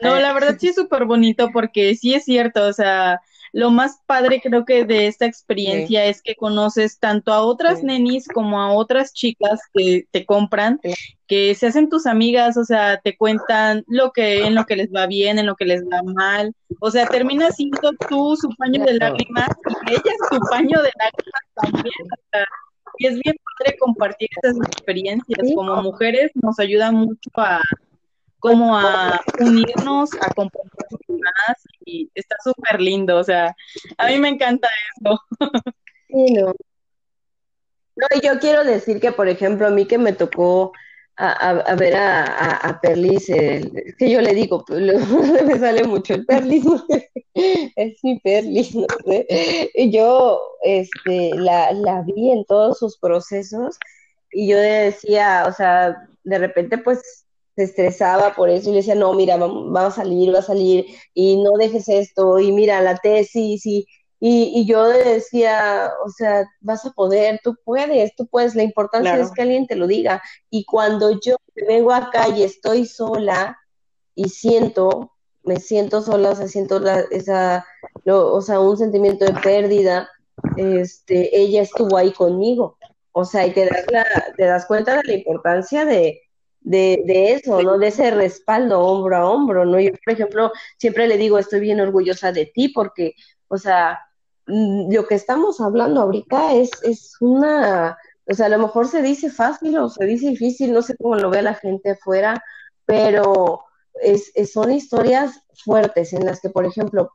no, 0.01 0.19
la 0.21 0.31
verdad 0.31 0.55
sí 0.57 0.69
es 0.69 0.75
súper 0.75 1.03
bonito 1.03 1.49
porque 1.51 1.95
sí 1.95 2.13
es 2.13 2.23
cierto, 2.23 2.65
o 2.65 2.71
sea, 2.71 3.19
lo 3.53 3.71
más 3.71 3.99
padre 4.05 4.41
creo 4.41 4.65
que 4.65 4.85
de 4.85 5.07
esta 5.07 5.25
experiencia 5.25 6.05
es 6.05 6.21
que 6.21 6.35
conoces 6.35 6.99
tanto 6.99 7.33
a 7.33 7.41
otras 7.41 7.83
nenis 7.83 8.27
como 8.27 8.61
a 8.61 8.73
otras 8.73 9.13
chicas 9.13 9.61
que 9.73 10.05
te 10.11 10.25
compran, 10.25 10.79
que 11.27 11.55
se 11.55 11.67
hacen 11.67 11.89
tus 11.89 12.05
amigas, 12.05 12.57
o 12.57 12.65
sea, 12.65 12.99
te 13.01 13.17
cuentan 13.17 13.83
lo 13.87 14.11
que 14.11 14.45
en 14.45 14.55
lo 14.55 14.65
que 14.65 14.75
les 14.75 14.89
va 14.93 15.07
bien, 15.07 15.39
en 15.39 15.45
lo 15.45 15.55
que 15.55 15.65
les 15.65 15.83
va 15.83 16.01
mal, 16.03 16.53
o 16.79 16.91
sea, 16.91 17.07
terminas 17.07 17.55
siendo 17.55 17.91
tú 18.07 18.35
su 18.35 18.49
paño 18.57 18.83
de 18.85 18.93
lágrimas 18.93 19.49
y 19.87 19.91
ella 19.91 20.01
es 20.05 20.27
su 20.29 20.39
paño 20.49 20.81
de 20.81 20.91
lágrimas 20.97 21.41
también. 21.55 21.93
y 22.97 23.07
es 23.07 23.13
bien 23.19 23.35
padre 23.57 23.77
compartir 23.79 24.29
estas 24.41 24.57
experiencias. 24.67 25.39
Como 25.55 25.81
mujeres 25.81 26.31
nos 26.35 26.59
ayuda 26.59 26.91
mucho 26.91 27.29
a 27.37 27.61
como 28.39 28.77
a 28.77 29.19
unirnos, 29.39 30.11
a 30.21 30.33
compartir 30.33 30.99
más 31.09 31.57
y 31.85 32.09
está 32.15 32.35
súper 32.43 32.81
lindo, 32.81 33.17
o 33.17 33.23
sea, 33.23 33.55
a 33.97 34.07
mí 34.07 34.17
me 34.17 34.29
encanta 34.29 34.67
eso. 34.95 35.19
Sí, 36.07 36.33
no. 36.33 36.53
No, 37.95 38.07
y 38.15 38.25
yo 38.25 38.39
quiero 38.39 38.63
decir 38.63 38.99
que, 39.01 39.11
por 39.11 39.27
ejemplo, 39.27 39.67
a 39.67 39.71
mí 39.71 39.85
que 39.85 39.97
me 39.97 40.13
tocó 40.13 40.71
a, 41.17 41.75
ver 41.75 41.95
a, 41.97 42.55
a, 42.55 42.79
Perlis, 42.79 43.25
que 43.27 44.09
yo 44.09 44.21
le 44.21 44.33
digo, 44.33 44.63
me 45.45 45.59
sale 45.59 45.83
mucho 45.83 46.13
el 46.13 46.25
Perlis, 46.25 46.63
es 47.33 48.03
mi 48.03 48.19
Perlis, 48.21 48.73
no 48.73 48.87
sé. 49.05 49.69
Y 49.75 49.91
yo 49.91 50.41
este, 50.63 51.31
la, 51.35 51.73
la 51.73 52.03
vi 52.03 52.31
en 52.31 52.45
todos 52.45 52.79
sus 52.79 52.97
procesos 52.97 53.77
y 54.31 54.47
yo 54.47 54.57
decía, 54.57 55.43
o 55.45 55.51
sea, 55.51 56.07
de 56.23 56.37
repente 56.37 56.77
pues 56.77 57.25
se 57.59 57.65
estresaba 57.65 58.33
por 58.35 58.49
eso 58.49 58.69
y 58.69 58.71
le 58.71 58.77
decía, 58.77 58.95
no, 58.95 59.13
mira, 59.13 59.35
vamos, 59.35 59.75
a 59.75 59.91
salir, 59.91 60.33
va 60.33 60.39
a 60.39 60.43
salir, 60.43 60.85
y 61.13 61.43
no 61.43 61.57
dejes 61.57 61.89
esto, 61.89 62.39
y 62.39 62.53
mira, 62.53 62.79
la 62.79 62.95
tesis, 62.95 63.65
y, 63.65 63.85
y, 64.21 64.65
yo 64.65 64.87
decía, 64.87 65.91
o 66.05 66.09
sea, 66.09 66.45
vas 66.61 66.85
a 66.85 66.91
poder, 66.91 67.41
tú 67.43 67.57
puedes, 67.65 68.15
tú 68.15 68.27
puedes, 68.27 68.55
la 68.55 68.63
importancia 68.63 69.17
es 69.17 69.31
que 69.31 69.41
alguien 69.41 69.67
te 69.67 69.75
lo 69.75 69.87
diga. 69.87 70.21
Y 70.49 70.63
cuando 70.63 71.19
yo 71.19 71.35
vengo 71.67 71.91
acá 71.91 72.29
y 72.29 72.43
estoy 72.43 72.85
sola 72.85 73.57
y 74.15 74.29
siento, 74.29 75.11
me 75.43 75.57
siento 75.59 76.01
sola, 76.01 76.29
o 76.31 76.35
sea, 76.35 76.47
siento 76.47 76.81
esa, 77.11 77.65
o 78.05 78.41
sea, 78.41 78.61
un 78.61 78.77
sentimiento 78.77 79.25
de 79.25 79.33
pérdida, 79.33 80.09
este, 80.55 81.37
ella 81.37 81.61
estuvo 81.61 81.97
ahí 81.97 82.13
conmigo. 82.13 82.77
O 83.11 83.25
sea, 83.25 83.45
y 83.45 83.51
te 83.51 83.65
das, 83.65 83.83
la, 83.89 84.05
te 84.37 84.45
das 84.45 84.65
cuenta 84.65 84.95
de 84.95 85.03
la 85.03 85.13
importancia 85.13 85.83
de, 85.83 86.21
de, 86.61 87.03
de 87.05 87.33
eso, 87.33 87.61
¿no? 87.61 87.77
De 87.77 87.87
ese 87.87 88.11
respaldo 88.11 88.79
hombro 88.81 89.17
a 89.17 89.29
hombro, 89.29 89.65
¿no? 89.65 89.79
Yo, 89.79 89.91
por 90.03 90.13
ejemplo, 90.13 90.51
siempre 90.77 91.07
le 91.07 91.17
digo, 91.17 91.37
estoy 91.39 91.59
bien 91.61 91.79
orgullosa 91.79 92.31
de 92.31 92.45
ti 92.45 92.69
porque, 92.69 93.15
o 93.47 93.57
sea, 93.57 93.99
mm, 94.47 94.93
lo 94.93 95.07
que 95.07 95.15
estamos 95.15 95.61
hablando 95.61 96.01
ahorita 96.01 96.53
es, 96.55 96.71
es 96.83 97.15
una, 97.21 97.97
o 98.25 98.33
sea, 98.33 98.47
a 98.47 98.49
lo 98.49 98.59
mejor 98.59 98.87
se 98.87 99.01
dice 99.01 99.29
fácil 99.29 99.77
o 99.77 99.89
se 99.89 100.05
dice 100.05 100.29
difícil, 100.29 100.73
no 100.73 100.81
sé 100.81 100.95
cómo 100.97 101.15
lo 101.15 101.29
ve 101.29 101.41
la 101.41 101.55
gente 101.55 101.91
afuera, 101.91 102.43
pero 102.85 103.63
es, 104.01 104.31
son 104.51 104.71
historias 104.71 105.41
fuertes 105.63 106.13
en 106.13 106.25
las 106.25 106.39
que, 106.41 106.49
por 106.49 106.65
ejemplo, 106.65 107.11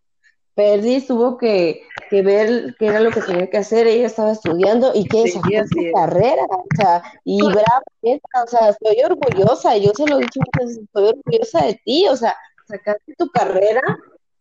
Perdi 0.54 1.00
tuvo 1.00 1.36
que, 1.36 1.82
que, 2.10 2.22
ver 2.22 2.76
qué 2.78 2.86
era 2.86 3.00
lo 3.00 3.10
que 3.10 3.20
tenía 3.20 3.50
que 3.50 3.58
hacer, 3.58 3.86
ella 3.86 4.06
estaba 4.06 4.32
estudiando 4.32 4.92
y 4.94 5.04
que 5.04 5.26
sí, 5.26 5.32
su 5.32 5.92
carrera, 5.92 6.44
o 6.48 6.64
sea, 6.76 7.02
y 7.24 7.42
brava, 7.42 7.82
o 8.02 8.46
sea, 8.46 8.68
estoy 8.68 8.96
orgullosa, 9.02 9.76
yo 9.76 9.90
se 9.94 10.06
lo 10.06 10.18
he 10.18 10.22
dicho 10.22 10.40
muchas 10.40 10.76
estoy 10.76 11.08
orgullosa 11.08 11.66
de 11.66 11.80
ti, 11.84 12.06
o 12.08 12.16
sea, 12.16 12.36
sacaste 12.66 13.14
tu 13.18 13.28
carrera 13.30 13.82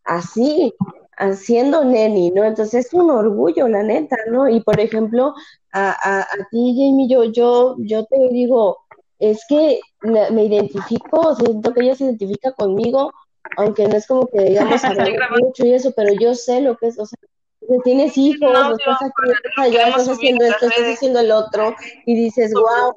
así, 0.04 0.74
haciendo 1.18 1.84
neni, 1.84 2.32
¿no? 2.32 2.44
Entonces 2.44 2.86
es 2.86 2.94
un 2.94 3.10
orgullo, 3.10 3.68
la 3.68 3.82
neta, 3.82 4.18
¿no? 4.30 4.48
Y 4.48 4.62
por 4.62 4.80
ejemplo, 4.80 5.34
a, 5.72 5.92
a, 5.92 6.22
a 6.22 6.48
ti, 6.52 6.76
Jamie, 6.78 7.08
yo, 7.08 7.24
yo, 7.24 7.76
yo 7.80 8.06
te 8.06 8.30
digo, 8.30 8.78
es 9.20 9.44
que 9.48 9.80
me 10.02 10.44
identifico, 10.44 11.36
siento 11.36 11.74
que 11.74 11.82
ella 11.82 11.96
se 11.96 12.04
identifica 12.04 12.52
conmigo 12.52 13.12
aunque 13.58 13.88
no 13.88 13.96
es 13.96 14.08
como 14.08 14.28
que 14.28 14.42
digamos 14.42 14.84
hablar 14.84 15.32
mucho 15.40 15.66
y 15.66 15.74
eso, 15.74 15.92
pero 15.96 16.14
yo 16.14 16.36
sé 16.36 16.62
lo 16.62 16.78
que 16.78 16.88
es, 16.88 17.00
o 17.00 17.06
sea, 17.06 17.20
tienes 17.84 18.18
hijos, 18.18 18.50
estás 18.80 19.02
aquí, 19.02 19.32
estás 19.32 19.66
allá, 19.66 19.88
estás 19.90 20.10
haciendo 20.10 20.46
esto, 20.46 20.68
estás 20.68 20.96
haciendo 20.96 21.20
el 21.20 21.32
otro, 21.32 21.76
y 22.06 22.16
dices, 22.16 22.54
wow, 22.54 22.94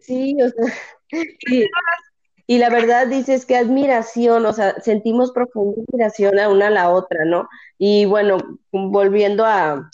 sí, 0.00 0.36
o 0.40 0.48
sea, 0.48 0.72
y 2.46 2.58
la 2.58 2.68
verdad 2.68 3.06
dices 3.06 3.46
que 3.46 3.56
admiración, 3.56 4.44
o 4.44 4.52
sea, 4.52 4.80
sentimos 4.80 5.32
profunda 5.32 5.80
admiración 5.88 6.38
a 6.38 6.48
una 6.50 6.66
a 6.66 6.70
la 6.70 6.90
otra, 6.90 7.24
¿no? 7.24 7.48
Y 7.78 8.04
bueno, 8.04 8.36
volviendo 8.70 9.44
a, 9.46 9.90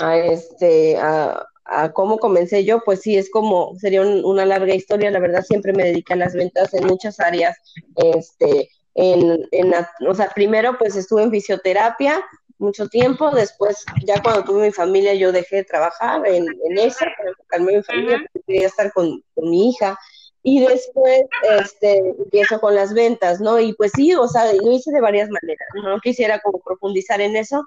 a 0.00 0.16
este, 0.16 0.96
a, 0.96 1.46
a 1.68 1.92
cómo 1.92 2.18
comencé 2.18 2.64
yo, 2.64 2.80
pues 2.84 3.00
sí, 3.02 3.16
es 3.16 3.30
como, 3.30 3.74
sería 3.78 4.02
una 4.02 4.46
larga 4.46 4.74
historia, 4.74 5.10
la 5.10 5.20
verdad 5.20 5.42
siempre 5.42 5.72
me 5.72 5.84
dediqué 5.84 6.14
a 6.14 6.16
las 6.16 6.34
ventas 6.34 6.72
en 6.74 6.86
muchas 6.86 7.20
áreas, 7.20 7.58
este, 7.96 8.70
en, 8.94 9.46
en, 9.52 9.72
o 10.08 10.14
sea, 10.14 10.30
primero 10.34 10.76
pues 10.78 10.96
estuve 10.96 11.22
en 11.22 11.30
fisioterapia 11.30 12.24
mucho 12.58 12.88
tiempo, 12.88 13.30
después 13.30 13.84
ya 14.04 14.20
cuando 14.22 14.44
tuve 14.44 14.66
mi 14.66 14.72
familia 14.72 15.14
yo 15.14 15.30
dejé 15.30 15.56
de 15.56 15.64
trabajar 15.64 16.26
en, 16.26 16.46
en 16.64 16.78
esa, 16.78 17.06
para 17.16 17.30
enfocarme 17.30 17.72
en 17.72 17.78
mi 17.78 17.84
familia, 17.84 18.18
porque 18.18 18.46
quería 18.46 18.66
estar 18.66 18.92
con, 18.92 19.22
con 19.34 19.50
mi 19.50 19.70
hija, 19.70 19.98
y 20.42 20.60
después 20.60 21.22
este, 21.60 21.98
empiezo 21.98 22.60
con 22.60 22.74
las 22.74 22.94
ventas, 22.94 23.40
¿no? 23.40 23.58
Y 23.58 23.72
pues 23.74 23.92
sí, 23.94 24.14
o 24.14 24.28
sea, 24.28 24.52
lo 24.52 24.72
hice 24.72 24.92
de 24.92 25.00
varias 25.00 25.28
maneras, 25.30 25.68
no 25.74 25.98
quisiera 26.00 26.40
como 26.40 26.60
profundizar 26.60 27.20
en 27.20 27.36
eso, 27.36 27.64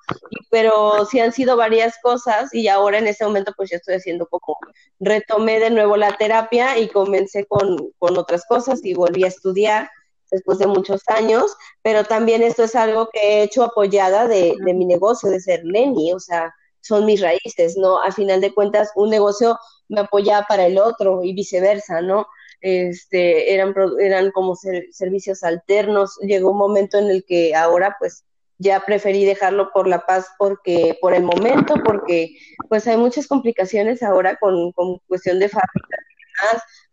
pero 0.49 1.05
sí 1.05 1.19
han 1.19 1.33
sido 1.33 1.57
varias 1.57 1.95
cosas 2.01 2.53
y 2.53 2.67
ahora 2.67 2.99
en 2.99 3.07
ese 3.07 3.25
momento 3.25 3.53
pues 3.55 3.69
ya 3.69 3.77
estoy 3.77 3.95
haciendo 3.95 4.25
como, 4.27 4.57
retomé 4.99 5.59
de 5.59 5.69
nuevo 5.69 5.97
la 5.97 6.15
terapia 6.17 6.77
y 6.77 6.87
comencé 6.87 7.45
con, 7.45 7.91
con 7.99 8.17
otras 8.17 8.45
cosas 8.45 8.79
y 8.83 8.93
volví 8.93 9.25
a 9.25 9.27
estudiar 9.27 9.89
después 10.31 10.59
de 10.59 10.67
muchos 10.67 11.01
años, 11.07 11.55
pero 11.81 12.05
también 12.05 12.41
esto 12.41 12.63
es 12.63 12.75
algo 12.75 13.09
que 13.11 13.19
he 13.19 13.43
hecho 13.43 13.63
apoyada 13.63 14.27
de, 14.27 14.55
de 14.63 14.73
mi 14.73 14.85
negocio, 14.85 15.29
de 15.29 15.41
ser 15.41 15.65
Neni, 15.65 16.13
o 16.13 16.19
sea, 16.19 16.55
son 16.79 17.05
mis 17.05 17.21
raíces, 17.21 17.75
¿no? 17.77 18.01
Al 18.01 18.13
final 18.13 18.41
de 18.41 18.53
cuentas, 18.53 18.91
un 18.95 19.09
negocio 19.09 19.59
me 19.89 20.01
apoya 20.01 20.45
para 20.47 20.65
el 20.65 20.79
otro 20.79 21.21
y 21.23 21.33
viceversa, 21.33 22.01
¿no? 22.01 22.27
Este, 22.61 23.53
eran, 23.53 23.73
eran 23.99 24.31
como 24.31 24.55
servicios 24.55 25.43
alternos. 25.43 26.17
Llegó 26.21 26.51
un 26.51 26.57
momento 26.57 26.97
en 26.97 27.09
el 27.09 27.25
que 27.25 27.55
ahora 27.55 27.95
pues 27.99 28.23
ya 28.61 28.79
preferí 28.85 29.25
dejarlo 29.25 29.71
por 29.73 29.87
la 29.87 30.05
paz 30.05 30.27
porque 30.37 30.97
por 31.01 31.13
el 31.13 31.23
momento, 31.23 31.73
porque 31.83 32.37
pues 32.69 32.87
hay 32.87 32.97
muchas 32.97 33.27
complicaciones 33.27 34.03
ahora 34.03 34.37
con, 34.37 34.71
con 34.73 34.99
cuestión 35.07 35.39
de 35.39 35.49
fábricas 35.49 35.99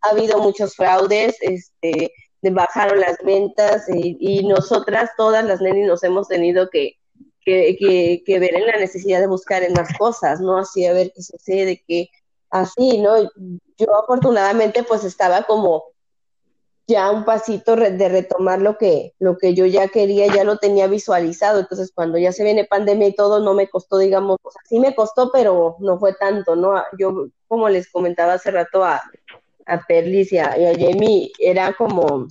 Ha 0.01 0.09
habido 0.09 0.39
muchos 0.39 0.75
fraudes, 0.75 1.35
este, 1.41 2.11
bajaron 2.41 2.99
las 2.99 3.17
ventas 3.23 3.87
y, 3.87 4.17
y 4.19 4.47
nosotras, 4.47 5.11
todas 5.15 5.45
las 5.45 5.61
nenis, 5.61 5.87
nos 5.87 6.03
hemos 6.03 6.27
tenido 6.27 6.69
que, 6.69 6.93
que, 7.41 7.75
que, 7.77 8.23
que, 8.25 8.39
ver 8.39 8.55
en 8.55 8.65
la 8.65 8.77
necesidad 8.77 9.19
de 9.19 9.27
buscar 9.27 9.61
en 9.63 9.73
más 9.73 9.95
cosas, 9.97 10.41
¿no? 10.41 10.57
Así 10.57 10.85
a 10.85 10.93
ver 10.93 11.11
qué 11.15 11.21
sucede, 11.21 11.83
qué, 11.87 12.09
así, 12.49 12.99
¿no? 12.99 13.15
Yo 13.77 13.95
afortunadamente 13.95 14.83
pues 14.83 15.03
estaba 15.03 15.43
como 15.43 15.83
ya 16.89 17.11
un 17.11 17.23
pasito 17.23 17.75
de 17.75 18.09
retomar 18.09 18.59
lo 18.59 18.77
que, 18.77 19.13
lo 19.19 19.37
que 19.37 19.53
yo 19.53 19.67
ya 19.67 19.89
quería, 19.89 20.25
ya 20.27 20.43
lo 20.43 20.57
tenía 20.57 20.87
visualizado. 20.87 21.59
Entonces, 21.59 21.91
cuando 21.93 22.17
ya 22.17 22.31
se 22.31 22.43
viene 22.43 22.65
pandemia 22.65 23.09
y 23.09 23.15
todo, 23.15 23.39
no 23.39 23.53
me 23.53 23.69
costó, 23.69 23.99
digamos, 23.99 24.37
o 24.41 24.51
sea, 24.51 24.61
sí 24.67 24.79
me 24.79 24.95
costó, 24.95 25.31
pero 25.31 25.77
no 25.79 25.99
fue 25.99 26.13
tanto, 26.15 26.55
¿no? 26.55 26.81
Yo, 26.97 27.27
como 27.47 27.69
les 27.69 27.91
comentaba 27.91 28.33
hace 28.33 28.49
rato 28.49 28.83
a, 28.83 29.03
a 29.67 29.81
Perlis 29.87 30.33
y 30.33 30.39
a, 30.39 30.49
Jamie, 30.49 31.31
era 31.37 31.73
como, 31.73 32.27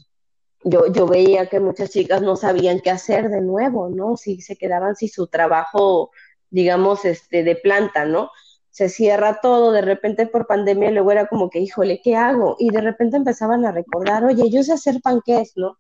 yo, 0.65 0.93
yo 0.93 1.07
veía 1.07 1.49
que 1.49 1.61
muchas 1.61 1.91
chicas 1.91 2.21
no 2.21 2.35
sabían 2.35 2.81
qué 2.81 2.91
hacer 2.91 3.31
de 3.31 3.41
nuevo, 3.41 3.89
¿no? 3.89 4.17
Si 4.17 4.41
se 4.41 4.57
quedaban 4.57 4.97
sin 4.97 5.09
su 5.09 5.29
trabajo, 5.29 6.11
digamos, 6.51 7.05
este, 7.05 7.45
de 7.45 7.55
planta, 7.55 8.05
¿no? 8.05 8.33
Se 8.71 8.89
cierra 8.89 9.41
todo, 9.41 9.73
de 9.73 9.83
repente 9.83 10.27
por 10.27 10.47
pandemia 10.47 10.91
luego 10.91 11.13
era 11.13 11.27
como 11.27 11.51
que, 11.51 11.61
híjole, 11.61 12.01
¿qué 12.03 12.17
hago? 12.17 12.57
Y 12.59 12.71
de 12.71 12.81
repente 12.81 13.17
empezaban 13.17 13.65
a 13.65 13.73
recordar, 13.73 14.25
oye, 14.25 14.51
yo 14.51 14.63
sé 14.63 14.73
hacer 14.73 15.01
panqués, 15.03 15.53
¿no? 15.57 15.79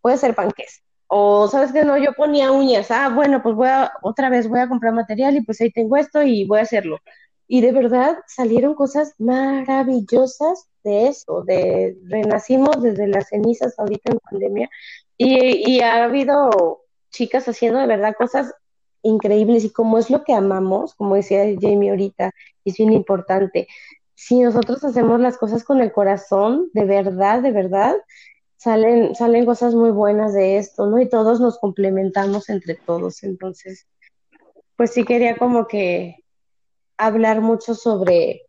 Puede 0.00 0.16
ser 0.16 0.34
panqués. 0.34 0.82
O, 1.06 1.48
¿sabes 1.48 1.72
qué? 1.72 1.84
No, 1.84 1.98
yo 1.98 2.12
ponía 2.14 2.52
uñas, 2.52 2.90
ah, 2.90 3.08
bueno, 3.08 3.42
pues 3.42 3.54
voy 3.56 3.68
a, 3.68 3.92
otra 4.02 4.30
vez 4.30 4.48
voy 4.48 4.60
a 4.60 4.68
comprar 4.68 4.92
material 4.94 5.36
y 5.36 5.42
pues 5.42 5.60
ahí 5.60 5.70
tengo 5.70 5.96
esto 5.96 6.22
y 6.22 6.46
voy 6.46 6.60
a 6.60 6.62
hacerlo. 6.62 6.98
Y 7.48 7.60
de 7.62 7.72
verdad 7.72 8.18
salieron 8.28 8.74
cosas 8.74 9.14
maravillosas 9.18 10.68
de 10.84 11.08
eso, 11.08 11.42
de 11.42 11.96
renacimos 12.04 12.80
desde 12.82 13.08
las 13.08 13.28
cenizas 13.28 13.76
ahorita 13.78 14.12
en 14.12 14.18
pandemia 14.20 14.70
y, 15.16 15.72
y 15.72 15.80
ha 15.80 16.04
habido 16.04 16.84
chicas 17.10 17.48
haciendo 17.48 17.80
de 17.80 17.86
verdad 17.86 18.14
cosas 18.16 18.54
increíbles 19.02 19.64
y 19.64 19.70
como 19.70 19.98
es 19.98 20.10
lo 20.10 20.24
que 20.24 20.32
amamos, 20.32 20.94
como 20.94 21.14
decía 21.14 21.44
Jamie 21.60 21.90
ahorita, 21.90 22.32
es 22.64 22.76
bien 22.76 22.92
importante. 22.92 23.68
Si 24.14 24.40
nosotros 24.40 24.84
hacemos 24.84 25.20
las 25.20 25.38
cosas 25.38 25.64
con 25.64 25.80
el 25.80 25.92
corazón, 25.92 26.68
de 26.74 26.84
verdad, 26.84 27.42
de 27.42 27.52
verdad, 27.52 27.96
salen, 28.56 29.14
salen 29.14 29.46
cosas 29.46 29.74
muy 29.74 29.90
buenas 29.90 30.34
de 30.34 30.58
esto, 30.58 30.86
¿no? 30.86 31.00
Y 31.00 31.08
todos 31.08 31.40
nos 31.40 31.58
complementamos 31.58 32.50
entre 32.50 32.74
todos. 32.74 33.22
Entonces, 33.22 33.86
pues 34.76 34.92
sí 34.92 35.04
quería 35.04 35.36
como 35.36 35.66
que 35.66 36.16
hablar 36.98 37.40
mucho 37.40 37.74
sobre, 37.74 38.42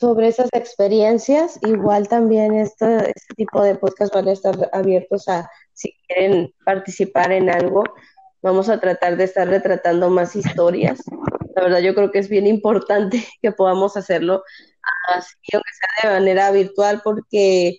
sobre 0.00 0.28
esas 0.28 0.48
experiencias. 0.52 1.60
Igual 1.62 2.08
también 2.08 2.54
este, 2.54 3.12
este 3.14 3.34
tipo 3.36 3.62
de 3.62 3.76
podcast 3.76 4.12
van 4.12 4.26
a 4.26 4.32
estar 4.32 4.68
abiertos 4.72 5.28
a 5.28 5.48
si 5.72 5.94
quieren 6.08 6.52
participar 6.64 7.30
en 7.30 7.48
algo 7.48 7.84
Vamos 8.46 8.68
a 8.68 8.78
tratar 8.78 9.16
de 9.16 9.24
estar 9.24 9.48
retratando 9.48 10.08
más 10.08 10.36
historias. 10.36 11.00
La 11.56 11.64
verdad 11.64 11.80
yo 11.80 11.96
creo 11.96 12.12
que 12.12 12.20
es 12.20 12.28
bien 12.28 12.46
importante 12.46 13.26
que 13.42 13.50
podamos 13.50 13.96
hacerlo 13.96 14.44
así, 15.08 15.34
aunque 15.52 15.70
sea 15.72 16.08
de 16.08 16.20
manera 16.20 16.52
virtual, 16.52 17.00
porque 17.02 17.78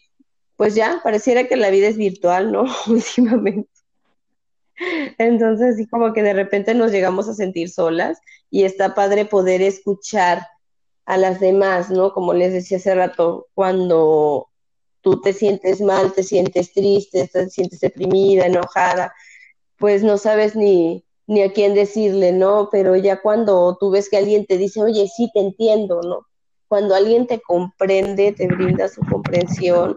pues 0.57 0.75
ya 0.75 0.99
pareciera 1.01 1.45
que 1.47 1.55
la 1.55 1.69
vida 1.69 1.87
es 1.87 1.95
virtual, 1.95 2.51
¿no? 2.51 2.65
Últimamente. 2.87 3.69
Entonces, 5.17 5.77
sí, 5.77 5.87
como 5.87 6.11
que 6.11 6.21
de 6.21 6.33
repente 6.33 6.75
nos 6.75 6.91
llegamos 6.91 7.29
a 7.29 7.33
sentir 7.33 7.69
solas 7.69 8.19
y 8.49 8.65
está 8.65 8.93
padre 8.93 9.23
poder 9.23 9.61
escuchar 9.61 10.45
a 11.05 11.15
las 11.15 11.39
demás, 11.39 11.89
¿no? 11.89 12.11
Como 12.11 12.33
les 12.33 12.51
decía 12.51 12.75
hace 12.75 12.93
rato, 12.93 13.47
cuando 13.53 14.49
tú 14.99 15.21
te 15.21 15.31
sientes 15.31 15.79
mal, 15.79 16.11
te 16.11 16.23
sientes 16.23 16.73
triste, 16.73 17.29
te 17.31 17.49
sientes 17.49 17.79
deprimida, 17.79 18.47
enojada, 18.47 19.13
pues 19.77 20.03
no 20.03 20.17
sabes 20.17 20.55
ni, 20.55 21.05
ni 21.27 21.43
a 21.43 21.53
quién 21.53 21.73
decirle, 21.75 22.31
¿no? 22.31 22.69
Pero 22.71 22.95
ya 22.95 23.21
cuando 23.21 23.77
tú 23.79 23.91
ves 23.91 24.09
que 24.09 24.17
alguien 24.17 24.45
te 24.45 24.57
dice, 24.57 24.81
oye, 24.81 25.07
sí, 25.07 25.29
te 25.33 25.41
entiendo, 25.41 26.01
¿no? 26.01 26.25
Cuando 26.67 26.95
alguien 26.95 27.27
te 27.27 27.39
comprende, 27.41 28.33
te 28.33 28.47
brinda 28.47 28.87
su 28.87 29.01
comprensión, 29.01 29.95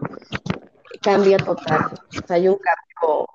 cambia 1.01 1.37
total. 1.37 1.99
Hay 2.29 2.47
un 2.47 2.57
cambio 2.57 3.27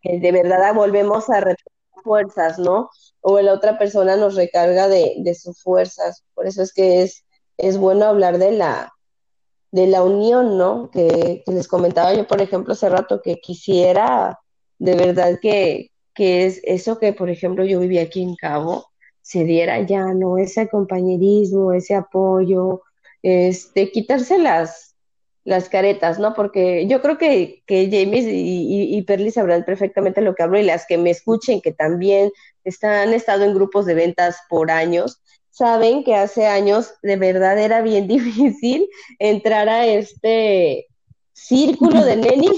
que 0.00 0.20
de 0.20 0.32
verdad 0.32 0.74
volvemos 0.74 1.28
a 1.30 1.40
retomar 1.40 2.04
fuerzas, 2.04 2.58
¿no? 2.58 2.90
O 3.20 3.40
la 3.40 3.52
otra 3.52 3.78
persona 3.78 4.16
nos 4.16 4.36
recarga 4.36 4.88
de, 4.88 5.14
de 5.18 5.34
sus 5.34 5.62
fuerzas. 5.62 6.24
Por 6.34 6.46
eso 6.46 6.62
es 6.62 6.72
que 6.72 7.02
es, 7.02 7.24
es 7.58 7.78
bueno 7.78 8.06
hablar 8.06 8.38
de 8.38 8.52
la, 8.52 8.92
de 9.72 9.86
la 9.86 10.02
unión, 10.02 10.56
¿no? 10.56 10.90
Que, 10.90 11.42
que 11.44 11.52
les 11.52 11.66
comentaba 11.66 12.14
yo, 12.14 12.26
por 12.26 12.40
ejemplo, 12.40 12.72
hace 12.74 12.88
rato 12.88 13.20
que 13.22 13.36
quisiera 13.36 14.38
de 14.78 14.94
verdad 14.94 15.38
que, 15.40 15.90
que 16.14 16.46
es 16.46 16.60
eso 16.64 16.98
que, 16.98 17.12
por 17.12 17.30
ejemplo, 17.30 17.64
yo 17.64 17.80
vivía 17.80 18.02
aquí 18.02 18.22
en 18.22 18.36
Cabo, 18.36 18.86
se 19.22 19.44
diera 19.44 19.80
ya, 19.82 20.14
¿no? 20.14 20.38
Ese 20.38 20.68
compañerismo, 20.68 21.72
ese 21.72 21.94
apoyo, 21.94 22.82
este, 23.22 23.90
quitarse 23.90 24.38
las, 24.38 24.94
las 25.44 25.68
caretas, 25.68 26.18
¿no? 26.18 26.34
Porque 26.34 26.86
yo 26.86 27.02
creo 27.02 27.18
que, 27.18 27.62
que 27.66 27.88
James 27.90 28.24
y, 28.24 28.96
y, 28.96 29.02
Perly 29.02 29.30
sabrán 29.30 29.64
perfectamente 29.64 30.20
lo 30.20 30.34
que 30.34 30.42
hablo 30.42 30.58
y 30.58 30.62
las 30.62 30.86
que 30.86 30.98
me 30.98 31.10
escuchen, 31.10 31.60
que 31.60 31.72
también 31.72 32.30
están, 32.64 33.08
han 33.08 33.14
estado 33.14 33.44
en 33.44 33.54
grupos 33.54 33.86
de 33.86 33.94
ventas 33.94 34.38
por 34.48 34.70
años, 34.70 35.20
saben 35.50 36.04
que 36.04 36.14
hace 36.14 36.46
años 36.46 36.94
de 37.02 37.16
verdad 37.16 37.58
era 37.58 37.80
bien 37.80 38.06
difícil 38.08 38.88
entrar 39.18 39.68
a 39.68 39.86
este 39.86 40.86
círculo 41.32 42.04
de 42.04 42.16
neni 42.16 42.50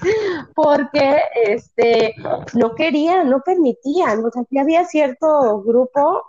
porque 0.54 1.20
este 1.44 2.14
no 2.54 2.74
querían, 2.74 3.28
no 3.28 3.42
permitían, 3.44 4.24
o 4.24 4.30
sea, 4.30 4.42
que 4.50 4.60
había 4.60 4.84
cierto 4.84 5.62
grupo 5.62 6.24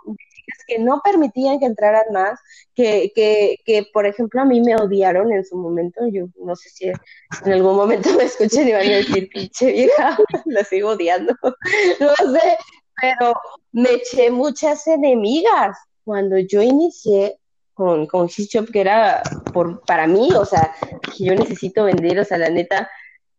que 0.66 0.78
no 0.78 1.00
permitían 1.04 1.58
que 1.58 1.66
entraran 1.66 2.04
más, 2.12 2.38
que, 2.74 3.12
que, 3.14 3.56
que 3.64 3.86
por 3.92 4.06
ejemplo 4.06 4.40
a 4.40 4.44
mí 4.44 4.60
me 4.60 4.76
odiaron 4.76 5.32
en 5.32 5.44
su 5.44 5.56
momento, 5.56 6.00
yo 6.08 6.26
no 6.44 6.56
sé 6.56 6.70
si 6.70 6.86
en 6.86 7.52
algún 7.52 7.76
momento 7.76 8.10
me 8.16 8.24
escuchan 8.24 8.68
y 8.68 8.72
van 8.72 8.86
a 8.86 8.96
decir, 8.96 9.28
pinche 9.32 9.72
vieja, 9.72 10.18
la 10.46 10.64
sigo 10.64 10.90
odiando, 10.90 11.34
no 12.00 12.32
sé, 12.32 12.58
pero 13.00 13.34
me 13.72 13.94
eché 13.94 14.30
muchas 14.30 14.86
enemigas. 14.86 15.78
Cuando 16.04 16.38
yo 16.38 16.62
inicié 16.62 17.38
con, 17.74 18.06
con 18.06 18.26
Shop, 18.26 18.70
que 18.70 18.80
era 18.80 19.22
por, 19.52 19.80
para 19.82 20.06
mí, 20.06 20.30
o 20.34 20.44
sea, 20.44 20.74
que 21.16 21.24
yo 21.24 21.34
necesito 21.34 21.84
vender, 21.84 22.18
o 22.18 22.24
sea, 22.24 22.38
la 22.38 22.50
neta, 22.50 22.90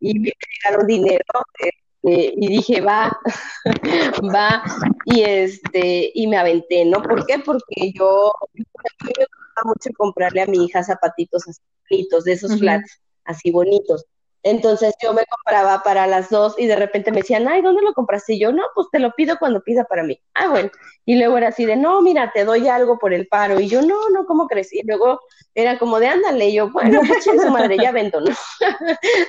y 0.01 0.19
me 0.19 0.31
llegaron 0.63 0.87
dinero, 0.87 1.23
este, 1.59 2.33
y 2.35 2.47
dije, 2.47 2.81
va, 2.81 3.17
va, 4.35 4.63
y 5.05 5.21
este, 5.21 6.11
y 6.13 6.27
me 6.27 6.37
aventé, 6.37 6.83
¿no? 6.85 7.01
¿Por 7.01 7.25
qué? 7.25 7.39
Porque 7.39 7.93
yo, 7.93 8.33
me 8.53 8.63
gustaba 9.05 9.65
mucho 9.65 9.89
comprarle 9.95 10.41
a 10.41 10.47
mi 10.47 10.65
hija 10.65 10.83
zapatitos 10.83 11.47
así 11.47 11.61
bonitos, 11.89 12.23
de 12.23 12.33
esos 12.33 12.59
flats, 12.59 13.01
así 13.25 13.51
bonitos. 13.51 14.05
Entonces 14.43 14.95
yo 15.01 15.13
me 15.13 15.25
compraba 15.25 15.83
para 15.83 16.07
las 16.07 16.29
dos 16.29 16.55
y 16.57 16.65
de 16.65 16.75
repente 16.75 17.11
me 17.11 17.17
decían, 17.17 17.47
ay, 17.47 17.61
¿dónde 17.61 17.83
lo 17.83 17.93
compraste? 17.93 18.33
Y 18.33 18.39
yo, 18.39 18.51
no, 18.51 18.63
pues 18.73 18.87
te 18.91 18.99
lo 18.99 19.11
pido 19.11 19.37
cuando 19.37 19.61
pida 19.61 19.85
para 19.85 20.03
mí. 20.03 20.19
Ah, 20.33 20.49
bueno. 20.49 20.71
Y 21.05 21.17
luego 21.17 21.37
era 21.37 21.49
así 21.49 21.65
de, 21.65 21.75
no, 21.75 22.01
mira, 22.01 22.31
te 22.33 22.43
doy 22.43 22.67
algo 22.67 22.97
por 22.97 23.13
el 23.13 23.27
paro. 23.27 23.59
Y 23.59 23.67
yo, 23.67 23.81
no, 23.81 24.09
no, 24.09 24.25
¿cómo 24.25 24.47
crees? 24.47 24.73
Y 24.73 24.81
luego 24.83 25.19
era 25.53 25.77
como 25.77 25.99
de, 25.99 26.07
ándale. 26.07 26.49
Y 26.49 26.53
yo, 26.53 26.71
bueno, 26.71 27.01
pues 27.07 27.23
su 27.23 27.51
madre, 27.51 27.77
ya 27.77 27.91
vendo, 27.91 28.19
¿no? 28.19 28.31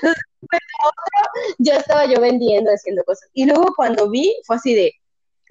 Entonces, 0.00 0.22
ya 1.58 1.76
estaba 1.76 2.06
yo 2.06 2.20
vendiendo, 2.20 2.70
haciendo 2.70 3.04
cosas. 3.04 3.28
Y 3.34 3.44
luego 3.44 3.72
cuando 3.76 4.08
vi, 4.08 4.34
fue 4.46 4.56
así 4.56 4.74
de, 4.74 4.94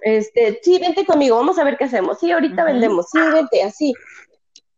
este, 0.00 0.60
sí, 0.62 0.78
vente 0.80 1.06
conmigo, 1.06 1.36
vamos 1.36 1.58
a 1.58 1.64
ver 1.64 1.76
qué 1.76 1.84
hacemos. 1.84 2.18
Sí, 2.18 2.30
ahorita 2.30 2.64
vendemos, 2.64 3.06
sí, 3.10 3.18
vente, 3.32 3.62
así. 3.62 3.94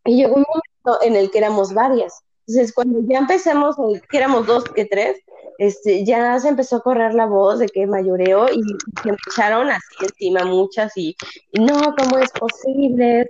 Y 0.05 0.17
llegó 0.17 0.35
un 0.35 0.45
momento 0.47 1.03
en 1.03 1.17
el 1.17 1.31
que 1.31 1.39
éramos 1.39 1.73
varias. 1.73 2.23
Entonces, 2.47 2.75
cuando 2.75 3.01
ya 3.09 3.19
empecemos, 3.19 3.77
que 4.11 4.17
éramos 4.17 4.47
dos, 4.47 4.65
que 4.65 4.85
tres, 4.85 5.19
este, 5.59 6.05
ya 6.05 6.39
se 6.41 6.49
empezó 6.49 6.77
a 6.77 6.83
correr 6.83 7.15
la 7.15 7.27
voz 7.27 7.59
de 7.59 7.67
que 7.67 7.87
mayoreo 7.87 8.49
y 8.49 8.63
se 9.03 9.11
me 9.11 9.17
echaron 9.31 9.71
así 9.71 9.95
encima 10.03 10.45
muchas 10.45 10.93
y, 10.97 11.17
no, 11.53 11.95
¿cómo 11.97 12.19
es 12.19 12.31
posible? 12.33 13.27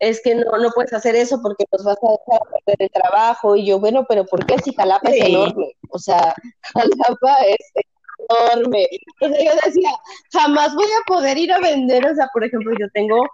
es 0.00 0.20
que 0.22 0.34
no, 0.34 0.50
no 0.58 0.70
puedes 0.74 0.92
hacer 0.92 1.14
eso 1.16 1.40
porque 1.40 1.64
nos 1.72 1.84
vas 1.84 1.96
a 1.96 2.10
dejar 2.10 2.62
perder 2.66 2.90
el 2.92 3.02
trabajo. 3.02 3.56
Y 3.56 3.64
yo, 3.64 3.78
bueno, 3.78 4.04
pero 4.06 4.26
¿por 4.26 4.44
qué 4.44 4.58
si 4.58 4.74
Jalapa 4.74 5.08
es 5.08 5.24
enorme? 5.24 5.76
O 5.88 5.98
sea, 5.98 6.34
Jalapa 6.74 7.36
es 7.46 7.84
enorme. 8.28 8.88
Entonces 9.20 9.44
yo 9.44 9.52
decía, 9.64 9.90
jamás 10.32 10.74
voy 10.74 10.86
a 10.86 11.04
poder 11.06 11.38
ir 11.38 11.52
a 11.52 11.60
vender, 11.60 12.06
o 12.06 12.14
sea, 12.14 12.28
por 12.32 12.44
ejemplo, 12.44 12.72
yo 12.78 12.86
tengo, 12.92 13.26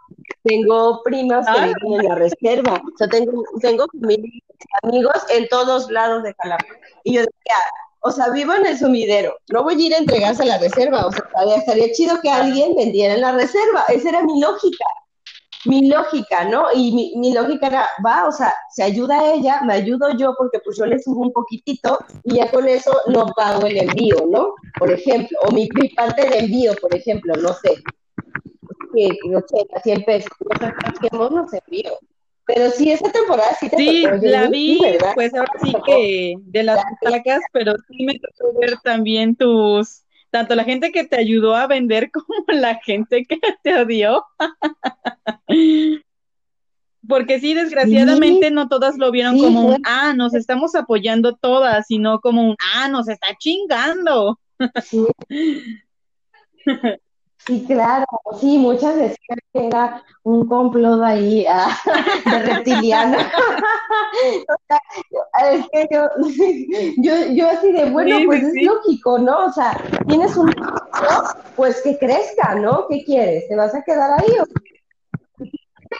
tengo 0.44 1.02
primas 1.02 1.46
que 1.46 1.60
ah. 1.60 1.66
viven 1.66 2.00
en 2.00 2.08
la 2.08 2.14
reserva, 2.16 2.74
o 2.74 2.98
sea, 2.98 3.08
tengo, 3.08 3.42
tengo 3.60 3.86
amigos 4.82 5.14
en 5.30 5.48
todos 5.48 5.90
lados 5.90 6.22
de 6.22 6.34
Jalapa. 6.34 6.74
Y 7.04 7.14
yo 7.14 7.20
decía, 7.20 7.56
o 8.00 8.10
sea, 8.10 8.30
vivo 8.30 8.54
en 8.54 8.66
el 8.66 8.78
sumidero, 8.78 9.36
no 9.48 9.62
voy 9.62 9.82
a 9.82 9.86
ir 9.86 9.94
a 9.94 9.98
entregarse 9.98 10.42
a 10.42 10.46
la 10.46 10.58
reserva, 10.58 11.06
o 11.06 11.12
sea, 11.12 11.24
estaría 11.56 11.92
chido 11.92 12.20
que 12.20 12.30
alguien 12.30 12.74
vendiera 12.74 13.14
en 13.14 13.20
la 13.20 13.32
reserva, 13.32 13.84
esa 13.88 14.08
era 14.08 14.22
mi 14.22 14.40
lógica 14.40 14.86
mi 15.64 15.88
lógica, 15.88 16.44
¿no? 16.44 16.66
Y 16.74 16.92
mi, 16.92 17.12
mi, 17.16 17.32
lógica 17.32 17.66
era, 17.66 17.88
va, 18.04 18.26
o 18.26 18.32
sea, 18.32 18.52
se 18.70 18.82
ayuda 18.82 19.20
a 19.20 19.34
ella, 19.34 19.60
me 19.62 19.74
ayudo 19.74 20.16
yo 20.16 20.34
porque 20.36 20.58
pues 20.64 20.76
yo 20.78 20.86
le 20.86 20.98
subo 20.98 21.20
un 21.20 21.32
poquitito 21.32 21.98
y 22.24 22.36
ya 22.36 22.50
con 22.50 22.68
eso 22.68 22.92
no 23.08 23.26
pago 23.36 23.66
el 23.66 23.76
envío, 23.76 24.16
¿no? 24.28 24.54
Por 24.78 24.90
ejemplo, 24.90 25.38
o 25.46 25.52
mi, 25.52 25.68
parte 25.94 26.28
de 26.28 26.38
envío, 26.38 26.72
por 26.80 26.94
ejemplo, 26.94 27.34
no 27.36 27.52
sé, 27.54 27.74
que 28.94 29.08
80, 29.34 29.80
100 29.80 30.04
pesos, 30.04 30.30
no 31.12 31.30
no 31.30 31.48
sé, 31.48 31.62
envío. 31.66 31.92
Pero 32.46 32.70
sí, 32.70 32.90
esa 32.90 33.12
temporada 33.12 33.54
sí 33.60 33.68
te 33.68 33.76
Sí, 33.76 34.06
la 34.22 34.48
vi, 34.48 34.80
pues 35.14 35.32
ahora 35.34 35.52
sí 35.62 35.72
que 35.86 36.34
de 36.38 36.62
las 36.64 36.82
placas, 37.00 37.40
pero 37.52 37.74
sí 37.88 38.04
me 38.04 38.18
tocó 38.18 38.58
ver 38.58 38.76
también 38.82 39.36
tus 39.36 40.02
tanto 40.30 40.54
la 40.54 40.64
gente 40.64 40.92
que 40.92 41.04
te 41.04 41.16
ayudó 41.16 41.54
a 41.54 41.66
vender 41.66 42.10
como 42.12 42.44
la 42.48 42.76
gente 42.76 43.24
que 43.24 43.38
te 43.62 43.76
odió. 43.76 44.24
Porque 47.08 47.40
sí, 47.40 47.54
desgraciadamente 47.54 48.50
no 48.50 48.68
todas 48.68 48.98
lo 48.98 49.10
vieron 49.10 49.38
como 49.38 49.66
un, 49.66 49.82
ah, 49.84 50.12
nos 50.14 50.34
estamos 50.34 50.74
apoyando 50.74 51.34
todas, 51.34 51.86
sino 51.86 52.20
como 52.20 52.50
un, 52.50 52.56
ah, 52.74 52.88
nos 52.88 53.08
está 53.08 53.28
chingando. 53.38 54.38
Sí. 54.82 55.06
Sí, 57.46 57.64
claro, 57.66 58.04
sí, 58.38 58.58
muchas 58.58 58.96
decían 58.96 59.38
que 59.52 59.66
era 59.66 60.02
un 60.24 60.46
complot 60.46 61.02
ahí 61.02 61.46
ah, 61.48 61.74
de 62.30 62.38
reptiliana. 62.40 63.18
es 65.50 65.66
que 65.72 65.88
yo, 65.90 66.08
yo, 66.98 67.32
yo 67.32 67.48
así 67.48 67.72
de, 67.72 67.90
bueno, 67.90 68.18
pues 68.26 68.42
es 68.42 68.62
lógico, 68.62 69.18
¿no? 69.18 69.46
O 69.46 69.52
sea, 69.52 69.72
tienes 70.06 70.36
un 70.36 70.54
pues 71.56 71.80
que 71.82 71.98
crezca, 71.98 72.54
¿no? 72.56 72.86
¿Qué 72.88 73.04
quieres? 73.04 73.48
¿Te 73.48 73.56
vas 73.56 73.74
a 73.74 73.82
quedar 73.82 74.20
ahí? 74.20 74.32
O 74.38 74.44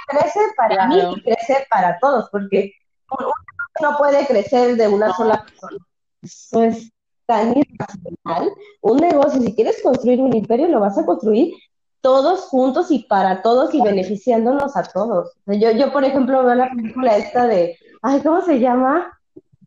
crece 0.08 0.40
para 0.56 0.86
mí 0.86 1.00
y 1.16 1.22
crece 1.22 1.66
para 1.70 1.98
todos, 1.98 2.28
porque 2.30 2.72
uno 3.18 3.32
no 3.80 3.96
puede 3.96 4.26
crecer 4.26 4.76
de 4.76 4.88
una 4.88 5.12
sola 5.14 5.42
persona. 5.42 5.78
Eso 6.22 6.62
es 6.62 6.92
tan 7.30 7.54
irracional. 7.56 8.52
Un 8.80 8.96
negocio, 8.96 9.40
si 9.40 9.54
quieres 9.54 9.80
construir 9.82 10.20
un 10.20 10.34
imperio, 10.34 10.66
lo 10.66 10.80
vas 10.80 10.98
a 10.98 11.06
construir 11.06 11.54
todos 12.00 12.40
juntos 12.46 12.90
y 12.90 13.04
para 13.04 13.40
todos 13.42 13.72
y 13.72 13.80
beneficiándonos 13.80 14.76
a 14.76 14.82
todos. 14.82 15.32
Yo, 15.46 15.70
yo 15.70 15.92
por 15.92 16.02
ejemplo, 16.04 16.44
veo 16.44 16.56
la 16.56 16.70
película 16.70 17.16
esta 17.16 17.46
de, 17.46 17.78
ay, 18.02 18.20
¿cómo 18.20 18.40
se 18.42 18.58
llama? 18.58 19.16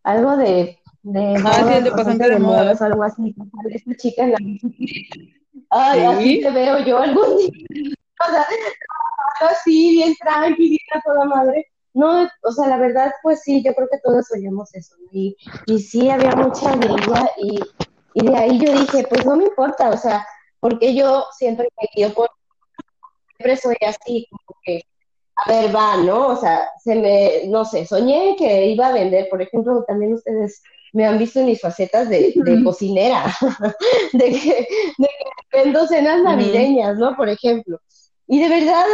Algo 0.03 0.35
de... 0.35 0.77
de 1.03 1.41
ah, 1.45 1.77
sí, 1.77 1.83
de 1.83 1.91
pasante 1.91 2.29
de, 2.29 2.39
moda. 2.39 2.75
algo 2.77 3.03
así. 3.03 3.33
Esta 3.69 3.95
chica 3.95 4.23
en 4.23 4.31
la 4.31 4.37
Ay, 5.69 6.01
así 6.01 6.41
te 6.41 6.51
veo 6.51 6.79
yo 6.79 6.97
algún 6.99 7.37
día. 7.37 7.49
O 8.25 8.31
sea, 8.31 8.45
así, 9.49 9.95
bien 9.95 10.13
tranquilita, 10.15 11.01
toda 11.03 11.25
madre. 11.25 11.72
No, 11.93 12.27
o 12.41 12.51
sea, 12.51 12.67
la 12.67 12.77
verdad, 12.77 13.11
pues 13.21 13.41
sí, 13.41 13.63
yo 13.63 13.73
creo 13.75 13.87
que 13.91 13.99
todos 13.99 14.27
soñamos 14.27 14.73
eso. 14.73 14.95
Y, 15.11 15.37
y 15.67 15.79
sí, 15.79 16.09
había 16.09 16.35
mucha 16.35 16.71
alegría 16.71 17.29
y, 17.37 17.59
y 18.15 18.25
de 18.25 18.35
ahí 18.35 18.59
yo 18.59 18.73
dije, 18.73 19.05
pues 19.07 19.25
no 19.25 19.35
me 19.35 19.45
importa, 19.45 19.89
o 19.89 19.97
sea, 19.97 20.25
porque 20.59 20.95
yo 20.95 21.25
siempre 21.37 21.67
me 21.97 22.09
por, 22.11 22.29
siempre 23.37 23.57
soy 23.57 23.75
así, 23.85 24.27
como 24.29 24.59
que, 24.63 24.81
a 25.35 25.51
ver, 25.51 25.75
va, 25.75 25.97
¿no? 25.97 26.27
O 26.27 26.35
sea, 26.35 26.69
se 26.83 26.95
me, 26.95 27.47
no 27.47 27.65
sé, 27.65 27.85
soñé 27.85 28.35
que 28.37 28.67
iba 28.67 28.87
a 28.87 28.93
vender, 28.93 29.27
por 29.29 29.41
ejemplo, 29.41 29.83
también 29.87 30.13
ustedes 30.13 30.63
me 30.93 31.05
han 31.05 31.17
visto 31.17 31.39
en 31.39 31.47
mis 31.47 31.59
facetas 31.59 32.07
de, 32.07 32.33
cocinera, 32.63 33.25
de, 34.13 34.25
que, 34.31 34.67
de 34.97 35.07
que 35.07 35.63
vendo 35.63 35.87
cenas 35.87 36.23
navideñas, 36.23 36.97
¿no? 36.97 37.15
Por 37.15 37.29
ejemplo. 37.29 37.79
Y 38.27 38.39
de 38.41 38.49
verdad, 38.49 38.85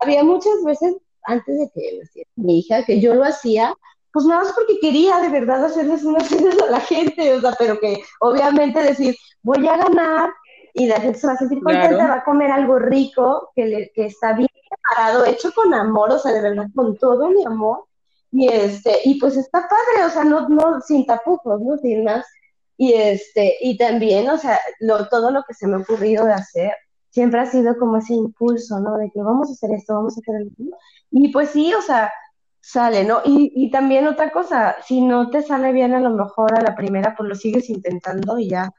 había 0.00 0.24
muchas 0.24 0.62
veces 0.64 0.96
antes 1.24 1.58
de 1.58 1.70
que 1.74 1.98
naciera 1.98 2.30
mi 2.36 2.60
hija, 2.60 2.84
que 2.84 3.00
yo 3.00 3.14
lo 3.14 3.24
hacía, 3.24 3.74
pues 4.12 4.26
nada 4.26 4.42
más 4.42 4.52
porque 4.52 4.78
quería 4.80 5.18
de 5.20 5.28
verdad 5.28 5.64
hacerles 5.64 6.04
unas 6.04 6.28
cenas 6.28 6.56
a 6.60 6.70
la 6.70 6.80
gente, 6.80 7.34
o 7.34 7.40
sea, 7.40 7.54
pero 7.58 7.78
que 7.80 8.02
obviamente 8.20 8.82
decir, 8.82 9.16
voy 9.42 9.66
a 9.66 9.76
ganar 9.76 10.30
y 10.74 10.86
la 10.86 11.00
gente 11.00 11.18
se 11.18 11.26
va 11.26 11.34
a 11.34 11.38
sentir 11.38 11.62
contenta, 11.62 12.06
va 12.06 12.14
a 12.16 12.24
comer 12.24 12.50
algo 12.50 12.78
rico, 12.78 13.50
que, 13.54 13.66
le, 13.66 13.92
que 13.94 14.06
está 14.06 14.32
bien 14.34 14.48
preparado, 14.68 15.24
hecho 15.24 15.52
con 15.52 15.72
amor, 15.74 16.12
o 16.12 16.18
sea, 16.18 16.32
de 16.32 16.42
verdad, 16.42 16.66
con 16.74 16.96
todo 16.96 17.28
mi 17.28 17.44
amor, 17.44 17.84
y 18.30 18.48
este, 18.48 18.98
y 19.04 19.18
pues 19.20 19.36
está 19.36 19.68
padre, 19.68 20.06
o 20.06 20.10
sea, 20.10 20.24
no, 20.24 20.48
no, 20.48 20.80
sin 20.80 21.04
tapujos, 21.04 21.60
¿no? 21.60 21.76
Sin 21.78 22.04
más, 22.04 22.24
y 22.78 22.94
este, 22.94 23.56
y 23.60 23.76
también, 23.76 24.28
o 24.30 24.38
sea, 24.38 24.58
lo, 24.80 25.08
todo 25.08 25.30
lo 25.30 25.42
que 25.46 25.54
se 25.54 25.66
me 25.66 25.76
ha 25.76 25.80
ocurrido 25.80 26.24
de 26.24 26.32
hacer, 26.32 26.72
siempre 27.10 27.40
ha 27.40 27.46
sido 27.46 27.76
como 27.78 27.98
ese 27.98 28.14
impulso, 28.14 28.80
¿no? 28.80 28.96
De 28.96 29.10
que 29.10 29.22
vamos 29.22 29.50
a 29.50 29.52
hacer 29.52 29.70
esto, 29.72 29.94
vamos 29.94 30.16
a 30.16 30.20
hacer 30.20 30.46
esto. 30.46 30.62
Y 31.12 31.28
pues 31.28 31.50
sí, 31.50 31.72
o 31.74 31.82
sea, 31.82 32.12
sale, 32.60 33.04
¿no? 33.04 33.20
Y, 33.24 33.52
y 33.54 33.70
también 33.70 34.06
otra 34.06 34.30
cosa, 34.30 34.76
si 34.86 35.00
no 35.00 35.30
te 35.30 35.42
sale 35.42 35.72
bien 35.72 35.94
a 35.94 36.00
lo 36.00 36.10
mejor 36.10 36.54
a 36.58 36.62
la 36.62 36.74
primera, 36.74 37.14
pues 37.16 37.28
lo 37.28 37.34
sigues 37.34 37.70
intentando 37.70 38.38
y 38.38 38.48
ya 38.50 38.70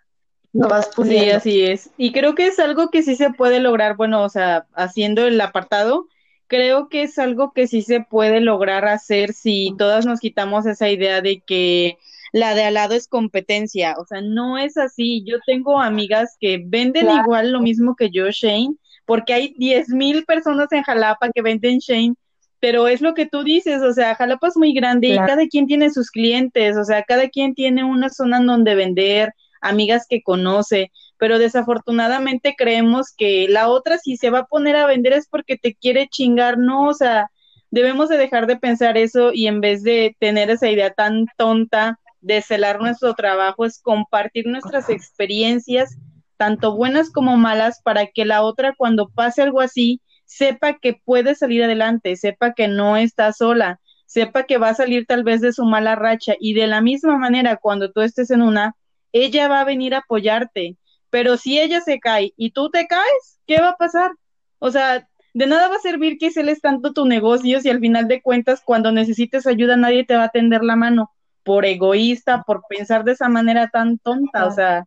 no 0.53 0.67
vas 0.67 0.89
puliendo. 0.95 1.25
Sí, 1.25 1.31
así 1.31 1.61
es. 1.63 1.91
Y 1.97 2.11
creo 2.11 2.36
que 2.36 2.47
es 2.47 2.59
algo 2.59 2.89
que 2.89 3.03
sí 3.03 3.15
se 3.15 3.31
puede 3.31 3.59
lograr, 3.59 3.95
bueno, 3.95 4.23
o 4.23 4.29
sea, 4.29 4.67
haciendo 4.73 5.25
el 5.25 5.39
apartado, 5.41 6.07
creo 6.47 6.89
que 6.89 7.03
es 7.03 7.19
algo 7.19 7.51
que 7.53 7.67
sí 7.67 7.81
se 7.81 8.01
puede 8.01 8.39
lograr 8.39 8.86
hacer 8.88 9.34
si 9.34 9.75
todas 9.77 10.05
nos 10.05 10.19
quitamos 10.19 10.65
esa 10.65 10.89
idea 10.89 11.21
de 11.21 11.41
que 11.41 11.97
la 12.31 12.55
de 12.55 12.63
al 12.63 12.75
lado 12.75 12.95
es 12.95 13.07
competencia, 13.07 13.95
o 13.99 14.05
sea, 14.05 14.21
no 14.21 14.57
es 14.57 14.77
así. 14.77 15.23
Yo 15.25 15.38
tengo 15.45 15.79
amigas 15.79 16.38
que 16.39 16.61
venden 16.65 17.09
igual 17.09 17.51
lo 17.51 17.61
mismo 17.61 17.95
que 17.95 18.09
yo, 18.11 18.29
Shane, 18.31 18.75
porque 19.05 19.34
hay 19.34 19.55
diez 19.57 19.89
mil 19.89 20.25
personas 20.25 20.71
en 20.71 20.84
Jalapa 20.84 21.29
que 21.34 21.41
venden 21.41 21.79
Shane, 21.79 22.15
pero 22.64 22.88
es 22.88 23.01
lo 23.01 23.14
que 23.14 23.26
tú 23.26 23.43
dices, 23.43 23.82
o 23.82 23.91
sea, 23.91 24.16
Jalapa 24.16 24.47
es 24.47 24.55
muy 24.55 24.74
grande 24.74 25.09
y 25.09 25.18
cada 25.18 25.45
quien 25.47 25.68
tiene 25.68 25.89
sus 25.89 26.09
clientes, 26.09 26.78
o 26.78 26.86
sea, 26.86 27.03
cada 27.03 27.28
quien 27.28 27.55
tiene 27.55 27.84
una 27.84 28.07
zona 28.07 28.38
en 28.38 28.45
donde 28.45 28.74
vender, 28.74 29.34
amigas 29.59 30.05
que 30.07 30.24
conoce, 30.24 30.89
pero 31.18 31.39
desafortunadamente 31.39 32.55
creemos 32.57 33.14
que 33.18 33.47
la 33.49 33.68
otra 33.68 33.97
si 33.97 34.16
se 34.16 34.30
va 34.30 34.39
a 34.39 34.45
poner 34.45 34.78
a 34.78 34.86
vender 34.86 35.11
es 35.11 35.28
porque 35.28 35.57
te 35.57 35.76
quiere 35.76 36.07
chingar, 36.07 36.57
no, 36.57 36.88
o 36.88 36.93
sea, 36.93 37.30
debemos 37.70 38.07
de 38.07 38.18
dejar 38.18 38.47
de 38.47 38.55
pensar 38.55 38.97
eso 38.97 39.34
y 39.34 39.47
en 39.47 39.59
vez 39.59 39.84
de 39.84 40.16
tener 40.18 40.49
esa 40.49 40.70
idea 40.70 40.93
tan 40.93 41.26
tonta 41.36 41.99
de 42.22 42.41
celar 42.41 42.80
nuestro 42.80 43.14
trabajo 43.14 43.66
es 43.66 43.82
compartir 43.82 44.47
nuestras 44.47 44.89
experiencias, 44.89 45.97
tanto 46.38 46.78
buenas 46.78 47.11
como 47.11 47.36
malas, 47.36 47.82
para 47.84 48.07
que 48.07 48.24
la 48.24 48.41
otra 48.41 48.74
cuando 48.78 49.09
pase 49.09 49.41
algo 49.41 49.59
así, 49.59 49.99
sepa 50.26 50.80
que 50.80 50.93
puede 50.93 51.36
salir 51.36 51.63
adelante, 51.63 52.15
sepa 52.15 52.53
que 52.53 52.67
no 52.67 52.97
está 52.97 53.32
sola, 53.34 53.80
sepa 54.05 54.43
que 54.43 54.57
va 54.57 54.69
a 54.69 54.76
salir 54.76 55.05
tal 55.05 55.24
vez 55.24 55.41
de 55.41 55.53
su 55.53 55.65
mala 55.65 55.95
racha 55.95 56.34
y 56.39 56.53
de 56.53 56.67
la 56.67 56.82
misma 56.82 57.17
manera 57.17 57.57
cuando 57.57 57.91
tú 57.91 58.01
estés 58.01 58.32
en 58.32 58.41
una, 58.41 58.76
ella 59.11 59.47
va 59.47 59.61
a 59.61 59.65
venir 59.65 59.95
a 59.95 59.99
apoyarte, 59.99 60.78
pero 61.09 61.38
si 61.38 61.59
ella 61.59 61.82
se 61.82 61.99
cae 61.99 62.34
y 62.38 62.51
tú 62.51 62.69
te 62.69 62.88
caes, 62.88 63.39
¿qué 63.47 63.59
va 63.59 63.69
a 63.69 63.78
pasar? 63.78 64.11
O 64.59 64.71
sea, 64.71 65.07
de 65.34 65.47
nada 65.47 65.67
va 65.67 65.76
a 65.76 65.80
servir 65.80 66.17
que 66.17 66.32
celes 66.32 66.61
tanto 66.61 66.93
tu 66.93 67.05
negocio 67.05 67.59
si 67.59 67.69
al 67.69 67.80
final 67.80 68.07
de 68.07 68.21
cuentas 68.21 68.61
cuando 68.63 68.91
necesites 68.91 69.47
ayuda 69.47 69.78
nadie 69.78 70.05
te 70.05 70.15
va 70.15 70.26
a 70.26 70.30
tender 70.30 70.63
la 70.63 70.76
mano 70.76 71.11
por 71.43 71.65
egoísta, 71.65 72.43
por 72.43 72.63
pensar 72.69 73.03
de 73.03 73.13
esa 73.13 73.30
manera 73.30 73.67
tan 73.67 73.97
tonta, 73.99 74.45
o 74.47 74.51
sea. 74.51 74.86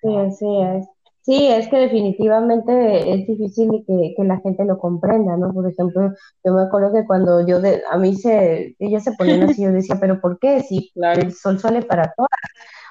Sí, 0.00 0.16
así 0.16 0.46
es. 0.62 0.99
Sí, 1.22 1.46
es 1.48 1.68
que 1.68 1.76
definitivamente 1.76 3.12
es 3.12 3.26
difícil 3.26 3.84
que, 3.86 4.14
que 4.16 4.24
la 4.24 4.40
gente 4.40 4.64
lo 4.64 4.78
comprenda, 4.78 5.36
¿no? 5.36 5.52
Por 5.52 5.68
ejemplo, 5.70 6.12
yo 6.42 6.52
me 6.54 6.62
acuerdo 6.62 6.92
que 6.94 7.06
cuando 7.06 7.46
yo, 7.46 7.60
de, 7.60 7.82
a 7.90 7.98
mí 7.98 8.16
se, 8.16 8.74
ellas 8.78 9.04
se 9.04 9.12
ponían 9.12 9.42
así, 9.42 9.62
yo 9.62 9.70
decía, 9.70 9.96
pero 10.00 10.20
¿por 10.20 10.38
qué? 10.38 10.62
Si 10.62 10.90
el 10.96 11.32
sol 11.32 11.58
sale 11.60 11.82
para 11.82 12.12
todas. 12.16 12.30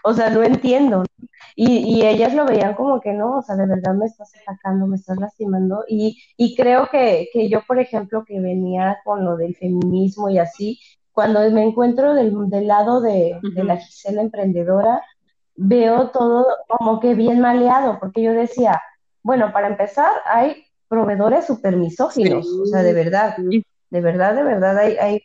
O 0.04 0.14
sea, 0.14 0.30
no 0.30 0.44
entiendo. 0.44 1.04
Y, 1.56 2.00
y 2.00 2.06
ellas 2.08 2.34
lo 2.36 2.46
veían 2.46 2.76
como 2.76 3.02
que 3.02 3.14
no, 3.14 3.38
o 3.40 3.42
sea, 3.44 3.56
de 3.56 3.68
verdad 3.68 3.96
me 3.96 4.06
estás 4.06 4.32
atacando, 4.44 4.88
me 4.88 4.98
estás 4.98 5.18
lastimando. 5.20 5.84
Y, 5.88 6.18
y 6.38 6.56
creo 6.56 6.90
que, 6.92 7.30
que 7.34 7.50
yo, 7.50 7.62
por 7.68 7.80
ejemplo, 7.80 8.24
que 8.26 8.40
venía 8.42 9.00
con 9.06 9.26
lo 9.26 9.38
del 9.38 9.56
feminismo 9.56 10.30
y 10.30 10.40
así, 10.40 10.80
cuando 11.14 11.42
me 11.52 11.64
encuentro 11.64 12.14
del, 12.14 12.34
del 12.50 12.68
lado 12.68 13.02
de, 13.02 13.40
de 13.56 13.64
la 13.64 13.78
Gisela 13.78 14.22
emprendedora, 14.22 15.02
veo 15.62 16.10
todo 16.12 16.46
como 16.68 17.00
que 17.00 17.16
bien 17.16 17.42
maleado, 17.42 18.00
porque 18.00 18.22
yo 18.22 18.34
decía, 18.34 18.82
bueno, 19.22 19.52
para 19.52 19.68
empezar, 19.68 20.12
hay 20.26 20.66
proveedores 20.88 21.46
super 21.46 21.76
misóginos, 21.76 22.48
o 22.48 22.66
sea, 22.66 22.82
de 22.82 22.94
verdad, 22.94 23.36
de 23.38 24.02
verdad, 24.02 24.36
de 24.36 24.44
verdad, 24.44 24.78
hay, 24.78 24.96
hay 24.98 25.22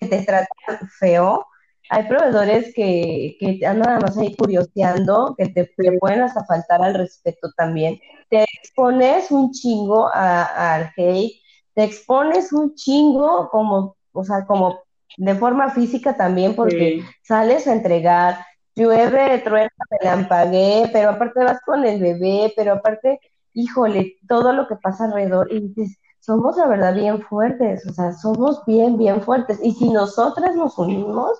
que 0.00 0.06
te 0.06 0.22
tratan 0.22 0.88
feo, 0.98 1.46
hay 1.90 2.04
proveedores 2.04 2.72
que, 2.74 3.36
que 3.38 3.58
nada 3.60 4.00
más 4.00 4.16
ahí 4.16 4.34
curioseando, 4.34 5.34
que 5.36 5.48
te, 5.48 5.70
pueden 6.00 6.22
hasta 6.22 6.44
faltar 6.44 6.82
al 6.82 6.94
respeto 6.94 7.50
también. 7.56 7.98
Te 8.30 8.44
expones 8.60 9.30
un 9.30 9.52
chingo 9.52 10.08
al 10.12 10.92
hate, 10.96 11.32
te 11.74 11.84
expones 11.84 12.52
un 12.52 12.74
chingo 12.74 13.48
como, 13.50 13.96
o 14.12 14.24
sea, 14.24 14.46
como 14.46 14.80
de 15.16 15.34
forma 15.34 15.70
física 15.70 16.16
también, 16.16 16.54
porque 16.54 17.02
sales 17.22 17.66
a 17.66 17.72
entregar, 17.72 18.38
llueve, 18.78 19.38
truena, 19.40 19.70
me 20.16 20.24
pagué, 20.24 20.88
pero 20.92 21.10
aparte 21.10 21.44
vas 21.44 21.60
con 21.66 21.84
el 21.84 22.00
bebé, 22.00 22.52
pero 22.56 22.74
aparte, 22.74 23.20
híjole, 23.52 24.16
todo 24.28 24.52
lo 24.52 24.68
que 24.68 24.76
pasa 24.76 25.04
alrededor, 25.04 25.52
y 25.52 25.60
dices, 25.60 25.98
somos 26.20 26.56
la 26.56 26.66
verdad 26.66 26.94
bien 26.94 27.20
fuertes, 27.22 27.86
o 27.86 27.92
sea, 27.92 28.12
somos 28.12 28.64
bien, 28.66 28.96
bien 28.96 29.20
fuertes, 29.20 29.58
y 29.62 29.72
si 29.72 29.90
nosotras 29.90 30.54
nos 30.54 30.78
unimos, 30.78 31.32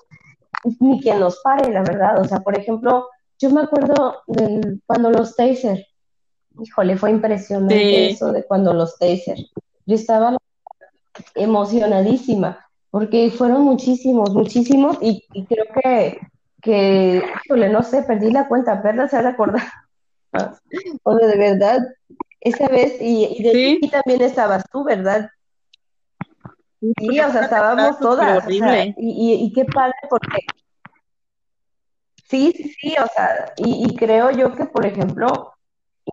ni 0.80 1.00
que 1.00 1.14
nos 1.14 1.40
pare, 1.42 1.72
la 1.72 1.82
verdad, 1.82 2.20
o 2.20 2.24
sea, 2.24 2.40
por 2.40 2.58
ejemplo, 2.58 3.08
yo 3.38 3.50
me 3.50 3.62
acuerdo 3.62 4.22
de 4.26 4.80
cuando 4.86 5.10
los 5.10 5.36
taser, 5.36 5.86
híjole, 6.60 6.96
fue 6.96 7.10
impresionante 7.10 8.10
eso 8.10 8.32
de 8.32 8.44
cuando 8.44 8.74
los 8.74 8.98
taser, 8.98 9.38
yo 9.86 9.94
estaba 9.94 10.36
emocionadísima, 11.34 12.66
porque 12.90 13.30
fueron 13.30 13.62
muchísimos, 13.62 14.34
muchísimos, 14.34 14.98
y 15.00 15.22
creo 15.46 15.66
que 15.82 16.18
que, 16.68 17.22
híjole, 17.46 17.70
no 17.70 17.82
sé, 17.82 18.02
perdí 18.02 18.30
la 18.30 18.46
cuenta, 18.46 18.82
Perla 18.82 19.08
se 19.08 19.16
ha 19.16 19.22
de 19.22 19.28
acordar. 19.28 19.62
o 21.02 21.18
sea, 21.18 21.28
de 21.28 21.38
verdad, 21.38 21.78
esa 22.40 22.68
vez, 22.68 22.98
y, 23.00 23.42
de 23.42 23.52
¿Sí? 23.52 23.90
también 23.90 24.20
estabas 24.20 24.64
tú, 24.70 24.84
¿verdad? 24.84 25.30
Sí, 26.80 27.20
o 27.20 27.32
sea, 27.32 27.44
estábamos 27.44 27.98
todas. 27.98 28.46
O 28.46 28.50
sea, 28.50 28.84
y, 28.84 28.94
y, 28.98 29.52
qué 29.54 29.64
padre, 29.64 29.94
porque. 30.10 30.40
Sí, 32.28 32.52
sí, 32.54 32.74
sí, 32.78 32.94
o 33.02 33.06
sea, 33.06 33.54
y, 33.56 33.86
y 33.86 33.96
creo 33.96 34.30
yo 34.30 34.54
que, 34.54 34.66
por 34.66 34.84
ejemplo, 34.84 35.54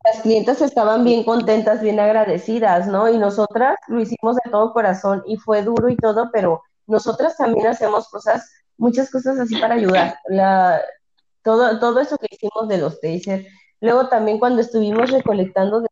las 0.06 0.22
clientes 0.22 0.62
estaban 0.62 1.04
bien 1.04 1.26
contentas, 1.26 1.82
bien 1.82 2.00
agradecidas, 2.00 2.88
¿no? 2.88 3.10
Y 3.10 3.18
nosotras 3.18 3.78
lo 3.90 4.00
hicimos 4.00 4.38
de 4.38 4.50
todo 4.50 4.72
corazón 4.72 5.22
y 5.28 5.36
fue 5.36 5.64
duro 5.64 5.90
y 5.90 5.98
todo, 5.98 6.30
pero 6.32 6.64
nosotras 6.88 7.36
también 7.36 7.68
hacemos 7.68 8.08
cosas 8.08 8.50
muchas 8.78 9.10
cosas 9.12 9.40
así 9.40 9.58
para 9.58 9.76
ayudar. 9.76 10.18
La, 10.28 10.82
todo, 11.44 11.80
todo 11.80 12.00
eso 12.00 12.18
que 12.18 12.28
hicimos 12.32 12.68
de 12.68 12.80
los. 12.80 13.00
Luego 13.82 14.10
también 14.10 14.40
cuando 14.40 14.62
estuvimos 14.62 15.12
recolectando 15.12 15.82
de, 15.82 15.88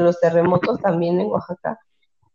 los 0.00 0.20
terremotos 0.20 0.80
también 0.80 1.20
en 1.20 1.28
Oaxaca, 1.28 1.78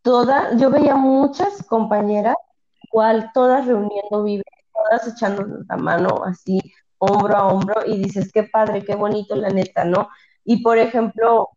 toda, 0.02 0.56
yo 0.58 0.70
veía 0.70 0.96
muchas 0.96 1.64
compañeras, 1.64 2.36
igual 2.82 3.32
todas 3.34 3.66
reuniendo 3.66 4.24
vive, 4.24 4.44
todas 4.74 5.08
echando 5.08 5.46
la 5.68 5.78
mano 5.78 6.24
así, 6.26 6.60
hombro 6.98 7.36
a 7.36 7.48
hombro, 7.48 7.86
y 7.86 8.04
dices, 8.04 8.32
qué 8.32 8.44
padre, 8.44 8.84
qué 8.84 8.96
bonito, 8.96 9.36
la 9.36 9.50
neta, 9.50 9.86
¿no? 9.86 10.10
Y 10.44 10.62
por 10.62 10.78
ejemplo, 10.78 11.50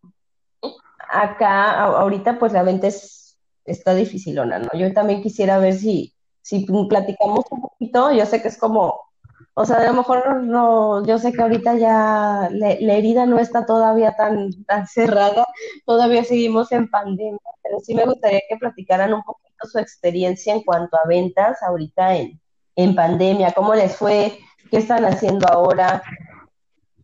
acá, 1.10 1.82
ahorita 1.82 2.38
pues 2.38 2.52
la 2.52 2.62
venta 2.62 2.86
es, 2.86 3.38
está 3.64 3.94
dificilona, 3.94 4.58
¿no? 4.60 4.68
Yo 4.74 4.92
también 4.92 5.22
quisiera 5.22 5.58
ver 5.58 5.74
si, 5.74 6.15
si 6.46 6.64
platicamos 6.88 7.44
un 7.50 7.60
poquito, 7.60 8.12
yo 8.12 8.24
sé 8.24 8.40
que 8.40 8.46
es 8.46 8.56
como, 8.56 9.00
o 9.54 9.64
sea, 9.64 9.78
a 9.78 9.86
lo 9.86 9.94
mejor 9.94 10.44
no, 10.44 11.04
yo 11.04 11.18
sé 11.18 11.32
que 11.32 11.42
ahorita 11.42 11.74
ya 11.74 12.48
la, 12.52 12.70
herida 12.70 13.26
no 13.26 13.40
está 13.40 13.66
todavía 13.66 14.14
tan, 14.14 14.52
tan 14.64 14.86
cerrada, 14.86 15.44
todavía 15.84 16.22
seguimos 16.22 16.70
en 16.70 16.88
pandemia, 16.88 17.40
pero 17.64 17.80
sí 17.80 17.96
me 17.96 18.04
gustaría 18.04 18.42
que 18.48 18.58
platicaran 18.58 19.12
un 19.12 19.24
poquito 19.24 19.66
su 19.66 19.80
experiencia 19.80 20.54
en 20.54 20.62
cuanto 20.62 20.96
a 20.96 21.08
ventas 21.08 21.60
ahorita 21.64 22.14
en, 22.14 22.40
en 22.76 22.94
pandemia, 22.94 23.50
cómo 23.50 23.74
les 23.74 23.96
fue, 23.96 24.38
qué 24.70 24.76
están 24.76 25.04
haciendo 25.04 25.48
ahora, 25.48 26.00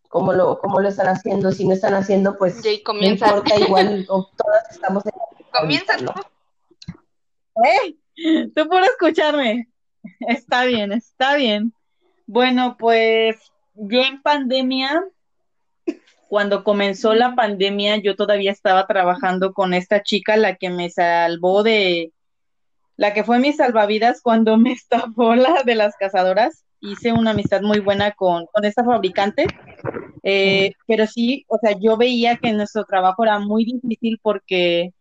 cómo 0.09 0.33
lo, 0.33 0.61
cómo 0.61 0.79
lo 0.79 0.89
están 0.89 1.09
haciendo, 1.09 1.51
si 1.51 1.67
no 1.67 1.75
están 1.75 1.95
haciendo, 1.95 2.39
pues 2.39 2.63
no 2.65 3.05
importa, 3.05 3.59
igual 3.59 4.07
todas 4.07 4.71
estamos 4.71 5.05
en... 5.05 5.13
Comienza 5.51 5.97
¿Eh? 7.65 7.97
Tú 8.55 8.69
por 8.69 8.83
escucharme. 8.85 9.69
Está 10.21 10.65
bien, 10.65 10.93
está 10.93 11.37
bien. 11.37 11.73
Bueno, 12.27 12.77
pues 12.79 13.37
yo 13.75 14.03
en 14.03 14.23
pandemia, 14.23 15.05
cuando 16.29 16.65
comenzó 16.65 17.15
la 17.15 17.35
pandemia, 17.35 17.97
yo 17.97 18.17
todavía 18.17 18.53
estaba 18.53 18.87
trabajando 18.87 19.53
con 19.53 19.75
esta 19.75 20.03
chica, 20.03 20.37
la 20.37 20.57
que 20.57 20.71
me 20.71 20.91
salvó 20.91 21.63
de, 21.63 22.13
la 22.97 23.15
que 23.15 23.25
fue 23.25 23.39
mi 23.39 23.53
salvavidas 23.53 24.21
cuando 24.23 24.57
me 24.57 24.73
estafó 24.73 25.35
la 25.35 25.63
de 25.65 25.75
las 25.75 25.97
cazadoras. 25.97 26.65
Hice 26.81 27.13
una 27.13 27.31
amistad 27.31 27.63
muy 27.63 27.79
buena 27.79 28.11
con, 28.13 28.47
con 28.47 28.65
esta 28.65 28.85
fabricante, 28.85 29.47
eh, 30.25 30.73
pero 30.87 31.07
sí, 31.07 31.45
o 31.49 31.57
sea, 31.59 31.77
yo 31.79 31.97
veía 31.97 32.39
que 32.39 32.53
nuestro 32.53 32.85
trabajo 32.85 33.23
era 33.23 33.39
muy 33.39 33.65
difícil 33.65 34.19
porque 34.21 34.93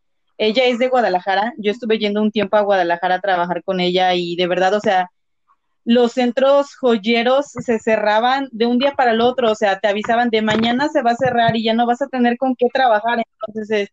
ella 0.41 0.65
es 0.65 0.79
de 0.79 0.87
Guadalajara, 0.87 1.53
yo 1.57 1.71
estuve 1.71 1.99
yendo 1.99 2.19
un 2.19 2.31
tiempo 2.31 2.57
a 2.57 2.61
Guadalajara 2.61 3.15
a 3.15 3.21
trabajar 3.21 3.63
con 3.63 3.79
ella 3.79 4.15
y 4.15 4.35
de 4.35 4.47
verdad, 4.47 4.73
o 4.73 4.79
sea, 4.79 5.11
los 5.85 6.13
centros 6.13 6.75
joyeros 6.77 7.45
se 7.51 7.77
cerraban 7.77 8.49
de 8.51 8.65
un 8.65 8.79
día 8.79 8.95
para 8.95 9.11
el 9.11 9.21
otro, 9.21 9.51
o 9.51 9.55
sea, 9.55 9.79
te 9.79 9.87
avisaban 9.87 10.31
de 10.31 10.41
mañana 10.41 10.89
se 10.89 11.03
va 11.03 11.11
a 11.11 11.15
cerrar 11.15 11.55
y 11.55 11.63
ya 11.63 11.75
no 11.75 11.85
vas 11.85 12.01
a 12.01 12.07
tener 12.07 12.37
con 12.37 12.55
qué 12.55 12.65
trabajar, 12.73 13.19
entonces 13.45 13.89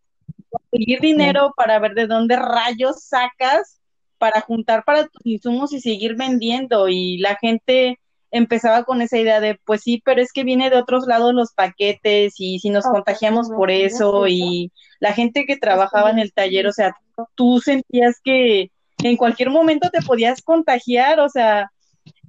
conseguir 0.48 1.00
dinero 1.00 1.52
para 1.54 1.78
ver 1.80 1.92
de 1.92 2.06
dónde 2.06 2.36
rayos 2.36 3.02
sacas 3.04 3.82
para 4.16 4.40
juntar 4.40 4.84
para 4.84 5.06
tus 5.06 5.26
insumos 5.26 5.74
y 5.74 5.82
seguir 5.82 6.16
vendiendo 6.16 6.88
y 6.88 7.18
la 7.18 7.36
gente 7.36 8.00
empezaba 8.30 8.84
con 8.84 9.02
esa 9.02 9.18
idea 9.18 9.40
de, 9.40 9.58
pues 9.64 9.82
sí, 9.82 10.02
pero 10.04 10.20
es 10.20 10.32
que 10.32 10.44
viene 10.44 10.70
de 10.70 10.76
otros 10.76 11.06
lados 11.06 11.34
los 11.34 11.52
paquetes 11.52 12.34
y 12.38 12.58
si 12.58 12.70
nos 12.70 12.86
oh, 12.86 12.90
contagiamos 12.90 13.48
por 13.48 13.70
eso 13.70 14.26
y 14.26 14.72
la 15.00 15.12
gente 15.12 15.46
que 15.46 15.56
trabajaba 15.56 16.10
en 16.10 16.18
el 16.18 16.32
taller, 16.32 16.66
o 16.66 16.72
sea, 16.72 16.94
tú 17.34 17.60
sentías 17.60 18.16
que 18.22 18.70
en 18.98 19.16
cualquier 19.16 19.50
momento 19.50 19.90
te 19.90 20.02
podías 20.02 20.42
contagiar, 20.42 21.20
o 21.20 21.28
sea, 21.28 21.70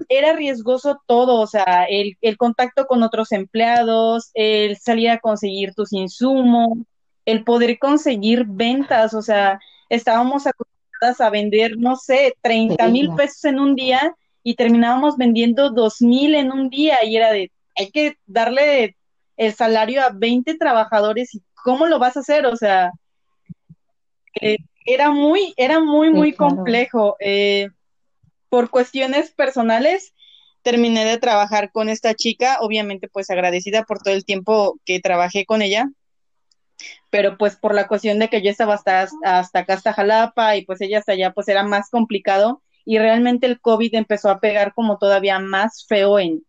era 0.08 0.34
riesgoso 0.34 1.02
todo, 1.08 1.40
o 1.42 1.48
sea, 1.48 1.86
el, 1.90 2.18
el 2.22 2.38
contacto 2.38 2.86
con 2.86 3.04
otros 3.04 3.32
empleados, 3.32 4.32
el 4.34 4.78
salir 4.78 5.10
a 5.10 5.20
conseguir 5.20 5.74
tus 5.74 5.94
insumos, 5.94 6.70
el 7.26 7.44
poder 7.44 7.78
conseguir 7.80 8.46
ventas, 8.48 9.14
o 9.14 9.22
sea, 9.22 9.60
estábamos 9.90 10.48
acostumbradas 10.48 11.22
a 11.22 11.30
vender, 11.30 11.78
no 11.78 11.96
sé, 11.96 12.36
30 12.42 12.88
mil 12.88 13.14
pesos 13.16 13.46
en 13.46 13.60
un 13.60 13.76
día 13.76 14.16
y 14.44 14.56
terminábamos 14.56 15.18
vendiendo 15.18 15.70
dos 15.70 16.02
mil 16.02 16.36
en 16.36 16.52
un 16.52 16.70
día 16.70 17.04
y 17.04 17.16
era 17.16 17.32
de, 17.32 17.52
hay 17.76 17.92
que 17.92 18.18
darle 18.26 18.96
el 19.38 19.54
salario 19.54 20.02
a 20.02 20.10
20 20.10 20.58
trabajadores 20.58 21.34
y 21.36 21.42
cómo 21.54 21.88
lo 21.88 22.00
vas 22.00 22.18
a 22.18 22.22
hacer, 22.22 22.46
o 22.46 22.56
sea, 22.56 22.92
eh, 24.42 24.58
era 24.86 25.12
muy, 25.12 25.54
era 25.58 25.80
muy, 25.80 26.10
muy 26.10 26.34
complejo. 26.34 27.16
Eh, 27.20 27.70
por 28.50 28.70
cuestiones 28.70 29.32
personales, 29.32 30.14
terminé 30.62 31.06
de 31.06 31.18
trabajar 31.18 31.72
con 31.72 31.88
esta 31.88 32.16
chica, 32.16 32.58
obviamente 32.62 33.08
pues 33.08 33.30
agradecida 33.30 33.84
por 33.84 34.00
todo 34.00 34.14
el 34.14 34.26
tiempo 34.26 34.80
que 34.86 35.00
trabajé 35.00 35.46
con 35.46 35.62
ella, 35.62 35.90
pero 37.10 37.38
pues 37.38 37.56
por 37.56 37.74
la 37.74 37.88
cuestión 37.88 38.20
de 38.20 38.30
que 38.30 38.42
yo 38.42 38.50
estaba 38.50 38.74
hasta, 38.74 39.08
hasta 39.24 39.60
acá, 39.60 39.74
hasta 39.76 39.94
Jalapa, 39.94 40.56
y 40.58 40.66
pues 40.66 40.82
ella 40.82 41.00
hasta 41.00 41.14
allá, 41.14 41.32
pues 41.32 41.48
era 41.48 41.64
más 41.64 41.90
complicado 41.90 42.62
y 42.90 42.98
realmente 42.98 43.46
el 43.46 43.62
COVID 43.62 43.94
empezó 43.94 44.32
a 44.32 44.40
pegar 44.40 44.74
como 44.74 44.98
todavía 44.98 45.38
más 45.38 45.86
feo 45.88 46.18
en, 46.18 46.44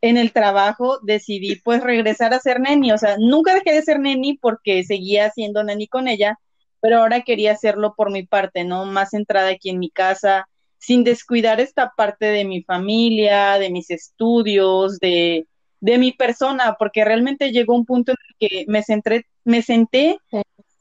en 0.00 0.16
el 0.16 0.32
trabajo, 0.32 1.00
decidí 1.02 1.56
pues 1.56 1.82
regresar 1.82 2.32
a 2.32 2.40
ser 2.40 2.60
neni, 2.60 2.92
o 2.92 2.96
sea, 2.96 3.16
nunca 3.18 3.52
dejé 3.52 3.74
de 3.74 3.82
ser 3.82 4.00
neni 4.00 4.38
porque 4.38 4.84
seguía 4.84 5.30
siendo 5.32 5.62
neni 5.62 5.86
con 5.86 6.08
ella, 6.08 6.38
pero 6.80 7.00
ahora 7.00 7.20
quería 7.20 7.52
hacerlo 7.52 7.92
por 7.94 8.10
mi 8.10 8.22
parte, 8.22 8.64
¿no? 8.64 8.86
Más 8.86 9.10
centrada 9.10 9.50
aquí 9.50 9.68
en 9.68 9.78
mi 9.78 9.90
casa, 9.90 10.48
sin 10.78 11.04
descuidar 11.04 11.60
esta 11.60 11.92
parte 11.94 12.24
de 12.24 12.46
mi 12.46 12.62
familia, 12.62 13.58
de 13.58 13.68
mis 13.68 13.90
estudios, 13.90 14.98
de, 14.98 15.46
de 15.80 15.98
mi 15.98 16.12
persona, 16.12 16.76
porque 16.78 17.04
realmente 17.04 17.52
llegó 17.52 17.74
un 17.74 17.84
punto 17.84 18.12
en 18.12 18.16
el 18.30 18.48
que 18.48 18.64
me, 18.66 18.82
centré, 18.82 19.26
me 19.44 19.60
senté 19.60 20.16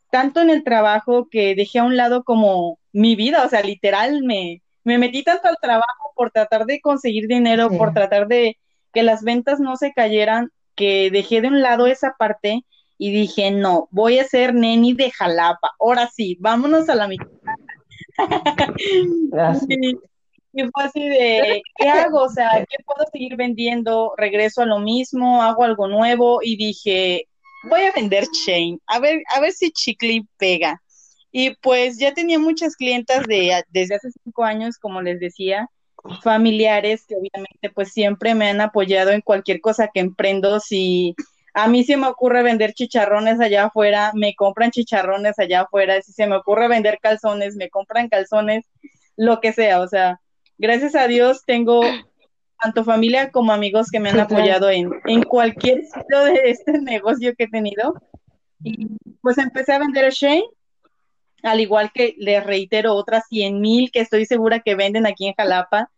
tanto 0.09 0.39
en 0.39 0.49
el 0.49 0.63
trabajo 0.63 1.27
que 1.29 1.53
dejé 1.53 1.79
a 1.79 1.83
un 1.83 1.97
lado 1.97 2.23
como 2.23 2.79
mi 2.93 3.17
vida, 3.17 3.43
o 3.43 3.49
sea, 3.49 3.61
literal 3.61 4.23
me, 4.23 4.61
me 4.85 4.97
metí 4.97 5.23
tanto 5.23 5.49
al 5.49 5.57
trabajo 5.61 6.13
por 6.15 6.31
tratar 6.31 6.65
de 6.65 6.79
conseguir 6.79 7.27
dinero, 7.27 7.69
por 7.69 7.93
tratar 7.93 8.27
de 8.27 8.57
que 8.93 9.03
las 9.03 9.23
ventas 9.23 9.59
no 9.59 9.75
se 9.75 9.91
cayeran, 9.91 10.51
que 10.75 11.09
dejé 11.11 11.41
de 11.41 11.49
un 11.49 11.61
lado 11.61 11.87
esa 11.87 12.15
parte 12.17 12.63
y 12.97 13.11
dije, 13.11 13.51
no, 13.51 13.89
voy 13.91 14.19
a 14.19 14.23
ser 14.23 14.53
neni 14.53 14.93
de 14.93 15.11
Jalapa, 15.11 15.71
ahora 15.79 16.07
sí, 16.07 16.37
vámonos 16.39 16.87
a 16.87 16.95
la 16.95 17.07
mitad. 17.07 17.27
y, 20.53 20.63
fue 20.71 20.83
así 20.83 21.09
de, 21.09 21.61
¿qué 21.75 21.89
hago? 21.89 22.21
O 22.21 22.29
sea, 22.29 22.65
¿qué 22.69 22.77
puedo 22.85 23.05
seguir 23.11 23.35
vendiendo? 23.35 24.13
Regreso 24.15 24.61
a 24.61 24.65
lo 24.65 24.79
mismo, 24.79 25.41
hago 25.41 25.63
algo 25.63 25.87
nuevo 25.87 26.39
y 26.41 26.55
dije, 26.55 27.27
voy 27.69 27.81
a 27.81 27.91
vender 27.91 28.25
chain, 28.45 28.79
a 28.87 28.99
ver, 28.99 29.21
a 29.35 29.41
ver 29.41 29.51
si 29.51 29.71
Chicle 29.71 30.25
pega. 30.37 30.81
Y 31.37 31.53
pues 31.57 31.97
ya 31.97 32.13
tenía 32.13 32.39
muchas 32.39 32.77
clientas 32.77 33.27
de, 33.27 33.61
desde 33.67 33.95
hace 33.95 34.09
cinco 34.23 34.45
años, 34.45 34.77
como 34.77 35.01
les 35.01 35.19
decía, 35.19 35.69
familiares 36.23 37.03
que 37.05 37.17
obviamente 37.17 37.69
pues 37.71 37.91
siempre 37.91 38.33
me 38.33 38.47
han 38.47 38.61
apoyado 38.61 39.11
en 39.11 39.19
cualquier 39.19 39.59
cosa 39.59 39.89
que 39.93 39.99
emprendo. 39.99 40.61
Si 40.61 41.13
a 41.53 41.67
mí 41.67 41.83
se 41.83 41.97
me 41.97 42.07
ocurre 42.07 42.41
vender 42.41 42.71
chicharrones 42.71 43.41
allá 43.41 43.65
afuera, 43.65 44.13
me 44.13 44.33
compran 44.33 44.71
chicharrones 44.71 45.37
allá 45.37 45.63
afuera. 45.63 46.01
Si 46.01 46.13
se 46.13 46.25
me 46.25 46.37
ocurre 46.37 46.69
vender 46.69 46.99
calzones, 47.01 47.57
me 47.57 47.69
compran 47.69 48.07
calzones, 48.07 48.63
lo 49.17 49.41
que 49.41 49.51
sea. 49.51 49.81
O 49.81 49.89
sea, 49.89 50.21
gracias 50.57 50.95
a 50.95 51.05
Dios 51.09 51.43
tengo 51.45 51.81
tanto 52.61 52.85
familia 52.85 53.31
como 53.31 53.51
amigos 53.51 53.91
que 53.91 53.99
me 53.99 54.09
han 54.09 54.21
apoyado 54.21 54.69
en, 54.69 54.89
en 55.05 55.21
cualquier 55.23 55.83
sitio 55.83 56.23
de 56.23 56.39
este 56.45 56.71
negocio 56.81 57.35
que 57.37 57.43
he 57.43 57.49
tenido. 57.49 57.93
Y 58.63 58.87
pues 59.21 59.37
empecé 59.37 59.73
a 59.73 59.79
vender 59.79 60.09
Shane 60.13 60.45
al 61.45 61.59
igual 61.61 61.91
que 61.93 62.15
les 62.17 62.43
reitero 62.43 62.93
otras 62.93 63.23
100 63.29 63.61
mil 63.61 63.91
que 63.91 64.01
estoy 64.01 64.25
segura 64.25 64.61
que 64.61 64.75
venden 64.75 65.05
aquí 65.05 65.27
en 65.27 65.33
Jalapa. 65.35 65.91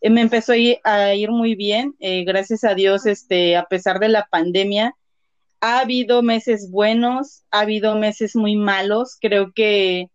Eh, 0.00 0.10
me 0.10 0.22
empezó 0.22 0.52
a 0.52 1.14
ir, 1.14 1.30
muy 1.30 1.54
bien, 1.54 1.94
eh, 2.00 2.24
gracias 2.24 2.64
a 2.64 2.74
Dios, 2.74 3.06
este, 3.06 3.56
a 3.56 3.64
pesar 3.64 4.00
de 4.00 4.08
la 4.08 4.26
pandemia. 4.30 4.94
Ha 5.60 5.80
habido 5.80 6.22
meses 6.22 6.70
buenos, 6.70 7.42
ha 7.50 7.60
habido 7.60 7.96
meses 7.96 8.34
muy 8.34 8.56
malos. 8.56 9.16
Creo 9.20 9.52
que 9.52 10.08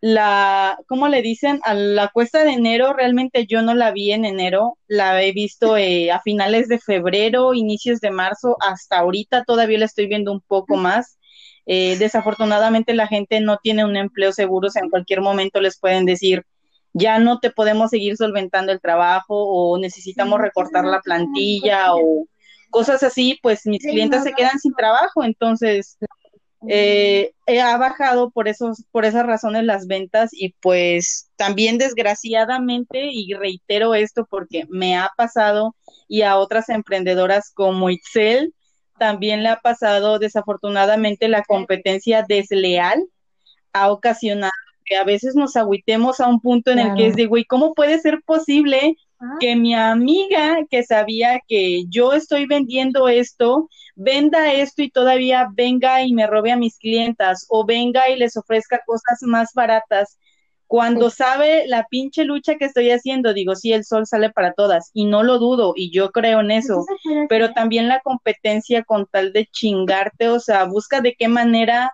la, 0.00 0.78
¿cómo 0.88 1.08
le 1.08 1.22
dicen? 1.22 1.60
A 1.62 1.74
la 1.74 2.08
cuesta 2.08 2.44
de 2.44 2.52
enero, 2.52 2.92
realmente 2.92 3.46
yo 3.46 3.62
no 3.62 3.74
la 3.74 3.92
vi 3.92 4.12
en 4.12 4.24
enero, 4.24 4.78
la 4.88 5.22
he 5.22 5.32
visto 5.32 5.76
eh, 5.76 6.10
a 6.10 6.20
finales 6.20 6.68
de 6.68 6.78
febrero, 6.78 7.54
inicios 7.54 8.00
de 8.00 8.10
marzo, 8.10 8.56
hasta 8.60 8.98
ahorita 8.98 9.44
todavía 9.44 9.78
la 9.78 9.86
estoy 9.86 10.06
viendo 10.06 10.32
un 10.32 10.40
poco 10.40 10.76
más. 10.76 11.18
Eh, 11.66 11.96
desafortunadamente 11.98 12.94
la 12.94 13.06
gente 13.06 13.40
no 13.40 13.58
tiene 13.62 13.84
un 13.84 13.96
empleo 13.96 14.32
seguro, 14.32 14.68
o 14.68 14.70
sea, 14.70 14.82
en 14.82 14.90
cualquier 14.90 15.20
momento 15.20 15.60
les 15.60 15.78
pueden 15.78 16.06
decir, 16.06 16.44
ya 16.92 17.18
no 17.18 17.38
te 17.40 17.50
podemos 17.50 17.90
seguir 17.90 18.16
solventando 18.16 18.72
el 18.72 18.80
trabajo 18.80 19.34
o 19.34 19.78
necesitamos 19.78 20.40
recortar 20.40 20.84
la 20.84 21.00
plantilla 21.00 21.94
o 21.94 22.26
cosas 22.70 23.02
así, 23.02 23.38
pues 23.42 23.66
mis 23.66 23.82
clientes 23.82 24.24
se 24.24 24.32
quedan 24.32 24.58
sin 24.58 24.74
trabajo, 24.74 25.22
entonces 25.22 25.98
eh, 26.68 27.32
ha 27.60 27.76
bajado 27.76 28.30
por 28.30 28.48
esos, 28.48 28.84
por 28.90 29.04
esas 29.04 29.26
razones 29.26 29.64
las 29.64 29.86
ventas 29.86 30.30
y 30.32 30.54
pues 30.60 31.30
también 31.36 31.78
desgraciadamente, 31.78 33.08
y 33.12 33.32
reitero 33.34 33.94
esto 33.94 34.26
porque 34.28 34.66
me 34.68 34.96
ha 34.96 35.10
pasado 35.16 35.74
y 36.08 36.22
a 36.22 36.36
otras 36.36 36.68
emprendedoras 36.68 37.50
como 37.52 37.90
Itzel, 37.90 38.52
también 39.02 39.42
le 39.42 39.48
ha 39.48 39.58
pasado 39.58 40.20
desafortunadamente 40.20 41.26
la 41.26 41.42
competencia 41.42 42.22
desleal 42.22 43.04
ha 43.72 43.90
ocasionado 43.90 44.52
que 44.84 44.96
a 44.96 45.02
veces 45.02 45.34
nos 45.34 45.56
agüitemos 45.56 46.20
a 46.20 46.28
un 46.28 46.40
punto 46.40 46.70
en 46.70 46.78
el 46.78 46.94
que 46.94 47.08
es 47.08 47.16
de, 47.16 47.26
güey, 47.26 47.44
¿cómo 47.44 47.74
puede 47.74 47.98
ser 47.98 48.22
posible 48.24 48.96
ah. 49.18 49.38
que 49.40 49.56
mi 49.56 49.74
amiga 49.74 50.58
que 50.70 50.84
sabía 50.84 51.40
que 51.48 51.82
yo 51.88 52.12
estoy 52.12 52.46
vendiendo 52.46 53.08
esto, 53.08 53.68
venda 53.96 54.52
esto 54.52 54.82
y 54.82 54.90
todavía 54.90 55.48
venga 55.52 56.04
y 56.04 56.12
me 56.12 56.28
robe 56.28 56.52
a 56.52 56.56
mis 56.56 56.78
clientas 56.78 57.44
o 57.48 57.66
venga 57.66 58.08
y 58.08 58.16
les 58.16 58.36
ofrezca 58.36 58.82
cosas 58.86 59.18
más 59.22 59.50
baratas? 59.52 60.16
Cuando 60.72 61.10
sabe 61.10 61.66
la 61.66 61.86
pinche 61.90 62.24
lucha 62.24 62.54
que 62.54 62.64
estoy 62.64 62.90
haciendo, 62.92 63.34
digo, 63.34 63.54
sí, 63.54 63.74
el 63.74 63.84
sol 63.84 64.06
sale 64.06 64.30
para 64.30 64.54
todas 64.54 64.90
y 64.94 65.04
no 65.04 65.22
lo 65.22 65.38
dudo 65.38 65.74
y 65.76 65.90
yo 65.90 66.12
creo 66.12 66.40
en 66.40 66.50
eso, 66.50 66.86
pero 67.28 67.52
también 67.52 67.88
la 67.88 68.00
competencia 68.00 68.82
con 68.82 69.04
tal 69.04 69.34
de 69.34 69.44
chingarte, 69.44 70.30
o 70.30 70.40
sea, 70.40 70.64
busca 70.64 71.02
de 71.02 71.14
qué 71.14 71.28
manera, 71.28 71.92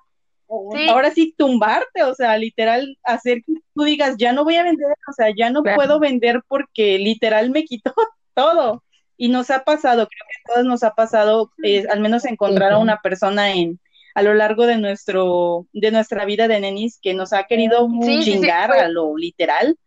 ahora 0.88 1.10
sí, 1.10 1.34
tumbarte, 1.36 2.04
o 2.04 2.14
sea, 2.14 2.38
literal, 2.38 2.96
hacer 3.02 3.38
que 3.38 3.54
tú 3.74 3.82
digas, 3.82 4.14
ya 4.16 4.32
no 4.32 4.44
voy 4.44 4.54
a 4.54 4.62
vender, 4.62 4.86
o 5.08 5.12
sea, 5.12 5.34
ya 5.36 5.50
no 5.50 5.64
puedo 5.64 5.98
vender 5.98 6.40
porque 6.46 7.00
literal 7.00 7.50
me 7.50 7.64
quitó 7.64 7.92
todo. 8.34 8.84
Y 9.16 9.26
nos 9.26 9.50
ha 9.50 9.64
pasado, 9.64 10.06
creo 10.06 10.24
que 10.30 10.52
a 10.52 10.54
todos 10.54 10.66
nos 10.68 10.84
ha 10.84 10.94
pasado, 10.94 11.50
eh, 11.64 11.84
al 11.90 11.98
menos 11.98 12.24
encontrar 12.24 12.74
a 12.74 12.78
una 12.78 12.98
persona 12.98 13.50
en, 13.50 13.80
a 14.18 14.22
lo 14.22 14.34
largo 14.34 14.66
de 14.66 14.78
nuestro 14.78 15.68
de 15.72 15.92
nuestra 15.92 16.24
vida 16.24 16.48
de 16.48 16.58
nenis 16.58 16.98
que 17.00 17.14
nos 17.14 17.32
ha 17.32 17.44
querido 17.44 17.88
chingar 18.20 18.72
a 18.72 18.88
lo 18.88 19.16
literal. 19.16 19.78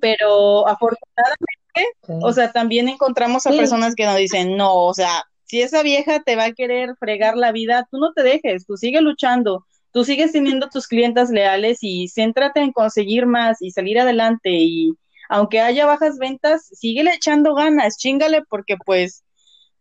Pero 0.00 0.66
afortunadamente, 0.66 2.22
o 2.22 2.32
sea, 2.32 2.52
también 2.52 2.88
encontramos 2.88 3.46
a 3.46 3.50
personas 3.50 3.94
que 3.94 4.06
nos 4.06 4.16
dicen, 4.16 4.56
no, 4.56 4.74
o 4.74 4.94
sea, 4.94 5.24
si 5.44 5.60
esa 5.60 5.82
vieja 5.82 6.22
te 6.22 6.36
va 6.36 6.46
a 6.46 6.52
querer 6.52 6.96
fregar 6.98 7.36
la 7.36 7.52
vida, 7.52 7.86
tú 7.90 7.98
no 7.98 8.14
te 8.14 8.22
dejes, 8.22 8.64
tú 8.64 8.78
sigue 8.78 9.02
luchando, 9.02 9.66
tú 9.92 10.02
sigues 10.02 10.32
teniendo 10.32 10.70
tus 10.70 10.88
clientes 10.88 11.28
leales 11.28 11.80
y 11.82 12.08
céntrate 12.08 12.60
en 12.60 12.72
conseguir 12.72 13.26
más 13.26 13.60
y 13.60 13.72
salir 13.72 14.00
adelante 14.00 14.48
y 14.52 14.92
aunque 15.28 15.60
haya 15.60 15.84
bajas 15.84 16.16
ventas, 16.16 16.66
síguele 16.72 17.10
echando 17.12 17.54
ganas, 17.54 17.98
chingale 17.98 18.42
porque 18.48 18.76
pues 18.86 19.22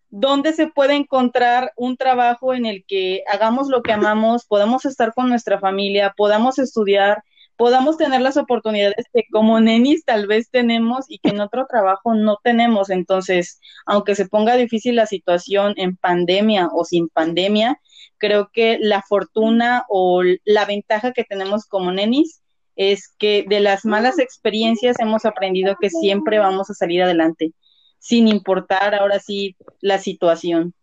dónde 0.09 0.53
se 0.53 0.67
puede 0.67 0.95
encontrar 0.95 1.71
un 1.75 1.97
trabajo 1.97 2.53
en 2.53 2.65
el 2.65 2.85
que 2.85 3.23
hagamos 3.31 3.67
lo 3.67 3.81
que 3.81 3.91
amamos, 3.91 4.45
podamos 4.45 4.85
estar 4.85 5.13
con 5.13 5.29
nuestra 5.29 5.59
familia, 5.59 6.13
podamos 6.15 6.59
estudiar, 6.59 7.23
podamos 7.57 7.97
tener 7.97 8.21
las 8.21 8.37
oportunidades 8.37 9.05
que 9.13 9.23
como 9.31 9.59
nenis 9.59 10.03
tal 10.05 10.27
vez 10.27 10.49
tenemos 10.49 11.05
y 11.07 11.19
que 11.19 11.29
en 11.29 11.39
otro 11.39 11.65
trabajo 11.67 12.13
no 12.13 12.37
tenemos. 12.43 12.89
Entonces, 12.89 13.59
aunque 13.85 14.15
se 14.15 14.27
ponga 14.27 14.55
difícil 14.55 14.95
la 14.95 15.05
situación 15.05 15.73
en 15.77 15.97
pandemia 15.97 16.69
o 16.73 16.85
sin 16.85 17.09
pandemia, 17.09 17.79
creo 18.17 18.49
que 18.51 18.77
la 18.81 19.01
fortuna 19.01 19.85
o 19.89 20.21
la 20.43 20.65
ventaja 20.65 21.13
que 21.13 21.23
tenemos 21.23 21.65
como 21.65 21.91
nenis 21.91 22.41
es 22.75 23.13
que 23.17 23.45
de 23.47 23.61
las 23.61 23.85
malas 23.85 24.19
experiencias 24.19 24.99
hemos 24.99 25.25
aprendido 25.25 25.77
que 25.79 25.89
siempre 25.89 26.39
vamos 26.39 26.69
a 26.69 26.73
salir 26.73 27.03
adelante 27.03 27.53
sin 27.99 28.27
importar 28.27 28.95
ahora 28.95 29.19
sí 29.19 29.55
la 29.81 29.97
situación. 29.97 30.73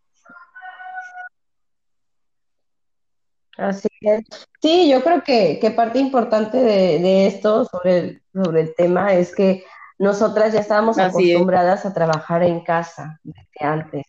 Así 3.56 3.88
es. 4.00 4.24
Sí, 4.60 4.90
yo 4.90 5.02
creo 5.02 5.22
que, 5.22 5.72
parte 5.76 5.98
importante 5.98 6.58
de, 6.58 7.26
esto 7.26 7.64
sobre 7.66 7.98
el, 7.98 8.22
sobre 8.32 8.62
el 8.62 8.74
tema 8.74 9.12
es 9.14 9.34
que 9.34 9.64
nosotras 9.98 10.52
ya 10.52 10.60
estábamos 10.60 10.98
acostumbradas 10.98 11.86
a 11.86 11.94
trabajar 11.94 12.42
en 12.42 12.64
casa 12.64 13.20
desde 13.22 13.40
antes. 13.60 14.06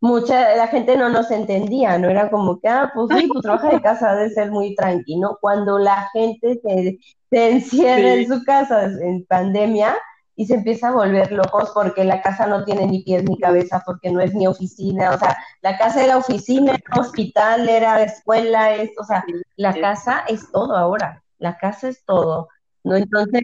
Mucha 0.00 0.56
la 0.56 0.68
gente 0.68 0.96
no 0.96 1.10
nos 1.10 1.30
entendía, 1.30 1.98
no 1.98 2.08
era 2.08 2.30
como 2.30 2.58
que, 2.58 2.68
ah, 2.68 2.90
pues 2.94 3.08
sí, 3.18 3.26
pues 3.26 3.42
trabaja 3.42 3.70
de 3.70 3.82
casa, 3.82 4.14
debe 4.14 4.30
ser 4.30 4.50
muy 4.50 4.74
tranquilo. 4.74 5.36
Cuando 5.40 5.78
la 5.78 6.08
gente 6.12 6.58
se, 6.62 6.98
encierra 7.30 8.14
en 8.14 8.28
su 8.28 8.42
casa 8.44 8.84
en 8.84 9.26
pandemia, 9.26 9.96
y 10.40 10.46
se 10.46 10.54
empieza 10.54 10.88
a 10.88 10.92
volver 10.92 11.30
locos 11.32 11.70
porque 11.74 12.02
la 12.02 12.22
casa 12.22 12.46
no 12.46 12.64
tiene 12.64 12.86
ni 12.86 13.02
pies 13.02 13.24
ni 13.24 13.36
cabeza, 13.38 13.82
porque 13.84 14.10
no 14.10 14.20
es 14.20 14.32
ni 14.34 14.46
oficina, 14.46 15.10
o 15.10 15.18
sea, 15.18 15.36
la 15.60 15.76
casa 15.76 16.02
era 16.02 16.16
oficina, 16.16 16.76
era 16.76 16.98
hospital, 17.02 17.68
era 17.68 18.02
escuela, 18.02 18.74
es, 18.74 18.90
o 18.98 19.04
sea, 19.04 19.22
la 19.56 19.78
casa 19.78 20.24
es 20.28 20.50
todo 20.50 20.74
ahora, 20.74 21.22
la 21.40 21.58
casa 21.58 21.88
es 21.88 22.02
todo, 22.06 22.48
¿no? 22.84 22.96
Entonces, 22.96 23.42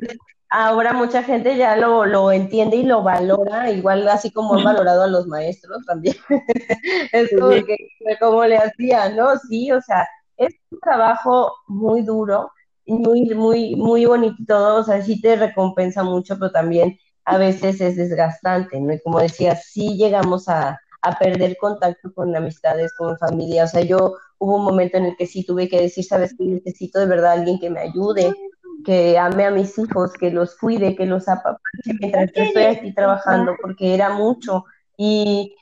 ahora 0.49 0.94
mucha 0.94 1.22
gente 1.22 1.59
ya 1.59 1.76
lo, 1.76 2.07
lo 2.07 2.32
entiende 2.32 2.76
y 2.76 2.84
lo 2.84 3.03
valora, 3.03 3.70
igual 3.70 4.09
así 4.09 4.30
como 4.30 4.55
han 4.55 4.64
valorado 4.64 5.03
a 5.03 5.09
los 5.09 5.26
maestros 5.26 5.84
también, 5.84 6.16
es 7.12 7.30
como, 7.38 7.51
que, 7.51 7.76
como 8.18 8.42
le 8.47 8.57
hacía, 8.57 9.11
¿no? 9.11 9.36
Sí, 9.51 9.70
o 9.70 9.82
sea, 9.82 10.09
es 10.38 10.55
un 10.70 10.80
trabajo 10.80 11.53
muy 11.66 12.01
duro, 12.01 12.53
muy, 12.87 13.24
muy, 13.34 13.76
muy 13.76 14.07
bonito 14.07 14.37
todo, 14.47 14.80
o 14.80 14.84
sea, 14.84 15.03
sí 15.03 15.20
te 15.20 15.37
recompensa 15.37 16.03
mucho, 16.03 16.39
pero 16.39 16.53
también 16.53 16.99
a 17.24 17.39
veces 17.39 17.80
es 17.80 17.97
desgastante, 17.97 18.80
¿no? 18.80 18.93
Y 18.93 19.01
como 19.01 19.20
decía, 19.20 19.57
sí 19.57 19.97
llegamos 19.97 20.49
a, 20.49 20.80
a 21.03 21.18
perder 21.18 21.57
contacto 21.59 22.12
con 22.14 22.34
amistades, 22.34 22.93
con 22.97 23.18
familia, 23.18 23.64
o 23.64 23.68
sea, 23.68 23.82
yo 23.82 24.14
hubo 24.39 24.57
un 24.57 24.64
momento 24.64 24.99
en 24.99 25.07
el 25.07 25.16
que 25.16 25.26
sí 25.26 25.45
tuve 25.45 25.68
que 25.68 25.80
decir, 25.80 26.05
sabes 26.05 26.34
que 26.37 26.45
necesito 26.45 26.99
de 26.99 27.07
verdad 27.07 27.32
alguien 27.32 27.59
que 27.59 27.70
me 27.70 27.80
ayude, 27.80 28.34
que 28.84 29.18
ame 29.18 29.45
a 29.45 29.51
mis 29.51 29.78
hijos, 29.78 30.12
que 30.12 30.30
los 30.30 30.57
cuide, 30.57 30.95
que 30.95 31.07
los 31.07 31.28
apapache 31.28 31.93
mientras 31.99 32.30
estoy 32.32 32.62
aquí 32.62 32.95
trabajando, 32.95 33.55
porque 33.61 33.95
era 33.95 34.11
mucho. 34.11 34.64
Y, 34.97 35.55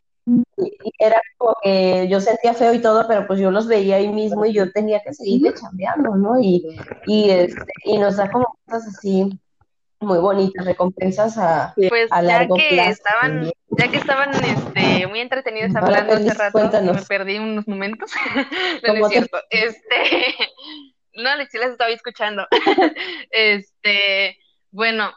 era 0.99 1.21
como 1.37 1.55
que 1.63 2.09
yo 2.09 2.21
sentía 2.21 2.55
feo 2.55 2.73
y 2.75 2.81
todo, 2.81 3.07
pero 3.07 3.27
pues 3.27 3.39
yo 3.41 3.51
los 3.51 3.67
veía 3.67 3.97
ahí 3.97 4.09
mismo 4.09 4.45
y 4.45 4.53
yo 4.53 4.71
tenía 4.73 5.01
que 5.03 5.13
seguirle 5.13 5.55
chambeando, 5.55 6.17
¿no? 6.17 6.41
Y, 6.41 6.65
y, 7.07 7.31
este, 7.31 7.73
y 7.85 7.99
nos 7.99 8.17
da 8.17 8.31
como 8.31 8.59
cosas 8.67 8.89
así 8.89 9.39
muy 10.05 10.19
bonitas, 10.19 10.65
recompensas 10.65 11.37
a, 11.39 11.75
pues 11.89 12.11
a 12.13 12.23
largo 12.23 12.57
ya 12.57 12.63
que 12.63 12.75
plazo. 12.75 12.91
Estaban, 12.91 13.53
ya 13.71 13.91
que 13.91 13.97
estaban 13.97 14.31
este, 14.35 15.07
muy 15.07 15.21
entretenidos 15.21 15.75
hablando 15.75 16.15
hace 16.15 16.35
rato, 16.35 16.53
cuéntanos. 16.53 16.97
me 16.97 17.03
perdí 17.03 17.39
unos 17.39 17.67
momentos. 17.67 18.13
no, 18.87 18.95
no 18.95 19.07
es 19.07 19.13
cierto. 19.13 19.39
Este, 19.51 20.35
no, 21.15 21.31
sí 21.51 21.59
las 21.59 21.71
estaba 21.71 21.91
escuchando. 21.91 22.47
este, 23.31 24.39
bueno, 24.71 25.13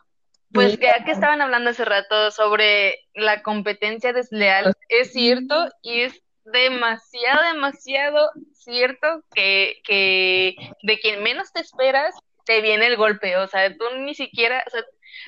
pues 0.51 0.79
ya 0.79 1.03
que 1.03 1.11
estaban 1.11 1.41
hablando 1.41 1.69
hace 1.69 1.85
rato 1.85 2.31
sobre 2.31 2.95
la 3.13 3.41
competencia 3.43 4.13
desleal, 4.13 4.73
es 4.89 5.11
cierto 5.11 5.67
y 5.81 6.01
es 6.01 6.21
demasiado, 6.45 7.43
demasiado 7.53 8.31
cierto 8.53 9.23
que, 9.33 9.79
que 9.83 10.55
de 10.83 10.99
quien 10.99 11.23
menos 11.23 11.51
te 11.51 11.59
esperas 11.59 12.15
te 12.45 12.61
viene 12.61 12.87
el 12.87 12.95
golpe, 12.95 13.35
o 13.35 13.47
sea, 13.47 13.75
tú 13.75 13.83
ni 13.99 14.15
siquiera, 14.15 14.63
o 14.65 14.69
sea, 14.69 14.81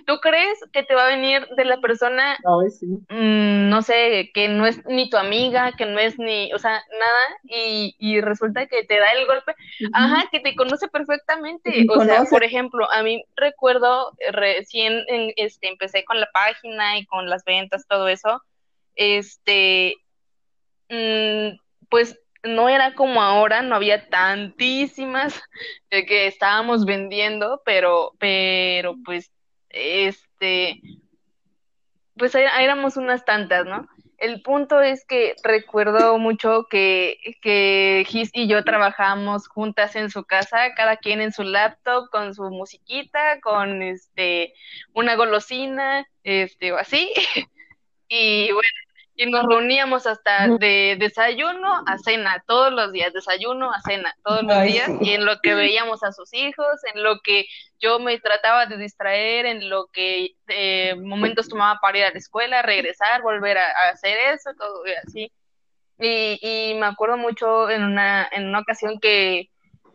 tú 0.05 0.19
crees 0.19 0.59
que 0.71 0.83
te 0.83 0.95
va 0.95 1.05
a 1.05 1.15
venir 1.15 1.47
de 1.55 1.65
la 1.65 1.79
persona, 1.81 2.37
No, 2.43 2.61
sí. 2.69 2.85
mm, 2.85 3.69
no 3.69 3.81
sé, 3.81 4.31
que 4.33 4.47
no 4.47 4.65
es 4.65 4.83
ni 4.85 5.09
tu 5.09 5.17
amiga, 5.17 5.71
que 5.77 5.85
no 5.85 5.99
es 5.99 6.17
ni, 6.19 6.51
o 6.53 6.59
sea, 6.59 6.81
nada, 6.91 7.37
y, 7.43 7.95
y 7.99 8.21
resulta 8.21 8.67
que 8.67 8.83
te 8.83 8.99
da 8.99 9.11
el 9.11 9.25
golpe, 9.25 9.53
ajá, 9.93 10.25
que 10.31 10.39
te 10.39 10.55
conoce 10.55 10.87
perfectamente, 10.87 11.71
te 11.71 11.85
o 11.89 12.03
sea, 12.03 12.23
por 12.25 12.43
ejemplo, 12.43 12.89
a 12.91 13.03
mí 13.03 13.23
recuerdo 13.35 14.13
eh, 14.19 14.31
recién 14.31 15.03
en- 15.07 15.33
este, 15.35 15.67
empecé 15.67 16.03
con 16.05 16.19
la 16.19 16.29
página 16.33 16.97
y 16.97 17.05
con 17.05 17.29
las 17.29 17.43
ventas, 17.43 17.85
todo 17.87 18.07
eso, 18.07 18.41
este, 18.95 19.95
mm, 20.89 21.57
pues 21.89 22.19
no 22.43 22.69
era 22.69 22.93
como 22.95 23.21
ahora, 23.21 23.61
no 23.61 23.75
había 23.75 24.07
tantísimas 24.09 25.41
de 25.91 26.05
que 26.05 26.27
estábamos 26.27 26.85
vendiendo, 26.85 27.61
pero, 27.65 28.13
pero 28.17 28.95
pues, 29.03 29.31
este, 29.69 30.81
pues 32.17 32.35
éramos 32.35 32.97
unas 32.97 33.25
tantas, 33.25 33.65
¿no? 33.65 33.87
El 34.17 34.41
punto 34.41 34.81
es 34.81 35.05
que 35.05 35.35
recuerdo 35.43 36.17
mucho 36.17 36.67
que, 36.69 37.17
que 37.41 38.03
Gis 38.05 38.29
y 38.33 38.47
yo 38.47 38.65
trabajamos 38.65 39.47
juntas 39.47 39.95
en 39.95 40.09
su 40.09 40.25
casa, 40.25 40.73
cada 40.75 40.97
quien 40.97 41.21
en 41.21 41.31
su 41.31 41.43
laptop, 41.43 42.09
con 42.09 42.35
su 42.35 42.43
musiquita, 42.49 43.39
con 43.39 43.81
este 43.81 44.53
una 44.93 45.15
golosina, 45.15 46.05
este, 46.23 46.73
o 46.73 46.77
así. 46.77 47.09
Y 48.11 48.51
bueno, 48.51 48.67
y 49.19 49.29
nos 49.29 49.45
reuníamos 49.45 50.07
hasta 50.07 50.47
de 50.47 50.95
desayuno 50.97 51.83
a 51.85 51.97
cena, 51.97 52.41
todos 52.47 52.71
los 52.71 52.93
días, 52.93 53.11
desayuno 53.11 53.69
a 53.69 53.81
cena, 53.81 54.15
todos 54.23 54.43
los 54.43 54.55
Ay, 54.55 54.71
días, 54.71 54.87
sí. 54.87 54.97
y 55.01 55.13
en 55.13 55.25
lo 55.25 55.39
que 55.43 55.55
veíamos 55.55 56.03
a 56.03 56.13
sus 56.13 56.33
hijos, 56.33 56.65
en 56.93 57.03
lo 57.03 57.19
que 57.19 57.45
yo 57.81 57.99
me 57.99 58.17
trataba 58.21 58.65
de 58.65 58.77
distraer, 58.77 59.45
en 59.45 59.69
lo 59.69 59.87
que 59.87 60.35
eh, 60.47 60.95
momentos 60.95 61.49
tomaba 61.49 61.77
para 61.81 61.97
ir 61.97 62.03
a 62.05 62.11
la 62.11 62.17
escuela, 62.17 62.61
regresar, 62.61 63.21
volver 63.21 63.57
a, 63.57 63.65
a 63.67 63.89
hacer 63.89 64.17
eso, 64.33 64.51
todo 64.57 64.83
así. 65.05 65.29
Y, 65.99 66.39
y 66.41 66.75
me 66.75 66.85
acuerdo 66.85 67.17
mucho 67.17 67.69
en 67.69 67.83
una, 67.83 68.25
en 68.31 68.47
una 68.47 68.59
ocasión 68.59 69.01
que 69.01 69.49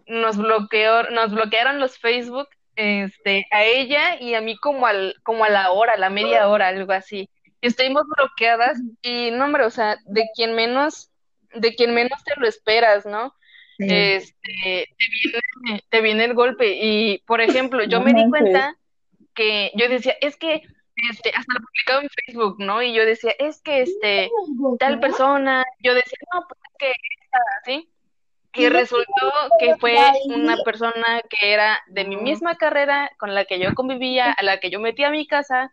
nos 0.07 0.37
bloqueó, 0.37 1.05
nos 1.05 1.33
bloquearon 1.33 1.81
los 1.81 1.99
Facebook, 1.99 2.49
este, 2.77 3.47
a 3.51 3.65
ella 3.65 4.21
y 4.21 4.35
a 4.35 4.43
mí 4.43 4.59
como 4.59 4.87
al, 4.87 5.15
como 5.23 5.47
a 5.47 5.49
la 5.49 5.71
hora, 5.71 5.95
a 5.95 5.99
la 5.99 6.11
media 6.11 6.47
hora, 6.47 6.69
algo 6.69 6.93
así. 6.93 7.31
Y 7.65 7.69
estuvimos 7.69 8.03
bloqueadas 8.15 8.79
y 9.01 9.31
no, 9.31 9.47
hombre, 9.47 9.65
o 9.65 9.71
sea, 9.71 9.97
de 10.05 10.27
quien 10.37 10.55
menos, 10.55 11.11
de 11.55 11.75
quien 11.75 11.95
menos 11.95 12.23
te 12.23 12.39
lo 12.39 12.47
esperas, 12.47 13.07
¿no? 13.07 13.35
Este, 13.79 14.35
te 14.99 15.07
viene, 15.23 15.83
te 15.89 16.01
viene 16.03 16.25
el 16.27 16.35
golpe. 16.35 16.77
Y, 16.79 17.21
por 17.21 17.41
ejemplo, 17.41 17.83
yo 17.83 18.01
No 18.01 18.05
me 18.05 18.13
di 18.13 18.29
cuenta 18.29 18.77
que 19.35 19.73
yo 19.77 19.89
decía, 19.89 20.15
es 20.21 20.37
que, 20.37 20.61
este, 21.11 21.31
hasta 21.31 21.55
lo 21.55 21.61
publicaba 21.61 22.03
en 22.03 22.11
Facebook, 22.11 22.57
¿no? 22.59 22.83
Y 22.83 22.93
yo 22.93 23.07
decía, 23.07 23.33
es 23.39 23.63
que, 23.63 23.81
este, 23.81 24.31
tal 24.79 25.01
persona, 25.01 25.65
yo 25.81 25.95
decía, 25.95 26.19
no, 26.35 26.47
pues 26.47 26.61
es 26.71 26.77
que 26.79 26.91
esta, 26.91 27.39
¿sí? 27.65 27.89
Y 28.57 28.69
resultó 28.69 29.33
que 29.59 29.75
fue 29.77 29.97
una 30.27 30.59
persona 30.67 31.23
que 31.31 31.55
era 31.55 31.83
de 31.87 32.05
mi 32.05 32.19
misma 32.19 32.57
carrera, 32.57 33.11
con 33.19 33.35
la 33.35 33.47
que 33.47 33.59
yo 33.59 33.75
convivía, 33.75 34.33
a 34.33 34.43
la 34.43 34.61
que 34.61 34.69
yo 34.69 34.81
metí 34.81 35.03
a 35.03 35.11
mi 35.11 35.27
casa, 35.27 35.73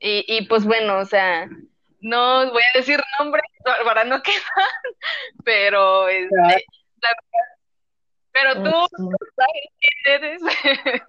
y, 0.00 0.24
y 0.28 0.46
pues 0.46 0.64
bueno, 0.64 0.98
o 0.98 1.04
sea, 1.04 1.48
no 2.00 2.50
voy 2.52 2.62
a 2.62 2.78
decir 2.78 3.00
nombres 3.18 3.42
para 3.84 4.04
no 4.04 4.22
quemar, 4.22 4.70
pero 5.44 6.08
este, 6.08 6.36
la 6.36 7.08
verdad, 7.08 7.46
pero 8.32 8.54
tú 8.62 8.70
sabes 9.36 9.62
quién 9.80 10.14
eres. 10.14 10.42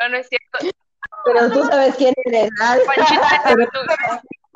No, 0.00 0.08
no 0.10 0.16
es 0.18 0.28
cierto. 0.28 0.76
Pero 1.24 1.50
tú 1.50 1.64
sabes 1.64 1.96
quién 1.96 2.14
eres, 2.26 2.48
¿verdad? 2.56 2.78
Panchita, 2.86 3.42
pero 3.48 3.66
tú- 3.66 3.80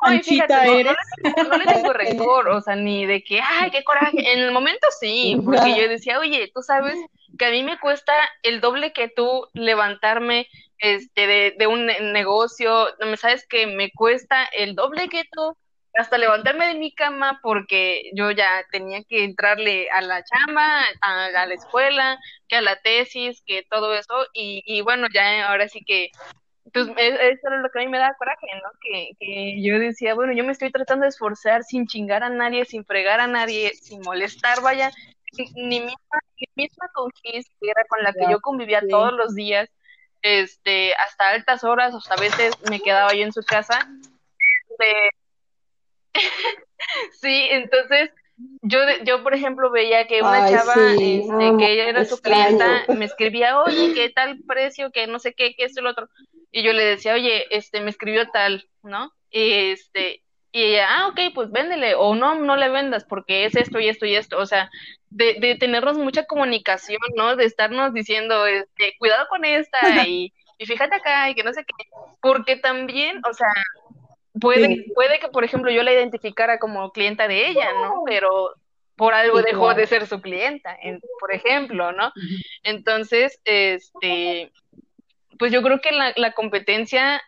Ay, 0.05 0.17
Panchita 0.17 0.45
fíjate, 0.47 0.65
no, 0.67 0.73
no 0.73 0.79
eres. 0.79 0.95
le 1.23 1.31
tengo- 1.33 1.49
no 1.49 1.57
le 1.57 1.65
tengo 1.65 1.93
rencor, 1.93 2.49
o 2.49 2.61
sea, 2.61 2.75
ni 2.75 3.05
de 3.05 3.23
que, 3.23 3.41
ay, 3.41 3.71
qué 3.71 3.83
coraje. 3.83 4.33
En 4.33 4.39
el 4.39 4.51
momento 4.51 4.87
sí, 4.99 5.37
porque 5.43 5.75
yo 5.75 5.89
decía, 5.89 6.19
oye, 6.19 6.49
tú 6.53 6.61
sabes 6.61 6.95
que 7.37 7.45
a 7.45 7.51
mí 7.51 7.63
me 7.63 7.79
cuesta 7.79 8.13
el 8.43 8.61
doble 8.61 8.93
que 8.93 9.09
tú 9.09 9.47
levantarme 9.53 10.47
este, 10.77 11.55
de, 11.57 11.67
un 11.67 11.85
ne- 11.85 11.99
negocio, 12.11 12.87
no 12.99 13.07
me 13.07 13.17
sabes 13.17 13.47
que 13.47 13.67
me 13.67 13.91
cuesta 13.91 14.45
el 14.45 14.75
doble 14.75 15.09
que 15.09 15.23
tú 15.31 15.55
hasta 15.95 16.17
levantarme 16.17 16.67
de 16.67 16.73
mi 16.75 16.93
cama 16.93 17.39
porque 17.43 18.09
yo 18.15 18.31
ya 18.31 18.65
tenía 18.71 19.03
que 19.03 19.23
entrarle 19.23 19.89
a 19.91 20.01
la 20.01 20.23
chamba, 20.23 20.81
a, 21.01 21.29
la 21.45 21.53
escuela, 21.53 22.17
que 22.47 22.55
a 22.55 22.61
la 22.61 22.75
tesis, 22.77 23.43
que 23.45 23.63
todo 23.69 23.93
eso, 23.93 24.25
y, 24.33 24.63
y 24.65 24.81
bueno, 24.81 25.07
ya 25.13 25.49
ahora 25.49 25.67
sí 25.67 25.83
que 25.85 26.09
pues 26.73 26.87
es- 26.97 27.19
eso 27.19 27.47
era 27.47 27.57
lo 27.61 27.69
que 27.69 27.79
a 27.79 27.83
mí 27.83 27.89
me 27.89 27.99
da 27.99 28.15
coraje, 28.17 28.47
¿no? 28.63 28.69
Que, 28.81 29.09
que 29.19 29.61
yo 29.61 29.77
decía, 29.79 30.15
bueno, 30.15 30.33
yo 30.33 30.43
me 30.43 30.51
estoy 30.53 30.71
tratando 30.71 31.03
de 31.03 31.09
esforzar 31.09 31.63
sin 31.63 31.85
chingar 31.87 32.23
a 32.23 32.29
nadie, 32.29 32.65
sin 32.65 32.85
fregar 32.85 33.19
a 33.19 33.27
nadie, 33.27 33.73
sin 33.75 34.01
molestar, 34.01 34.61
vaya, 34.61 34.91
ni 35.55 35.79
misma, 35.79 36.19
ni 36.37 36.47
misma 36.55 36.89
era 37.61 37.83
con 37.87 38.03
la 38.03 38.13
que 38.13 38.31
yo 38.31 38.39
convivía 38.39 38.81
sí. 38.81 38.87
todos 38.89 39.13
los 39.13 39.35
días, 39.35 39.69
este, 40.21 40.93
hasta 40.95 41.29
altas 41.29 41.63
horas, 41.63 41.93
o 41.93 42.01
sea, 42.01 42.15
a 42.15 42.21
veces 42.21 42.53
me 42.69 42.79
quedaba 42.79 43.13
yo 43.13 43.23
en 43.23 43.33
su 43.33 43.43
casa, 43.43 43.87
este, 44.69 45.09
sí, 47.21 47.47
entonces 47.51 48.11
yo, 48.61 48.79
yo 49.05 49.23
por 49.23 49.33
ejemplo 49.33 49.71
veía 49.71 50.07
que 50.07 50.21
una 50.21 50.45
Ay, 50.45 50.53
chava, 50.53 50.73
sí, 50.97 51.23
este, 51.23 51.57
que 51.57 51.73
ella 51.73 51.89
era 51.89 52.05
su 52.05 52.15
extraño. 52.15 52.57
clienta, 52.57 52.93
me 52.93 53.05
escribía, 53.05 53.59
oye, 53.61 53.93
¿qué 53.93 54.09
tal 54.09 54.39
precio? 54.47 54.91
Que 54.91 55.07
no 55.07 55.19
sé 55.19 55.33
qué, 55.33 55.55
que 55.55 55.65
esto 55.65 55.81
y 55.81 55.83
lo 55.83 55.91
otro. 55.91 56.09
Y 56.51 56.63
yo 56.63 56.73
le 56.73 56.83
decía, 56.83 57.13
oye, 57.13 57.45
este, 57.55 57.81
me 57.81 57.89
escribió 57.89 58.29
tal, 58.31 58.67
¿no? 58.81 59.11
Y 59.29 59.71
este, 59.71 60.22
y 60.53 60.63
ella, 60.63 60.87
ah, 60.89 61.07
ok, 61.09 61.19
pues 61.35 61.51
véndele, 61.51 61.95
o 61.95 62.15
no, 62.15 62.35
no 62.35 62.55
le 62.55 62.69
vendas, 62.69 63.05
porque 63.05 63.45
es 63.45 63.55
esto 63.57 63.79
y 63.79 63.89
esto 63.89 64.05
y 64.05 64.15
esto. 64.15 64.37
O 64.39 64.45
sea, 64.45 64.69
de, 65.09 65.35
de 65.41 65.55
tenernos 65.55 65.97
mucha 65.97 66.25
comunicación, 66.25 67.01
¿no? 67.17 67.35
De 67.35 67.45
estarnos 67.45 67.93
diciendo, 67.93 68.45
este, 68.47 68.95
cuidado 68.99 69.27
con 69.29 69.45
esta, 69.45 69.79
y, 70.07 70.31
y 70.59 70.65
fíjate 70.67 70.95
acá, 70.95 71.29
y 71.29 71.35
que 71.35 71.43
no 71.43 71.53
sé 71.53 71.65
qué. 71.65 71.73
Porque 72.21 72.55
también, 72.55 73.19
o 73.29 73.33
sea, 73.33 73.47
puede, 74.39 74.67
Sí. 74.67 74.91
puede 74.95 75.19
que, 75.19 75.29
por 75.29 75.43
ejemplo, 75.43 75.71
yo 75.71 75.83
la 75.83 75.93
identificara 75.93 76.59
como 76.59 76.91
clienta 76.91 77.27
de 77.27 77.47
ella, 77.49 77.73
¿no? 77.81 78.03
Pero 78.05 78.53
por 78.95 79.15
algo 79.15 79.39
Sí, 79.39 79.45
dejó 79.47 79.65
claro. 79.65 79.79
de 79.79 79.87
ser 79.87 80.07
su 80.07 80.21
clienta, 80.21 80.77
en- 80.81 81.01
por 81.19 81.33
ejemplo, 81.33 81.91
¿no? 81.93 82.11
Entonces, 82.63 83.39
este, 83.43 84.51
pues 85.39 85.51
yo 85.51 85.63
creo 85.63 85.81
que 85.81 85.91
la, 85.91 86.13
la 86.15 86.33
competencia 86.33 87.21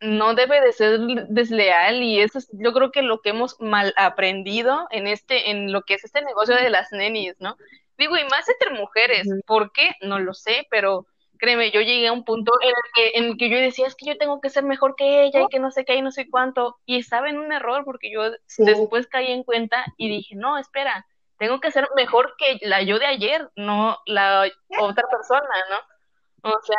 no 0.00 0.34
debe 0.34 0.60
de 0.60 0.72
ser 0.72 1.00
desleal 1.28 2.02
y 2.02 2.20
eso 2.20 2.38
es, 2.38 2.48
yo 2.52 2.72
creo 2.72 2.90
que 2.90 3.02
lo 3.02 3.20
que 3.20 3.30
hemos 3.30 3.60
mal 3.60 3.94
aprendido 3.96 4.86
en 4.90 5.06
este, 5.06 5.50
en 5.50 5.72
lo 5.72 5.82
que 5.82 5.94
es 5.94 6.04
este 6.04 6.22
negocio 6.22 6.54
de 6.54 6.70
las 6.70 6.92
nenis, 6.92 7.34
¿no? 7.38 7.56
Digo, 7.96 8.16
y 8.16 8.24
más 8.24 8.48
entre 8.48 8.78
mujeres. 8.78 9.26
¿por 9.46 9.72
qué? 9.72 9.90
No 10.02 10.18
lo 10.18 10.34
sé, 10.34 10.66
pero 10.70 11.06
créeme, 11.38 11.70
yo 11.70 11.80
llegué 11.80 12.08
a 12.08 12.12
un 12.12 12.24
punto 12.24 12.52
en 12.60 12.68
el 12.68 12.74
que, 12.94 13.18
en 13.18 13.24
el 13.24 13.36
que 13.38 13.48
yo 13.48 13.56
decía, 13.58 13.86
es 13.86 13.94
que 13.94 14.06
yo 14.06 14.18
tengo 14.18 14.40
que 14.40 14.50
ser 14.50 14.64
mejor 14.64 14.96
que 14.96 15.24
ella 15.24 15.42
y 15.42 15.48
que 15.48 15.58
no 15.58 15.70
sé 15.70 15.84
qué 15.84 15.94
y 15.94 16.02
no 16.02 16.10
sé 16.10 16.28
cuánto, 16.28 16.78
y 16.84 16.98
estaba 16.98 17.28
en 17.28 17.38
un 17.38 17.52
error 17.52 17.84
porque 17.84 18.10
yo 18.10 18.22
Sí. 18.46 18.64
después 18.64 19.06
caí 19.06 19.32
en 19.32 19.44
cuenta 19.44 19.84
y 19.96 20.08
dije, 20.08 20.34
no, 20.34 20.58
espera, 20.58 21.06
tengo 21.38 21.60
que 21.60 21.70
ser 21.70 21.88
mejor 21.94 22.34
que 22.38 22.58
la 22.66 22.82
yo 22.82 22.98
de 22.98 23.06
ayer, 23.06 23.50
no 23.56 23.98
la 24.06 24.50
otra 24.80 25.04
persona, 25.10 25.48
¿no? 25.70 26.50
O 26.50 26.60
sea, 26.62 26.78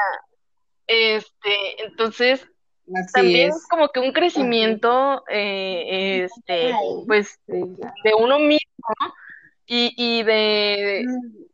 este, 0.87 1.83
entonces 1.83 2.47
Así 2.95 3.13
también 3.13 3.49
es. 3.49 3.67
como 3.67 3.89
que 3.89 3.99
un 3.99 4.13
crecimiento, 4.13 5.23
eh, 5.29 6.23
este, 6.25 6.73
pues 7.05 7.39
de 7.47 8.13
uno 8.17 8.39
mismo 8.39 8.87
¿no? 8.99 9.13
y, 9.65 9.93
y 9.97 10.23
de, 10.23 11.05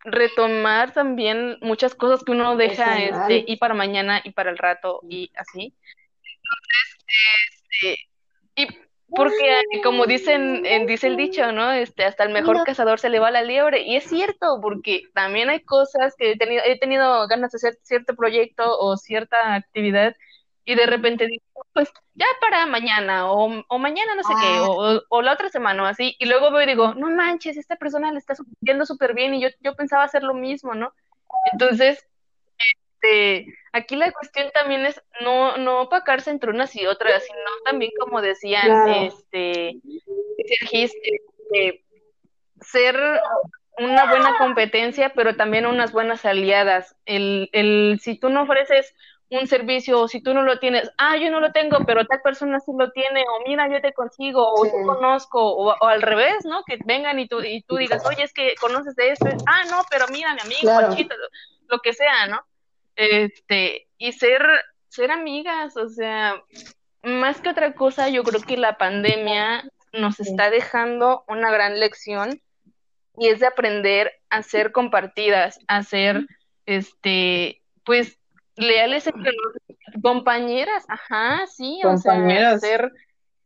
retomar 0.03 0.93
también 0.93 1.57
muchas 1.61 1.95
cosas 1.95 2.23
que 2.23 2.34
uno 2.34 2.55
deja 2.55 3.01
este, 3.01 3.45
y 3.47 3.57
para 3.57 3.73
mañana 3.73 4.21
y 4.23 4.31
para 4.31 4.51
el 4.51 4.57
rato 4.57 4.99
y 5.07 5.31
así. 5.36 5.73
Entonces, 6.21 6.97
este, 7.81 8.09
y 8.55 8.67
porque 9.15 9.61
como 9.84 10.07
dicen, 10.07 10.63
dice 10.88 11.07
el 11.07 11.17
dicho, 11.17 11.51
¿no? 11.51 11.71
Este, 11.71 12.03
hasta 12.03 12.23
el 12.23 12.34
mejor 12.34 12.63
cazador 12.63 12.99
se 12.99 13.09
le 13.09 13.19
va 13.19 13.29
la 13.29 13.43
liebre. 13.43 13.84
Y 13.84 13.95
es 13.95 14.05
cierto, 14.05 14.59
porque 14.59 15.03
también 15.13 15.49
hay 15.49 15.59
cosas 15.59 16.15
que 16.17 16.31
he 16.31 16.38
tenido, 16.38 16.63
he 16.65 16.79
tenido 16.79 17.27
ganas 17.27 17.51
de 17.51 17.57
hacer 17.57 17.77
cierto 17.84 18.15
proyecto 18.15 18.77
o 18.79 18.97
cierta 18.97 19.53
actividad 19.53 20.15
y 20.66 20.76
de 20.76 20.86
repente 20.86 21.28
digo, 21.28 21.43
pues 21.74 21.91
ya 22.14 22.26
para 22.39 22.66
mañana 22.66 23.32
o, 23.32 23.64
o 23.68 23.80
mañana 23.80 24.16
no 24.16 24.24
sé 24.24 24.34
qué, 24.39 24.47
ah. 24.47 24.70
o, 24.70 25.01
o, 25.09 25.22
la 25.22 25.34
otra 25.34 25.49
semana 25.49 25.84
o 25.84 25.86
así, 25.86 26.16
y 26.20 26.26
luego 26.26 26.51
veo 26.51 26.61
y 26.61 26.68
digo, 26.68 26.93
no 26.93 27.09
manches, 27.09 27.57
esta 27.57 27.76
persona 27.76 28.11
le 28.11 28.20
está 28.20 28.36
yendo 28.61 28.86
súper 28.86 29.14
bien 29.14 29.34
y 29.34 29.41
yo, 29.41 29.49
yo 29.59 29.76
pensaba 29.76 30.03
hacer 30.03 30.24
lo 30.24 30.34
mismo, 30.34 30.74
¿no? 30.74 30.93
Entonces, 31.51 32.07
este, 33.03 33.53
aquí 33.74 33.95
la 33.95 34.11
cuestión 34.11 34.49
también 34.53 34.86
es 34.86 35.01
no, 35.22 35.57
no 35.57 35.82
opacarse 35.82 36.32
entre 36.32 36.49
unas 36.49 36.76
y 36.76 36.86
otras, 36.86 37.24
sino 37.26 37.39
también 37.66 37.91
como 37.99 38.22
decían, 38.22 38.88
este, 38.89 39.82
este, 40.72 41.84
ser 42.61 42.97
una 43.78 44.05
buena 44.05 44.38
competencia, 44.38 45.11
pero 45.14 45.36
también 45.36 45.66
unas 45.66 45.91
buenas 45.91 46.26
aliadas. 46.26 46.95
El, 47.05 47.49
el, 47.51 47.99
si 48.01 48.18
tú 48.18 48.30
no 48.30 48.43
ofreces 48.43 48.95
un 49.38 49.47
servicio, 49.47 50.01
o 50.01 50.07
si 50.07 50.21
tú 50.21 50.34
no 50.34 50.43
lo 50.43 50.59
tienes, 50.59 50.91
ah, 50.97 51.17
yo 51.17 51.31
no 51.31 51.39
lo 51.39 51.51
tengo, 51.51 51.79
pero 51.86 52.05
tal 52.05 52.21
persona 52.21 52.59
sí 52.59 52.71
lo 52.77 52.91
tiene, 52.91 53.21
o 53.21 53.47
mira, 53.47 53.69
yo 53.69 53.81
te 53.81 53.93
consigo, 53.93 54.53
o 54.53 54.65
yo 54.65 54.86
conozco, 54.86 55.41
o, 55.41 55.86
al 55.86 56.01
revés, 56.01 56.45
¿no? 56.45 56.63
Que 56.65 56.77
vengan 56.86 57.19
y 57.19 57.27
tú, 57.27 57.41
y 57.41 57.61
tú 57.63 57.77
digas, 57.77 58.05
oye, 58.05 58.23
es 58.23 58.34
que 58.34 58.55
conoces 58.59 58.95
de 58.95 59.09
esto, 59.09 59.27
ah, 59.47 59.63
no, 59.69 59.84
pero 59.89 60.05
mira, 60.09 60.34
mi 60.36 60.41
amigo, 60.41 60.71
lo, 61.67 61.79
que 61.79 61.93
sea, 61.93 62.27
¿no? 62.27 62.41
Este, 62.95 63.88
y 63.97 64.11
ser, 64.11 64.45
ser 64.88 65.11
amigas, 65.11 65.77
o 65.77 65.89
sea, 65.89 66.41
más 67.01 67.41
que 67.41 67.49
otra 67.49 67.73
cosa, 67.73 68.09
yo 68.09 68.23
creo 68.23 68.41
que 68.41 68.57
la 68.57 68.77
pandemia 68.77 69.63
nos 69.93 70.19
está 70.19 70.49
dejando 70.49 71.23
una 71.27 71.51
gran 71.51 71.79
lección 71.79 72.41
y 73.17 73.27
es 73.27 73.39
de 73.39 73.47
aprender 73.47 74.11
a 74.29 74.41
ser 74.41 74.71
compartidas, 74.71 75.59
a 75.67 75.84
ser, 75.84 76.25
este, 76.65 77.61
pues, 77.86 78.19
leales 78.56 79.08
entre 79.08 79.32
compañeras, 80.01 80.86
ajá, 80.88 81.45
sí, 81.47 81.82
o 81.84 81.97
sea, 81.97 82.60
ser 82.60 82.91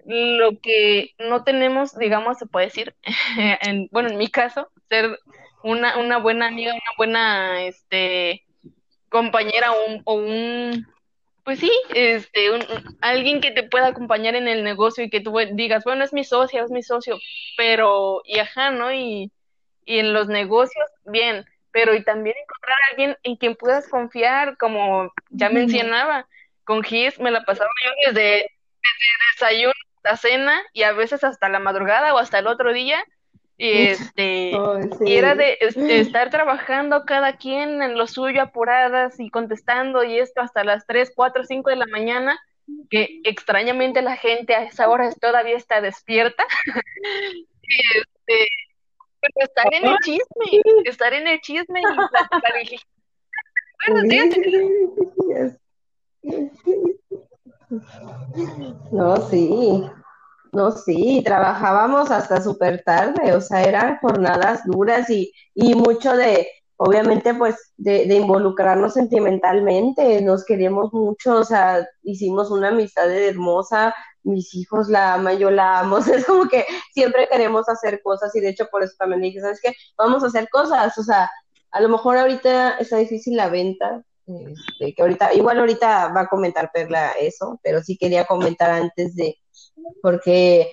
lo 0.05 0.59
que 0.59 1.13
no 1.19 1.43
tenemos, 1.43 1.97
digamos, 1.97 2.37
se 2.37 2.45
puede 2.45 2.67
decir, 2.67 2.95
en, 3.61 3.89
bueno, 3.91 4.09
en 4.09 4.17
mi 4.17 4.29
caso, 4.29 4.69
ser 4.89 5.19
una, 5.63 5.97
una 5.97 6.17
buena 6.17 6.47
amiga, 6.47 6.73
una 6.73 6.91
buena, 6.97 7.63
este, 7.63 8.45
compañera 9.09 9.71
o 9.71 9.85
un, 9.87 10.01
o 10.05 10.13
un 10.13 10.87
pues 11.43 11.59
sí, 11.59 11.71
este, 11.95 12.51
un, 12.51 12.61
alguien 12.99 13.39
que 13.39 13.51
te 13.51 13.63
pueda 13.63 13.87
acompañar 13.87 14.35
en 14.35 14.49
el 14.49 14.65
negocio 14.65 15.05
y 15.05 15.09
que 15.09 15.21
tú 15.21 15.33
digas, 15.53 15.85
bueno, 15.85 16.03
es 16.03 16.11
mi 16.11 16.25
socio, 16.25 16.61
es 16.65 16.71
mi 16.71 16.83
socio, 16.83 17.17
pero, 17.55 18.21
y 18.25 18.39
ajá, 18.39 18.71
¿no? 18.71 18.91
Y, 18.91 19.31
y 19.85 19.99
en 19.99 20.11
los 20.11 20.27
negocios, 20.27 20.85
bien, 21.05 21.45
pero 21.77 21.93
y 21.93 22.03
también 22.03 22.35
encontrar 22.41 22.75
a 22.75 22.89
alguien 22.89 23.17
en 23.21 23.35
quien 23.35 23.55
puedas 23.55 23.87
confiar, 23.87 24.57
como 24.57 25.13
ya 25.29 25.49
mencionaba, 25.49 26.27
con 26.63 26.81
Gis 26.81 27.19
me 27.19 27.29
la 27.29 27.45
pasaba 27.45 27.69
yo 27.85 27.91
desde, 28.07 28.31
desde 28.31 28.49
desayuno 29.35 29.73
hasta 29.97 30.17
cena 30.17 30.63
y 30.73 30.81
a 30.81 30.93
veces 30.93 31.23
hasta 31.23 31.49
la 31.49 31.59
madrugada 31.59 32.15
o 32.15 32.17
hasta 32.17 32.39
el 32.39 32.47
otro 32.47 32.73
día. 32.73 33.05
Y 33.59 33.89
este 33.89 34.53
y 35.05 35.15
era 35.15 35.35
de, 35.35 35.59
estar 35.61 36.31
trabajando 36.31 37.05
cada 37.05 37.37
quien 37.37 37.83
en 37.83 37.95
lo 37.95 38.07
suyo 38.07 38.41
apuradas 38.41 39.19
y 39.19 39.29
contestando 39.29 40.03
y 40.03 40.17
esto 40.17 40.41
hasta 40.41 40.63
las 40.63 40.87
3, 40.87 41.11
4, 41.15 41.43
5 41.43 41.69
de 41.69 41.75
la 41.75 41.85
mañana, 41.85 42.39
que 42.89 43.21
extrañamente 43.23 44.01
la 44.01 44.15
gente 44.15 44.55
a 44.55 44.63
esa 44.63 44.89
hora 44.89 45.11
todavía 45.21 45.55
está 45.55 45.79
despierta. 45.79 46.43
y 47.61 47.99
este 47.99 48.47
estar 49.35 49.73
en 49.73 49.87
el 49.87 49.97
chisme, 50.03 50.61
estar 50.85 51.13
en 51.13 51.27
el 51.27 51.39
chisme 51.41 51.79
y 51.79 51.83
platicar. 51.83 52.79
No, 58.91 59.17
sí, 59.29 59.83
no, 60.51 60.71
sí, 60.71 61.21
trabajábamos 61.25 62.11
hasta 62.11 62.41
súper 62.41 62.83
tarde, 62.83 63.35
o 63.35 63.41
sea, 63.41 63.63
eran 63.63 63.97
jornadas 63.99 64.61
duras 64.65 65.09
y, 65.09 65.31
y 65.53 65.75
mucho 65.75 66.15
de, 66.15 66.47
obviamente, 66.77 67.33
pues, 67.33 67.73
de, 67.77 68.05
de, 68.05 68.15
involucrarnos 68.15 68.93
sentimentalmente, 68.93 70.21
nos 70.21 70.45
queríamos 70.45 70.93
mucho, 70.93 71.37
o 71.37 71.43
sea, 71.43 71.85
hicimos 72.03 72.49
una 72.51 72.69
amistad 72.69 73.11
hermosa, 73.11 73.93
mis 74.27 74.53
hijos 74.53 74.89
la 74.89 75.15
aman, 75.15 75.37
yo 75.37 75.49
la 75.49 75.79
amo, 75.79 75.97
es 76.13 76.25
como 76.25 76.47
que 76.47 76.65
siempre 76.93 77.27
queremos 77.29 77.67
hacer 77.69 78.01
cosas 78.01 78.35
y 78.35 78.39
de 78.39 78.49
hecho 78.49 78.67
por 78.71 78.83
eso 78.83 78.93
también 78.97 79.21
dije, 79.21 79.41
¿sabes 79.41 79.59
qué? 79.61 79.73
Vamos 79.97 80.23
a 80.23 80.27
hacer 80.27 80.49
cosas, 80.49 80.97
o 80.97 81.03
sea, 81.03 81.29
a 81.71 81.81
lo 81.81 81.89
mejor 81.89 82.17
ahorita 82.17 82.77
está 82.77 82.97
difícil 82.97 83.35
la 83.35 83.49
venta, 83.49 84.03
este, 84.25 84.93
que 84.93 85.01
ahorita, 85.01 85.33
igual 85.33 85.59
ahorita 85.59 86.09
va 86.09 86.21
a 86.21 86.27
comentar 86.27 86.69
Perla 86.73 87.11
eso, 87.13 87.59
pero 87.63 87.81
sí 87.81 87.97
quería 87.97 88.25
comentar 88.25 88.69
antes 88.69 89.15
de, 89.15 89.37
porque 90.01 90.69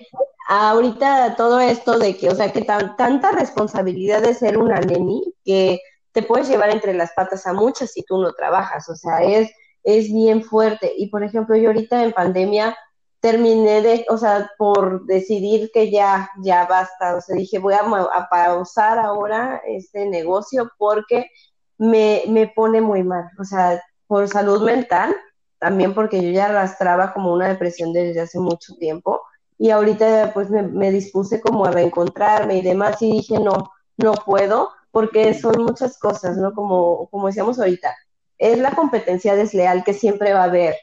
ahorita 0.47 1.35
todo 1.35 1.59
esto 1.59 1.97
de 1.97 2.17
que, 2.17 2.29
o 2.29 2.35
sea, 2.35 2.51
que 2.51 2.61
tan, 2.61 2.95
tanta 2.95 3.31
responsabilidad 3.31 4.21
de 4.21 4.33
ser 4.33 4.57
una 4.57 4.79
neni 4.79 5.33
que 5.43 5.79
te 6.11 6.23
puedes 6.23 6.47
llevar 6.47 6.69
entre 6.69 6.93
las 6.93 7.11
patas 7.13 7.45
a 7.47 7.53
muchas 7.53 7.91
si 7.91 8.03
tú 8.03 8.17
no 8.17 8.33
trabajas, 8.33 8.89
o 8.89 8.95
sea, 8.95 9.23
es, 9.23 9.51
es 9.83 10.11
bien 10.11 10.43
fuerte. 10.43 10.91
Y 10.95 11.07
por 11.09 11.23
ejemplo, 11.23 11.55
yo 11.55 11.69
ahorita 11.69 12.03
en 12.03 12.13
pandemia 12.13 12.75
terminé 13.25 13.81
de, 13.81 14.05
o 14.09 14.19
sea, 14.19 14.51
por 14.55 15.07
decidir 15.07 15.71
que 15.73 15.89
ya, 15.89 16.29
ya 16.43 16.67
basta, 16.67 17.15
o 17.15 17.21
sea, 17.21 17.35
dije, 17.35 17.57
voy 17.57 17.73
a, 17.73 18.27
pausar 18.29 18.99
ahora 18.99 19.63
este 19.65 20.05
negocio 20.05 20.71
porque 20.77 21.31
me, 21.79 22.21
me 22.27 22.45
pone 22.45 22.81
muy 22.81 23.01
mal, 23.01 23.27
o 23.39 23.43
sea, 23.43 23.81
por 24.05 24.27
salud 24.27 24.61
mental, 24.61 25.15
también 25.57 25.95
porque 25.95 26.21
yo 26.21 26.29
ya 26.29 26.45
arrastraba 26.45 27.13
como 27.13 27.33
una 27.33 27.47
depresión 27.47 27.93
desde 27.93 28.21
hace 28.21 28.37
mucho 28.37 28.75
tiempo 28.75 29.23
y 29.57 29.71
ahorita 29.71 30.29
pues 30.35 30.51
me, 30.51 30.61
me 30.61 30.91
dispuse 30.91 31.41
como 31.41 31.65
a 31.65 31.71
reencontrarme 31.71 32.57
y 32.57 32.61
demás 32.61 33.01
y 33.01 33.11
dije, 33.11 33.39
no, 33.39 33.71
no 33.97 34.13
puedo 34.13 34.69
porque 34.91 35.33
son 35.33 35.63
muchas 35.63 35.97
cosas, 35.97 36.37
¿no? 36.37 36.53
Como, 36.53 37.09
como 37.09 37.25
decíamos 37.25 37.57
ahorita, 37.57 37.91
es 38.37 38.59
la 38.59 38.75
competencia 38.75 39.35
desleal 39.35 39.83
que 39.83 39.95
siempre 39.95 40.31
va 40.31 40.41
a 40.41 40.43
haber, 40.43 40.75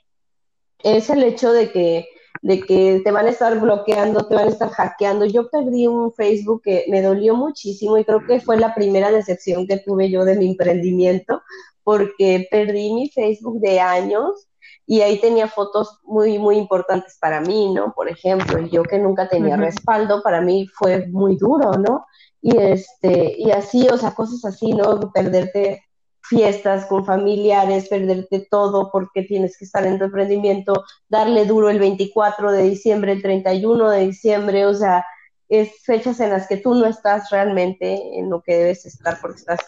es 0.81 1.09
el 1.09 1.23
hecho 1.23 1.53
de 1.53 1.71
que 1.71 2.09
de 2.43 2.61
que 2.61 3.01
te 3.05 3.13
van 3.13 3.27
a 3.27 3.31
estar 3.31 3.59
bloqueando, 3.61 4.27
te 4.27 4.35
van 4.35 4.49
a 4.49 4.51
estar 4.51 4.69
hackeando. 4.69 5.25
Yo 5.25 5.49
perdí 5.49 5.87
un 5.87 6.13
Facebook 6.13 6.63
que 6.63 6.85
me 6.89 7.01
dolió 7.01 7.37
muchísimo 7.37 7.97
y 7.97 8.05
creo 8.05 8.27
que 8.27 8.41
fue 8.41 8.59
la 8.59 8.75
primera 8.75 9.13
decepción 9.13 9.67
que 9.67 9.79
tuve 9.79 10.11
yo 10.11 10.25
de 10.25 10.37
mi 10.37 10.49
emprendimiento, 10.49 11.43
porque 11.85 12.49
perdí 12.51 12.93
mi 12.93 13.09
Facebook 13.09 13.61
de 13.61 13.81
años 13.81 14.49
y 14.87 15.03
ahí 15.03 15.21
tenía 15.21 15.47
fotos 15.47 16.01
muy, 16.03 16.39
muy 16.41 16.57
importantes 16.57 17.17
para 17.21 17.41
mí, 17.41 17.73
¿no? 17.73 17.93
Por 17.95 18.09
ejemplo, 18.09 18.59
yo 18.67 18.83
que 18.83 18.99
nunca 18.99 19.29
tenía 19.29 19.57
respaldo, 19.57 20.21
para 20.23 20.41
mí 20.41 20.67
fue 20.67 21.07
muy 21.07 21.37
duro, 21.37 21.73
¿no? 21.75 22.05
Y, 22.41 22.57
este, 22.57 23.37
y 23.39 23.53
así, 23.53 23.89
o 23.89 23.97
sea, 23.97 24.15
cosas 24.15 24.45
así, 24.45 24.73
¿no? 24.75 25.13
Perderte 25.13 25.85
fiestas 26.23 26.87
con 26.87 27.05
familiares, 27.05 27.89
perderte 27.89 28.47
todo 28.51 28.91
porque 28.91 29.23
tienes 29.23 29.59
que 29.59 29.65
estar 29.65 29.87
en 29.87 29.99
tu 29.99 30.05
emprendimiento, 30.05 30.85
darle 31.09 31.45
duro 31.45 31.69
el 31.69 31.79
24 31.79 32.53
de 32.53 32.63
diciembre, 32.63 33.13
el 33.13 33.23
31 33.23 33.91
de 33.91 34.07
diciembre, 34.07 34.67
o 34.67 34.75
sea, 34.75 35.05
es 35.49 35.83
fechas 35.85 36.21
en 36.21 36.31
las 36.31 36.47
que 36.49 36.57
tú 36.57 36.75
no 36.75 36.87
estás 36.87 37.29
realmente 37.31 38.19
en 38.19 38.31
lo 38.31 38.41
que 38.41 38.57
debes 38.57 38.87
estar 38.87 39.21
porque 39.21 39.39
estás 39.41 39.61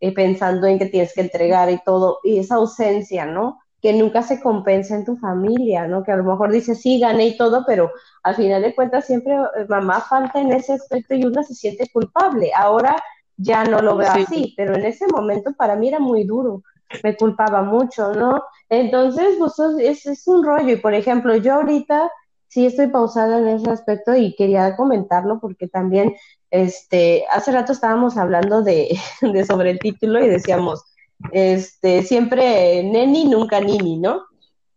eh, 0.00 0.12
pensando 0.12 0.66
en 0.66 0.78
que 0.78 0.86
tienes 0.86 1.12
que 1.14 1.22
entregar 1.22 1.70
y 1.70 1.80
todo, 1.84 2.20
y 2.22 2.38
esa 2.38 2.56
ausencia, 2.56 3.24
¿no? 3.24 3.60
Que 3.80 3.92
nunca 3.92 4.22
se 4.22 4.40
compensa 4.40 4.94
en 4.94 5.04
tu 5.04 5.16
familia, 5.16 5.88
¿no? 5.88 6.04
Que 6.04 6.12
a 6.12 6.16
lo 6.16 6.24
mejor 6.24 6.52
dices, 6.52 6.80
sí, 6.80 7.00
gané 7.00 7.28
y 7.28 7.36
todo, 7.36 7.64
pero 7.66 7.90
al 8.22 8.36
final 8.36 8.62
de 8.62 8.74
cuentas 8.74 9.06
siempre 9.06 9.34
eh, 9.34 9.66
mamá 9.68 10.00
falta 10.00 10.40
en 10.40 10.52
ese 10.52 10.74
aspecto 10.74 11.14
y 11.14 11.24
uno 11.24 11.42
se 11.42 11.54
siente 11.54 11.88
culpable. 11.92 12.52
Ahora 12.54 12.96
ya 13.42 13.64
no 13.64 13.80
lo 13.80 13.96
veo 13.96 14.10
así, 14.10 14.54
pero 14.56 14.74
en 14.74 14.84
ese 14.84 15.06
momento 15.08 15.52
para 15.54 15.76
mí 15.76 15.88
era 15.88 15.98
muy 15.98 16.24
duro, 16.24 16.62
me 17.02 17.16
culpaba 17.16 17.62
mucho, 17.62 18.12
¿no? 18.12 18.42
Entonces, 18.68 19.36
pues 19.38 19.52
es, 19.80 20.06
es 20.06 20.28
un 20.28 20.44
rollo 20.44 20.72
y 20.72 20.76
por 20.76 20.94
ejemplo, 20.94 21.34
yo 21.36 21.54
ahorita 21.54 22.10
sí 22.48 22.66
estoy 22.66 22.88
pausada 22.88 23.38
en 23.38 23.48
ese 23.48 23.70
aspecto 23.70 24.14
y 24.14 24.34
quería 24.36 24.76
comentarlo 24.76 25.40
porque 25.40 25.68
también, 25.68 26.14
este, 26.50 27.24
hace 27.30 27.50
rato 27.50 27.72
estábamos 27.72 28.16
hablando 28.16 28.62
de, 28.62 28.96
de 29.22 29.44
sobre 29.44 29.70
el 29.70 29.78
título 29.78 30.22
y 30.22 30.28
decíamos, 30.28 30.84
este, 31.32 32.02
siempre 32.02 32.82
neni, 32.84 33.24
nunca 33.24 33.60
nini, 33.60 33.98
¿no? 33.98 34.22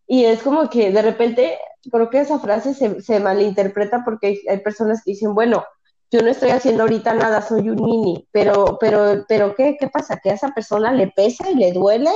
Y 0.07 0.25
es 0.25 0.41
como 0.41 0.69
que 0.69 0.91
de 0.91 1.01
repente 1.01 1.57
creo 1.91 2.09
que 2.09 2.19
esa 2.19 2.39
frase 2.39 2.73
se, 2.73 3.01
se 3.01 3.19
malinterpreta 3.19 4.03
porque 4.05 4.39
hay 4.49 4.59
personas 4.59 5.03
que 5.03 5.11
dicen, 5.11 5.33
bueno, 5.33 5.63
yo 6.11 6.21
no 6.21 6.29
estoy 6.29 6.49
haciendo 6.49 6.83
ahorita 6.83 7.13
nada, 7.13 7.41
soy 7.41 7.69
un 7.69 7.77
nini, 7.77 8.27
pero, 8.31 8.77
pero, 8.79 9.25
pero 9.27 9.55
¿qué, 9.55 9.75
qué 9.79 9.87
pasa? 9.87 10.19
Que 10.21 10.31
a 10.31 10.33
esa 10.33 10.49
persona 10.53 10.91
le 10.91 11.07
pesa 11.07 11.49
y 11.49 11.55
le 11.55 11.73
duele 11.73 12.09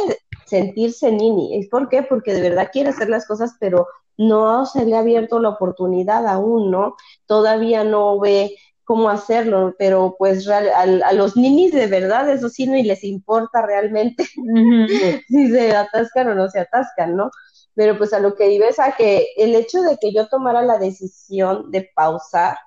sentirse 0.46 1.12
nini. 1.12 1.58
¿Es 1.58 1.68
por 1.70 1.90
qué? 1.90 2.04
Porque 2.04 2.34
de 2.34 2.42
verdad 2.42 2.70
quiere 2.72 2.90
hacer 2.90 3.10
las 3.10 3.28
cosas, 3.28 3.56
pero 3.60 3.88
no 4.18 4.66
se 4.66 4.86
le 4.86 4.96
ha 4.96 5.00
abierto 5.00 5.40
la 5.40 5.50
oportunidad 5.50 6.28
aún, 6.28 6.72
¿no? 6.72 6.96
Todavía 7.26 7.84
no 7.84 8.20
ve 8.20 8.56
cómo 8.84 9.10
hacerlo, 9.10 9.76
pero 9.78 10.16
pues 10.18 10.48
a, 10.50 11.14
los 11.14 11.38
ninis 11.38 11.72
de 11.72 11.86
verdad 11.86 12.28
eso 12.28 12.50
sí 12.50 12.66
no 12.66 12.76
y 12.76 12.82
les 12.82 13.04
importa 13.04 13.62
realmente 13.62 14.26
si 15.28 15.50
se 15.52 15.76
atascan 15.76 16.30
o 16.30 16.36
no 16.36 16.50
se 16.50 16.60
atascan, 16.60 17.16
¿no? 17.16 17.30
Pero 17.76 17.98
pues 17.98 18.14
a 18.14 18.20
lo 18.20 18.36
que 18.36 18.52
iba 18.52 18.68
es 18.68 18.80
a 18.80 18.94
que 18.94 19.28
el 19.38 19.56
hecho 19.56 19.82
de 19.84 19.98
que 20.02 20.12
yo 20.12 20.28
tomara 20.28 20.64
la 20.64 20.80
decisión 20.80 21.70
de 21.70 21.90
pausar, 21.96 22.58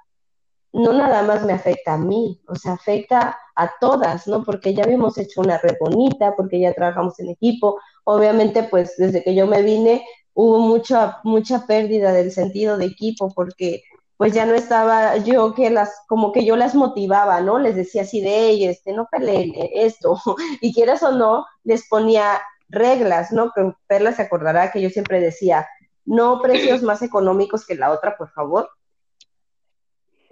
no 0.73 0.93
nada 0.93 1.23
más 1.23 1.45
me 1.45 1.53
afecta 1.53 1.95
a 1.95 1.99
mí, 1.99 2.41
o 2.47 2.55
sea, 2.55 2.73
afecta 2.73 3.39
a 3.55 3.71
todas, 3.79 4.27
¿no? 4.27 4.43
Porque 4.43 4.75
ya 4.75 4.85
habíamos 4.85 5.19
hecho 5.19 5.43
una 5.43 5.59
red 5.59 5.77
bonita, 5.79 6.35
porque 6.37 6.61
ya 6.61 6.73
trabajamos 6.73 7.19
en 7.21 7.29
equipo. 7.29 7.79
Obviamente, 8.05 8.63
pues 8.65 8.97
desde 8.97 9.23
que 9.23 9.35
yo 9.35 9.47
me 9.47 9.63
vine 9.63 10.05
hubo 10.35 10.61
mucha, 10.61 11.19
mucha 11.25 11.67
pérdida 11.67 12.13
del 12.13 12.33
sentido 12.33 12.79
de 12.79 12.87
equipo, 12.87 13.31
porque 13.35 13.83
pues 14.17 14.33
ya 14.33 14.47
no 14.47 14.55
estaba 14.55 15.17
yo 15.19 15.53
que 15.53 15.69
las, 15.69 15.91
como 16.09 16.33
que 16.33 16.45
yo 16.45 16.57
las 16.57 16.75
motivaba, 16.75 17.41
¿no? 17.43 17.59
Les 17.59 17.77
decía 17.77 18.03
así 18.03 18.23
de, 18.23 18.71
este, 18.71 18.93
no 18.93 19.09
peleen 19.11 19.53
esto, 19.75 20.19
y 20.63 20.73
quieras 20.73 21.03
o 21.03 21.13
no, 21.13 21.45
les 21.65 21.87
ponía 21.89 22.41
reglas, 22.69 23.33
¿no? 23.33 23.53
Que 23.53 23.73
Perla 23.87 24.13
se 24.13 24.23
acordará 24.23 24.73
que 24.73 24.81
yo 24.81 24.89
siempre 24.89 25.21
decía, 25.21 25.69
no 26.07 26.41
precios 26.41 26.83
más 26.83 27.03
económicos 27.03 27.67
que 27.67 27.75
la 27.75 27.91
otra, 27.91 28.17
por 28.17 28.31
favor 28.31 28.71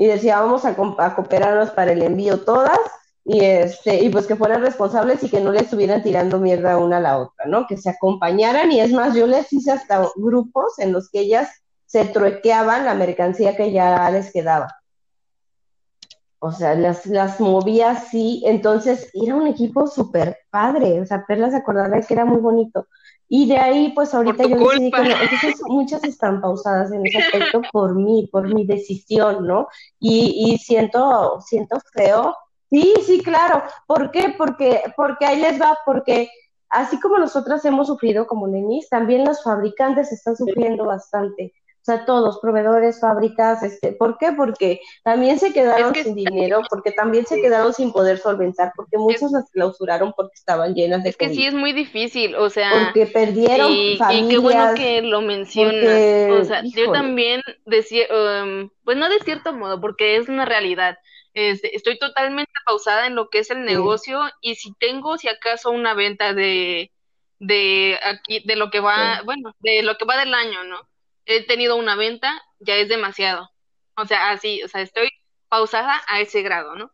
y 0.01 0.07
decía, 0.07 0.41
vamos 0.41 0.65
a, 0.65 0.75
cooperarnos 0.75 1.73
para 1.73 1.93
el 1.93 2.01
envío 2.01 2.41
todas 2.41 2.79
y 3.23 3.45
este 3.45 4.03
y 4.03 4.09
pues 4.09 4.27
que 4.27 4.35
fueran 4.35 4.63
responsables 4.63 5.23
y 5.23 5.29
que 5.29 5.43
no 5.43 5.53
le 5.53 5.61
estuvieran 5.61 6.03
tirando 6.03 6.41
mierda 6.41 6.79
una 6.79 6.97
a 6.97 7.01
la 7.01 7.19
otra, 7.19 7.45
¿no? 7.45 7.67
Que 7.67 7.77
se 7.77 7.91
acompañaran 7.91 8.73
y 8.73 8.81
es 8.81 8.93
más, 8.93 9.15
yo 9.15 9.27
les 9.27 9.53
hice 9.53 9.73
hasta 9.73 10.09
grupos 10.17 10.79
en 10.79 10.93
los 10.95 11.11
que 11.11 11.21
ellas 11.21 11.51
se 11.85 12.07
truequeaban 12.07 12.87
la 12.87 12.95
mercancía 12.95 13.59
que 13.59 13.73
ya 13.73 14.11
les 14.11 14.33
quedaba. 14.33 14.75
O 16.39 16.51
sea, 16.51 16.75
las, 16.77 17.05
las 17.05 17.39
movía 17.39 17.91
así, 17.91 18.43
entonces 18.47 19.11
era 19.13 19.35
un 19.35 19.49
equipo 19.49 19.87
súper 19.87 20.39
padre, 20.49 20.99
o 21.03 21.05
sea, 21.05 21.27
Perla 21.29 21.51
se 21.51 21.59
acordaba 21.59 22.01
que 22.01 22.15
era 22.15 22.25
muy 22.25 22.41
bonito. 22.41 22.87
Y 23.33 23.47
de 23.47 23.57
ahí, 23.59 23.93
pues 23.95 24.13
ahorita 24.13 24.43
yo 24.43 24.57
decidí 24.57 24.91
que 24.91 25.03
entonces 25.03 25.63
muchas 25.69 26.03
están 26.03 26.41
pausadas 26.41 26.91
en 26.91 27.07
ese 27.07 27.19
aspecto 27.19 27.63
por 27.73 27.95
mí, 27.95 28.29
por 28.31 28.53
mi 28.53 28.67
decisión, 28.67 29.47
¿no? 29.47 29.69
Y, 30.01 30.53
y 30.53 30.59
siento, 30.59 31.41
siento 31.41 31.79
feo. 31.93 32.37
Sí, 32.69 32.93
sí, 33.07 33.23
claro. 33.23 33.63
¿Por 33.87 34.11
qué? 34.11 34.35
Porque, 34.37 34.83
porque 34.97 35.27
ahí 35.27 35.41
les 35.41 35.61
va, 35.61 35.79
porque 35.87 36.29
así 36.71 36.99
como 36.99 37.19
nosotras 37.19 37.65
hemos 37.65 37.87
sufrido 37.87 38.27
como 38.27 38.49
nenis, 38.49 38.89
también 38.89 39.25
los 39.25 39.45
fabricantes 39.45 40.11
están 40.11 40.37
sufriendo 40.37 40.85
bastante. 40.85 41.53
O 41.81 41.85
sea, 41.85 42.05
todos, 42.05 42.41
proveedores, 42.41 43.01
fábricas, 43.01 43.63
este, 43.63 43.93
¿por 43.93 44.19
qué? 44.19 44.33
Porque 44.33 44.81
también 45.03 45.39
se 45.39 45.53
quedaron 45.53 45.95
sin 45.95 46.15
dinero, 46.15 46.61
porque 46.69 46.93
también 46.93 47.25
se 47.25 47.41
quedaron 47.41 47.73
sin 47.73 47.91
poder 47.91 48.19
solventar, 48.19 48.73
porque 48.77 48.99
muchos 48.99 49.33
las 49.33 49.51
clausuraron 49.51 50.13
porque 50.15 50.35
estaban 50.35 50.75
llenas 50.75 51.03
de 51.03 51.11
Es 51.11 51.17
que 51.17 51.31
sí 51.31 51.47
es 51.47 51.55
muy 51.55 51.73
difícil, 51.73 52.35
o 52.35 52.51
sea, 52.51 52.71
porque 52.85 53.07
perdieron 53.07 53.73
y, 53.73 53.99
y 54.11 54.29
qué 54.29 54.39
bueno 54.39 54.75
que 54.75 55.01
lo 55.01 55.23
mencionas. 55.23 55.85
o 56.33 56.45
sea, 56.45 56.63
yo 56.65 56.93
también 56.93 57.41
decía, 57.65 58.05
um, 58.11 58.69
pues 58.85 58.99
no 58.99 59.09
de 59.09 59.19
cierto 59.21 59.55
modo, 59.55 59.81
porque 59.81 60.17
es 60.17 60.29
una 60.29 60.45
realidad. 60.45 60.99
Este, 61.33 61.75
estoy 61.77 61.99
totalmente 61.99 62.53
pausada 62.67 63.07
en 63.07 63.15
lo 63.15 63.31
que 63.31 63.39
es 63.39 63.51
el 63.51 63.65
negocio 63.65 64.21
y 64.41 64.57
si 64.57 64.75
tengo 64.81 65.17
si 65.17 65.29
acaso 65.29 65.71
una 65.71 65.95
venta 65.95 66.35
de 66.35 66.91
de 67.41 67.99
aquí 68.05 68.41
de 68.45 68.55
lo 68.55 68.71
que 68.71 68.81
va, 68.81 69.23
bueno, 69.25 69.55
de 69.61 69.83
lo 69.83 69.97
que 69.97 70.05
va 70.05 70.19
del 70.19 70.35
año, 70.35 70.63
¿no? 70.65 70.89
He 71.27 71.45
tenido 71.47 71.77
una 71.77 71.97
venta, 71.97 72.43
ya 72.59 72.77
es 72.77 72.89
demasiado. 72.89 73.51
O 73.97 74.07
sea, 74.07 74.31
así, 74.31 74.63
o 74.63 74.69
sea, 74.69 74.83
estoy 74.83 75.11
pausada 75.49 76.03
a 76.09 76.21
ese 76.21 76.43
grado, 76.43 76.75
¿no? 76.75 76.91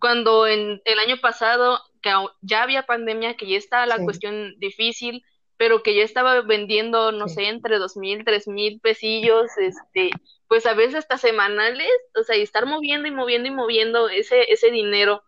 Cuando 0.00 0.46
en 0.46 0.80
el 0.84 0.98
año 0.98 1.20
pasado, 1.20 1.80
que 2.02 2.12
ya 2.42 2.62
había 2.62 2.86
pandemia, 2.86 3.36
que 3.36 3.46
ya 3.46 3.56
estaba 3.56 3.86
la 3.86 3.98
cuestión 3.98 4.54
difícil, 4.58 5.24
pero 5.56 5.82
que 5.82 5.94
ya 5.94 6.04
estaba 6.04 6.40
vendiendo, 6.42 7.12
no 7.12 7.28
sé, 7.28 7.48
entre 7.48 7.78
dos 7.78 7.96
mil, 7.96 8.24
tres 8.24 8.48
mil 8.48 8.80
pesillos, 8.80 9.46
este, 9.58 10.10
pues 10.48 10.64
a 10.66 10.74
veces 10.74 10.94
hasta 10.94 11.18
semanales, 11.18 11.90
o 12.18 12.22
sea, 12.22 12.36
y 12.36 12.42
estar 12.42 12.66
moviendo 12.66 13.08
y 13.08 13.10
moviendo 13.10 13.48
y 13.48 13.52
moviendo 13.52 14.08
ese, 14.08 14.52
ese 14.52 14.70
dinero 14.70 15.22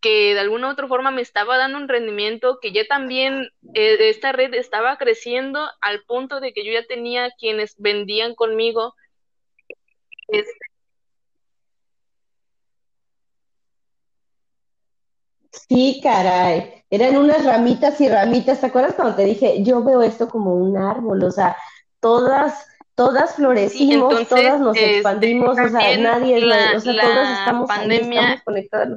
que 0.00 0.34
de 0.34 0.40
alguna 0.40 0.68
u 0.68 0.70
otra 0.72 0.86
forma 0.88 1.10
me 1.10 1.22
estaba 1.22 1.56
dando 1.58 1.78
un 1.78 1.88
rendimiento, 1.88 2.58
que 2.60 2.72
ya 2.72 2.86
también 2.86 3.50
eh, 3.74 3.96
esta 4.10 4.32
red 4.32 4.54
estaba 4.54 4.96
creciendo 4.96 5.60
al 5.80 6.02
punto 6.04 6.40
de 6.40 6.52
que 6.52 6.64
yo 6.64 6.72
ya 6.72 6.86
tenía 6.86 7.30
quienes 7.38 7.74
vendían 7.78 8.34
conmigo. 8.34 8.94
Sí, 15.68 16.00
caray, 16.02 16.84
eran 16.90 17.16
unas 17.16 17.44
ramitas 17.44 18.00
y 18.00 18.08
ramitas. 18.08 18.60
¿Te 18.60 18.66
acuerdas 18.66 18.94
cuando 18.94 19.16
te 19.16 19.24
dije, 19.24 19.62
yo 19.62 19.82
veo 19.82 20.02
esto 20.02 20.28
como 20.28 20.54
un 20.54 20.76
árbol? 20.76 21.22
O 21.24 21.30
sea, 21.30 21.56
todas 22.00 22.66
todas 22.98 23.36
florecimos, 23.36 24.26
todas 24.28 24.60
nos 24.60 24.76
este, 24.76 24.96
expandimos, 24.96 25.56
o 25.56 25.68
sea, 25.68 25.96
nadie, 25.98 26.44
o 26.44 26.80
sea, 26.80 27.00
todos 27.00 27.28
estamos, 27.30 27.68
pandemia, 27.68 28.42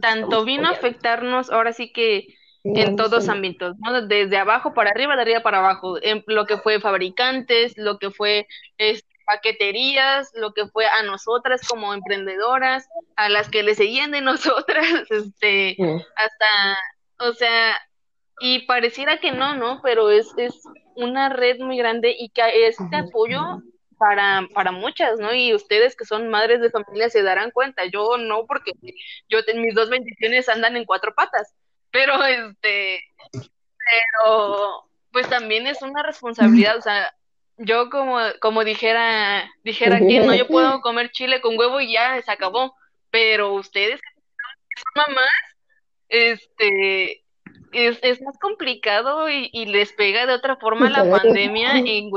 Tanto 0.01 0.43
vino 0.43 0.67
a 0.67 0.71
afectarnos, 0.71 1.51
ahora 1.51 1.71
sí 1.71 1.93
que 1.93 2.35
en 2.63 2.95
todos 2.95 3.29
ámbitos, 3.29 3.77
¿no? 3.77 4.01
Desde 4.01 4.37
abajo 4.37 4.73
para 4.73 4.89
arriba, 4.89 5.15
de 5.15 5.21
arriba 5.21 5.41
para 5.41 5.59
abajo, 5.59 6.01
en 6.01 6.23
lo 6.25 6.47
que 6.47 6.57
fue 6.57 6.79
fabricantes, 6.79 7.73
lo 7.77 7.99
que 7.99 8.09
fue 8.09 8.47
este, 8.79 9.07
paqueterías, 9.27 10.31
lo 10.33 10.53
que 10.53 10.65
fue 10.65 10.87
a 10.87 11.03
nosotras 11.03 11.61
como 11.67 11.93
emprendedoras, 11.93 12.89
a 13.15 13.29
las 13.29 13.49
que 13.49 13.61
le 13.61 13.75
seguían 13.75 14.09
de 14.09 14.21
nosotras, 14.21 15.11
este, 15.11 15.77
hasta, 16.15 16.77
o 17.19 17.33
sea, 17.33 17.79
y 18.39 18.65
pareciera 18.65 19.19
que 19.19 19.31
no, 19.31 19.55
¿no? 19.55 19.79
Pero 19.83 20.09
es, 20.09 20.27
es 20.37 20.55
una 20.95 21.29
red 21.29 21.59
muy 21.59 21.77
grande 21.77 22.15
y 22.17 22.29
que 22.29 22.67
este 22.67 22.95
apoyo 22.95 23.61
para, 24.01 24.47
para 24.55 24.71
muchas, 24.71 25.19
¿no? 25.19 25.31
Y 25.31 25.53
ustedes 25.53 25.95
que 25.95 26.05
son 26.05 26.27
madres 26.27 26.59
de 26.59 26.71
familia 26.71 27.07
se 27.11 27.21
darán 27.21 27.51
cuenta, 27.51 27.85
yo 27.85 28.17
no, 28.17 28.47
porque 28.47 28.71
yo 29.29 29.37
mis 29.55 29.75
dos 29.75 29.91
bendiciones 29.91 30.49
andan 30.49 30.75
en 30.75 30.85
cuatro 30.85 31.13
patas, 31.13 31.53
pero 31.91 32.25
este, 32.25 33.03
pero 33.31 34.89
pues 35.11 35.29
también 35.29 35.67
es 35.67 35.83
una 35.83 36.01
responsabilidad, 36.01 36.77
o 36.77 36.81
sea, 36.81 37.13
yo 37.57 37.91
como, 37.91 38.17
como 38.39 38.63
dijera, 38.63 39.47
dijera 39.63 39.99
quien, 39.99 40.25
no, 40.25 40.33
yo 40.33 40.47
puedo 40.47 40.81
comer 40.81 41.11
chile 41.11 41.39
con 41.39 41.55
huevo 41.55 41.79
y 41.79 41.93
ya 41.93 42.19
se 42.23 42.31
acabó, 42.31 42.75
pero 43.11 43.53
ustedes 43.53 44.01
que 44.01 44.81
son 44.81 45.13
mamás, 45.13 45.27
este, 46.09 47.20
es, 47.71 47.99
es 48.01 48.21
más 48.21 48.37
complicado 48.39 49.29
y, 49.29 49.65
les 49.65 49.93
pega 49.93 50.25
de 50.25 50.33
otra 50.33 50.57
forma 50.57 50.89
la 50.89 51.03
pandemia 51.23 51.77
en, 51.77 52.09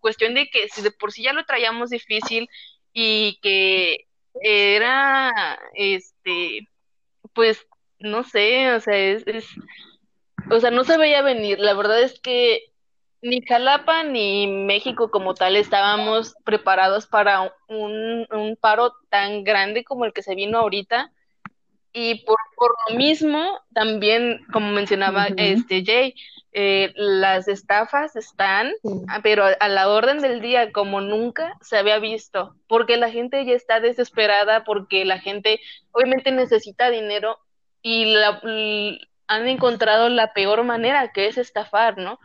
cuestión 0.00 0.34
de 0.34 0.48
que 0.48 0.68
si 0.68 0.82
de 0.82 0.90
por 0.90 1.12
sí 1.12 1.22
ya 1.22 1.32
lo 1.32 1.44
traíamos 1.44 1.90
difícil 1.90 2.48
y 2.92 3.38
que 3.42 4.06
era, 4.40 5.58
este, 5.74 6.68
pues, 7.34 7.66
no 7.98 8.24
sé, 8.24 8.72
o 8.72 8.80
sea, 8.80 8.96
es, 8.96 9.26
es, 9.26 9.46
o 10.50 10.60
sea, 10.60 10.70
no 10.70 10.84
se 10.84 10.98
veía 10.98 11.22
venir. 11.22 11.58
La 11.60 11.74
verdad 11.74 12.02
es 12.02 12.18
que 12.20 12.72
ni 13.20 13.40
Jalapa 13.42 14.02
ni 14.02 14.46
México 14.46 15.10
como 15.10 15.34
tal 15.34 15.56
estábamos 15.56 16.34
preparados 16.44 17.06
para 17.06 17.54
un, 17.68 18.26
un 18.30 18.56
paro 18.60 18.94
tan 19.10 19.44
grande 19.44 19.84
como 19.84 20.04
el 20.04 20.12
que 20.12 20.22
se 20.22 20.34
vino 20.34 20.58
ahorita 20.58 21.12
y 21.92 22.24
por, 22.24 22.38
por 22.56 22.74
lo 22.88 22.96
mismo, 22.96 23.60
también, 23.74 24.40
como 24.52 24.70
mencionaba 24.72 25.26
este 25.36 25.84
Jay, 25.84 26.14
eh, 26.54 26.92
las 26.96 27.48
estafas 27.48 28.14
están, 28.14 28.72
ah, 29.08 29.20
pero 29.22 29.44
a, 29.58 29.68
la 29.68 29.88
orden 29.88 30.18
del 30.18 30.40
día, 30.40 30.70
como 30.72 31.00
nunca 31.00 31.56
se 31.62 31.78
había 31.78 31.98
visto, 31.98 32.56
porque 32.66 32.96
la 32.96 33.10
gente 33.10 33.44
ya 33.44 33.54
está 33.54 33.80
desesperada, 33.80 34.64
porque 34.64 35.04
la 35.04 35.18
gente 35.18 35.60
obviamente 35.92 36.30
necesita 36.30 36.90
dinero 36.90 37.38
y, 37.80 38.14
la, 38.14 38.40
han 39.26 39.48
encontrado 39.48 40.08
la 40.08 40.34
peor 40.34 40.62
manera, 40.64 41.10
que 41.12 41.26
es 41.26 41.38
estafar, 41.38 41.96
¿no? 41.96 42.18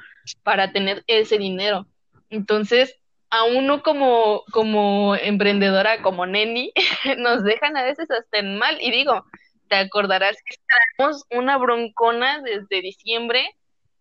Para 0.44 0.72
tener 0.74 1.04
ese 1.08 1.38
dinero. 1.38 1.88
Entonces, 2.30 3.00
a 3.30 3.44
uno 3.46 3.82
como, 3.82 4.44
como 4.52 5.16
emprendedora, 5.16 6.02
como 6.02 6.26
Neni, 6.26 6.74
nos 7.18 7.44
dejan 7.44 7.78
a 7.78 7.84
veces 7.84 8.12
hasta 8.12 8.40
en 8.40 8.58
mal. 8.58 8.78
Y 8.82 8.92
digo, 8.92 9.26
te 9.68 9.76
acordarás 9.76 10.38
que 10.46 10.56
traemos 10.98 11.24
una 11.32 11.58
broncona 11.58 12.42
desde 12.42 12.82
diciembre 12.82 13.56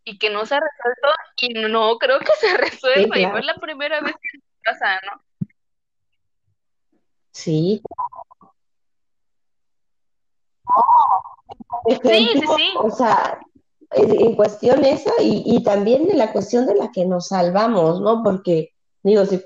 y 0.05 0.19
que 0.19 0.31
no 0.31 0.47
se 0.47 0.55
ha 0.55 0.61
resuelto 0.61 1.09
y 1.41 1.71
no 1.71 1.99
creo 1.99 2.19
que 2.21 2.33
se 2.41 2.57
resuelva 2.57 3.19
y 3.19 3.27
fue 3.27 3.43
la 3.43 3.55
primera 3.57 4.01
vez 4.01 4.15
que 4.15 4.39
pasa, 4.65 5.01
¿no? 5.05 5.23
Sí. 7.33 7.83
sí, 12.03 12.31
sí, 12.33 12.45
sí. 12.57 12.73
O 12.79 12.91
sea, 12.91 13.39
en 13.93 14.35
cuestión 14.37 14.85
esa 14.85 15.13
y, 15.21 15.43
y 15.45 15.63
también 15.63 16.07
de 16.07 16.15
la 16.15 16.33
cuestión 16.33 16.67
de 16.67 16.75
la 16.77 16.91
que 16.91 17.05
nos 17.05 17.29
salvamos, 17.29 18.01
¿no? 18.01 18.23
Porque, 18.23 18.73
digo, 19.03 19.27
si 19.27 19.45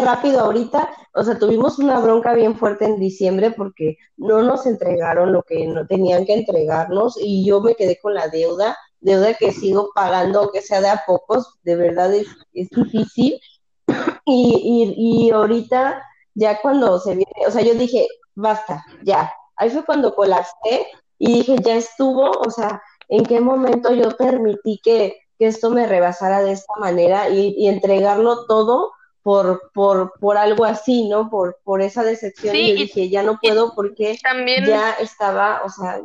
rápido 0.00 0.40
ahorita, 0.40 0.88
o 1.14 1.22
sea, 1.22 1.38
tuvimos 1.38 1.78
una 1.78 2.00
bronca 2.00 2.34
bien 2.34 2.56
fuerte 2.56 2.84
en 2.84 2.98
diciembre 2.98 3.50
porque 3.50 3.96
no 4.16 4.42
nos 4.42 4.66
entregaron 4.66 5.32
lo 5.32 5.42
que 5.42 5.66
no 5.66 5.86
tenían 5.86 6.26
que 6.26 6.34
entregarnos 6.34 7.16
y 7.20 7.44
yo 7.46 7.60
me 7.60 7.74
quedé 7.74 7.98
con 8.00 8.14
la 8.14 8.28
deuda, 8.28 8.76
deuda 9.00 9.34
que 9.34 9.52
sigo 9.52 9.90
pagando, 9.94 10.40
aunque 10.40 10.62
sea 10.62 10.80
de 10.80 10.88
a 10.88 11.02
pocos, 11.06 11.58
de 11.62 11.76
verdad 11.76 12.12
es, 12.14 12.26
es 12.52 12.68
difícil. 12.70 13.40
Y, 14.28 14.96
y, 14.98 15.28
y 15.28 15.30
ahorita, 15.30 16.02
ya 16.34 16.60
cuando 16.60 16.98
se 16.98 17.10
viene, 17.10 17.46
o 17.46 17.50
sea, 17.52 17.62
yo 17.62 17.74
dije, 17.74 18.08
basta, 18.34 18.84
ya. 19.04 19.32
Ahí 19.54 19.70
fue 19.70 19.84
cuando 19.84 20.16
colapsé 20.16 20.88
y 21.16 21.32
dije, 21.34 21.56
ya 21.62 21.76
estuvo, 21.76 22.32
o 22.32 22.50
sea, 22.50 22.82
¿en 23.08 23.24
qué 23.24 23.38
momento 23.40 23.94
yo 23.94 24.10
permití 24.16 24.80
que, 24.82 25.16
que 25.38 25.46
esto 25.46 25.70
me 25.70 25.86
rebasara 25.86 26.42
de 26.42 26.52
esta 26.52 26.74
manera 26.80 27.28
y, 27.28 27.54
y 27.56 27.68
entregarlo 27.68 28.46
todo 28.46 28.90
por, 29.26 29.72
por, 29.74 30.12
por 30.20 30.36
algo 30.36 30.64
así, 30.64 31.08
¿no? 31.08 31.28
Por, 31.28 31.58
por 31.64 31.82
esa 31.82 32.04
decepción. 32.04 32.54
y 32.54 32.68
yo 32.68 32.74
dije, 32.76 33.08
ya 33.08 33.24
no 33.24 33.40
puedo 33.42 33.74
porque 33.74 34.16
ya 34.64 34.92
estaba, 35.00 35.62
o 35.64 35.68
sea, 35.68 36.00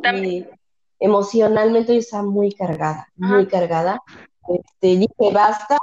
emocionalmente 0.98 1.94
yo 1.94 2.00
estaba 2.00 2.24
muy 2.24 2.52
cargada, 2.52 3.08
muy 3.16 3.46
cargada. 3.46 4.02
Este, 4.50 4.98
dije, 4.98 5.32
basta. 5.32 5.78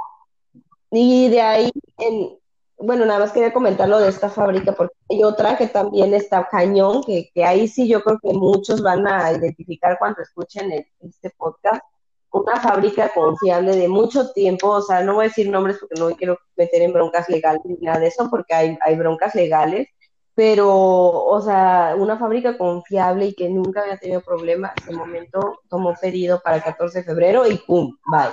Y 0.90 1.28
de 1.28 1.40
ahí, 1.40 1.70
en, 1.98 2.36
bueno, 2.76 3.06
nada 3.06 3.20
más 3.20 3.30
quería 3.30 3.52
comentar 3.52 3.88
lo 3.88 4.00
de 4.00 4.08
esta 4.08 4.30
fábrica, 4.30 4.72
porque 4.72 4.96
hay 5.08 5.22
otra 5.22 5.56
que 5.56 5.68
también 5.68 6.14
está 6.14 6.48
cañón, 6.48 7.04
que, 7.04 7.30
que 7.32 7.44
ahí 7.44 7.68
sí 7.68 7.86
yo 7.86 8.02
creo 8.02 8.18
que 8.20 8.32
muchos 8.32 8.82
van 8.82 9.06
a 9.06 9.30
identificar 9.30 9.96
cuando 10.00 10.22
escuchen 10.22 10.72
este 10.98 11.30
podcast 11.38 11.84
una 12.32 12.60
fábrica 12.60 13.10
confiable 13.14 13.76
de 13.76 13.88
mucho 13.88 14.30
tiempo, 14.32 14.68
o 14.68 14.82
sea, 14.82 15.02
no 15.02 15.14
voy 15.14 15.26
a 15.26 15.28
decir 15.28 15.48
nombres 15.48 15.78
porque 15.78 15.98
no 15.98 16.08
me 16.08 16.16
quiero 16.16 16.38
meter 16.56 16.82
en 16.82 16.92
broncas 16.92 17.28
legales 17.28 17.62
ni 17.64 17.76
nada 17.76 18.00
de 18.00 18.08
eso, 18.08 18.28
porque 18.30 18.54
hay, 18.54 18.78
hay 18.84 18.96
broncas 18.96 19.34
legales, 19.34 19.88
pero, 20.34 20.68
o 20.70 21.40
sea, 21.40 21.94
una 21.98 22.18
fábrica 22.18 22.56
confiable 22.56 23.26
y 23.26 23.34
que 23.34 23.48
nunca 23.48 23.82
había 23.82 23.98
tenido 23.98 24.20
problemas, 24.20 24.72
ese 24.80 24.92
momento 24.92 25.60
tomó 25.68 25.94
pedido 26.00 26.40
para 26.40 26.56
el 26.56 26.62
14 26.62 26.98
de 26.98 27.04
febrero 27.04 27.46
y 27.46 27.56
¡pum! 27.56 27.96
Bye. 28.06 28.32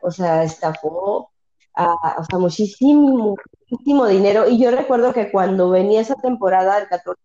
O 0.00 0.10
sea, 0.10 0.44
estafó 0.44 1.30
a, 1.74 1.92
o 2.18 2.24
sea, 2.24 2.38
muchísimo, 2.38 3.36
muchísimo 3.68 4.06
dinero. 4.06 4.48
Y 4.48 4.58
yo 4.58 4.70
recuerdo 4.70 5.12
que 5.12 5.30
cuando 5.30 5.68
venía 5.68 6.00
esa 6.00 6.14
temporada 6.14 6.78
del 6.78 6.88
14, 6.88 7.20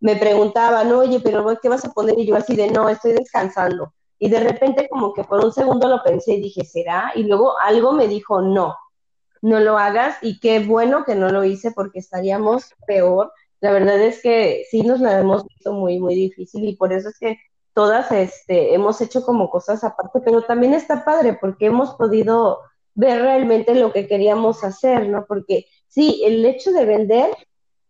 me 0.00 0.14
preguntaban, 0.16 0.92
oye, 0.92 1.18
pero 1.18 1.44
¿qué 1.60 1.68
vas 1.68 1.84
a 1.84 1.92
poner? 1.92 2.16
Y 2.18 2.26
yo 2.26 2.36
así 2.36 2.54
de, 2.54 2.70
no, 2.70 2.88
estoy 2.88 3.14
descansando 3.14 3.92
y 4.22 4.28
de 4.28 4.38
repente 4.38 4.88
como 4.88 5.12
que 5.12 5.24
por 5.24 5.44
un 5.44 5.52
segundo 5.52 5.88
lo 5.88 6.00
pensé 6.00 6.34
y 6.34 6.42
dije, 6.42 6.64
¿será? 6.64 7.10
Y 7.16 7.24
luego 7.24 7.58
algo 7.60 7.92
me 7.92 8.06
dijo, 8.06 8.40
no, 8.40 8.76
no 9.40 9.58
lo 9.58 9.76
hagas 9.76 10.16
y 10.22 10.38
qué 10.38 10.60
bueno 10.60 11.04
que 11.04 11.16
no 11.16 11.28
lo 11.28 11.42
hice 11.42 11.72
porque 11.72 11.98
estaríamos 11.98 12.72
peor. 12.86 13.32
La 13.58 13.72
verdad 13.72 14.00
es 14.00 14.22
que 14.22 14.64
sí 14.70 14.82
nos 14.82 15.00
la 15.00 15.18
hemos 15.18 15.44
visto 15.44 15.72
muy, 15.72 15.98
muy 15.98 16.14
difícil 16.14 16.64
y 16.68 16.76
por 16.76 16.92
eso 16.92 17.08
es 17.08 17.18
que 17.18 17.38
todas 17.74 18.12
este, 18.12 18.72
hemos 18.74 19.00
hecho 19.00 19.24
como 19.24 19.50
cosas 19.50 19.82
aparte, 19.82 20.20
pero 20.24 20.42
también 20.42 20.74
está 20.74 21.04
padre 21.04 21.36
porque 21.40 21.66
hemos 21.66 21.94
podido 21.94 22.60
ver 22.94 23.22
realmente 23.22 23.74
lo 23.74 23.92
que 23.92 24.06
queríamos 24.06 24.62
hacer, 24.62 25.08
¿no? 25.08 25.24
Porque 25.26 25.66
sí, 25.88 26.22
el 26.24 26.44
hecho 26.46 26.70
de 26.70 26.84
vender 26.84 27.30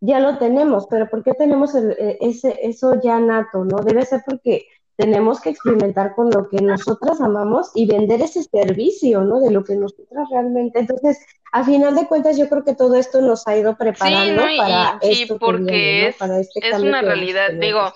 ya 0.00 0.18
lo 0.18 0.38
tenemos, 0.38 0.86
pero 0.86 1.10
¿por 1.10 1.22
qué 1.22 1.34
tenemos 1.34 1.74
e, 1.74 2.16
ese, 2.22 2.58
eso 2.62 2.98
ya 3.02 3.20
nato, 3.20 3.66
¿no? 3.66 3.82
Debe 3.82 4.06
ser 4.06 4.22
porque 4.24 4.64
tenemos 5.02 5.40
que 5.40 5.50
experimentar 5.50 6.14
con 6.14 6.30
lo 6.30 6.48
que 6.48 6.58
nosotras 6.58 7.20
amamos 7.20 7.72
y 7.74 7.86
vender 7.86 8.22
ese 8.22 8.42
servicio, 8.44 9.22
¿no? 9.22 9.40
De 9.40 9.50
lo 9.50 9.64
que 9.64 9.74
nosotras 9.74 10.28
realmente. 10.30 10.78
Entonces, 10.78 11.26
a 11.50 11.64
final 11.64 11.94
de 11.96 12.06
cuentas, 12.06 12.38
yo 12.38 12.48
creo 12.48 12.64
que 12.64 12.74
todo 12.74 12.94
esto 12.94 13.20
nos 13.20 13.46
ha 13.48 13.56
ido 13.56 13.76
preparando 13.76 14.42
para 14.56 14.98
esto 15.02 15.38
porque 15.38 16.08
es, 16.08 16.16
para 16.16 16.38
este 16.38 16.68
es 16.68 16.78
una 16.78 17.02
realidad. 17.02 17.50
Digo, 17.52 17.92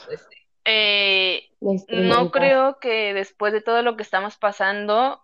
eh, 0.64 1.44
no 1.60 2.30
creo 2.32 2.78
que 2.80 3.14
después 3.14 3.52
de 3.52 3.60
todo 3.60 3.82
lo 3.82 3.96
que 3.96 4.02
estamos 4.02 4.36
pasando, 4.36 5.22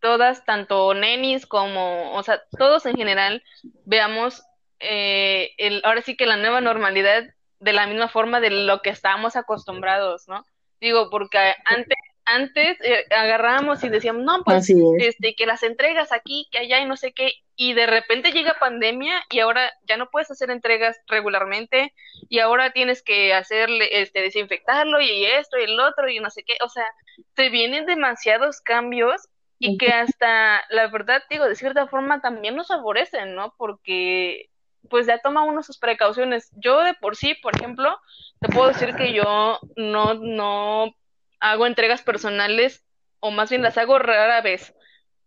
todas, 0.00 0.44
tanto 0.44 0.94
nenis 0.94 1.46
como, 1.46 2.12
o 2.14 2.22
sea, 2.22 2.42
todos 2.56 2.86
en 2.86 2.94
general, 2.94 3.42
veamos 3.84 4.44
eh, 4.78 5.50
el, 5.58 5.80
ahora 5.84 6.02
sí 6.02 6.16
que 6.16 6.26
la 6.26 6.36
nueva 6.36 6.60
normalidad 6.60 7.24
de 7.58 7.72
la 7.72 7.86
misma 7.86 8.08
forma 8.08 8.40
de 8.40 8.50
lo 8.50 8.82
que 8.82 8.90
estábamos 8.90 9.34
acostumbrados, 9.34 10.28
¿no? 10.28 10.44
Digo, 10.84 11.08
porque 11.08 11.38
antes, 11.64 11.96
antes 12.26 12.76
eh, 12.82 13.06
agarramos 13.10 13.82
y 13.82 13.88
decíamos, 13.88 14.22
no, 14.22 14.44
pues, 14.44 14.68
este, 14.98 15.34
que 15.34 15.46
las 15.46 15.62
entregas 15.62 16.12
aquí, 16.12 16.46
que 16.50 16.58
allá 16.58 16.78
y 16.78 16.84
no 16.84 16.98
sé 16.98 17.14
qué, 17.14 17.32
y 17.56 17.72
de 17.72 17.86
repente 17.86 18.32
llega 18.32 18.58
pandemia 18.60 19.24
y 19.30 19.40
ahora 19.40 19.72
ya 19.88 19.96
no 19.96 20.10
puedes 20.10 20.30
hacer 20.30 20.50
entregas 20.50 21.00
regularmente 21.06 21.94
y 22.28 22.40
ahora 22.40 22.74
tienes 22.74 23.02
que 23.02 23.32
hacerle, 23.32 24.02
este, 24.02 24.20
desinfectarlo 24.20 25.00
y 25.00 25.24
esto 25.24 25.58
y 25.58 25.64
el 25.64 25.80
otro 25.80 26.06
y 26.10 26.20
no 26.20 26.28
sé 26.28 26.42
qué, 26.42 26.58
o 26.62 26.68
sea, 26.68 26.84
te 27.32 27.48
vienen 27.48 27.86
demasiados 27.86 28.60
cambios 28.60 29.30
y 29.58 29.78
que 29.78 29.88
hasta, 29.88 30.64
la 30.68 30.88
verdad, 30.88 31.22
digo, 31.30 31.48
de 31.48 31.54
cierta 31.54 31.86
forma 31.86 32.20
también 32.20 32.56
nos 32.56 32.68
favorecen, 32.68 33.34
¿no? 33.34 33.54
Porque 33.56 34.50
pues 34.88 35.06
ya 35.06 35.18
toma 35.18 35.42
uno 35.44 35.62
sus 35.62 35.78
precauciones. 35.78 36.50
Yo 36.56 36.82
de 36.82 36.94
por 36.94 37.16
sí, 37.16 37.34
por 37.34 37.56
ejemplo, 37.56 37.98
te 38.40 38.48
puedo 38.48 38.68
decir 38.68 38.94
que 38.94 39.12
yo 39.12 39.58
no, 39.76 40.14
no 40.14 40.94
hago 41.40 41.66
entregas 41.66 42.02
personales 42.02 42.84
o 43.20 43.30
más 43.30 43.50
bien 43.50 43.62
las 43.62 43.78
hago 43.78 43.98
rara 43.98 44.40
vez. 44.40 44.74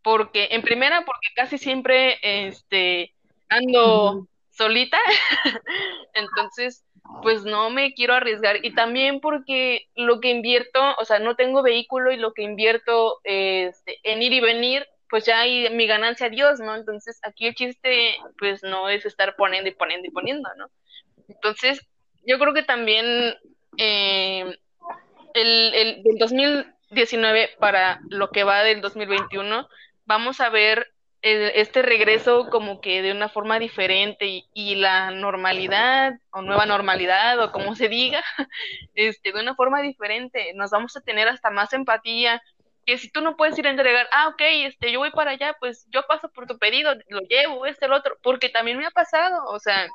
Porque, 0.04 0.50
en 0.52 0.62
primera, 0.62 1.04
porque 1.06 1.28
casi 1.36 1.58
siempre 1.58 2.18
este, 2.22 3.14
ando 3.50 4.28
solita. 4.52 4.98
Entonces, 6.14 6.86
pues 7.22 7.44
no 7.44 7.70
me 7.70 7.94
quiero 7.94 8.14
arriesgar. 8.14 8.64
Y 8.64 8.74
también 8.74 9.20
porque 9.20 9.88
lo 9.96 10.20
que 10.20 10.30
invierto, 10.30 10.80
o 11.00 11.06
sea, 11.06 11.20
no 11.20 11.36
tengo 11.36 11.64
vehículo 11.64 12.12
y 12.12 12.18
lo 12.18 12.34
que 12.34 12.44
invierto 12.44 13.20
este, 13.24 14.00
en 14.04 14.22
ir 14.22 14.34
y 14.34 14.40
venir 14.40 14.88
pues 15.10 15.26
ya 15.26 15.42
hay 15.42 15.70
mi 15.70 15.88
ganancia 15.88 16.30
Dios, 16.30 16.60
¿no? 16.60 16.76
Entonces 16.76 17.20
aquí 17.24 17.48
el 17.48 17.56
chiste 17.56 18.18
pues 18.38 18.64
no 18.64 18.90
es 18.90 19.06
estar 19.06 19.36
poniendo 19.36 19.70
y 19.70 19.74
poniendo 19.74 20.08
y 20.08 20.12
poniendo, 20.12 20.50
¿no? 20.58 20.70
Entonces 21.28 21.86
yo 22.26 22.40
creo 22.40 22.54
que 22.54 22.64
también 22.64 23.36
eh, 23.78 24.58
el, 25.34 25.74
el 25.74 26.04
del 26.04 26.18
2019 26.18 27.52
para 27.60 28.00
lo 28.10 28.32
que 28.32 28.44
va 28.44 28.64
del 28.64 28.82
2021 28.82 29.68
vamos 30.06 30.40
a 30.40 30.50
ver 30.50 30.88
este 31.22 31.82
regreso 31.82 32.50
como 32.50 32.80
que 32.80 33.02
de 33.02 33.12
una 33.12 33.28
forma 33.28 33.60
diferente 33.60 34.28
y, 34.28 34.46
y, 34.54 34.76
la 34.76 35.12
normalidad 35.12 36.14
o 36.30 36.42
nueva 36.42 36.66
normalidad 36.66 37.40
o 37.40 37.52
como 37.52 37.76
se 37.76 37.90
diga, 37.90 38.24
este, 38.94 39.32
de 39.32 39.42
una 39.42 39.56
forma 39.56 39.82
diferente. 39.82 40.54
Nos 40.54 40.72
vamos 40.72 40.96
a 40.96 41.02
tener 41.02 41.28
hasta 41.28 41.50
más 41.50 41.74
empatía, 41.74 42.42
que 42.88 42.98
si 42.98 43.10
tú 43.12 43.20
no 43.22 43.36
puedes 43.36 43.60
ir 43.60 43.68
a 43.68 43.72
entregar, 43.72 44.08
ah, 44.14 44.30
ok, 44.30 44.42
este, 44.42 44.94
yo 44.94 45.00
voy 45.00 45.12
para 45.12 45.32
allá, 45.32 45.58
pues 45.60 45.86
yo 45.90 46.04
paso 46.08 46.30
por 46.30 46.48
tu 46.48 46.58
pedido, 46.58 46.96
lo 47.10 47.20
llevo, 47.20 47.66
este, 47.66 47.86
el 47.86 47.92
otro, 47.92 48.18
porque 48.24 48.48
también 48.48 48.78
me 48.78 48.86
ha 48.86 48.92
pasado, 48.92 49.44
o 49.48 49.60
sea, 49.60 49.88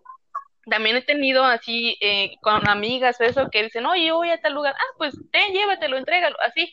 también 0.67 0.97
he 0.97 1.03
tenido 1.03 1.43
así 1.43 1.97
eh, 2.03 2.37
con 2.43 2.69
amigas 2.69 3.19
o 3.19 3.25
eso 3.25 3.49
que 3.51 3.63
dicen, 3.63 3.87
oye, 3.87 4.07
yo 4.07 4.17
voy 4.17 4.29
a 4.29 4.41
tal 4.43 4.53
lugar, 4.53 4.75
ah, 4.79 4.95
pues 4.99 5.15
ten, 5.33 5.55
llévatelo, 5.55 5.97
entrégalo, 5.97 6.37
así, 6.43 6.71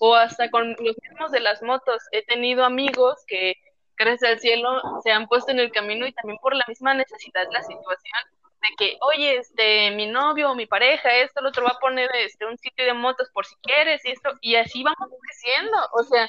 o 0.00 0.16
hasta 0.16 0.50
con 0.50 0.70
los 0.70 0.96
mismos 1.02 1.30
de 1.30 1.40
las 1.40 1.62
motos, 1.62 2.02
he 2.10 2.24
tenido 2.26 2.64
amigos 2.64 3.22
que, 3.28 3.54
gracias 3.96 4.28
al 4.28 4.40
cielo, 4.40 4.82
se 5.04 5.12
han 5.12 5.28
puesto 5.28 5.52
en 5.52 5.60
el 5.60 5.70
camino 5.70 6.04
y 6.04 6.12
también 6.12 6.40
por 6.42 6.56
la 6.56 6.64
misma 6.66 6.94
necesidad 6.94 7.46
la 7.52 7.62
situación, 7.62 8.12
de 8.60 8.68
que, 8.76 8.98
oye, 9.00 9.36
este, 9.36 9.90
mi 9.92 10.06
novio 10.06 10.50
o 10.50 10.54
mi 10.54 10.66
pareja, 10.66 11.10
esto, 11.16 11.40
el 11.40 11.46
otro 11.46 11.64
va 11.64 11.70
a 11.70 11.80
poner 11.80 12.10
este, 12.14 12.46
un 12.46 12.58
sitio 12.58 12.84
de 12.84 12.94
motos 12.94 13.30
por 13.32 13.46
si 13.46 13.54
quieres 13.62 14.04
y 14.04 14.10
esto, 14.10 14.30
y 14.40 14.56
así 14.56 14.82
vamos 14.82 15.08
creciendo, 15.22 15.76
o 15.92 16.02
sea, 16.04 16.28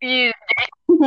y, 0.00 0.30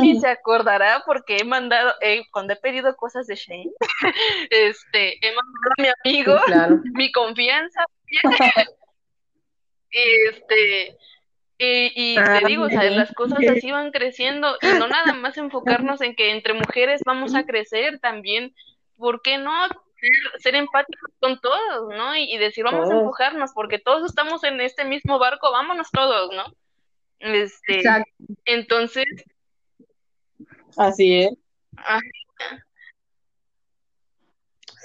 y 0.02 0.20
se 0.20 0.28
acordará 0.28 1.02
porque 1.06 1.38
he 1.38 1.44
mandado, 1.44 1.94
cuando 2.30 2.52
he 2.52 2.56
pedido 2.56 2.94
cosas 2.96 3.26
de 3.26 3.36
Shane, 3.36 3.70
este, 4.50 5.26
he 5.26 5.34
mandado 5.34 5.72
a 5.78 5.82
mi 5.82 5.88
amigo 6.04 6.36
mi 6.94 7.12
confianza, 7.12 7.84
este, 9.90 10.96
y, 11.64 12.16
te 12.16 12.46
digo, 12.46 12.64
o 12.64 12.68
sea, 12.68 12.82
las 12.90 13.12
cosas 13.14 13.38
así 13.48 13.70
van 13.70 13.92
creciendo 13.92 14.56
y 14.60 14.66
no 14.78 14.88
nada 14.88 15.12
más 15.12 15.36
enfocarnos 15.36 16.00
en 16.00 16.16
que 16.16 16.32
entre 16.32 16.54
mujeres 16.54 17.02
vamos 17.06 17.36
a 17.36 17.44
crecer 17.44 18.00
también, 18.00 18.52
¿por 18.96 19.22
qué 19.22 19.38
no 19.38 19.68
ser, 20.38 20.54
empáticos 20.54 21.10
con 21.20 21.38
todos, 21.40 21.88
¿no? 21.96 22.16
Y, 22.16 22.36
decir, 22.38 22.64
vamos 22.64 22.90
a 22.90 22.94
empujarnos, 22.94 23.52
porque 23.54 23.78
todos 23.78 24.08
estamos 24.08 24.44
en 24.44 24.60
este 24.60 24.84
mismo 24.84 25.18
barco, 25.18 25.52
vámonos 25.52 25.90
todos, 25.90 26.30
¿no? 26.34 26.44
Este, 27.18 27.76
Exacto. 27.76 28.10
entonces. 28.44 29.06
Así 30.76 31.22
es. 31.22 31.32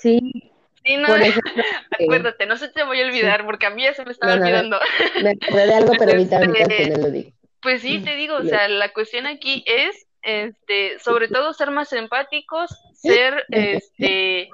Sí. 0.02 0.52
Sí, 0.86 0.96
no, 0.96 1.08
acuérdate, 2.00 2.46
no 2.46 2.56
se 2.56 2.70
te 2.70 2.84
voy 2.84 3.02
a 3.02 3.08
olvidar, 3.08 3.46
porque 3.46 3.66
a 3.66 3.72
mí 3.72 3.84
ya 3.84 3.94
se 3.94 4.06
me 4.06 4.12
estaba 4.12 4.36
olvidando. 4.36 4.80
Me 5.22 5.32
acordé 5.32 5.68
de 5.68 5.74
algo, 5.74 5.94
pero 5.98 6.12
ahorita, 6.12 6.38
ahorita 6.38 6.98
lo 6.98 7.12
digo. 7.12 7.32
Pues 7.62 7.82
sí, 7.82 8.00
te 8.00 8.16
digo, 8.16 8.36
o 8.36 8.44
sea, 8.44 8.70
la 8.70 8.94
cuestión 8.94 9.26
aquí 9.26 9.66
es, 9.68 10.08
este, 10.22 11.00
sobre 11.00 11.28
todo 11.28 11.54
ser 11.54 11.72
más 11.72 11.92
empáticos, 11.92 12.70
ser, 12.94 13.46
este, 13.50 14.50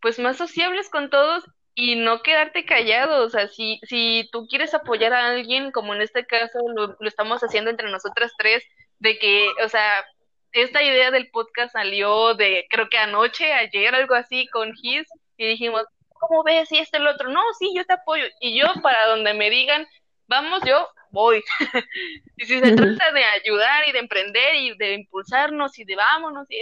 pues 0.00 0.18
más 0.18 0.36
sociables 0.36 0.90
con 0.90 1.10
todos 1.10 1.44
y 1.74 1.96
no 1.96 2.22
quedarte 2.22 2.64
callado, 2.64 3.24
o 3.24 3.30
sea, 3.30 3.48
si, 3.48 3.80
si 3.84 4.28
tú 4.32 4.46
quieres 4.48 4.74
apoyar 4.74 5.12
a 5.12 5.28
alguien, 5.28 5.70
como 5.70 5.94
en 5.94 6.02
este 6.02 6.26
caso 6.26 6.58
lo, 6.74 6.96
lo 6.98 7.08
estamos 7.08 7.40
haciendo 7.42 7.70
entre 7.70 7.90
nosotras 7.90 8.32
tres, 8.36 8.64
de 8.98 9.18
que, 9.18 9.48
o 9.64 9.68
sea, 9.68 10.04
esta 10.52 10.82
idea 10.82 11.10
del 11.10 11.30
podcast 11.30 11.72
salió 11.72 12.34
de, 12.34 12.66
creo 12.70 12.88
que 12.88 12.98
anoche, 12.98 13.52
ayer, 13.52 13.94
algo 13.94 14.14
así, 14.14 14.48
con 14.48 14.72
His, 14.82 15.06
y 15.36 15.46
dijimos, 15.46 15.84
¿cómo 16.08 16.42
ves? 16.42 16.70
Y 16.72 16.78
este, 16.78 16.98
el 16.98 17.06
otro, 17.06 17.30
no, 17.30 17.40
sí, 17.58 17.72
yo 17.74 17.84
te 17.84 17.94
apoyo. 17.94 18.24
Y 18.40 18.58
yo, 18.58 18.66
para 18.82 19.06
donde 19.06 19.34
me 19.34 19.50
digan, 19.50 19.86
vamos, 20.26 20.60
yo 20.66 20.88
voy. 21.10 21.42
y 22.36 22.44
si 22.44 22.60
se 22.60 22.74
trata 22.74 23.12
de 23.12 23.24
ayudar 23.24 23.88
y 23.88 23.92
de 23.92 23.98
emprender 23.98 24.54
y 24.56 24.76
de 24.76 24.94
impulsarnos 24.94 25.78
y 25.78 25.84
de 25.84 25.96
vámonos, 25.96 26.46
y, 26.50 26.58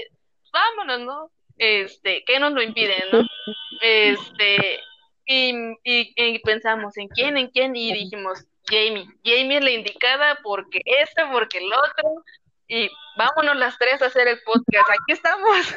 vámonos, 0.52 1.00
¿no? 1.00 1.30
Este, 1.56 2.22
¿qué 2.26 2.38
nos 2.38 2.52
lo 2.52 2.62
impide, 2.62 2.94
no? 3.12 3.22
Este, 3.80 4.80
y, 5.26 5.54
y, 5.84 6.38
pensamos, 6.40 6.96
¿en 6.96 7.08
quién, 7.08 7.36
en 7.36 7.48
quién? 7.48 7.74
Y 7.74 7.92
dijimos, 7.92 8.46
Jamie. 8.66 9.06
Jamie 9.24 9.58
es 9.58 9.64
la 9.64 9.70
indicada 9.70 10.38
porque 10.42 10.80
este, 10.84 11.22
porque 11.32 11.58
el 11.58 11.72
otro. 11.72 12.24
Y 12.68 12.90
vámonos 13.16 13.56
las 13.56 13.78
tres 13.78 14.02
a 14.02 14.06
hacer 14.06 14.28
el 14.28 14.40
podcast. 14.44 14.90
Aquí 14.90 15.12
estamos. 15.12 15.74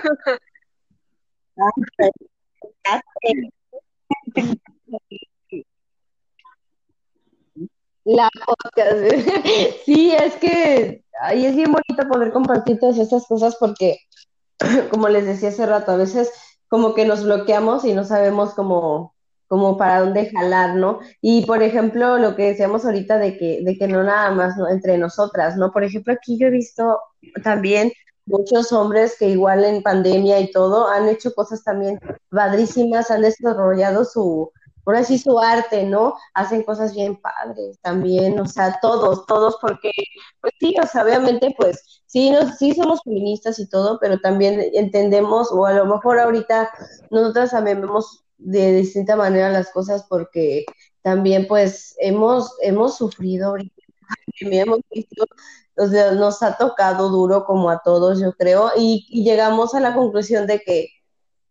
La 8.06 8.30
podcast. 8.45 8.95
Sí, 9.85 10.11
es 10.11 10.35
que 10.35 11.03
ahí 11.22 11.45
es 11.45 11.56
bien 11.56 11.72
bonito 11.72 12.07
poder 12.11 12.31
compartir 12.31 12.80
todas 12.80 12.97
estas 12.97 13.27
cosas 13.27 13.56
porque, 13.60 13.99
como 14.91 15.10
les 15.10 15.26
decía 15.26 15.49
hace 15.49 15.65
rato, 15.65 15.91
a 15.91 15.98
veces 15.98 16.31
como 16.68 16.94
que 16.94 17.06
nos 17.06 17.23
bloqueamos 17.23 17.86
y 17.86 17.94
no 17.94 18.03
sabemos 18.03 18.53
cómo, 18.53 19.15
como 19.48 19.77
para 19.77 20.02
dónde 20.02 20.30
jalar, 20.30 20.76
¿no? 20.76 20.99
Y 21.22 21.45
por 21.45 21.64
ejemplo, 21.64 22.18
lo 22.19 22.36
que 22.36 22.49
decíamos 22.49 22.86
ahorita 22.86 23.18
de 23.18 23.38
que, 23.38 23.61
de 23.64 23.77
que 23.77 23.88
no 23.88 24.03
nada 24.03 24.31
más 24.31 24.56
entre 24.69 24.98
nosotras, 24.98 25.57
¿no? 25.57 25.72
Por 25.72 25.84
ejemplo, 25.84 26.14
aquí 26.14 26.38
yo 26.38 26.48
he 26.48 26.52
visto 26.52 26.99
también 27.44 27.91
muchos 28.26 28.72
hombres 28.72 29.15
que 29.18 29.27
igual 29.30 29.65
en 29.65 29.81
pandemia 29.81 30.40
y 30.40 30.52
todo 30.52 30.88
han 30.88 31.10
hecho 31.10 31.34
cosas 31.34 31.64
también 31.64 31.99
padrísimas, 32.30 33.10
han 33.10 33.23
desarrollado 33.23 34.06
su, 34.06 34.52
por 34.90 34.95
así 34.95 35.20
su 35.20 35.38
arte, 35.38 35.84
¿no? 35.84 36.16
Hacen 36.34 36.64
cosas 36.64 36.95
bien 36.95 37.16
padres 37.22 37.78
también, 37.84 38.40
o 38.40 38.48
sea, 38.48 38.80
todos, 38.82 39.24
todos, 39.28 39.56
porque, 39.61 39.91
pues 40.41 40.52
sí, 40.60 40.74
o 40.82 40.88
sea, 40.88 41.03
obviamente, 41.03 41.53
pues 41.56 42.02
sí, 42.07 42.34
sí 42.57 42.74
somos 42.74 42.99
feministas 43.03 43.60
y 43.60 43.70
todo, 43.70 43.99
pero 44.02 44.20
también 44.20 44.60
entendemos, 44.74 45.52
o 45.52 45.68
a 45.68 45.74
lo 45.74 45.86
mejor 45.86 46.18
ahorita 46.18 46.72
nosotras 47.11 47.52
también 47.52 47.82
vemos 47.82 48.26
de 48.40 48.78
distinta 48.78 49.16
manera 49.16 49.52
las 49.52 49.70
cosas 49.70 50.07
porque 50.10 50.66
también 51.03 51.45
pues 51.48 51.95
hemos, 51.99 52.52
hemos 52.64 52.98
sufrido 52.98 53.57
hemos 54.40 54.80
visto, 54.90 55.24
o 55.78 55.88
sea, 55.88 56.14
nos 56.14 56.41
ha 56.41 56.57
tocado 56.57 57.10
duro 57.10 57.45
como 57.45 57.70
a 57.70 57.84
todos, 57.84 58.20
yo 58.20 58.34
creo, 58.34 58.72
y, 58.76 59.06
llegamos 59.24 59.76
a 59.76 59.82
la 59.82 59.94
conclusión 59.94 60.48
de 60.48 60.61
que 60.61 60.88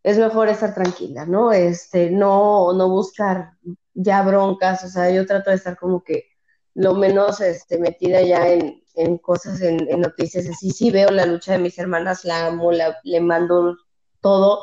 es 0.03 0.19
mejor 0.19 0.49
estar 0.49 0.75
tranquila, 0.75 1.27
¿no? 1.27 1.53
Este, 1.53 2.11
no, 2.11 2.73
no 2.73 2.89
buscar 2.89 3.53
ya 3.95 4.23
broncas, 4.23 4.85
o 4.85 4.89
sea, 4.89 5.11
yo 5.11 5.27
trato 5.27 5.51
de 5.51 5.57
estar 5.57 5.77
como 5.77 6.03
que 6.03 6.25
lo 6.75 6.95
menos 6.95 7.41
este, 7.41 7.79
metida 7.79 8.23
ya 8.23 8.49
en, 8.49 8.83
en 8.95 9.19
cosas, 9.19 9.61
en, 9.61 9.89
en, 9.91 10.01
noticias 10.01 10.49
así, 10.49 10.71
sí 10.71 10.91
veo 10.91 11.11
la 11.11 11.27
lucha 11.27 11.53
de 11.53 11.59
mis 11.59 11.79
hermanas, 11.79 12.25
la 12.25 12.47
amo, 12.47 12.71
la, 12.71 12.97
le 13.03 13.21
mando 13.21 13.77
todo, 14.21 14.63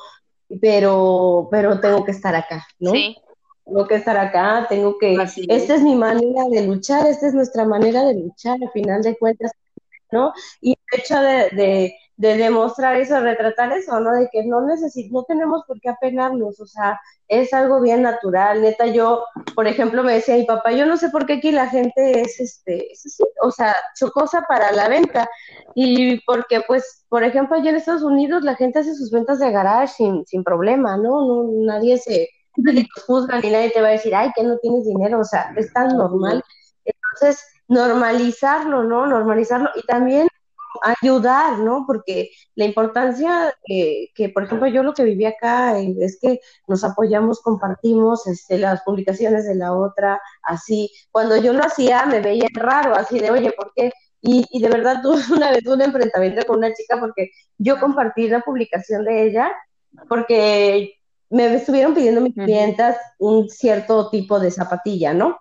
pero, 0.61 1.49
pero 1.51 1.79
tengo 1.81 2.05
que 2.05 2.11
estar 2.11 2.35
acá, 2.35 2.65
¿no? 2.79 2.91
Sí. 2.91 3.17
Tengo 3.65 3.87
que 3.87 3.95
estar 3.95 4.15
acá, 4.15 4.67
tengo 4.69 4.97
que, 4.99 5.17
esta 5.49 5.75
es 5.75 5.81
mi 5.81 5.95
manera 5.95 6.43
de 6.51 6.67
luchar, 6.67 7.07
esta 7.07 7.27
es 7.27 7.33
nuestra 7.33 7.65
manera 7.65 8.05
de 8.05 8.13
luchar, 8.13 8.57
al 8.61 8.69
final 8.71 9.01
de 9.01 9.17
cuentas, 9.17 9.51
¿no? 10.11 10.33
Y 10.61 10.71
el 10.91 10.99
hecho 10.99 11.19
de, 11.19 11.49
de 11.49 11.95
demostrar 12.17 12.95
eso, 12.95 13.19
retratar 13.19 13.71
eso, 13.73 13.99
¿no? 13.99 14.11
De 14.13 14.29
que 14.31 14.45
no 14.45 14.61
necesitamos, 14.61 15.23
no 15.23 15.23
tenemos 15.23 15.63
por 15.67 15.79
qué 15.81 15.89
apenarnos, 15.89 16.59
o 16.59 16.65
sea, 16.65 16.99
es 17.27 17.53
algo 17.53 17.81
bien 17.81 18.03
natural, 18.03 18.61
neta, 18.61 18.87
yo, 18.87 19.25
por 19.55 19.67
ejemplo, 19.67 20.03
me 20.03 20.13
decía 20.13 20.35
mi 20.35 20.45
papá, 20.45 20.71
yo 20.71 20.85
no 20.85 20.95
sé 20.97 21.09
por 21.09 21.25
qué 21.25 21.33
aquí 21.33 21.51
la 21.51 21.67
gente 21.67 22.21
es, 22.21 22.39
este, 22.39 22.89
o 23.41 23.51
sea, 23.51 23.75
chocosa 23.99 24.43
para 24.47 24.71
la 24.71 24.87
venta, 24.87 25.29
y 25.73 26.21
porque, 26.25 26.61
pues, 26.65 27.05
por 27.09 27.23
ejemplo, 27.23 27.57
allá 27.57 27.71
en 27.71 27.75
Estados 27.77 28.03
Unidos 28.03 28.43
la 28.43 28.55
gente 28.55 28.79
hace 28.79 28.95
sus 28.95 29.11
ventas 29.11 29.39
de 29.39 29.51
garage 29.51 29.93
sin, 29.95 30.25
sin 30.25 30.43
problema, 30.43 30.97
¿no? 30.97 31.25
no 31.25 31.65
nadie 31.65 31.97
se 31.97 32.29
juzga 33.05 33.39
ni 33.41 33.49
nadie 33.49 33.71
te 33.71 33.81
va 33.81 33.89
a 33.89 33.91
decir, 33.91 34.15
ay, 34.15 34.31
que 34.35 34.43
no 34.43 34.57
tienes 34.59 34.85
dinero, 34.85 35.19
o 35.19 35.25
sea, 35.25 35.53
es 35.57 35.73
tan 35.73 35.97
normal, 35.97 36.41
entonces, 36.85 37.45
normalizarlo, 37.67 38.83
¿no? 38.83 39.07
Normalizarlo, 39.07 39.69
y 39.75 39.81
también 39.83 40.27
ayudar, 40.83 41.59
¿no? 41.59 41.85
Porque 41.87 42.31
la 42.55 42.65
importancia 42.65 43.53
que, 43.65 44.29
por 44.33 44.43
ejemplo, 44.43 44.67
yo 44.67 44.83
lo 44.83 44.93
que 44.93 45.03
viví 45.03 45.25
acá 45.25 45.79
es 45.79 46.17
que 46.21 46.39
nos 46.67 46.83
apoyamos, 46.83 47.41
compartimos 47.41 48.27
este, 48.27 48.57
las 48.57 48.81
publicaciones 48.83 49.47
de 49.47 49.55
la 49.55 49.73
otra, 49.73 50.19
así. 50.43 50.91
Cuando 51.11 51.37
yo 51.37 51.53
lo 51.53 51.63
hacía 51.63 52.05
me 52.05 52.21
veía 52.21 52.47
raro, 52.53 52.95
así 52.95 53.19
de, 53.19 53.31
oye, 53.31 53.51
¿por 53.51 53.71
qué? 53.75 53.91
Y, 54.21 54.45
y 54.51 54.61
de 54.61 54.69
verdad 54.69 55.01
tuve 55.03 55.21
una 55.35 55.51
vez 55.51 55.65
un 55.67 55.81
enfrentamiento 55.81 56.45
con 56.45 56.57
una 56.57 56.73
chica 56.73 56.99
porque 56.99 57.29
yo 57.57 57.79
compartí 57.79 58.27
la 58.27 58.41
publicación 58.41 59.05
de 59.05 59.27
ella 59.27 59.51
porque 60.09 60.95
me 61.29 61.53
estuvieron 61.53 61.93
pidiendo 61.93 62.21
mis 62.21 62.33
clientas 62.33 62.97
un 63.17 63.49
cierto 63.49 64.09
tipo 64.09 64.39
de 64.39 64.51
zapatilla, 64.51 65.13
¿no? 65.13 65.37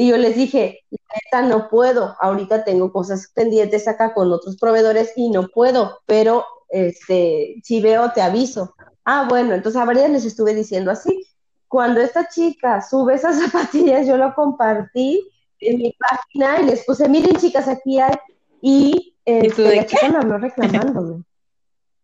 Y 0.00 0.08
yo 0.08 0.16
les 0.16 0.34
dije, 0.34 0.78
neta, 0.90 1.42
no 1.46 1.68
puedo, 1.68 2.16
ahorita 2.20 2.64
tengo 2.64 2.90
cosas 2.90 3.30
pendientes 3.34 3.86
acá 3.86 4.14
con 4.14 4.32
otros 4.32 4.56
proveedores 4.56 5.12
y 5.14 5.28
no 5.28 5.48
puedo, 5.48 5.98
pero 6.06 6.46
este, 6.70 7.60
si 7.62 7.82
veo, 7.82 8.10
te 8.12 8.22
aviso. 8.22 8.74
Ah, 9.04 9.26
bueno, 9.28 9.52
entonces 9.52 9.78
a 9.78 9.84
varias 9.84 10.08
les 10.08 10.24
estuve 10.24 10.54
diciendo 10.54 10.90
así. 10.90 11.26
Cuando 11.68 12.00
esta 12.00 12.26
chica 12.30 12.80
sube 12.80 13.12
esas 13.12 13.40
zapatillas, 13.44 14.06
yo 14.06 14.16
lo 14.16 14.34
compartí 14.34 15.22
en 15.58 15.76
mi 15.76 15.92
página 15.92 16.62
y 16.62 16.70
les 16.70 16.82
puse, 16.86 17.06
miren 17.06 17.36
chicas, 17.36 17.68
aquí 17.68 18.00
hay, 18.00 18.16
y, 18.62 19.14
este, 19.26 19.76
la 19.76 19.84
chica 19.84 20.08
me 20.08 20.16
habló 20.16 20.38
reclamándome. 20.38 21.24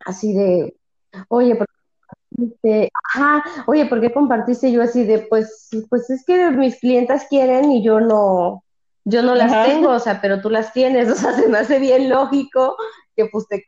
Así 0.05 0.35
de, 0.35 0.77
oye, 1.29 1.55
este, 2.39 2.91
ajá, 3.05 3.43
oye, 3.67 3.87
¿por 3.87 4.01
qué 4.01 4.13
compartiste 4.13 4.71
yo 4.73 4.83
así 4.83 5.05
de, 5.05 5.21
pues, 5.21 5.69
pues 5.89 6.11
es 6.11 6.25
que 6.25 6.51
mis 6.51 6.79
clientas 6.79 7.27
quieren 7.29 7.71
y 7.71 7.83
yo 7.83 8.01
no, 8.01 8.63
yo 9.05 9.23
no 9.23 9.35
las 9.35 9.67
tengo, 9.67 9.91
o 9.91 9.99
sea, 9.99 10.21
pero 10.21 10.41
tú 10.41 10.51
las 10.51 10.73
tienes, 10.73 11.09
o 11.11 11.15
sea, 11.15 11.33
se 11.33 11.49
me 11.49 11.59
hace 11.59 11.79
bien 11.79 12.09
lógico 12.09 12.77
que 13.15 13.27
pues 13.27 13.47
te... 13.49 13.65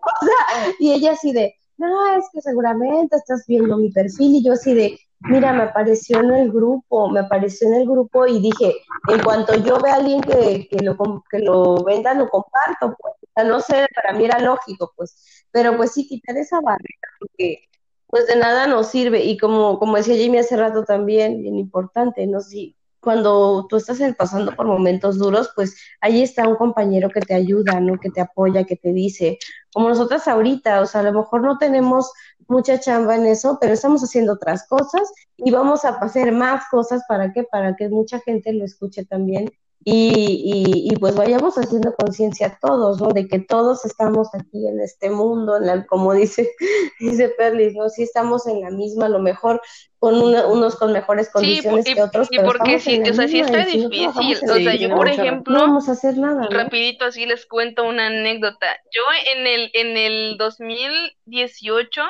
O 0.00 0.24
sea, 0.24 0.72
y 0.78 0.92
ella 0.92 1.12
así 1.12 1.32
de, 1.32 1.54
no, 1.76 2.16
es 2.16 2.24
que 2.32 2.40
seguramente 2.40 3.16
estás 3.16 3.44
viendo 3.48 3.76
mi 3.76 3.90
perfil 3.90 4.36
y 4.36 4.44
yo 4.44 4.52
así 4.52 4.74
de, 4.74 4.98
mira, 5.20 5.52
me 5.52 5.64
apareció 5.64 6.20
en 6.20 6.30
el 6.30 6.52
grupo, 6.52 7.10
me 7.10 7.20
apareció 7.20 7.68
en 7.68 7.74
el 7.74 7.86
grupo 7.86 8.26
y 8.26 8.40
dije, 8.40 8.74
en 9.08 9.22
cuanto 9.22 9.54
yo 9.54 9.80
vea 9.80 9.94
a 9.94 9.96
alguien 9.96 10.20
que, 10.20 10.68
que, 10.70 10.84
lo, 10.84 10.96
que 11.30 11.40
lo 11.40 11.82
venda, 11.82 12.14
lo 12.14 12.28
comparto, 12.28 12.96
pues, 13.00 13.14
o 13.22 13.28
sea, 13.34 13.44
no 13.44 13.60
sé, 13.60 13.86
para 13.94 14.16
mí 14.16 14.24
era 14.24 14.38
lógico, 14.38 14.92
pues, 14.96 15.44
pero 15.50 15.76
pues 15.76 15.92
sí, 15.92 16.06
quitar 16.06 16.36
esa 16.36 16.60
barrera, 16.60 17.08
porque 17.18 17.68
pues 18.08 18.26
de 18.26 18.36
nada 18.36 18.66
nos 18.66 18.88
sirve. 18.88 19.24
Y 19.24 19.38
como, 19.38 19.78
como 19.78 19.96
decía 19.96 20.16
Jamie 20.18 20.40
hace 20.40 20.56
rato 20.56 20.84
también, 20.84 21.40
bien 21.40 21.56
importante, 21.56 22.26
¿no? 22.26 22.40
Si 22.40 22.74
cuando 23.00 23.66
tú 23.68 23.76
estás 23.76 24.00
pasando 24.16 24.54
por 24.56 24.66
momentos 24.66 25.18
duros, 25.18 25.50
pues 25.54 25.76
ahí 26.00 26.22
está 26.22 26.48
un 26.48 26.56
compañero 26.56 27.10
que 27.10 27.20
te 27.20 27.34
ayuda, 27.34 27.80
¿no? 27.80 27.98
Que 27.98 28.10
te 28.10 28.20
apoya, 28.20 28.64
que 28.64 28.76
te 28.76 28.92
dice, 28.92 29.38
como 29.72 29.88
nosotras 29.88 30.26
ahorita, 30.26 30.80
o 30.80 30.86
sea, 30.86 31.02
a 31.02 31.04
lo 31.04 31.12
mejor 31.12 31.42
no 31.42 31.58
tenemos 31.58 32.12
mucha 32.48 32.80
chamba 32.80 33.14
en 33.14 33.26
eso, 33.26 33.58
pero 33.60 33.74
estamos 33.74 34.02
haciendo 34.02 34.32
otras 34.32 34.66
cosas 34.66 35.12
y 35.36 35.50
vamos 35.50 35.84
a 35.84 35.90
hacer 35.90 36.32
más 36.32 36.64
cosas 36.70 37.02
para 37.08 37.32
que, 37.32 37.44
para 37.44 37.76
que 37.76 37.88
mucha 37.88 38.18
gente 38.20 38.52
lo 38.52 38.64
escuche 38.64 39.04
también 39.04 39.48
y, 39.84 40.90
y, 40.90 40.96
pues 40.96 41.14
vayamos 41.14 41.56
haciendo 41.56 41.94
conciencia 41.94 42.58
todos, 42.60 43.00
¿no? 43.00 43.08
De 43.08 43.28
que 43.28 43.38
todos 43.38 43.84
estamos 43.84 44.28
aquí 44.34 44.66
en 44.66 44.80
este 44.80 45.08
mundo, 45.08 45.56
en 45.56 45.66
la, 45.66 45.86
como 45.86 46.12
dice, 46.12 46.50
dice 47.00 47.28
Perlis, 47.30 47.74
¿no? 47.74 47.88
Sí 47.88 48.02
estamos 48.02 48.46
en 48.46 48.60
la 48.60 48.70
misma, 48.70 49.06
a 49.06 49.08
lo 49.08 49.20
mejor 49.20 49.62
con 49.98 50.16
unos 50.16 50.76
con 50.76 50.92
mejores 50.92 51.30
condiciones 51.30 51.84
que 51.84 52.02
otros. 52.02 52.28
Y 52.30 52.38
porque 52.40 52.80
sí, 52.80 53.00
o 53.00 53.14
sea, 53.14 53.28
sí 53.28 53.40
está 53.40 53.64
difícil. 53.64 54.50
o 54.50 54.54
sea, 54.54 54.74
yo, 54.74 54.94
por 54.94 55.08
ejemplo, 55.08 55.54
no 55.54 55.60
vamos 55.60 55.88
a 55.88 55.92
hacer 55.92 56.18
nada. 56.18 56.48
Rapidito 56.50 57.04
así 57.04 57.24
les 57.24 57.46
cuento 57.46 57.84
una 57.84 58.08
anécdota. 58.08 58.66
Yo 58.92 59.02
en 59.36 59.46
el, 59.46 59.70
en 59.74 59.96
el 59.96 60.36
2018 60.38 62.02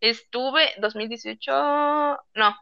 estuve 0.00 0.62
2018, 0.80 1.50
no, 1.52 2.56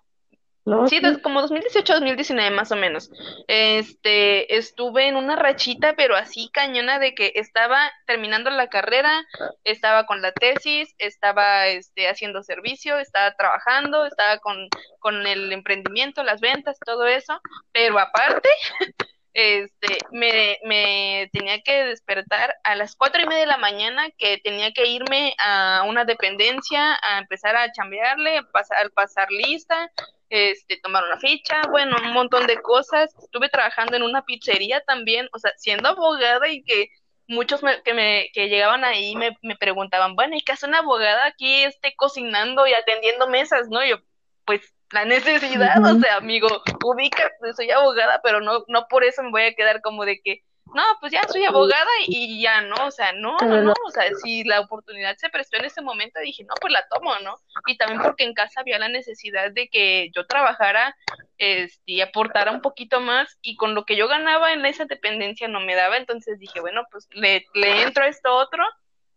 sí, 0.89 1.01
como 1.23 1.43
2018-2019 1.43 2.51
más 2.51 2.73
o 2.73 2.77
menos. 2.77 3.11
Este, 3.47 4.57
estuve 4.57 5.09
en 5.09 5.17
una 5.17 5.37
rachita, 5.37 5.95
pero 5.97 6.17
así 6.17 6.51
cañona 6.53 6.99
de 6.99 7.15
que 7.15 7.33
estaba 7.37 7.91
terminando 8.07 8.51
la 8.51 8.69
carrera, 8.69 9.25
estaba 9.65 10.07
con 10.07 10.23
la 10.23 10.33
tesis, 10.33 10.95
estaba 10.99 11.69
este, 11.69 12.09
haciendo 12.09 12.43
servicio, 12.43 12.99
estaba 12.99 13.33
trabajando, 13.37 14.07
estaba 14.07 14.39
con, 14.39 14.69
con 14.99 15.27
el 15.27 15.53
emprendimiento, 15.53 16.25
las 16.25 16.41
ventas, 16.41 16.79
todo 16.85 17.07
eso, 17.07 17.41
pero 17.73 17.99
aparte, 17.99 18.49
este, 19.39 19.99
me, 20.13 20.59
me 20.65 21.29
tenía 21.31 21.61
que 21.61 21.85
despertar 21.85 22.55
a 22.65 22.75
las 22.75 22.97
cuatro 22.97 23.21
y 23.21 23.27
media 23.27 23.41
de 23.41 23.47
la 23.47 23.59
mañana, 23.59 24.09
que 24.17 24.39
tenía 24.39 24.73
que 24.73 24.87
irme 24.87 25.35
a 25.39 25.85
una 25.87 26.07
dependencia, 26.07 26.99
a 27.03 27.19
empezar 27.19 27.55
a 27.55 27.71
chambearle, 27.71 28.45
pasar, 28.45 28.91
pasar 28.93 29.31
lista, 29.31 29.93
este, 30.31 30.81
tomar 30.83 31.05
una 31.05 31.19
ficha, 31.19 31.61
bueno, 31.71 31.99
un 32.03 32.15
montón 32.15 32.47
de 32.47 32.63
cosas. 32.63 33.15
Estuve 33.23 33.51
trabajando 33.51 33.95
en 33.95 34.05
una 34.05 34.25
pizzería 34.25 34.81
también, 34.87 35.29
o 35.35 35.39
sea, 35.39 35.53
siendo 35.59 35.91
abogada 35.91 36.49
y 36.49 36.63
que 36.63 36.89
muchos 37.29 37.61
que 37.85 37.93
me 37.93 38.31
que 38.33 38.49
llegaban 38.49 38.85
ahí 38.85 39.17
me, 39.17 39.37
me 39.43 39.57
preguntaban, 39.57 40.15
bueno, 40.15 40.35
¿y 40.35 40.41
qué 40.41 40.53
hace 40.53 40.67
una 40.67 40.79
abogada 40.79 41.27
aquí 41.27 41.63
esté 41.65 41.95
cocinando 41.95 42.67
y 42.67 42.73
atendiendo 42.73 43.29
mesas? 43.29 43.69
¿No? 43.69 43.85
Yo, 43.85 43.99
pues 44.47 44.63
la 44.93 45.05
necesidad, 45.05 45.85
o 45.85 45.99
sea, 45.99 46.17
amigo, 46.17 46.49
ubica, 46.85 47.31
soy 47.55 47.71
abogada, 47.71 48.21
pero 48.23 48.41
no, 48.41 48.65
no 48.69 48.87
por 48.89 49.05
eso 49.05 49.23
me 49.23 49.31
voy 49.31 49.43
a 49.43 49.55
quedar 49.55 49.81
como 49.81 50.05
de 50.05 50.21
que 50.21 50.43
no, 50.75 50.83
pues 51.01 51.13
ya 51.13 51.23
soy 51.29 51.45
abogada 51.45 51.91
y, 52.07 52.43
ya 52.43 52.61
no, 52.61 52.75
o 52.87 52.91
sea, 52.91 53.13
no, 53.13 53.37
no, 53.39 53.63
no, 53.63 53.73
o 53.87 53.91
sea, 53.91 54.13
si 54.23 54.43
la 54.45 54.61
oportunidad 54.61 55.17
se 55.17 55.31
prestó 55.31 55.57
en 55.57 55.65
ese 55.65 55.81
momento, 55.81 56.19
dije, 56.21 56.45
no, 56.45 56.55
pues 56.61 56.73
la 56.73 56.85
tomo, 56.91 57.13
¿no? 57.21 57.37
Y 57.67 57.77
también 57.77 58.03
porque 58.03 58.25
en 58.25 58.35
casa 58.35 58.61
había 58.61 58.79
la 58.79 58.89
necesidad 58.89 59.53
de 59.53 59.69
que 59.69 60.11
yo 60.15 60.27
trabajara 60.27 60.97
este, 61.39 61.81
y 61.87 62.01
aportara 62.01 62.51
un 62.51 62.63
poquito 62.63 63.01
más 63.01 63.39
y 63.43 63.57
con 63.57 63.75
lo 63.75 63.85
que 63.85 63.97
yo 63.97 64.09
ganaba 64.09 64.53
en 64.53 64.67
esa 64.67 64.87
dependencia 64.87 65.47
no 65.47 65.61
me 65.61 65.77
daba, 65.77 65.97
entonces 65.97 66.39
dije, 66.39 66.61
bueno, 66.61 66.83
pues 66.91 67.09
le, 67.13 67.47
le 67.55 67.83
entro 67.83 68.05
a 68.05 68.09
esto 68.09 68.35
otro. 68.35 68.65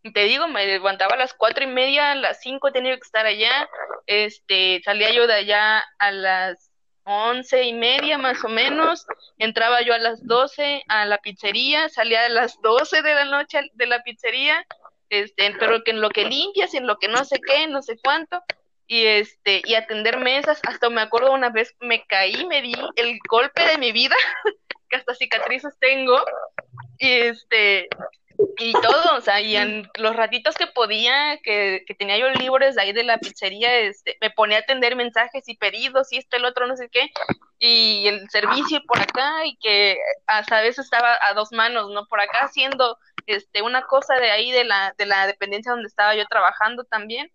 Te 0.01 0.23
digo, 0.23 0.47
me 0.47 0.65
levantaba 0.65 1.15
a 1.15 1.17
las 1.17 1.33
cuatro 1.33 1.63
y 1.63 1.67
media, 1.67 2.11
a 2.11 2.15
las 2.15 2.39
cinco 2.41 2.71
tenía 2.71 2.95
que 2.95 3.01
estar 3.01 3.25
allá, 3.25 3.69
este, 4.07 4.81
salía 4.83 5.11
yo 5.11 5.27
de 5.27 5.33
allá 5.33 5.83
a 5.97 6.11
las 6.11 6.71
once 7.03 7.63
y 7.63 7.73
media 7.73 8.17
más 8.17 8.43
o 8.43 8.49
menos, 8.49 9.05
entraba 9.37 9.81
yo 9.81 9.93
a 9.93 9.97
las 9.97 10.25
doce 10.25 10.83
a 10.87 11.05
la 11.05 11.17
pizzería, 11.17 11.89
salía 11.89 12.25
a 12.25 12.29
las 12.29 12.61
doce 12.61 13.01
de 13.01 13.13
la 13.13 13.25
noche 13.25 13.59
de 13.73 13.85
la 13.87 14.01
pizzería, 14.03 14.65
este, 15.09 15.53
pero 15.59 15.83
que 15.83 15.91
en 15.91 16.01
lo 16.01 16.09
que 16.09 16.25
limpias, 16.25 16.73
en 16.75 16.87
lo 16.87 16.97
que 16.97 17.07
no 17.07 17.25
sé 17.25 17.39
qué, 17.45 17.67
no 17.67 17.81
sé 17.81 17.97
cuánto, 18.01 18.41
y 18.87 19.05
este, 19.05 19.61
y 19.65 19.75
atender 19.75 20.17
mesas, 20.17 20.61
hasta 20.67 20.89
me 20.89 21.01
acuerdo 21.01 21.33
una 21.33 21.49
vez 21.49 21.75
me 21.79 22.05
caí, 22.05 22.45
me 22.45 22.61
di 22.61 22.73
el 22.95 23.19
golpe 23.27 23.65
de 23.65 23.77
mi 23.77 23.91
vida, 23.91 24.15
que 24.89 24.95
hasta 24.95 25.15
cicatrices 25.15 25.77
tengo, 25.79 26.23
y 26.99 27.11
este, 27.11 27.89
y 28.57 28.71
todo, 28.73 29.17
o 29.17 29.21
sea, 29.21 29.41
y 29.41 29.55
en 29.55 29.89
los 29.97 30.15
ratitos 30.15 30.55
que 30.55 30.67
podía, 30.67 31.37
que, 31.43 31.83
que, 31.85 31.95
tenía 31.95 32.17
yo 32.17 32.29
libres 32.29 32.77
ahí 32.77 32.93
de 32.93 33.03
la 33.03 33.17
pizzería, 33.17 33.79
este, 33.79 34.17
me 34.21 34.29
ponía 34.29 34.57
a 34.57 34.61
atender 34.61 34.95
mensajes 34.95 35.47
y 35.47 35.57
pedidos 35.57 36.11
y 36.11 36.17
esto, 36.17 36.37
el 36.37 36.45
otro, 36.45 36.65
no 36.67 36.77
sé 36.77 36.89
qué, 36.89 37.11
y 37.59 38.07
el 38.07 38.29
servicio 38.29 38.81
por 38.87 38.99
acá, 38.99 39.45
y 39.45 39.57
que 39.57 39.97
hasta 40.27 40.59
a 40.59 40.61
veces 40.61 40.85
estaba 40.85 41.17
a 41.21 41.33
dos 41.33 41.51
manos, 41.51 41.89
¿no? 41.91 42.05
Por 42.05 42.21
acá 42.21 42.39
haciendo 42.45 42.97
este, 43.25 43.61
una 43.61 43.81
cosa 43.83 44.15
de 44.15 44.31
ahí 44.31 44.51
de 44.51 44.63
la, 44.63 44.93
de 44.97 45.05
la 45.05 45.27
dependencia 45.27 45.71
donde 45.71 45.87
estaba 45.87 46.15
yo 46.15 46.25
trabajando 46.27 46.85
también, 46.85 47.29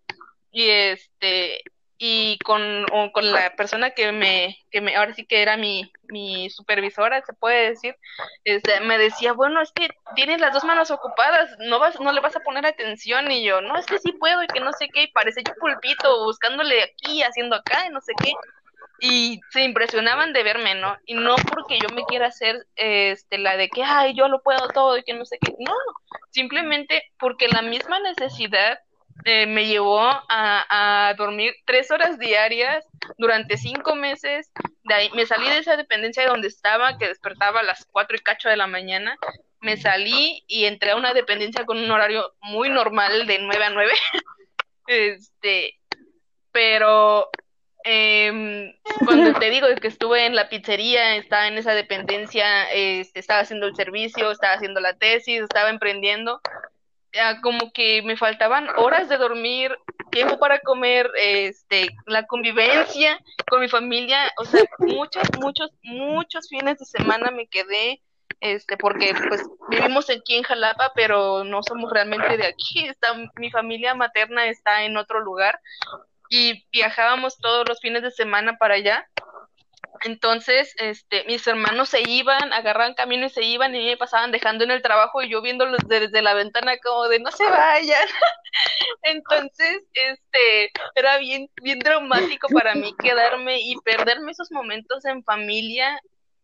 y 0.51 0.69
este, 0.69 1.61
y 1.97 2.37
con, 2.39 2.85
con 3.13 3.31
la 3.31 3.55
persona 3.55 3.91
que 3.91 4.11
me, 4.11 4.57
que 4.69 4.81
me, 4.81 4.95
ahora 4.95 5.13
sí 5.13 5.25
que 5.25 5.41
era 5.41 5.55
mi, 5.55 5.89
mi 6.09 6.49
supervisora, 6.49 7.21
se 7.25 7.33
puede 7.33 7.69
decir, 7.69 7.95
este, 8.43 8.81
me 8.81 8.97
decía, 8.97 9.31
bueno, 9.33 9.61
es 9.61 9.71
que 9.71 9.87
tienes 10.15 10.41
las 10.41 10.53
dos 10.53 10.65
manos 10.65 10.91
ocupadas, 10.91 11.55
no 11.59 11.79
vas, 11.79 11.99
no 11.99 12.11
le 12.11 12.19
vas 12.19 12.35
a 12.35 12.41
poner 12.41 12.65
atención, 12.65 13.31
y 13.31 13.43
yo, 13.45 13.61
no, 13.61 13.77
es 13.77 13.85
que 13.85 13.99
sí 13.99 14.11
puedo, 14.11 14.43
y 14.43 14.47
que 14.47 14.59
no 14.59 14.73
sé 14.73 14.89
qué, 14.93 15.03
y 15.03 15.11
parece 15.11 15.41
yo 15.47 15.53
pulpito, 15.59 16.25
buscándole 16.25 16.83
aquí, 16.83 17.23
haciendo 17.23 17.55
acá, 17.55 17.85
y 17.87 17.91
no 17.91 18.01
sé 18.01 18.11
qué, 18.21 18.33
y 18.99 19.39
se 19.51 19.61
impresionaban 19.61 20.33
de 20.33 20.43
verme, 20.43 20.75
¿no? 20.75 20.97
Y 21.05 21.13
no 21.13 21.35
porque 21.53 21.79
yo 21.79 21.87
me 21.95 22.03
quiera 22.05 22.27
hacer, 22.27 22.65
este, 22.75 23.37
la 23.37 23.55
de 23.55 23.69
que, 23.69 23.83
ay, 23.83 24.15
yo 24.15 24.27
lo 24.27 24.41
puedo 24.41 24.67
todo, 24.69 24.97
y 24.97 25.03
que 25.03 25.13
no 25.13 25.25
sé 25.25 25.37
qué, 25.39 25.53
no, 25.59 25.73
simplemente 26.31 27.03
porque 27.17 27.47
la 27.47 27.61
misma 27.61 27.99
necesidad 27.99 28.79
eh, 29.23 29.45
me 29.45 29.65
llevó 29.65 30.01
a, 30.01 31.13
dormir 31.17 31.55
tres 31.65 31.89
horas 31.91 32.19
diarias 32.19 32.85
durante 33.17 33.57
cinco 33.57 33.95
meses. 33.95 34.51
De 34.83 34.93
ahí, 34.93 35.09
me 35.13 35.25
salí 35.25 35.47
de 35.49 35.59
esa 35.59 35.77
dependencia 35.77 36.23
de 36.23 36.29
donde 36.29 36.47
estaba, 36.47 36.97
que 36.97 37.07
despertaba 37.07 37.61
a 37.61 37.63
las 37.63 37.85
cuatro 37.85 38.17
y 38.17 38.19
cacho 38.19 38.49
de 38.49 38.57
la 38.57 38.67
mañana. 38.67 39.17
Me 39.61 39.77
salí 39.77 40.43
y 40.47 40.65
entré 40.65 40.91
a 40.91 40.95
una 40.95 41.13
dependencia 41.13 41.65
con 41.65 41.77
un 41.77 41.89
horario 41.89 42.33
muy 42.41 42.69
normal 42.69 43.25
de 43.25 43.39
nueve 43.39 43.63
a 43.63 43.69
nueve. 43.69 43.93
este, 44.87 45.79
pero 46.51 47.29
eh, 47.87 48.73
cuando 49.05 49.39
te 49.39 49.49
digo 49.51 49.67
que 49.79 49.87
estuve 49.87 50.25
en 50.25 50.35
la 50.35 50.49
pizzería, 50.49 51.15
estaba 51.15 51.47
en 51.47 51.57
esa 51.57 51.73
dependencia, 51.73 52.63
este, 52.71 53.19
estaba 53.19 53.41
haciendo 53.41 53.67
el 53.67 53.75
servicio, 53.75 54.31
estaba 54.31 54.53
haciendo 54.53 54.79
la 54.81 54.93
tesis, 54.93 55.41
estaba 55.41 55.69
emprendiendo, 55.69 56.41
como 57.41 57.71
que 57.71 58.01
me 58.03 58.17
faltaban 58.17 58.67
horas 58.77 59.09
de 59.09 59.17
dormir, 59.17 59.77
tiempo 60.11 60.39
para 60.39 60.59
comer, 60.59 61.09
este, 61.17 61.89
la 62.05 62.25
convivencia 62.25 63.19
con 63.49 63.61
mi 63.61 63.67
familia, 63.67 64.31
o 64.37 64.45
sea, 64.45 64.63
muchos, 64.79 65.23
muchos, 65.39 65.71
muchos 65.83 66.47
fines 66.49 66.79
de 66.79 66.85
semana 66.85 67.31
me 67.31 67.47
quedé, 67.47 68.01
este, 68.41 68.77
porque 68.77 69.13
pues 69.27 69.43
vivimos 69.69 70.09
aquí 70.09 70.35
en 70.35 70.43
Jalapa, 70.43 70.91
pero 70.95 71.43
no 71.43 71.63
somos 71.63 71.91
realmente 71.91 72.37
de 72.37 72.47
aquí, 72.47 72.87
está, 72.87 73.13
mi 73.37 73.51
familia 73.51 73.93
materna 73.93 74.47
está 74.47 74.83
en 74.83 74.97
otro 74.97 75.19
lugar 75.19 75.59
y 76.29 76.65
viajábamos 76.71 77.37
todos 77.37 77.67
los 77.67 77.79
fines 77.79 78.01
de 78.01 78.11
semana 78.11 78.57
para 78.57 78.75
allá 78.75 79.07
entonces, 80.05 80.71
este, 80.77 81.23
mis 81.25 81.47
hermanos 81.47 81.89
se 81.89 82.07
iban, 82.07 82.53
agarraban 82.53 82.93
camino 82.93 83.25
y 83.25 83.29
se 83.31 83.41
iban 83.41 83.73
y 83.73 83.83
me 83.83 83.97
pasaban 83.97 84.31
dejando 84.31 84.63
en 84.63 84.69
el 84.69 84.83
trabajo 84.83 85.23
y 85.23 85.29
yo 85.29 85.41
viéndolos 85.41 85.79
desde 85.87 86.21
la 86.21 86.35
ventana 86.35 86.77
como 86.77 87.07
de 87.07 87.19
no 87.19 87.31
se 87.31 87.43
vayan. 87.43 88.07
Entonces, 89.01 89.83
este, 89.93 90.71
era 90.93 91.17
bien, 91.17 91.49
bien 91.59 91.79
traumático 91.79 92.47
para 92.49 92.75
mí 92.75 92.93
quedarme 93.01 93.59
y 93.61 93.77
perderme 93.83 94.31
esos 94.31 94.51
momentos 94.51 95.03
en 95.05 95.23
familia 95.23 95.99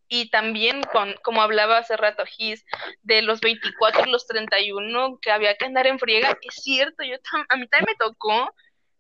y 0.08 0.32
también 0.32 0.82
con, 0.92 1.14
como 1.22 1.44
hablaba 1.44 1.78
hace 1.78 1.96
rato 1.98 2.26
Gis, 2.26 2.66
de 3.04 3.22
los 3.22 3.42
24 3.42 4.08
y 4.08 4.12
los 4.12 4.26
31 4.26 5.20
que 5.22 5.30
había 5.30 5.56
que 5.56 5.66
andar 5.66 5.86
en 5.86 6.00
friega, 6.00 6.36
es 6.42 6.56
cierto, 6.64 7.04
yo 7.04 7.16
a 7.48 7.56
mí 7.58 7.68
también 7.68 7.86
me 7.88 7.96
tocó 7.96 8.52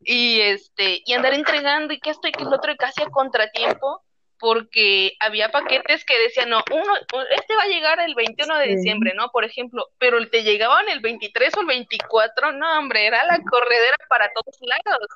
y 0.02 0.40
este, 0.42 1.02
y 1.04 1.14
andar 1.14 1.34
entregando 1.34 1.96
y 1.96 2.00
que 2.00 2.12
esto 2.12 2.28
y 2.28 2.32
que 2.32 2.44
el 2.44 2.54
otro 2.54 2.72
y 2.72 2.78
casi 2.78 3.02
a 3.02 3.10
contratiempo 3.10 4.04
porque 4.42 5.14
había 5.20 5.52
paquetes 5.52 6.04
que 6.04 6.18
decían, 6.18 6.50
no, 6.50 6.64
uno, 6.74 6.94
este 7.30 7.56
va 7.56 7.62
a 7.62 7.68
llegar 7.68 8.00
el 8.00 8.16
21 8.16 8.58
de 8.58 8.68
diciembre, 8.70 9.14
¿no? 9.16 9.30
Por 9.30 9.46
ejemplo, 9.46 9.86
pero 10.00 10.18
te 10.30 10.42
llegaban 10.42 10.90
el 10.90 11.00
23 11.00 11.56
o 11.58 11.62
el 11.62 11.68
24, 11.68 12.52
no, 12.54 12.80
hombre, 12.80 13.06
era 13.06 13.24
la 13.26 13.40
corredera 13.40 13.98
para 14.10 14.32
todos 14.34 14.58
lados. 14.62 15.08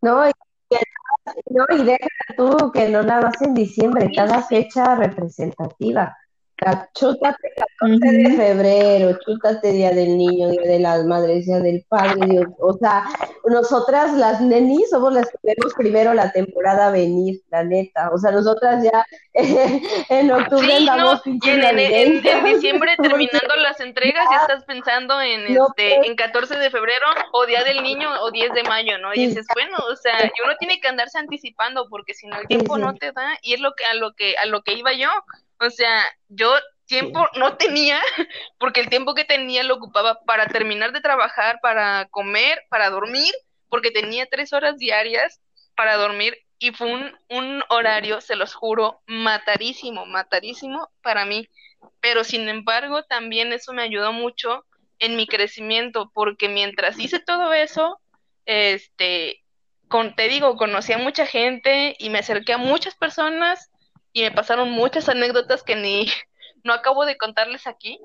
No, 0.00 0.26
y, 0.26 0.32
no, 1.50 1.66
y 1.68 1.84
deja 1.84 2.08
tú 2.34 2.72
que 2.72 2.88
no 2.88 3.02
nada 3.02 3.26
más 3.26 3.42
en 3.42 3.52
diciembre, 3.52 4.10
cada 4.16 4.42
fecha 4.42 4.94
representativa. 4.96 6.16
Chútate 6.94 7.52
14 7.80 8.12
de 8.12 8.36
febrero, 8.36 9.18
chútate 9.24 9.72
Día 9.72 9.90
del 9.90 10.16
Niño, 10.16 10.50
Día 10.50 10.62
de 10.62 10.78
las 10.78 11.04
Madres, 11.04 11.46
Día 11.46 11.58
del 11.58 11.84
Padre, 11.88 12.46
o 12.60 12.72
sea, 12.74 13.04
nosotras 13.44 14.14
las 14.14 14.40
nenis 14.40 14.90
somos 14.90 15.12
las 15.12 15.28
que 15.28 15.38
vemos 15.42 15.74
primero 15.74 16.14
la 16.14 16.30
temporada 16.30 16.90
venir, 16.90 17.40
la 17.50 17.64
neta, 17.64 18.10
o 18.12 18.18
sea, 18.18 18.30
nosotras 18.30 18.84
ya 18.84 19.04
en 20.08 20.30
octubre 20.30 20.72
andamos 20.74 21.26
no, 21.26 21.38
y 21.42 21.50
en, 21.50 22.22
diciembre 22.44 22.94
terminando 23.02 23.56
las 23.56 23.80
entregas 23.80 24.26
ya 24.30 24.42
estás 24.42 24.64
pensando 24.64 25.20
en 25.20 25.46
este 25.46 25.96
pues. 25.96 26.06
en 26.06 26.14
14 26.14 26.58
de 26.58 26.70
febrero 26.70 27.06
o 27.32 27.46
Día 27.46 27.64
del 27.64 27.82
Niño 27.82 28.08
o 28.22 28.30
10 28.30 28.52
de 28.52 28.62
mayo, 28.64 28.98
¿no? 28.98 29.12
Y 29.14 29.26
dices, 29.26 29.46
bueno, 29.54 29.78
o 29.90 29.96
sea, 29.96 30.30
uno 30.44 30.54
tiene 30.58 30.80
que 30.80 30.88
andarse 30.88 31.18
anticipando 31.18 31.88
porque 31.88 32.14
si 32.14 32.26
no 32.26 32.38
el 32.38 32.46
tiempo 32.46 32.78
no 32.78 32.94
te 32.94 33.12
da 33.12 33.38
y 33.42 33.54
es 33.54 33.60
lo 33.60 33.74
que 33.74 33.84
a 33.84 33.94
lo 33.94 34.12
que 34.12 34.36
a 34.36 34.46
lo 34.46 34.62
que 34.62 34.74
iba 34.74 34.92
yo, 34.92 35.08
o 35.62 35.70
sea, 35.70 36.04
yo 36.28 36.52
tiempo 36.86 37.26
no 37.36 37.56
tenía, 37.56 38.00
porque 38.58 38.80
el 38.80 38.88
tiempo 38.88 39.14
que 39.14 39.24
tenía 39.24 39.62
lo 39.62 39.76
ocupaba 39.76 40.20
para 40.26 40.46
terminar 40.46 40.92
de 40.92 41.00
trabajar, 41.00 41.58
para 41.62 42.06
comer, 42.10 42.62
para 42.68 42.90
dormir, 42.90 43.32
porque 43.68 43.90
tenía 43.90 44.26
tres 44.26 44.52
horas 44.52 44.76
diarias 44.78 45.40
para 45.74 45.96
dormir 45.96 46.36
y 46.58 46.72
fue 46.72 46.92
un, 46.92 47.16
un 47.28 47.64
horario, 47.70 48.20
se 48.20 48.36
los 48.36 48.54
juro, 48.54 49.00
matarísimo, 49.06 50.06
matarísimo 50.06 50.90
para 51.02 51.24
mí. 51.24 51.48
Pero 52.00 52.22
sin 52.22 52.48
embargo, 52.48 53.02
también 53.04 53.52
eso 53.52 53.72
me 53.72 53.82
ayudó 53.82 54.12
mucho 54.12 54.64
en 55.00 55.16
mi 55.16 55.26
crecimiento, 55.26 56.12
porque 56.14 56.48
mientras 56.48 56.98
hice 57.00 57.18
todo 57.18 57.52
eso, 57.52 57.98
este, 58.46 59.42
con, 59.88 60.14
te 60.14 60.28
digo, 60.28 60.56
conocí 60.56 60.92
a 60.92 60.98
mucha 60.98 61.26
gente 61.26 61.96
y 61.98 62.10
me 62.10 62.20
acerqué 62.20 62.52
a 62.52 62.58
muchas 62.58 62.94
personas 62.94 63.71
y 64.12 64.22
me 64.22 64.30
pasaron 64.30 64.70
muchas 64.70 65.08
anécdotas 65.08 65.62
que 65.62 65.76
ni 65.76 66.06
no 66.64 66.72
acabo 66.72 67.04
de 67.04 67.16
contarles 67.16 67.66
aquí, 67.66 68.00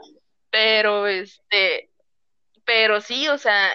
pero 0.50 1.08
este, 1.08 1.90
pero 2.66 3.02
sí, 3.02 3.28
o 3.28 3.38
sea, 3.38 3.72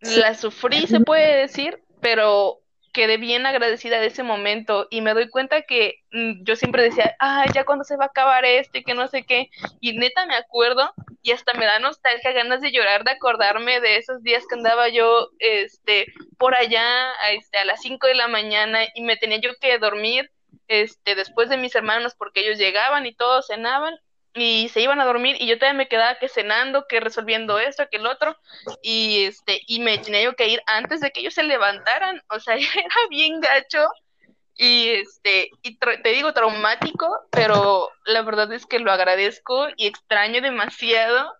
la 0.00 0.34
sufrí, 0.34 0.86
se 0.86 1.00
puede 1.00 1.36
decir, 1.36 1.82
pero 2.00 2.60
quedé 2.92 3.18
bien 3.18 3.46
agradecida 3.46 4.00
de 4.00 4.06
ese 4.06 4.22
momento 4.22 4.88
y 4.90 5.00
me 5.00 5.14
doy 5.14 5.28
cuenta 5.28 5.62
que 5.62 6.02
mm, 6.12 6.42
yo 6.44 6.56
siempre 6.56 6.82
decía, 6.82 7.16
ay, 7.18 7.48
ya 7.54 7.64
cuando 7.64 7.84
se 7.84 7.96
va 7.96 8.04
a 8.04 8.08
acabar 8.08 8.44
esto 8.44 8.78
y 8.78 8.84
que 8.84 8.94
no 8.94 9.08
sé 9.08 9.24
qué, 9.24 9.50
y 9.80 9.92
neta 9.92 10.26
me 10.26 10.34
acuerdo 10.34 10.92
y 11.22 11.32
hasta 11.32 11.52
me 11.54 11.66
da 11.66 11.78
nostalgia, 11.78 12.32
ganas 12.32 12.60
de 12.60 12.72
llorar, 12.72 13.04
de 13.04 13.12
acordarme 13.12 13.80
de 13.80 13.96
esos 13.96 14.22
días 14.22 14.44
que 14.48 14.56
andaba 14.56 14.88
yo, 14.88 15.28
este, 15.38 16.06
por 16.38 16.54
allá, 16.54 17.12
este, 17.32 17.58
a 17.58 17.64
las 17.64 17.80
5 17.82 18.06
de 18.06 18.14
la 18.14 18.28
mañana 18.28 18.80
y 18.94 19.02
me 19.02 19.16
tenía 19.16 19.38
yo 19.38 19.50
que 19.60 19.78
dormir, 19.78 20.30
este, 20.68 21.14
después 21.14 21.48
de 21.48 21.56
mis 21.56 21.74
hermanos 21.74 22.14
porque 22.16 22.40
ellos 22.40 22.58
llegaban 22.58 23.06
y 23.06 23.14
todos 23.14 23.46
cenaban 23.48 23.98
y 24.34 24.68
se 24.68 24.80
iban 24.80 25.00
a 25.00 25.04
dormir 25.04 25.36
y 25.40 25.46
yo 25.46 25.58
todavía 25.58 25.78
me 25.78 25.88
quedaba 25.88 26.18
que 26.18 26.28
cenando, 26.28 26.86
que 26.88 27.00
resolviendo 27.00 27.58
esto, 27.58 27.88
que 27.90 27.96
el 27.96 28.06
otro 28.06 28.36
y 28.82 29.24
este 29.24 29.60
y 29.66 29.80
me 29.80 29.98
tenía 29.98 30.22
yo 30.22 30.34
que 30.34 30.48
ir 30.48 30.62
antes 30.66 31.00
de 31.00 31.10
que 31.10 31.20
ellos 31.20 31.34
se 31.34 31.42
levantaran, 31.42 32.22
o 32.28 32.38
sea, 32.38 32.54
era 32.56 32.94
bien 33.10 33.40
gacho 33.40 33.88
y 34.54 34.90
este 34.90 35.50
y 35.62 35.76
te 35.78 36.10
digo 36.10 36.32
traumático, 36.32 37.08
pero 37.30 37.90
la 38.04 38.22
verdad 38.22 38.52
es 38.52 38.66
que 38.66 38.78
lo 38.78 38.92
agradezco 38.92 39.68
y 39.76 39.86
extraño 39.86 40.40
demasiado 40.40 41.34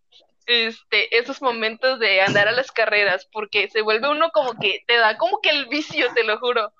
este 0.46 1.16
esos 1.16 1.42
momentos 1.42 2.00
de 2.00 2.22
andar 2.22 2.48
a 2.48 2.52
las 2.52 2.72
carreras 2.72 3.28
porque 3.30 3.68
se 3.68 3.82
vuelve 3.82 4.10
uno 4.10 4.30
como 4.30 4.58
que 4.58 4.82
te 4.86 4.96
da 4.96 5.16
como 5.16 5.40
que 5.40 5.50
el 5.50 5.66
vicio, 5.66 6.12
te 6.14 6.24
lo 6.24 6.38
juro. 6.38 6.72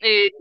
Eh, 0.00 0.32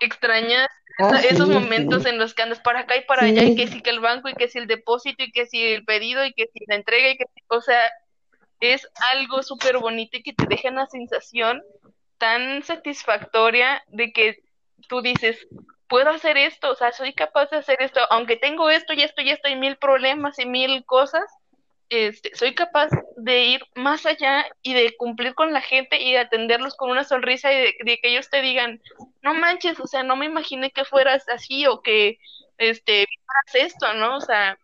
extrañas 0.00 0.68
Ah, 0.98 1.20
esos 1.28 1.48
momentos 1.50 2.06
en 2.06 2.18
los 2.18 2.32
que 2.32 2.42
andas 2.42 2.60
para 2.60 2.80
acá 2.80 2.96
y 2.96 3.02
para 3.02 3.24
allá, 3.24 3.42
y 3.42 3.54
que 3.54 3.68
si 3.68 3.82
que 3.82 3.90
el 3.90 4.00
banco, 4.00 4.30
y 4.30 4.34
que 4.34 4.48
si 4.48 4.58
el 4.58 4.66
depósito, 4.66 5.22
y 5.22 5.30
que 5.30 5.44
si 5.44 5.62
el 5.62 5.84
pedido, 5.84 6.24
y 6.24 6.32
que 6.32 6.46
si 6.46 6.64
la 6.66 6.76
entrega, 6.76 7.10
y 7.10 7.18
que, 7.18 7.26
o 7.48 7.60
sea, 7.60 7.90
es 8.60 8.88
algo 9.12 9.42
súper 9.42 9.76
bonito 9.76 10.16
y 10.16 10.22
que 10.22 10.32
te 10.32 10.46
deja 10.46 10.70
una 10.70 10.86
sensación 10.86 11.62
tan 12.16 12.62
satisfactoria 12.62 13.84
de 13.88 14.10
que 14.12 14.42
tú 14.88 15.02
dices, 15.02 15.46
puedo 15.86 16.08
hacer 16.08 16.38
esto, 16.38 16.70
o 16.70 16.74
sea, 16.74 16.92
soy 16.92 17.12
capaz 17.12 17.50
de 17.50 17.58
hacer 17.58 17.76
esto, 17.82 18.00
aunque 18.08 18.36
tengo 18.36 18.70
esto 18.70 18.94
y 18.94 19.02
esto 19.02 19.20
y 19.20 19.28
esto 19.28 19.48
y 19.48 19.56
mil 19.56 19.76
problemas 19.76 20.38
y 20.38 20.46
mil 20.46 20.82
cosas, 20.86 21.30
este, 21.88 22.34
soy 22.34 22.54
capaz 22.54 22.90
de 23.16 23.44
ir 23.44 23.62
más 23.74 24.06
allá 24.06 24.44
y 24.62 24.74
de 24.74 24.96
cumplir 24.96 25.34
con 25.34 25.52
la 25.52 25.60
gente 25.60 26.00
y 26.00 26.12
de 26.12 26.18
atenderlos 26.18 26.74
con 26.74 26.90
una 26.90 27.04
sonrisa 27.04 27.52
y 27.52 27.74
de, 27.84 27.98
que 27.98 28.08
ellos 28.08 28.28
te 28.28 28.42
digan, 28.42 28.80
no 29.22 29.34
manches, 29.34 29.78
o 29.80 29.86
sea, 29.86 30.02
no 30.02 30.16
me 30.16 30.26
imaginé 30.26 30.70
que 30.70 30.84
fueras 30.84 31.28
así 31.28 31.66
o 31.66 31.80
que 31.82 32.18
este, 32.58 33.02
hagas 33.02 33.66
esto, 33.66 33.94
¿no? 33.94 34.16
O 34.16 34.20
sea, 34.20 34.58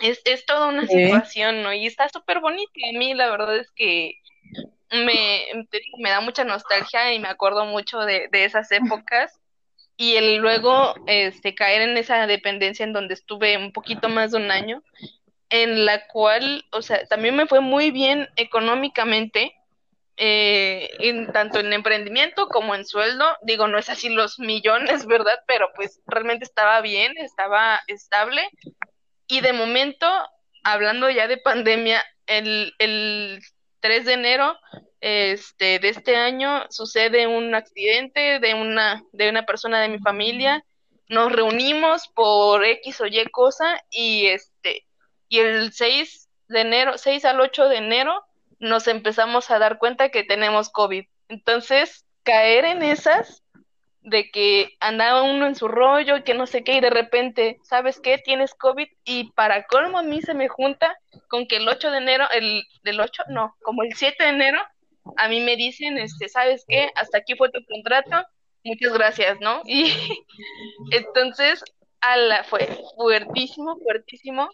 es, 0.00 0.20
es 0.24 0.46
toda 0.46 0.68
una 0.68 0.86
situación, 0.86 1.62
¿no? 1.62 1.72
Y 1.72 1.86
está 1.86 2.08
súper 2.08 2.40
bonito 2.40 2.72
y 2.74 2.96
a 2.96 2.98
mí 2.98 3.14
la 3.14 3.30
verdad 3.30 3.56
es 3.56 3.70
que 3.72 4.18
me, 4.90 5.66
me 5.98 6.10
da 6.10 6.20
mucha 6.20 6.44
nostalgia 6.44 7.12
y 7.12 7.18
me 7.18 7.28
acuerdo 7.28 7.66
mucho 7.66 8.00
de, 8.00 8.28
de 8.32 8.44
esas 8.44 8.70
épocas 8.72 9.38
y 9.96 10.14
el 10.14 10.36
luego 10.36 10.94
este, 11.06 11.54
caer 11.54 11.82
en 11.82 11.96
esa 11.96 12.26
dependencia 12.26 12.84
en 12.84 12.92
donde 12.92 13.14
estuve 13.14 13.58
un 13.58 13.72
poquito 13.72 14.08
más 14.08 14.30
de 14.30 14.38
un 14.38 14.50
año 14.50 14.82
en 15.50 15.84
la 15.84 16.06
cual, 16.08 16.64
o 16.72 16.82
sea, 16.82 17.06
también 17.06 17.36
me 17.36 17.46
fue 17.46 17.60
muy 17.60 17.90
bien 17.90 18.28
económicamente, 18.36 19.54
eh, 20.20 20.90
en, 20.98 21.30
tanto 21.30 21.60
en 21.60 21.72
emprendimiento 21.72 22.48
como 22.48 22.74
en 22.74 22.84
sueldo. 22.84 23.24
Digo, 23.42 23.68
no 23.68 23.78
es 23.78 23.88
así 23.88 24.08
los 24.08 24.38
millones, 24.40 25.06
¿verdad? 25.06 25.38
Pero 25.46 25.70
pues 25.76 26.00
realmente 26.06 26.44
estaba 26.44 26.80
bien, 26.80 27.16
estaba 27.18 27.80
estable. 27.86 28.42
Y 29.28 29.40
de 29.40 29.52
momento, 29.52 30.06
hablando 30.64 31.08
ya 31.08 31.28
de 31.28 31.38
pandemia, 31.38 32.04
el, 32.26 32.74
el 32.78 33.40
3 33.80 34.04
de 34.06 34.12
enero 34.14 34.58
este, 35.00 35.78
de 35.78 35.88
este 35.88 36.16
año 36.16 36.64
sucede 36.70 37.28
un 37.28 37.54
accidente 37.54 38.40
de 38.40 38.54
una, 38.54 39.04
de 39.12 39.28
una 39.30 39.46
persona 39.46 39.80
de 39.80 39.88
mi 39.88 39.98
familia. 40.00 40.64
Nos 41.08 41.32
reunimos 41.32 42.08
por 42.08 42.64
X 42.64 43.00
o 43.00 43.06
Y 43.06 43.24
cosa 43.30 43.80
y 43.90 44.26
este 44.26 44.87
y 45.28 45.38
el 45.38 45.72
6 45.72 46.28
de 46.48 46.60
enero, 46.60 46.96
6 46.96 47.24
al 47.24 47.40
8 47.40 47.68
de 47.68 47.76
enero, 47.76 48.24
nos 48.58 48.88
empezamos 48.88 49.50
a 49.50 49.58
dar 49.58 49.78
cuenta 49.78 50.08
que 50.08 50.24
tenemos 50.24 50.70
COVID. 50.70 51.04
Entonces, 51.28 52.06
caer 52.22 52.64
en 52.64 52.82
esas 52.82 53.42
de 54.02 54.30
que 54.30 54.76
andaba 54.80 55.22
uno 55.22 55.46
en 55.46 55.54
su 55.54 55.68
rollo 55.68 56.24
que 56.24 56.34
no 56.34 56.46
sé 56.46 56.64
qué, 56.64 56.74
y 56.74 56.80
de 56.80 56.90
repente, 56.90 57.58
¿sabes 57.62 58.00
qué? 58.00 58.18
Tienes 58.18 58.54
COVID, 58.54 58.88
y 59.04 59.30
para 59.32 59.64
colmo 59.64 59.98
a 59.98 60.02
mí 60.02 60.22
se 60.22 60.34
me 60.34 60.48
junta 60.48 60.96
con 61.28 61.46
que 61.46 61.56
el 61.56 61.68
8 61.68 61.90
de 61.90 61.98
enero, 61.98 62.26
el 62.32 62.64
del 62.84 63.00
8, 63.00 63.24
no, 63.28 63.54
como 63.62 63.82
el 63.82 63.94
7 63.94 64.22
de 64.22 64.30
enero, 64.30 64.60
a 65.16 65.28
mí 65.28 65.40
me 65.40 65.56
dicen, 65.56 65.98
este, 65.98 66.28
¿sabes 66.28 66.64
qué? 66.68 66.90
Hasta 66.94 67.18
aquí 67.18 67.34
fue 67.36 67.50
tu 67.50 67.60
contrato, 67.66 68.26
muchas 68.64 68.92
gracias, 68.92 69.38
¿no? 69.40 69.62
Y 69.66 69.92
entonces, 70.92 71.62
ala, 72.00 72.44
fue 72.44 72.66
fuertísimo, 72.96 73.76
fuertísimo, 73.78 74.48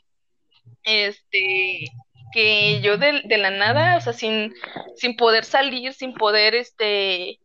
este, 0.83 1.87
que 2.33 2.81
yo 2.81 2.97
de, 2.99 3.23
de, 3.25 3.39
la 3.39 3.51
nada, 3.51 3.97
o 3.97 4.01
sea, 4.01 4.13
sin, 4.13 4.55
sin 4.97 5.17
poder 5.17 5.45
salir, 5.45 5.93
sin 5.95 6.15
poder, 6.15 6.55
este, 6.55 7.39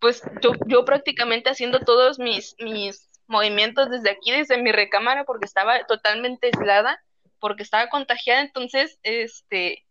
pues 0.00 0.22
yo, 0.42 0.52
yo 0.66 0.84
prácticamente 0.84 1.50
haciendo 1.50 1.80
todos 1.80 2.18
mis, 2.18 2.54
mis 2.58 3.08
movimientos 3.26 3.90
desde 3.90 4.10
aquí, 4.10 4.32
desde 4.32 4.60
mi 4.60 4.72
recámara, 4.72 5.24
porque 5.24 5.46
estaba 5.46 5.84
totalmente 5.86 6.48
aislada, 6.48 7.00
porque 7.40 7.62
estaba 7.62 7.88
contagiada, 7.88 8.40
entonces, 8.40 8.98
este, 9.02 9.84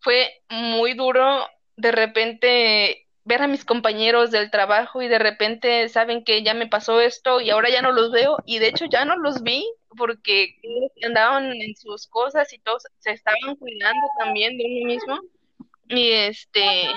fue 0.00 0.30
muy 0.48 0.94
duro 0.94 1.46
de 1.76 1.92
repente 1.92 3.07
ver 3.28 3.42
a 3.42 3.46
mis 3.46 3.64
compañeros 3.66 4.30
del 4.30 4.50
trabajo 4.50 5.02
y 5.02 5.08
de 5.08 5.18
repente 5.18 5.86
saben 5.90 6.24
que 6.24 6.42
ya 6.42 6.54
me 6.54 6.66
pasó 6.66 6.98
esto 7.00 7.42
y 7.42 7.50
ahora 7.50 7.68
ya 7.68 7.82
no 7.82 7.92
los 7.92 8.10
veo 8.10 8.38
y 8.46 8.58
de 8.58 8.68
hecho 8.68 8.86
ya 8.86 9.04
no 9.04 9.16
los 9.16 9.42
vi 9.42 9.68
porque 9.98 10.56
andaban 11.04 11.52
en 11.52 11.76
sus 11.76 12.06
cosas 12.06 12.50
y 12.54 12.58
todos 12.58 12.84
se 13.00 13.10
estaban 13.10 13.56
cuidando 13.56 14.06
también 14.18 14.56
de 14.56 14.64
uno 14.64 14.86
mismo. 14.86 15.20
Y 15.90 16.10
este, 16.10 16.88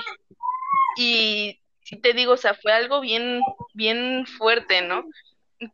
y 0.96 1.58
te 2.00 2.14
digo, 2.14 2.32
o 2.32 2.36
sea, 2.38 2.54
fue 2.54 2.72
algo 2.72 3.00
bien, 3.00 3.40
bien 3.74 4.24
fuerte, 4.26 4.80
¿no? 4.80 5.04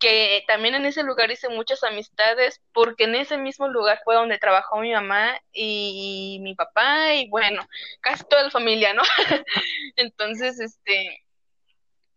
Que 0.01 0.45
también 0.47 0.75
en 0.75 0.87
ese 0.87 1.03
lugar 1.03 1.31
hice 1.31 1.49
muchas 1.49 1.83
amistades, 1.83 2.61
porque 2.73 3.05
en 3.05 3.15
ese 3.15 3.39
mismo 3.39 3.69
lugar 3.69 4.01
fue 4.05 4.15
donde 4.15 4.39
trabajó 4.39 4.79
mi 4.79 4.93
mamá 4.93 5.41
y 5.53 6.39
mi 6.43 6.55
papá, 6.55 7.15
y 7.15 7.29
bueno, 7.29 7.67
casi 8.01 8.25
toda 8.25 8.45
la 8.45 8.51
familia, 8.51 8.93
¿no? 8.93 9.03
Entonces, 9.97 10.61
este, 10.61 11.25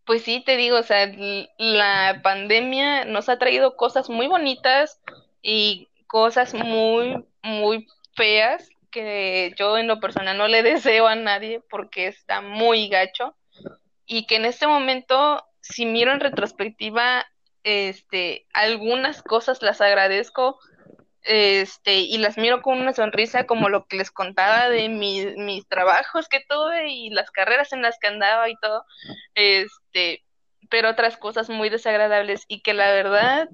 pues 0.06 0.24
sí, 0.24 0.44
te 0.46 0.58
digo, 0.58 0.78
o 0.78 0.84
sea, 0.84 1.10
la 1.58 2.22
pandemia 2.24 3.06
nos 3.06 3.30
ha 3.30 3.40
traído 3.40 3.78
cosas 3.78 4.10
muy 4.10 4.28
bonitas 4.28 5.00
y 5.42 5.90
cosas 6.08 6.54
muy, 6.54 7.26
muy 7.42 7.88
feas 8.16 8.70
que 8.92 9.54
yo 9.58 9.78
en 9.78 9.88
lo 9.88 10.00
personal 10.00 10.38
no 10.38 10.48
le 10.48 10.64
deseo 10.64 11.08
a 11.08 11.16
nadie 11.16 11.62
porque 11.70 12.08
está 12.08 12.42
muy 12.42 12.90
gacho 12.90 13.36
y 14.06 14.26
que 14.26 14.36
en 14.36 14.46
este 14.46 14.68
momento, 14.68 15.42
si 15.62 15.86
miro 15.86 16.12
en 16.12 16.20
retrospectiva, 16.20 17.26
este, 17.64 18.46
algunas 18.54 19.22
cosas 19.22 19.62
las 19.62 19.82
agradezco 19.82 20.60
este, 21.24 22.00
y 22.00 22.18
las 22.18 22.38
miro 22.38 22.62
con 22.62 22.80
una 22.80 22.94
sonrisa 22.94 23.46
como 23.46 23.70
lo 23.70 23.86
que 23.86 23.98
les 23.98 24.12
contaba 24.12 24.70
de 24.70 24.90
mis 24.90 25.68
trabajos 25.68 26.28
que 26.28 26.44
tuve 26.48 26.90
y 26.90 27.10
las 27.12 27.30
carreras 27.32 27.74
en 27.74 27.82
las 27.82 27.98
que 28.00 28.08
andaba 28.08 28.50
y 28.50 28.56
todo, 28.56 28.86
este, 29.36 30.24
pero 30.70 30.90
otras 30.90 31.18
cosas 31.18 31.50
muy 31.50 31.70
desagradables 31.70 32.46
y 32.48 32.62
que 32.62 32.74
la 32.74 32.92
verdad 32.92 33.50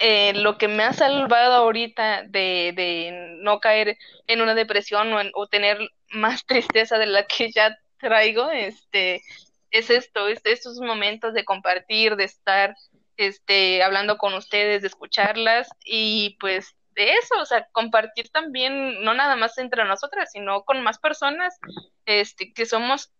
eh, 0.00 0.32
lo 0.34 0.58
que 0.58 0.66
me 0.66 0.82
ha 0.82 0.92
salvado 0.92 1.54
ahorita 1.54 2.24
de, 2.24 2.72
de 2.74 3.36
no 3.42 3.60
caer 3.60 3.96
en 4.26 4.40
una 4.40 4.54
depresión 4.54 5.12
o, 5.12 5.20
o, 5.34 5.46
tener 5.46 5.78
más 6.10 6.44
tristeza 6.46 6.98
de 6.98 7.06
la 7.06 7.26
que 7.26 7.52
ya 7.52 7.78
traigo, 7.98 8.50
este, 8.50 9.22
es 9.70 9.90
esto, 9.90 10.28
es 10.28 10.40
estos 10.44 10.80
momentos 10.80 11.32
de 11.32 11.44
compartir, 11.44 12.16
de 12.16 12.24
estar 12.24 12.76
este, 13.16 13.82
hablando 13.82 14.16
con 14.16 14.34
ustedes, 14.34 14.82
de 14.82 14.88
escucharlas 14.88 15.68
y 15.84 16.36
pues 16.40 16.76
de 16.94 17.12
eso, 17.14 17.34
o 17.40 17.44
sea, 17.44 17.66
compartir 17.72 18.28
también, 18.30 19.02
no 19.02 19.14
nada 19.14 19.36
más 19.36 19.58
entre 19.58 19.84
nosotras, 19.84 20.30
sino 20.32 20.64
con 20.64 20.82
más 20.82 20.98
personas, 20.98 21.58
este, 22.06 22.52
que 22.52 22.66
somos 22.66 23.12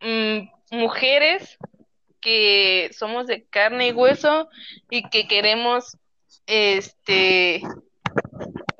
mm, 0.00 0.48
mujeres, 0.72 1.56
que 2.20 2.90
somos 2.92 3.26
de 3.26 3.46
carne 3.46 3.88
y 3.88 3.92
hueso 3.92 4.48
y 4.90 5.08
que 5.08 5.26
queremos, 5.26 5.96
este, 6.46 7.62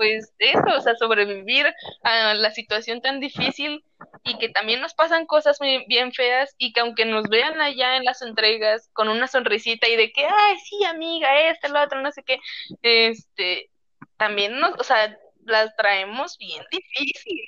pues 0.00 0.32
eso, 0.38 0.64
o 0.78 0.80
sea, 0.80 0.94
sobrevivir 0.96 1.66
a 2.04 2.32
la 2.32 2.50
situación 2.52 3.02
tan 3.02 3.20
difícil 3.20 3.84
y 4.24 4.38
que 4.38 4.48
también 4.48 4.80
nos 4.80 4.94
pasan 4.94 5.26
cosas 5.26 5.58
muy 5.60 5.84
bien 5.88 6.10
feas 6.10 6.54
y 6.56 6.72
que 6.72 6.80
aunque 6.80 7.04
nos 7.04 7.28
vean 7.28 7.60
allá 7.60 7.98
en 7.98 8.06
las 8.06 8.22
entregas 8.22 8.88
con 8.94 9.10
una 9.10 9.26
sonrisita 9.26 9.86
y 9.88 9.96
de 9.96 10.10
que, 10.10 10.24
ay, 10.24 10.56
sí, 10.64 10.86
amiga, 10.86 11.50
este, 11.50 11.68
lo 11.68 11.82
otro, 11.82 12.00
no 12.00 12.10
sé 12.12 12.22
qué, 12.22 12.38
este, 12.80 13.68
también 14.16 14.58
nos, 14.58 14.70
o 14.78 14.84
sea, 14.84 15.18
las 15.44 15.76
traemos 15.76 16.38
bien 16.38 16.64
difícil. 16.70 17.42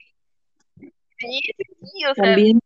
Sí, 0.77 1.41
sí, 1.57 2.05
o 2.05 2.15
sea, 2.15 2.25
también 2.25 2.61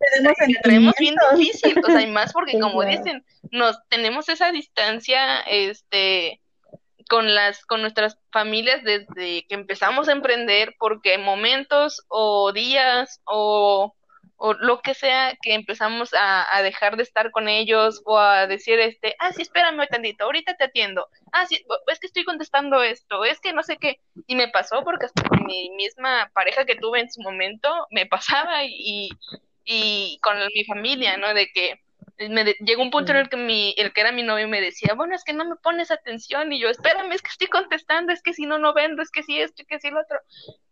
traemos 0.65 0.95
bien 0.99 1.15
difícil, 1.37 1.79
o 1.79 1.87
sea, 1.87 2.03
y 2.03 2.09
más 2.09 2.33
porque 2.33 2.59
como 2.61 2.85
dicen, 2.85 3.25
nos 3.53 3.79
tenemos 3.89 4.29
esa 4.31 4.51
distancia, 4.51 5.43
este, 5.43 6.41
con 7.09 7.35
las 7.35 7.65
con 7.65 7.81
nuestras 7.81 8.19
familias 8.33 8.83
desde 8.83 9.47
que 9.47 9.55
empezamos 9.55 10.09
a 10.09 10.13
emprender 10.13 10.75
porque 10.79 11.19
momentos 11.19 12.05
o 12.09 12.53
días 12.53 13.21
o, 13.25 13.95
lo 14.61 14.81
que 14.81 14.93
sea 14.93 15.35
que 15.41 15.55
empezamos 15.55 16.13
a, 16.13 16.55
a, 16.55 16.63
dejar 16.63 16.99
de 16.99 17.03
estar 17.05 17.31
con 17.31 17.49
ellos 17.49 18.03
o 18.05 18.19
a 18.19 18.47
decir 18.47 18.79
este 18.79 19.17
ah 19.19 19.33
sí 19.33 19.41
espérame 19.41 19.87
tantito 19.89 20.25
ahorita 20.25 20.55
te 20.57 20.65
atiendo. 20.65 21.09
Ah 21.33 21.47
sí 21.47 21.65
es 21.87 21.99
que 22.01 22.07
estoy 22.07 22.25
contestando 22.25 22.83
esto 22.83 23.25
es 23.25 23.41
que 23.41 23.55
no 23.55 23.63
sé 23.63 23.79
qué 23.79 23.99
y 24.27 24.37
me 24.37 24.49
pasó 24.49 24.85
porque 24.85 25.07
hasta 25.07 25.23
con 25.23 25.47
mi 25.47 25.71
misma 25.71 26.31
pareja 26.35 26.67
que 26.67 26.77
tuve 26.77 27.01
en 27.01 27.11
su 27.11 27.23
momento 27.23 27.87
me 27.91 28.05
pasaba 28.15 28.65
y, 28.65 29.09
y 29.65 30.19
con 30.23 30.37
mi 30.55 30.65
familia 30.65 31.17
no 31.17 31.33
de 31.33 31.47
que 31.55 31.81
me 32.19 32.45
llegó 32.61 32.83
un 32.83 32.91
punto 32.91 33.13
en 33.13 33.19
el 33.19 33.29
que 33.29 33.37
mi, 33.37 33.75
el 33.77 33.93
que 33.93 34.01
era 34.01 34.13
mi 34.13 34.23
novio 34.23 34.49
me 34.49 34.61
decía, 34.61 34.95
bueno, 34.95 35.15
es 35.15 35.25
que 35.25 35.33
no 35.33 35.45
me 35.45 35.57
pones 35.57 35.91
atención, 35.91 36.53
y 36.53 36.59
yo, 36.59 36.69
espérame, 36.69 37.13
es 37.13 37.23
que 37.23 37.31
estoy 37.31 37.49
contestando, 37.49 38.13
es 38.13 38.23
que 38.23 38.33
si 38.33 38.47
no, 38.47 38.59
no 38.59 38.73
vendo, 38.75 39.03
es 39.03 39.11
que 39.11 39.23
si 39.23 39.41
esto, 39.41 39.63
es 39.63 39.69
que 39.69 39.79
si 39.79 39.91
lo 39.91 40.01
otro. 40.01 40.19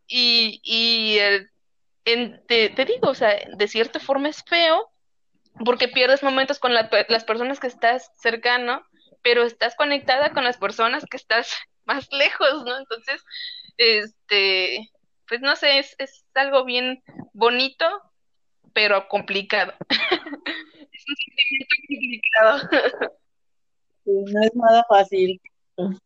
Y, 0.06 0.60
y 0.62 1.18
te, 2.04 2.70
te, 2.70 2.84
digo, 2.84 3.08
o 3.10 3.14
sea, 3.14 3.36
de 3.56 3.68
cierta 3.68 4.00
forma 4.00 4.28
es 4.28 4.42
feo, 4.44 4.90
porque 5.64 5.88
pierdes 5.88 6.22
momentos 6.22 6.58
con 6.58 6.74
las 6.74 7.24
personas 7.24 7.60
que 7.60 7.66
estás 7.66 8.10
cercano, 8.16 8.84
pero 9.22 9.42
estás 9.42 9.74
conectada 9.76 10.32
con 10.32 10.44
las 10.44 10.58
personas 10.58 11.04
que 11.10 11.16
estás 11.16 11.50
más 11.84 12.08
lejos, 12.12 12.64
¿no? 12.64 12.76
Entonces, 12.78 13.22
este, 13.76 14.90
pues 15.28 15.40
no 15.40 15.56
sé, 15.56 15.78
es, 15.78 15.94
es 15.98 16.24
algo 16.34 16.64
bien 16.64 17.02
bonito, 17.32 17.86
pero 18.72 19.08
complicado. 19.08 19.74
no 24.04 24.42
es 24.42 24.54
nada 24.54 24.84
fácil. 24.88 25.40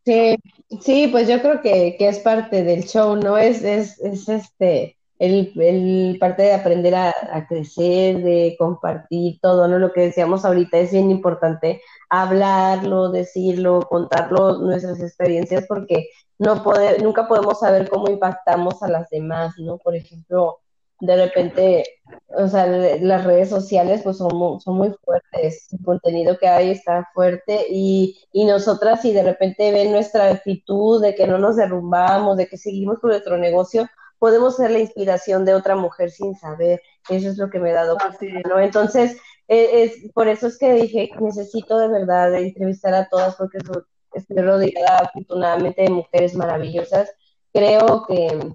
Sí, 0.04 0.36
sí, 0.80 1.08
pues 1.08 1.28
yo 1.28 1.40
creo 1.42 1.60
que, 1.60 1.96
que 1.98 2.08
es 2.08 2.20
parte 2.20 2.64
del 2.64 2.84
show, 2.84 3.16
¿no? 3.16 3.36
Es, 3.36 3.62
es, 3.62 4.00
es 4.00 4.28
este, 4.28 4.96
el, 5.18 5.52
el, 5.60 6.16
parte 6.18 6.42
de 6.42 6.54
aprender 6.54 6.94
a, 6.94 7.14
a, 7.32 7.46
crecer, 7.46 8.22
de 8.22 8.56
compartir 8.58 9.38
todo, 9.42 9.68
¿no? 9.68 9.78
Lo 9.78 9.92
que 9.92 10.02
decíamos 10.02 10.44
ahorita 10.44 10.78
es 10.78 10.92
bien 10.92 11.10
importante 11.10 11.82
hablarlo, 12.08 13.10
decirlo, 13.10 13.80
contarlo, 13.88 14.58
nuestras 14.58 15.00
experiencias, 15.02 15.66
porque 15.68 16.08
no 16.38 16.62
puede, 16.62 17.02
nunca 17.02 17.28
podemos 17.28 17.60
saber 17.60 17.88
cómo 17.90 18.08
impactamos 18.08 18.82
a 18.82 18.88
las 18.88 19.10
demás, 19.10 19.54
¿no? 19.58 19.76
Por 19.78 19.96
ejemplo, 19.96 20.60
de 21.00 21.16
repente, 21.16 21.84
o 22.28 22.48
sea, 22.48 22.66
las 22.66 23.24
redes 23.24 23.48
sociales 23.48 24.02
pues 24.02 24.16
son, 24.16 24.36
muy, 24.36 24.60
son 24.60 24.76
muy 24.76 24.92
fuertes, 25.04 25.68
el 25.72 25.84
contenido 25.84 26.38
que 26.38 26.48
hay 26.48 26.70
está 26.70 27.08
fuerte 27.14 27.66
y, 27.70 28.18
y 28.32 28.44
nosotras 28.44 29.02
si 29.02 29.12
de 29.12 29.22
repente 29.22 29.70
ven 29.70 29.92
nuestra 29.92 30.30
actitud 30.30 31.00
de 31.00 31.14
que 31.14 31.26
no 31.26 31.38
nos 31.38 31.56
derrumbamos, 31.56 32.36
de 32.36 32.48
que 32.48 32.58
seguimos 32.58 32.98
con 32.98 33.10
nuestro 33.10 33.38
negocio, 33.38 33.88
podemos 34.18 34.56
ser 34.56 34.70
la 34.72 34.80
inspiración 34.80 35.44
de 35.44 35.54
otra 35.54 35.76
mujer 35.76 36.10
sin 36.10 36.34
saber, 36.34 36.82
eso 37.08 37.28
es 37.28 37.38
lo 37.38 37.50
que 37.50 37.60
me 37.60 37.70
he 37.70 37.74
dado 37.74 37.96
cuenta, 37.96 38.48
¿no? 38.48 38.58
Entonces, 38.58 39.16
e, 39.46 39.84
es, 39.84 40.12
por 40.12 40.28
eso 40.28 40.48
es 40.48 40.58
que 40.58 40.72
dije, 40.72 41.10
necesito 41.20 41.78
de 41.78 41.88
verdad 41.88 42.34
entrevistar 42.34 42.94
a 42.94 43.08
todas 43.08 43.36
porque 43.36 43.58
estoy 44.12 44.36
rodeada 44.38 44.98
afortunadamente 44.98 45.82
de 45.82 45.90
mujeres 45.90 46.34
maravillosas, 46.34 47.10
creo 47.52 48.04
que 48.06 48.54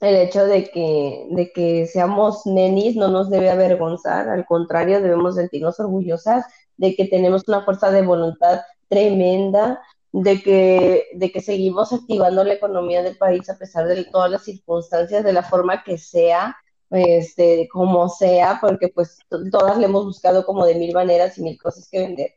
el 0.00 0.16
hecho 0.16 0.46
de 0.46 0.70
que, 0.70 1.26
de 1.30 1.52
que 1.52 1.86
seamos 1.86 2.46
nenis 2.46 2.96
no 2.96 3.08
nos 3.08 3.30
debe 3.30 3.50
avergonzar, 3.50 4.28
al 4.28 4.46
contrario, 4.46 5.00
debemos 5.00 5.36
sentirnos 5.36 5.80
orgullosas 5.80 6.44
de 6.76 6.94
que 6.94 7.06
tenemos 7.06 7.42
una 7.48 7.64
fuerza 7.64 7.90
de 7.90 8.02
voluntad 8.02 8.60
tremenda, 8.88 9.80
de 10.12 10.42
que, 10.42 11.06
de 11.14 11.32
que 11.32 11.40
seguimos 11.40 11.92
activando 11.92 12.44
la 12.44 12.54
economía 12.54 13.02
del 13.02 13.16
país 13.16 13.48
a 13.50 13.58
pesar 13.58 13.86
de 13.86 14.04
todas 14.04 14.30
las 14.30 14.44
circunstancias, 14.44 15.24
de 15.24 15.32
la 15.32 15.42
forma 15.42 15.82
que 15.84 15.98
sea, 15.98 16.56
este, 16.90 17.68
como 17.70 18.08
sea, 18.08 18.58
porque 18.60 18.88
pues 18.88 19.18
todas 19.50 19.78
le 19.78 19.86
hemos 19.86 20.04
buscado 20.04 20.46
como 20.46 20.64
de 20.64 20.76
mil 20.76 20.94
maneras 20.94 21.36
y 21.38 21.42
mil 21.42 21.58
cosas 21.60 21.88
que 21.90 22.00
vender. 22.00 22.34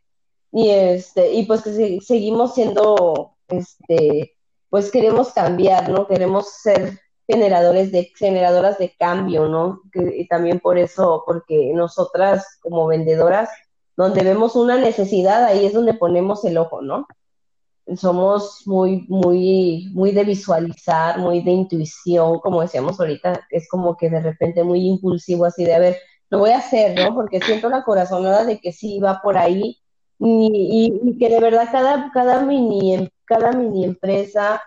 Y 0.52 0.70
este, 0.70 1.32
y 1.32 1.46
pues 1.46 1.62
que 1.62 2.02
seguimos 2.02 2.56
siendo, 2.56 3.36
este, 3.48 4.36
pues 4.70 4.92
queremos 4.92 5.32
cambiar, 5.32 5.90
¿no? 5.90 6.08
Queremos 6.08 6.50
ser 6.62 7.00
generadores 7.28 7.92
de, 7.92 8.12
generadoras 8.18 8.78
de 8.78 8.94
cambio, 8.98 9.48
¿no? 9.48 9.82
y 9.94 10.28
también 10.28 10.60
por 10.60 10.78
eso, 10.78 11.24
porque 11.26 11.72
nosotras 11.74 12.60
como 12.62 12.88
vendedoras, 12.88 13.50
donde 13.96 14.24
vemos 14.24 14.56
una 14.56 14.78
necesidad, 14.78 15.44
ahí 15.44 15.66
es 15.66 15.74
donde 15.74 15.94
ponemos 15.94 16.44
el 16.46 16.58
ojo, 16.58 16.82
¿no? 16.82 17.08
Somos 17.96 18.64
muy, 18.66 19.06
muy, 19.10 19.90
muy 19.94 20.12
de 20.12 20.24
visualizar, 20.24 21.20
muy 21.20 21.42
de 21.42 21.52
intuición, 21.52 22.40
como 22.40 22.62
decíamos 22.62 23.00
ahorita, 23.00 23.48
es 23.50 23.68
como 23.70 23.98
que 23.98 24.10
de 24.10 24.22
repente 24.22 24.64
muy 24.64 24.88
impulsivo, 24.88 25.46
así 25.46 25.66
de, 25.66 25.74
a 25.74 25.80
ver, 25.80 25.98
lo 26.30 26.40
voy 26.40 26.52
a 26.52 26.60
hacer, 26.60 26.98
¿no? 26.98 27.14
Porque 27.14 27.42
siento 27.42 27.70
la 27.70 27.84
corazonada 27.84 28.46
de 28.46 28.60
que 28.60 28.72
sí 28.72 29.00
va 29.00 29.22
por 29.22 29.38
ahí 29.38 29.78
y, 30.20 30.94
y, 31.04 31.18
que 31.18 31.30
de 31.30 31.40
verdad 31.40 31.68
cada, 31.72 32.12
cada, 32.14 32.42
mini, 32.42 33.10
cada 33.26 33.52
mini 33.52 33.84
empresa 33.84 34.62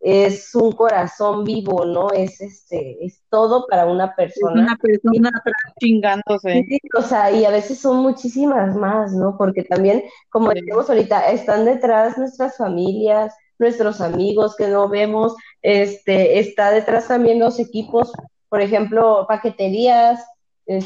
es 0.00 0.54
un 0.54 0.72
corazón 0.72 1.44
vivo, 1.44 1.84
¿no? 1.84 2.10
Es 2.10 2.40
este, 2.40 3.04
es 3.04 3.22
todo 3.28 3.66
para 3.66 3.86
una 3.86 4.14
persona. 4.14 4.62
una 4.62 4.76
persona 4.76 5.74
chingándose. 5.80 6.64
o 6.96 7.02
sea, 7.02 7.30
y 7.30 7.44
a 7.44 7.50
veces 7.50 7.78
son 7.80 7.98
muchísimas 7.98 8.76
más, 8.76 9.12
¿no? 9.12 9.36
Porque 9.36 9.64
también, 9.64 10.04
como 10.30 10.50
decimos 10.50 10.88
ahorita, 10.88 11.30
están 11.30 11.64
detrás 11.64 12.18
nuestras 12.18 12.56
familias, 12.56 13.34
nuestros 13.58 14.00
amigos 14.00 14.54
que 14.56 14.68
no 14.68 14.88
vemos, 14.88 15.34
este, 15.62 16.38
está 16.38 16.70
detrás 16.70 17.08
también 17.08 17.38
los 17.38 17.58
equipos, 17.58 18.12
por 18.48 18.60
ejemplo, 18.60 19.24
paqueterías, 19.26 20.24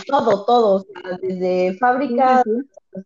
todo, 0.06 0.44
todo, 0.44 0.84
desde 1.22 1.76
fábrica, 1.78 2.42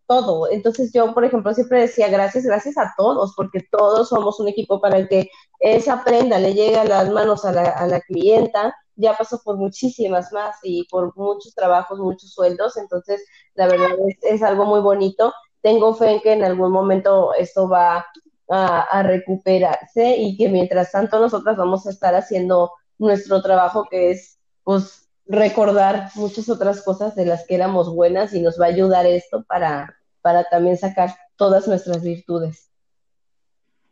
todo. 0.07 0.51
Entonces 0.51 0.93
yo, 0.93 1.13
por 1.15 1.25
ejemplo, 1.25 1.53
siempre 1.55 1.83
decía 1.83 2.09
gracias, 2.09 2.45
gracias 2.45 2.79
a 2.79 2.95
todos, 2.97 3.35
porque 3.37 3.61
todos 3.71 4.09
somos 4.09 4.41
un 4.41 4.49
equipo 4.49 4.81
para 4.81 4.99
el 4.99 5.09
que 5.09 5.29
esa 5.61 6.05
prenda 6.05 6.39
le 6.39 6.55
llega 6.55 6.83
a 6.83 6.85
las 6.85 7.11
manos 7.11 7.45
a 7.45 7.53
la, 7.53 7.71
a 7.71 7.87
la 7.87 8.01
clienta, 8.01 8.75
ya 8.97 9.17
pasó 9.17 9.41
por 9.45 9.57
muchísimas 9.57 10.33
más 10.33 10.57
y 10.63 10.87
por 10.89 11.17
muchos 11.17 11.55
trabajos, 11.55 11.99
muchos 11.99 12.33
sueldos, 12.33 12.77
entonces 12.77 13.25
la 13.55 13.67
verdad 13.67 13.91
es, 14.09 14.17
es 14.23 14.43
algo 14.43 14.65
muy 14.67 14.81
bonito. 14.81 15.33
Tengo 15.63 15.95
fe 15.95 16.13
en 16.13 16.21
que 16.21 16.33
en 16.33 16.45
algún 16.45 16.71
momento 16.73 17.35
esto 17.35 17.69
va 17.69 18.07
a, 18.51 18.81
a 18.83 19.03
recuperarse 19.03 20.17
y 20.17 20.37
que 20.37 20.49
mientras 20.49 20.93
tanto 20.93 21.19
nosotras 21.19 21.57
vamos 21.57 21.87
a 21.87 21.91
estar 21.91 22.15
haciendo 22.15 22.73
nuestro 22.99 23.43
trabajo 23.43 23.87
que 23.91 24.11
es 24.13 24.39
pues 24.63 25.04
recordar 25.27 26.11
muchas 26.15 26.49
otras 26.49 26.83
cosas 26.83 27.15
de 27.15 27.27
las 27.27 27.47
que 27.47 27.55
éramos 27.55 27.95
buenas 27.95 28.35
y 28.35 28.41
nos 28.41 28.61
va 28.61 28.67
a 28.67 28.69
ayudar 28.69 29.07
esto 29.07 29.45
para, 29.45 29.97
para 30.21 30.45
también 30.45 30.77
sacar 30.77 31.15
todas 31.37 31.67
nuestras 31.67 32.03
virtudes. 32.03 32.71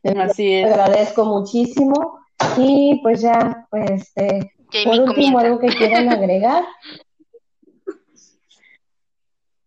Así 0.03 0.55
es. 0.55 0.71
agradezco 0.71 1.25
muchísimo 1.25 2.19
y 2.57 3.01
pues 3.03 3.21
ya, 3.21 3.67
pues, 3.71 3.91
este, 3.91 4.53
por 4.85 5.01
último, 5.01 5.39
algo 5.39 5.59
que 5.59 5.69
quieran 5.69 6.09
agregar. 6.09 6.65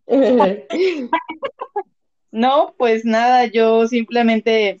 No, 2.36 2.74
pues 2.76 3.06
nada, 3.06 3.46
yo 3.46 3.88
simplemente 3.88 4.78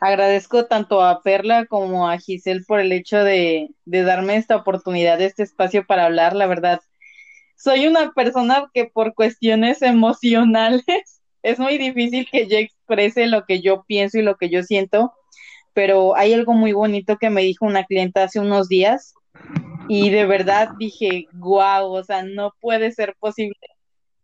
agradezco 0.00 0.64
tanto 0.64 1.02
a 1.02 1.22
Perla 1.22 1.66
como 1.66 2.08
a 2.08 2.18
Giselle 2.18 2.64
por 2.66 2.80
el 2.80 2.90
hecho 2.92 3.18
de, 3.22 3.68
de 3.84 4.02
darme 4.02 4.36
esta 4.36 4.56
oportunidad, 4.56 5.20
este 5.20 5.42
espacio 5.42 5.86
para 5.86 6.06
hablar, 6.06 6.34
la 6.34 6.46
verdad. 6.46 6.80
Soy 7.56 7.86
una 7.86 8.12
persona 8.12 8.70
que 8.72 8.86
por 8.86 9.14
cuestiones 9.14 9.82
emocionales 9.82 10.84
es 11.42 11.58
muy 11.58 11.76
difícil 11.78 12.26
que 12.30 12.48
yo 12.48 12.56
exprese 12.56 13.26
lo 13.26 13.44
que 13.44 13.60
yo 13.60 13.84
pienso 13.84 14.18
y 14.18 14.22
lo 14.22 14.36
que 14.36 14.48
yo 14.48 14.62
siento, 14.62 15.12
pero 15.74 16.16
hay 16.16 16.32
algo 16.32 16.54
muy 16.54 16.72
bonito 16.72 17.18
que 17.18 17.30
me 17.30 17.42
dijo 17.42 17.66
una 17.66 17.84
clienta 17.84 18.24
hace 18.24 18.40
unos 18.40 18.68
días 18.68 19.14
y 19.88 20.10
de 20.10 20.24
verdad 20.24 20.70
dije, 20.78 21.26
guau, 21.32 21.92
o 21.92 22.04
sea, 22.04 22.22
no 22.22 22.54
puede 22.60 22.92
ser 22.92 23.16
posible. 23.18 23.58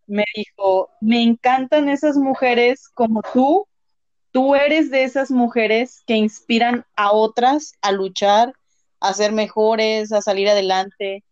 Me 0.07 0.25
dijo, 0.35 0.91
me 1.01 1.23
encantan 1.23 1.89
esas 1.89 2.17
mujeres 2.17 2.89
como 2.95 3.21
tú 3.33 3.67
tú 4.37 4.55
eres 4.55 4.91
de 4.91 5.05
esas 5.05 5.31
mujeres 5.31 6.03
que 6.07 6.15
inspiran 6.15 6.85
a 6.95 7.11
otras 7.11 7.73
a 7.81 7.91
luchar, 7.91 8.53
a 9.01 9.15
ser 9.15 9.33
mejores, 9.33 10.13
a 10.13 10.21
salir 10.21 10.47
adelante. 10.47 11.25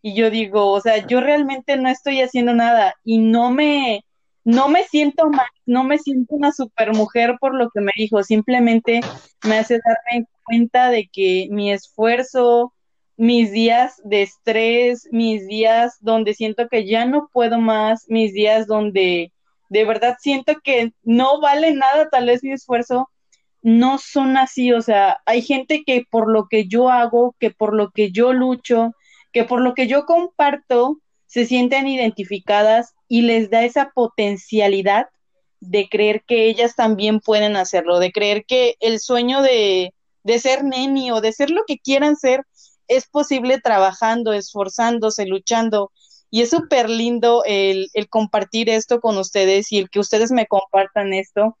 y 0.00 0.14
yo 0.14 0.30
digo, 0.30 0.70
o 0.70 0.80
sea, 0.80 1.04
yo 1.08 1.20
realmente 1.20 1.76
no 1.76 1.88
estoy 1.88 2.20
haciendo 2.20 2.54
nada 2.54 2.94
y 3.02 3.18
no 3.18 3.50
me, 3.50 4.04
no 4.44 4.68
me 4.68 4.84
siento 4.84 5.28
mal, 5.28 5.48
no 5.66 5.82
me 5.82 5.98
siento 5.98 6.36
una 6.36 6.52
super 6.52 6.94
mujer 6.94 7.36
por 7.40 7.52
lo 7.52 7.68
que 7.70 7.80
me 7.80 7.90
dijo, 7.96 8.22
simplemente 8.22 9.00
me 9.44 9.58
hace 9.58 9.80
darme 9.84 10.28
cuenta 10.44 10.88
de 10.90 11.08
que 11.12 11.48
mi 11.50 11.72
esfuerzo, 11.72 12.72
mis 13.16 13.50
días 13.50 14.00
de 14.04 14.22
estrés, 14.22 15.08
mis 15.10 15.48
días 15.48 15.96
donde 16.00 16.32
siento 16.32 16.68
que 16.68 16.86
ya 16.86 17.06
no 17.06 17.28
puedo 17.32 17.58
más, 17.58 18.04
mis 18.08 18.32
días 18.32 18.68
donde 18.68 19.31
de 19.72 19.86
verdad 19.86 20.16
siento 20.20 20.56
que 20.62 20.92
no 21.02 21.40
vale 21.40 21.72
nada 21.72 22.10
tal 22.10 22.26
vez 22.26 22.44
mi 22.44 22.52
esfuerzo, 22.52 23.08
no 23.62 23.96
son 23.96 24.36
así, 24.36 24.70
o 24.70 24.82
sea, 24.82 25.22
hay 25.24 25.40
gente 25.40 25.82
que 25.86 26.04
por 26.10 26.30
lo 26.30 26.46
que 26.50 26.68
yo 26.68 26.90
hago, 26.90 27.34
que 27.40 27.50
por 27.50 27.74
lo 27.74 27.90
que 27.90 28.10
yo 28.12 28.34
lucho, 28.34 28.92
que 29.32 29.44
por 29.44 29.62
lo 29.62 29.72
que 29.72 29.86
yo 29.86 30.04
comparto, 30.04 30.98
se 31.26 31.46
sienten 31.46 31.88
identificadas 31.88 32.92
y 33.08 33.22
les 33.22 33.48
da 33.48 33.64
esa 33.64 33.92
potencialidad 33.94 35.06
de 35.60 35.88
creer 35.88 36.22
que 36.26 36.48
ellas 36.48 36.74
también 36.76 37.20
pueden 37.20 37.56
hacerlo, 37.56 37.98
de 37.98 38.12
creer 38.12 38.44
que 38.44 38.74
el 38.80 39.00
sueño 39.00 39.40
de, 39.40 39.94
de 40.22 40.38
ser 40.38 40.64
neni 40.64 41.12
o 41.12 41.22
de 41.22 41.32
ser 41.32 41.48
lo 41.48 41.62
que 41.66 41.78
quieran 41.78 42.16
ser 42.16 42.44
es 42.88 43.06
posible 43.06 43.58
trabajando, 43.58 44.34
esforzándose, 44.34 45.24
luchando. 45.24 45.92
Y 46.34 46.40
es 46.40 46.48
súper 46.48 46.88
lindo 46.88 47.42
el, 47.44 47.90
compartir 48.08 48.70
esto 48.70 49.02
con 49.02 49.18
ustedes 49.18 49.70
y 49.70 49.78
el 49.78 49.90
que 49.90 50.00
ustedes 50.00 50.32
me 50.32 50.46
compartan 50.46 51.12
esto, 51.12 51.58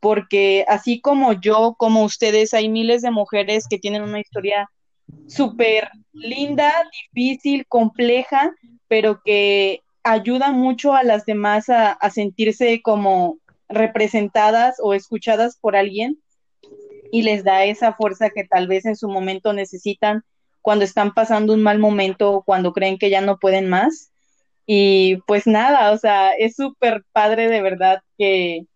porque 0.00 0.64
así 0.66 1.00
como 1.00 1.34
yo, 1.34 1.76
como 1.78 2.02
ustedes, 2.02 2.52
hay 2.52 2.68
miles 2.68 3.02
de 3.02 3.12
mujeres 3.12 3.68
que 3.70 3.78
tienen 3.78 4.02
una 4.02 4.18
historia 4.18 4.68
súper 5.28 5.88
linda, 6.12 6.72
difícil, 7.14 7.64
compleja, 7.68 8.52
pero 8.88 9.22
que 9.24 9.82
ayuda 10.02 10.50
mucho 10.50 10.94
a 10.94 11.04
las 11.04 11.24
demás 11.24 11.68
a, 11.68 11.96
sentirse 12.10 12.82
como 12.82 13.38
representadas 13.68 14.78
o 14.82 14.94
escuchadas 14.94 15.58
por 15.60 15.76
alguien 15.76 16.18
y 17.12 17.22
les 17.22 17.44
da 17.44 17.64
esa 17.64 17.92
fuerza 17.92 18.30
que 18.30 18.42
tal 18.42 18.66
vez 18.66 18.84
en 18.84 18.96
su 18.96 19.08
momento 19.08 19.52
necesitan 19.52 20.24
cuando 20.68 20.84
están 20.84 21.14
pasando 21.14 21.54
un 21.54 21.62
mal 21.62 21.78
momento 21.78 22.30
o 22.30 22.42
cuando 22.42 22.74
creen 22.74 22.98
que 22.98 23.08
ya 23.08 23.22
no 23.22 23.38
pueden 23.38 23.70
más. 23.70 24.12
Y 24.66 25.16
pues 25.26 25.46
nada, 25.46 25.92
o 25.92 25.96
sea, 25.96 26.32
es 26.32 26.56
súper 26.56 27.06
padre 27.10 27.48
de 27.48 27.62
verdad 27.62 28.02
que, 28.18 28.66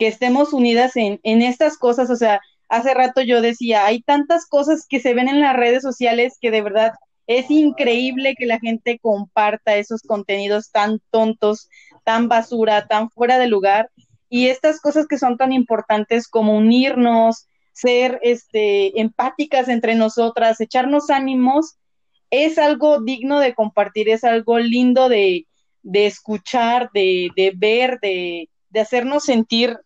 que 0.00 0.08
estemos 0.08 0.52
unidas 0.52 0.96
en, 0.96 1.20
en 1.22 1.42
estas 1.42 1.78
cosas, 1.78 2.10
o 2.10 2.16
sea, 2.16 2.40
hace 2.68 2.92
rato 2.92 3.20
yo 3.20 3.40
decía, 3.40 3.86
hay 3.86 4.02
tantas 4.02 4.46
cosas 4.46 4.84
que 4.88 4.98
se 4.98 5.14
ven 5.14 5.28
en 5.28 5.40
las 5.40 5.54
redes 5.54 5.80
sociales 5.80 6.38
que 6.40 6.50
de 6.50 6.60
verdad 6.60 6.94
es 7.28 7.52
increíble 7.52 8.34
que 8.36 8.46
la 8.46 8.58
gente 8.58 8.98
comparta 9.00 9.76
esos 9.76 10.02
contenidos 10.02 10.72
tan 10.72 11.00
tontos, 11.12 11.68
tan 12.02 12.26
basura, 12.26 12.88
tan 12.88 13.10
fuera 13.10 13.38
de 13.38 13.46
lugar. 13.46 13.92
Y 14.28 14.48
estas 14.48 14.80
cosas 14.80 15.06
que 15.06 15.18
son 15.18 15.36
tan 15.36 15.52
importantes 15.52 16.26
como 16.26 16.56
unirnos, 16.56 17.46
ser 17.80 18.18
este, 18.22 19.00
empáticas 19.00 19.68
entre 19.68 19.94
nosotras, 19.94 20.60
echarnos 20.60 21.10
ánimos, 21.10 21.76
es 22.30 22.58
algo 22.58 23.00
digno 23.00 23.38
de 23.38 23.54
compartir, 23.54 24.08
es 24.08 24.24
algo 24.24 24.58
lindo 24.58 25.08
de, 25.08 25.46
de 25.82 26.06
escuchar, 26.06 26.90
de, 26.92 27.30
de 27.36 27.52
ver, 27.56 27.98
de, 28.00 28.50
de 28.70 28.80
hacernos 28.80 29.24
sentir 29.24 29.78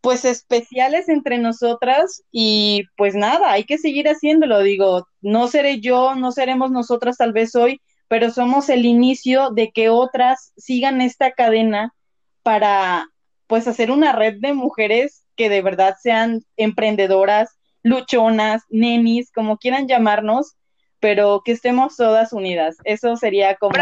pues 0.00 0.24
especiales 0.24 1.08
entre 1.08 1.38
nosotras. 1.38 2.22
Y 2.30 2.84
pues 2.96 3.14
nada, 3.14 3.52
hay 3.52 3.64
que 3.64 3.78
seguir 3.78 4.08
haciéndolo, 4.08 4.62
digo, 4.62 5.08
no 5.22 5.48
seré 5.48 5.80
yo, 5.80 6.14
no 6.14 6.30
seremos 6.30 6.70
nosotras 6.70 7.16
tal 7.16 7.32
vez 7.32 7.54
hoy, 7.56 7.80
pero 8.06 8.30
somos 8.30 8.68
el 8.68 8.84
inicio 8.84 9.50
de 9.50 9.70
que 9.70 9.88
otras 9.88 10.52
sigan 10.56 11.00
esta 11.00 11.32
cadena 11.32 11.94
para 12.42 13.08
pues 13.46 13.66
hacer 13.66 13.90
una 13.90 14.12
red 14.12 14.36
de 14.40 14.52
mujeres 14.52 15.24
que 15.38 15.48
de 15.48 15.62
verdad 15.62 15.96
sean 16.02 16.42
emprendedoras, 16.56 17.56
luchonas, 17.84 18.64
nenis, 18.68 19.30
como 19.30 19.56
quieran 19.56 19.86
llamarnos, 19.86 20.56
pero 20.98 21.42
que 21.44 21.52
estemos 21.52 21.96
todas 21.96 22.32
unidas. 22.32 22.78
Eso 22.82 23.16
sería 23.16 23.54
como 23.54 23.72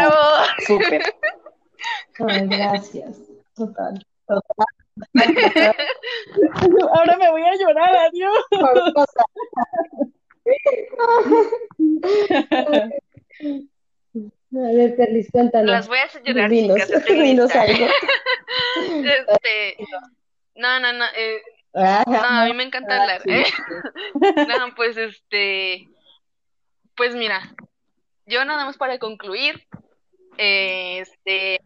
súper. 0.67 1.01
gracias. 2.19 3.17
Total. 3.55 4.05
Ahora 6.93 7.17
me 7.17 7.31
voy 7.31 7.41
a 7.41 7.55
llorar, 7.55 7.95
adiós. 7.95 8.37
A 14.53 14.71
ver, 14.73 14.95
Carlis, 14.95 15.31
cuéntanos. 15.31 15.71
Las 15.71 15.87
voy 15.87 15.97
a 15.97 16.03
hacer 16.03 16.21
llorar, 16.23 16.51
chicas. 16.51 16.87
Este, 18.79 19.75
no, 20.57 20.79
no, 20.79 20.93
no. 20.93 21.05
Eh, 21.15 21.41
no, 21.73 22.17
a 22.23 22.45
mí 22.45 22.53
me 22.53 22.63
encanta 22.63 23.01
hablar. 23.01 23.21
¿eh? 23.25 23.45
no, 24.47 24.75
pues 24.75 24.97
este. 24.97 25.87
Pues 26.95 27.15
mira, 27.15 27.53
yo 28.25 28.43
nada 28.45 28.65
más 28.65 28.77
para 28.77 28.97
concluir. 28.99 29.67
Eh, 30.37 30.99
este. 30.99 31.61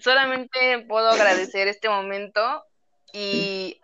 Solamente 0.00 0.84
puedo 0.86 1.08
agradecer 1.08 1.68
este 1.68 1.88
momento 1.88 2.64
y 3.12 3.80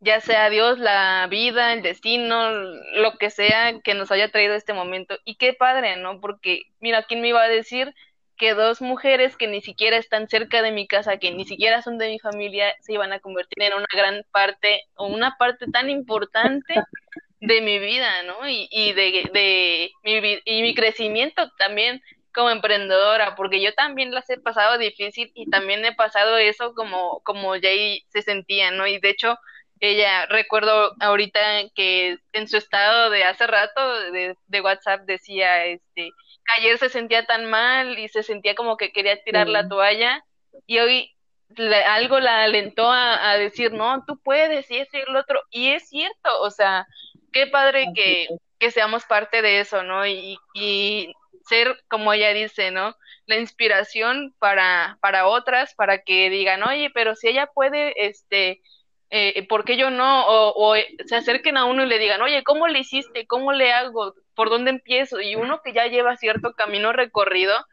ya 0.00 0.20
sea 0.20 0.50
Dios, 0.50 0.78
la 0.78 1.26
vida, 1.28 1.72
el 1.72 1.82
destino, 1.82 2.50
lo 2.50 3.18
que 3.18 3.30
sea 3.30 3.80
que 3.80 3.94
nos 3.94 4.10
haya 4.10 4.30
traído 4.30 4.54
este 4.54 4.72
momento. 4.72 5.18
Y 5.24 5.36
qué 5.36 5.52
padre, 5.52 5.96
¿no? 5.96 6.20
Porque, 6.20 6.62
mira, 6.80 7.04
¿quién 7.04 7.20
me 7.20 7.28
iba 7.28 7.42
a 7.42 7.48
decir 7.48 7.94
que 8.38 8.54
dos 8.54 8.80
mujeres 8.80 9.36
que 9.36 9.48
ni 9.48 9.60
siquiera 9.60 9.96
están 9.96 10.28
cerca 10.28 10.62
de 10.62 10.72
mi 10.72 10.86
casa, 10.86 11.18
que 11.18 11.32
ni 11.32 11.44
siquiera 11.44 11.82
son 11.82 11.98
de 11.98 12.08
mi 12.08 12.18
familia, 12.18 12.74
se 12.80 12.94
iban 12.94 13.12
a 13.12 13.20
convertir 13.20 13.62
en 13.64 13.74
una 13.74 13.86
gran 13.92 14.24
parte 14.32 14.82
o 14.94 15.06
una 15.06 15.36
parte 15.38 15.66
tan 15.70 15.90
importante 15.90 16.74
de 17.40 17.60
mi 17.60 17.78
vida, 17.78 18.22
¿no? 18.22 18.48
Y, 18.48 18.68
y 18.70 18.92
de, 18.92 19.92
mi, 20.04 20.38
y 20.44 20.62
mi 20.62 20.74
crecimiento 20.74 21.50
también 21.58 22.00
como 22.32 22.50
emprendedora, 22.50 23.34
porque 23.34 23.60
yo 23.60 23.74
también 23.74 24.12
las 24.12 24.30
he 24.30 24.38
pasado 24.38 24.78
difícil 24.78 25.30
y 25.34 25.50
también 25.50 25.84
he 25.84 25.94
pasado 25.94 26.38
eso 26.38 26.74
como, 26.74 27.20
como 27.24 27.52
Jay 27.60 28.04
se 28.08 28.22
sentía, 28.22 28.70
¿no? 28.70 28.86
Y 28.86 29.00
de 29.00 29.10
hecho, 29.10 29.36
ella, 29.80 30.26
recuerdo 30.26 30.94
ahorita 31.00 31.40
que 31.74 32.18
en 32.32 32.48
su 32.48 32.56
estado 32.56 33.10
de 33.10 33.24
hace 33.24 33.46
rato 33.46 34.10
de, 34.12 34.36
de 34.46 34.60
WhatsApp 34.60 35.02
decía, 35.06 35.66
este, 35.66 36.10
ayer 36.56 36.78
se 36.78 36.88
sentía 36.88 37.24
tan 37.26 37.50
mal 37.50 37.98
y 37.98 38.08
se 38.08 38.22
sentía 38.22 38.54
como 38.54 38.76
que 38.76 38.92
quería 38.92 39.22
tirar 39.22 39.48
la 39.48 39.68
toalla 39.68 40.24
y 40.66 40.78
hoy 40.78 41.14
algo 41.86 42.20
la 42.20 42.42
alentó 42.42 42.90
a, 42.90 43.36
decir, 43.38 43.72
no, 43.72 44.04
tú 44.06 44.20
puedes 44.22 44.70
y 44.70 44.78
ese 44.78 44.98
y 44.98 45.00
el 45.00 45.16
otro. 45.16 45.40
Y 45.50 45.68
es 45.68 45.88
cierto, 45.88 46.40
o 46.40 46.50
sea, 46.50 46.86
qué 47.32 47.46
padre 47.46 47.88
que, 47.94 48.28
que 48.58 48.70
seamos 48.70 49.04
parte 49.04 49.42
de 49.42 49.60
eso, 49.60 49.82
¿no? 49.82 50.06
Y, 50.06 50.38
y 50.54 51.12
ser, 51.48 51.82
como 51.88 52.12
ella 52.12 52.32
dice, 52.34 52.70
¿no? 52.70 52.94
La 53.26 53.36
inspiración 53.36 54.34
para, 54.38 54.98
para 55.00 55.26
otras, 55.26 55.74
para 55.74 56.02
que 56.02 56.30
digan, 56.30 56.62
oye, 56.62 56.90
pero 56.92 57.16
si 57.16 57.28
ella 57.28 57.46
puede, 57.46 58.06
este, 58.06 58.60
eh, 59.10 59.46
¿por 59.48 59.64
qué 59.64 59.76
yo 59.76 59.90
no? 59.90 60.26
O, 60.26 60.52
o, 60.54 60.76
se 61.06 61.16
acerquen 61.16 61.56
a 61.56 61.64
uno 61.64 61.84
y 61.84 61.88
le 61.88 61.98
digan, 61.98 62.20
oye, 62.20 62.42
¿cómo 62.44 62.68
le 62.68 62.80
hiciste? 62.80 63.26
¿Cómo 63.26 63.52
le 63.52 63.72
hago? 63.72 64.14
¿Por 64.38 64.50
dónde 64.50 64.70
empiezo? 64.70 65.20
Y 65.20 65.34
uno 65.34 65.62
que 65.64 65.72
ya 65.72 65.88
lleva 65.88 66.16
cierto 66.16 66.52
camino 66.52 66.92
recorrido, 66.92 67.66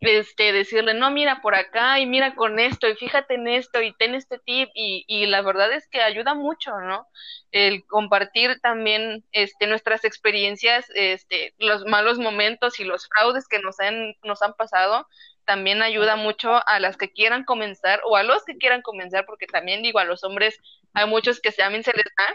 este, 0.00 0.52
decirle, 0.52 0.92
no, 0.92 1.10
mira 1.10 1.40
por 1.40 1.54
acá 1.54 2.00
y 2.00 2.04
mira 2.04 2.34
con 2.34 2.58
esto 2.58 2.86
y 2.86 2.96
fíjate 2.96 3.36
en 3.36 3.48
esto 3.48 3.80
y 3.80 3.94
ten 3.94 4.14
este 4.14 4.38
tip 4.38 4.68
y, 4.74 5.06
y 5.06 5.24
la 5.24 5.40
verdad 5.40 5.72
es 5.72 5.88
que 5.88 6.02
ayuda 6.02 6.34
mucho, 6.34 6.78
¿no? 6.80 7.06
El 7.50 7.86
compartir 7.86 8.60
también 8.60 9.24
este, 9.32 9.66
nuestras 9.66 10.04
experiencias, 10.04 10.84
este, 10.94 11.54
los 11.56 11.86
malos 11.86 12.18
momentos 12.18 12.78
y 12.78 12.84
los 12.84 13.08
fraudes 13.08 13.48
que 13.48 13.60
nos 13.60 13.80
han, 13.80 14.14
nos 14.22 14.42
han 14.42 14.52
pasado, 14.52 15.08
también 15.46 15.80
ayuda 15.80 16.16
mucho 16.16 16.60
a 16.68 16.78
las 16.78 16.98
que 16.98 17.10
quieran 17.10 17.44
comenzar 17.44 18.02
o 18.04 18.18
a 18.18 18.22
los 18.22 18.44
que 18.44 18.58
quieran 18.58 18.82
comenzar, 18.82 19.24
porque 19.24 19.46
también 19.46 19.80
digo, 19.80 19.98
a 19.98 20.04
los 20.04 20.24
hombres 20.24 20.58
hay 20.92 21.06
muchos 21.06 21.40
que 21.40 21.52
también 21.52 21.84
se 21.84 21.94
les 21.94 22.04
da, 22.04 22.34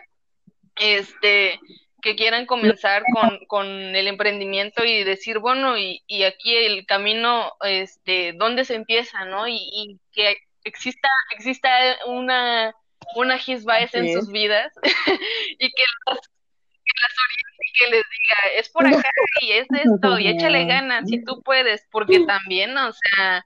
este, 0.78 1.60
que 2.02 2.16
quieran 2.16 2.46
comenzar 2.46 3.04
con, 3.14 3.40
con 3.48 3.68
el 3.68 4.08
emprendimiento 4.08 4.84
y 4.84 5.04
decir, 5.04 5.40
bueno, 5.40 5.78
y, 5.78 6.04
y 6.08 6.24
aquí 6.24 6.56
el 6.56 6.86
camino, 6.86 7.54
este, 7.62 8.34
¿dónde 8.34 8.66
se 8.66 8.76
empieza, 8.76 9.26
no? 9.26 9.48
Y, 9.48 9.56
y 9.56 10.00
que 10.14 10.38
exista, 10.64 11.10
exista 11.32 11.70
una, 12.06 12.74
una 13.16 13.40
Hisbaes 13.44 13.94
en 13.96 14.14
sus 14.14 14.32
vidas 14.32 14.72
y 15.60 15.72
que 15.72 15.84
las, 16.06 16.20
que 16.20 16.94
las 17.02 17.14
oriente 17.26 17.64
y 17.66 17.80
que 17.80 17.92
les 17.92 18.04
diga, 18.04 18.60
es 18.60 18.70
por 18.70 18.88
acá 18.88 19.10
y 19.42 19.52
es 19.54 19.68
esto, 19.72 20.20
y 20.20 20.28
échale 20.28 20.66
ganas 20.66 21.08
si 21.08 21.24
tú 21.24 21.42
puedes, 21.42 21.86
porque 21.92 22.20
también, 22.26 22.78
o 22.78 22.92
sea, 22.94 23.46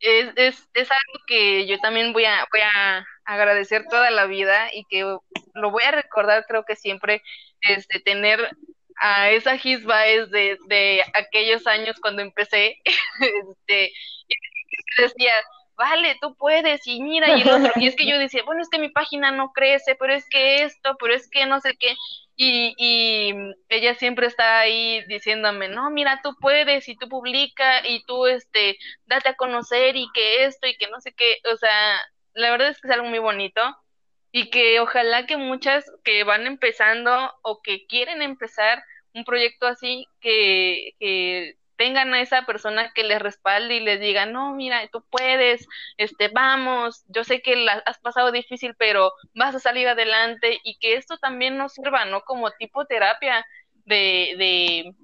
es, 0.00 0.28
es, 0.36 0.68
es 0.74 0.90
algo 0.90 1.24
que 1.26 1.66
yo 1.66 1.78
también 1.80 2.12
voy 2.12 2.24
a, 2.24 2.46
voy 2.52 2.60
a 2.60 3.06
agradecer 3.24 3.86
toda 3.88 4.10
la 4.10 4.26
vida 4.26 4.68
y 4.72 4.84
que 4.84 5.02
lo 5.54 5.70
voy 5.70 5.82
a 5.84 5.90
recordar 5.90 6.44
creo 6.46 6.64
que 6.64 6.76
siempre 6.76 7.22
este 7.60 8.00
tener 8.00 8.50
a 8.98 9.30
esa 9.30 9.58
Gisba 9.58 10.06
es 10.06 10.30
de, 10.30 11.02
aquellos 11.14 11.66
años 11.66 11.96
cuando 12.00 12.22
empecé, 12.22 12.78
este, 13.20 13.92
decía, 14.98 15.32
vale, 15.76 16.16
tú 16.20 16.34
puedes, 16.36 16.86
y 16.86 17.02
mira, 17.02 17.36
y 17.36 17.42
el 17.42 17.72
y 17.76 17.88
es 17.88 17.96
que 17.96 18.06
yo 18.06 18.18
decía, 18.18 18.42
bueno, 18.44 18.62
es 18.62 18.68
que 18.70 18.78
mi 18.78 18.88
página 18.88 19.30
no 19.30 19.52
crece, 19.52 19.94
pero 19.96 20.14
es 20.14 20.26
que 20.28 20.62
esto, 20.62 20.96
pero 20.98 21.14
es 21.14 21.28
que 21.28 21.46
no 21.46 21.60
sé 21.60 21.76
qué, 21.78 21.94
y, 22.36 22.74
y 22.78 23.34
ella 23.68 23.94
siempre 23.94 24.26
está 24.26 24.60
ahí 24.60 25.02
diciéndome, 25.08 25.68
no, 25.68 25.90
mira, 25.90 26.20
tú 26.22 26.36
puedes, 26.40 26.88
y 26.88 26.96
tú 26.96 27.08
publica, 27.08 27.86
y 27.86 28.04
tú, 28.04 28.26
este, 28.26 28.78
date 29.06 29.30
a 29.30 29.36
conocer, 29.36 29.96
y 29.96 30.08
que 30.14 30.44
esto, 30.44 30.66
y 30.68 30.76
que 30.76 30.88
no 30.88 31.00
sé 31.00 31.12
qué, 31.14 31.38
o 31.52 31.56
sea, 31.56 31.98
la 32.34 32.50
verdad 32.50 32.68
es 32.68 32.80
que 32.80 32.88
es 32.88 32.94
algo 32.94 33.08
muy 33.08 33.18
bonito, 33.18 33.62
y 34.32 34.50
que 34.50 34.80
ojalá 34.80 35.26
que 35.26 35.36
muchas 35.38 35.84
que 36.04 36.24
van 36.24 36.46
empezando 36.46 37.32
o 37.42 37.62
que 37.62 37.86
quieren 37.86 38.22
empezar 38.22 38.82
un 39.14 39.24
proyecto 39.24 39.66
así, 39.66 40.06
que, 40.20 40.92
que 41.00 41.56
tengan 41.76 42.12
a 42.14 42.20
esa 42.20 42.42
persona 42.42 42.92
que 42.94 43.04
les 43.04 43.20
respalde 43.20 43.76
y 43.76 43.80
les 43.80 44.00
diga, 44.00 44.26
no, 44.26 44.54
mira, 44.54 44.86
tú 44.88 45.04
puedes, 45.10 45.66
este, 45.96 46.28
vamos, 46.28 47.04
yo 47.08 47.24
sé 47.24 47.42
que 47.42 47.56
la 47.56 47.82
has 47.86 47.98
pasado 47.98 48.32
difícil, 48.32 48.74
pero 48.78 49.12
vas 49.34 49.54
a 49.54 49.60
salir 49.60 49.88
adelante 49.88 50.58
y 50.64 50.78
que 50.78 50.94
esto 50.94 51.18
también 51.18 51.56
nos 51.56 51.74
sirva, 51.74 52.04
¿no? 52.04 52.22
Como 52.22 52.50
tipo 52.52 52.86
terapia 52.86 53.46
de, 53.84 54.34
de 54.38 54.94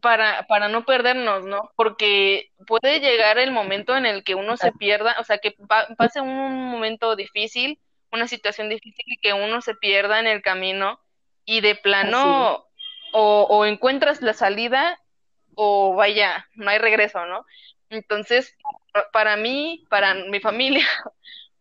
para, 0.00 0.46
para 0.46 0.68
no 0.68 0.84
perdernos, 0.84 1.44
¿no? 1.44 1.70
Porque 1.76 2.50
puede 2.66 3.00
llegar 3.00 3.38
el 3.38 3.50
momento 3.50 3.96
en 3.96 4.06
el 4.06 4.24
que 4.24 4.34
uno 4.34 4.56
se 4.56 4.72
pierda, 4.72 5.16
o 5.18 5.24
sea, 5.24 5.38
que 5.38 5.54
pase 5.96 6.20
un 6.20 6.70
momento 6.70 7.16
difícil, 7.16 7.78
una 8.10 8.28
situación 8.28 8.68
difícil 8.68 9.04
y 9.06 9.18
que 9.18 9.32
uno 9.32 9.62
se 9.62 9.74
pierda 9.74 10.20
en 10.20 10.26
el 10.26 10.42
camino 10.42 11.00
y 11.44 11.60
de 11.60 11.74
plano 11.74 12.66
o, 13.12 13.46
o 13.48 13.64
encuentras 13.64 14.22
la 14.22 14.34
salida 14.34 14.98
o 15.54 15.94
vaya, 15.94 16.48
no 16.54 16.70
hay 16.70 16.78
regreso, 16.78 17.24
¿no? 17.26 17.46
Entonces, 17.90 18.56
para 19.12 19.36
mí, 19.36 19.84
para 19.90 20.14
mi 20.14 20.40
familia, 20.40 20.86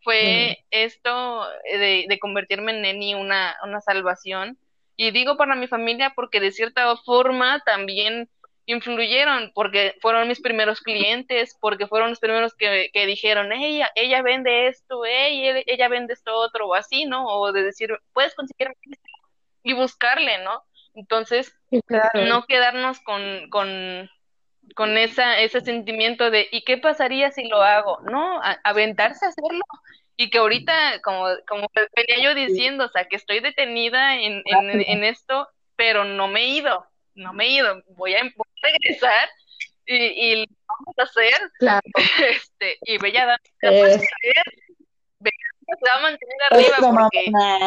fue 0.03 0.63
esto 0.71 1.45
de, 1.63 2.05
de, 2.07 2.19
convertirme 2.19 2.71
en 2.71 2.81
Neni 2.81 3.15
una, 3.15 3.55
una 3.63 3.81
salvación. 3.81 4.57
Y 4.95 5.11
digo 5.11 5.37
para 5.37 5.55
mi 5.55 5.67
familia 5.67 6.13
porque 6.15 6.39
de 6.39 6.51
cierta 6.51 6.95
forma 6.97 7.61
también 7.65 8.29
influyeron, 8.65 9.51
porque 9.53 9.95
fueron 10.01 10.27
mis 10.27 10.41
primeros 10.41 10.81
clientes, 10.81 11.57
porque 11.59 11.87
fueron 11.87 12.11
los 12.11 12.19
primeros 12.19 12.53
que, 12.55 12.89
que 12.93 13.05
dijeron, 13.05 13.51
ella, 13.51 13.91
ella 13.95 14.21
vende 14.21 14.67
esto, 14.67 15.05
ella, 15.05 15.61
ella 15.65 15.87
vende 15.87 16.13
esto 16.13 16.33
otro, 16.35 16.67
o 16.67 16.73
así, 16.75 17.05
¿no? 17.05 17.25
O 17.25 17.51
de 17.51 17.63
decir, 17.63 17.89
puedes 18.13 18.35
conseguir 18.35 18.73
y 19.63 19.73
buscarle, 19.73 20.43
¿no? 20.43 20.63
Entonces, 20.93 21.55
no 22.13 22.45
quedarnos 22.45 22.99
con, 23.01 23.49
con, 23.49 24.09
con 24.75 24.97
esa, 24.97 25.39
ese 25.39 25.61
sentimiento 25.61 26.29
de, 26.29 26.47
¿y 26.51 26.63
qué 26.63 26.77
pasaría 26.77 27.31
si 27.31 27.47
lo 27.47 27.61
hago? 27.61 27.99
No, 28.01 28.41
aventarse 28.63 29.25
a 29.25 29.29
hacerlo. 29.29 29.63
Y 30.17 30.29
que 30.29 30.37
ahorita, 30.37 31.01
como, 31.01 31.25
como 31.47 31.67
venía 31.95 32.23
yo 32.23 32.35
diciendo, 32.35 32.85
o 32.85 32.89
sea, 32.89 33.05
que 33.05 33.15
estoy 33.15 33.39
detenida 33.39 34.15
en, 34.17 34.43
en, 34.45 34.81
en, 34.81 35.03
esto, 35.03 35.47
pero 35.75 36.03
no 36.03 36.27
me 36.27 36.41
he 36.41 36.47
ido, 36.47 36.85
no 37.15 37.33
me 37.33 37.45
he 37.45 37.49
ido, 37.49 37.81
voy 37.95 38.13
a, 38.13 38.21
voy 38.23 38.47
a 38.63 38.67
regresar 38.67 39.29
y, 39.85 39.95
y, 39.95 40.35
lo 40.45 40.45
vamos 40.67 40.95
a 40.97 41.03
hacer. 41.03 41.51
Claro. 41.59 41.81
Este, 42.29 42.77
y 42.85 42.97
Bella 42.97 43.39
eh. 43.61 43.99
Se 45.79 45.89
va 45.89 45.97
a 45.97 46.01
mantener 46.01 46.37
arriba 46.49 46.75
porque 46.79 47.25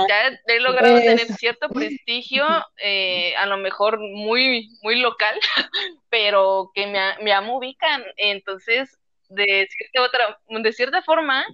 ya 0.08 0.40
he 0.46 0.60
logrado 0.60 0.96
tener 0.96 1.26
cierto 1.34 1.68
prestigio, 1.68 2.46
eh, 2.78 3.34
a 3.36 3.46
lo 3.46 3.56
mejor 3.56 3.98
muy, 3.98 4.68
muy 4.82 5.00
local, 5.00 5.38
pero 6.10 6.70
que 6.74 6.86
me, 6.86 7.00
me 7.22 7.52
ubican. 7.52 8.04
Entonces, 8.16 8.98
de 9.28 9.68
cierta, 9.70 10.02
otra, 10.02 10.38
de 10.48 10.72
cierta 10.72 11.02
forma, 11.02 11.44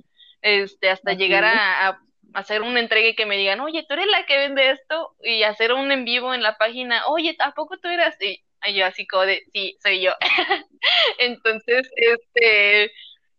este, 0.43 0.91
hasta 0.91 1.13
llegar 1.13 1.45
a, 1.45 1.89
a, 1.89 2.01
hacer 2.35 2.63
una 2.63 2.81
entrega 2.81 3.09
y 3.09 3.15
que 3.15 3.27
me 3.27 3.37
digan, 3.37 3.61
oye, 3.61 3.85
tú 3.89 3.95
eres 3.95 4.07
la 4.07 4.27
que 4.27 4.39
vende 4.39 4.71
esto, 4.71 5.15
y 5.23 5.43
hacer 5.43 5.73
un 5.73 5.91
en 5.93 6.05
vivo 6.05 6.35
en 6.35 6.43
la 6.43 6.57
página, 6.59 7.07
oye, 7.07 7.37
¿a 7.41 7.53
poco 7.53 7.79
tú 7.79 7.89
eras? 7.89 8.17
Y 8.21 8.43
yo 8.75 8.87
así 8.87 9.07
como 9.07 9.25
de, 9.25 9.43
sí, 9.53 9.77
soy 9.83 10.03
yo. 10.03 10.13
Entonces, 11.19 11.91
este 11.97 12.93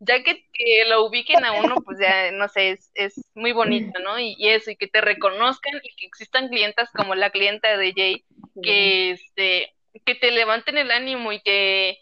ya 0.03 0.23
que, 0.23 0.48
que, 0.52 0.86
lo 0.90 1.06
ubiquen 1.06 1.45
a 1.45 1.53
uno, 1.53 1.76
pues 1.86 1.99
ya, 1.99 2.32
no 2.32 2.48
sé, 2.48 2.72
es, 2.72 2.91
es 2.95 3.22
muy 3.36 3.53
bonito, 3.53 3.99
¿no? 3.99 4.19
Y, 4.19 4.36
y, 4.38 4.49
eso, 4.49 4.72
y 4.72 4.76
que 4.76 4.88
te 4.88 4.99
reconozcan 4.99 5.76
y 5.84 5.95
que 5.95 6.07
existan 6.07 6.49
clientas 6.49 6.90
como 6.91 7.14
la 7.14 7.30
clienta 7.30 7.78
de 7.78 7.94
Jay, 7.95 8.26
que, 8.64 9.11
este, 9.11 9.76
que 10.03 10.15
te 10.15 10.32
levanten 10.32 10.80
el 10.80 10.90
ánimo 10.90 11.32
y 11.32 11.41
que 11.41 11.99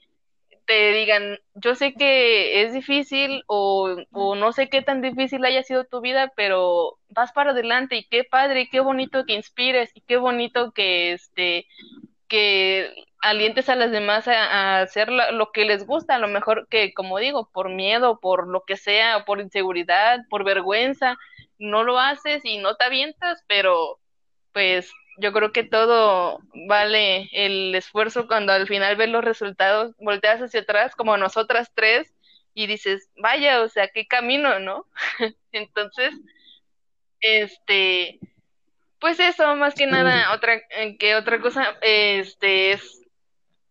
te 0.66 0.94
digan, 0.94 1.40
yo 1.56 1.76
sé 1.76 1.94
que 1.94 2.62
es 2.62 2.74
difícil 2.74 3.44
o, 3.48 3.98
o 4.12 4.36
no 4.36 4.54
sé 4.54 4.70
qué 4.70 4.82
tan 4.82 5.02
difícil 5.02 5.44
haya 5.44 5.64
sido 5.64 5.84
tu 5.84 6.00
vida, 6.00 6.32
pero 6.38 7.00
vas 7.10 7.34
para 7.34 7.52
adelante 7.52 7.98
y 7.98 8.08
qué 8.08 8.24
padre, 8.24 8.62
y 8.62 8.70
qué 8.70 8.80
bonito 8.80 9.26
que 9.26 9.34
inspires 9.34 9.92
y 9.94 10.02
qué 10.02 10.16
bonito 10.16 10.72
que, 10.72 11.12
este, 11.12 11.66
que 12.30 12.94
alientes 13.22 13.68
a 13.68 13.76
las 13.76 13.92
demás 13.92 14.28
a, 14.28 14.82
hacer 14.82 15.10
lo, 15.10 15.52
que 15.52 15.66
les 15.66 15.86
gusta, 15.86 16.16
a 16.16 16.20
lo 16.20 16.30
mejor 16.30 16.68
que, 16.70 16.94
como 16.94 17.20
digo, 17.20 17.50
por 17.52 17.70
miedo, 17.70 18.20
por 18.22 18.48
lo 18.48 18.64
que 18.66 18.78
sea, 18.78 19.26
por 19.26 19.42
inseguridad, 19.42 20.20
por 20.30 20.46
vergüenza, 20.46 21.18
no 21.58 21.84
lo 21.84 22.00
haces 22.00 22.46
y 22.46 22.60
no 22.60 22.76
te 22.76 22.86
avientas, 22.86 23.44
pero 23.48 24.00
pues 24.54 24.92
yo 25.18 25.34
creo 25.34 25.52
que 25.52 25.64
todo 25.64 26.40
vale 26.68 27.30
el 27.34 27.76
esfuerzo 27.76 28.28
cuando 28.28 28.54
al 28.54 28.68
final 28.68 28.96
ves 28.96 29.10
los 29.10 29.24
resultados, 29.24 29.94
volteas 30.00 30.42
hacia 30.42 30.62
atrás 30.62 30.96
como 30.96 31.18
nosotras 31.18 31.72
tres 31.76 32.14
y 32.54 32.68
dices, 32.68 33.10
vaya, 33.18 33.62
o 33.62 33.68
sea, 33.68 33.90
qué 33.90 34.08
camino, 34.08 34.60
¿no? 34.60 34.86
Entonces, 35.52 36.14
este, 37.20 38.20
pues 39.00 39.20
eso, 39.20 39.56
más 39.56 39.76
que 39.76 39.88
nada, 39.88 40.34
otra, 40.34 40.56
eh, 40.78 40.98
que 40.98 41.16
otra 41.16 41.40
cosa, 41.40 41.78
este, 41.82 42.72
es 42.72 43.02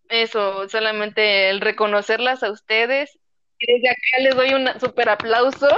eso, 0.08 0.68
solamente 0.68 1.50
el 1.50 1.60
reconocerlas 1.60 2.42
a 2.42 2.50
ustedes. 2.50 3.18
Desde 3.60 3.90
acá 3.90 4.22
les 4.22 4.36
doy 4.36 4.54
un 4.54 4.68
super 4.80 5.08
aplauso. 5.08 5.68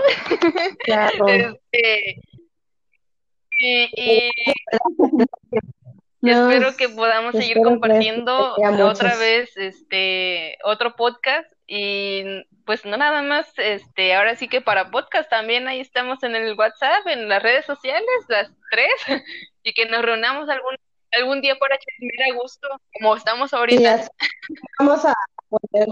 Claro. 0.84 1.26
este, 1.72 2.20
y, 3.58 3.88
y, 3.94 4.30
y 6.22 6.30
espero 6.30 6.76
que 6.76 6.88
podamos 6.88 7.34
seguir 7.34 7.58
compartiendo 7.62 8.54
otra 8.54 9.16
vez 9.16 9.56
este 9.56 10.58
otro 10.64 10.94
podcast 10.96 11.50
y 11.72 12.24
pues 12.66 12.84
no 12.84 12.96
nada 12.96 13.22
más 13.22 13.46
este 13.56 14.12
ahora 14.14 14.34
sí 14.34 14.48
que 14.48 14.60
para 14.60 14.90
podcast 14.90 15.30
también 15.30 15.68
ahí 15.68 15.78
estamos 15.78 16.20
en 16.24 16.34
el 16.34 16.58
WhatsApp 16.58 17.06
en 17.06 17.28
las 17.28 17.40
redes 17.40 17.64
sociales 17.64 18.08
las 18.28 18.50
tres 18.72 18.90
y 19.62 19.72
que 19.72 19.86
nos 19.86 20.02
reunamos 20.02 20.48
algún 20.48 20.76
algún 21.12 21.40
día 21.40 21.56
para 21.56 21.78
chismear 21.78 22.30
a 22.30 22.34
gusto, 22.34 22.68
como 22.98 23.16
estamos 23.16 23.52
ahorita. 23.52 24.08
vamos 24.78 25.04
a 25.04 25.14
poner. 25.48 25.88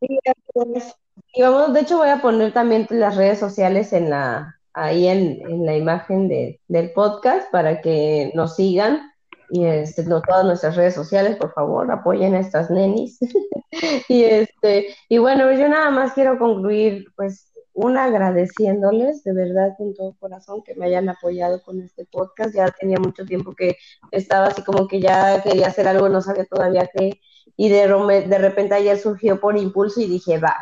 y 0.00 1.42
vamos, 1.42 1.72
de 1.72 1.80
hecho 1.80 1.98
voy 1.98 2.08
a 2.08 2.20
poner 2.20 2.52
también 2.52 2.86
las 2.90 3.16
redes 3.16 3.38
sociales 3.38 3.92
en 3.92 4.10
la 4.10 4.60
ahí 4.72 5.08
en, 5.08 5.40
en 5.48 5.64
la 5.64 5.74
imagen 5.74 6.28
de, 6.28 6.60
del 6.68 6.92
podcast 6.92 7.50
para 7.50 7.80
que 7.80 8.30
nos 8.34 8.56
sigan 8.56 9.12
y 9.50 9.64
este, 9.64 10.04
no, 10.04 10.22
todas 10.22 10.44
nuestras 10.44 10.76
redes 10.76 10.94
sociales, 10.94 11.36
por 11.36 11.52
favor, 11.52 11.90
apoyen 11.90 12.34
a 12.34 12.40
estas 12.40 12.70
nenis. 12.70 13.18
y 14.08 14.24
este, 14.24 14.94
y 15.08 15.18
bueno, 15.18 15.52
yo 15.52 15.68
nada 15.68 15.90
más 15.90 16.12
quiero 16.12 16.38
concluir 16.38 17.06
pues 17.16 17.52
una 17.72 18.04
agradeciéndoles 18.04 19.22
de 19.22 19.34
verdad 19.34 19.74
con 19.76 19.94
todo 19.94 20.16
corazón 20.18 20.62
que 20.64 20.74
me 20.74 20.86
hayan 20.86 21.08
apoyado 21.08 21.62
con 21.62 21.80
este 21.80 22.06
podcast. 22.06 22.54
Ya 22.54 22.70
tenía 22.70 22.98
mucho 22.98 23.24
tiempo 23.24 23.54
que 23.54 23.76
estaba 24.10 24.46
así 24.46 24.62
como 24.62 24.88
que 24.88 25.00
ya 25.00 25.42
quería 25.42 25.68
hacer 25.68 25.86
algo, 25.86 26.08
no 26.08 26.22
sabía 26.22 26.46
todavía 26.46 26.88
qué, 26.92 27.20
y 27.56 27.68
de, 27.68 27.86
de 28.28 28.38
repente 28.38 28.74
ayer 28.74 28.98
surgió 28.98 29.40
por 29.40 29.56
impulso 29.56 30.00
y 30.00 30.06
dije, 30.06 30.38
va. 30.38 30.56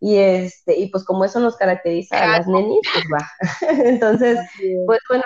Y 0.00 0.16
este, 0.16 0.78
y 0.78 0.88
pues 0.88 1.04
como 1.04 1.24
eso 1.24 1.40
nos 1.40 1.56
caracteriza 1.56 2.22
a 2.22 2.38
las 2.38 2.46
nenis, 2.46 2.80
pues 2.92 3.04
va. 3.12 3.30
Entonces, 3.84 4.38
pues 4.86 5.00
bueno, 5.08 5.24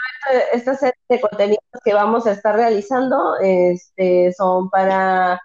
esta, 0.52 0.74
serie 0.74 0.94
de 1.08 1.20
contenidos 1.20 1.64
que 1.84 1.94
vamos 1.94 2.26
a 2.26 2.32
estar 2.32 2.56
realizando 2.56 3.36
este, 3.40 4.32
son 4.32 4.70
para 4.70 5.40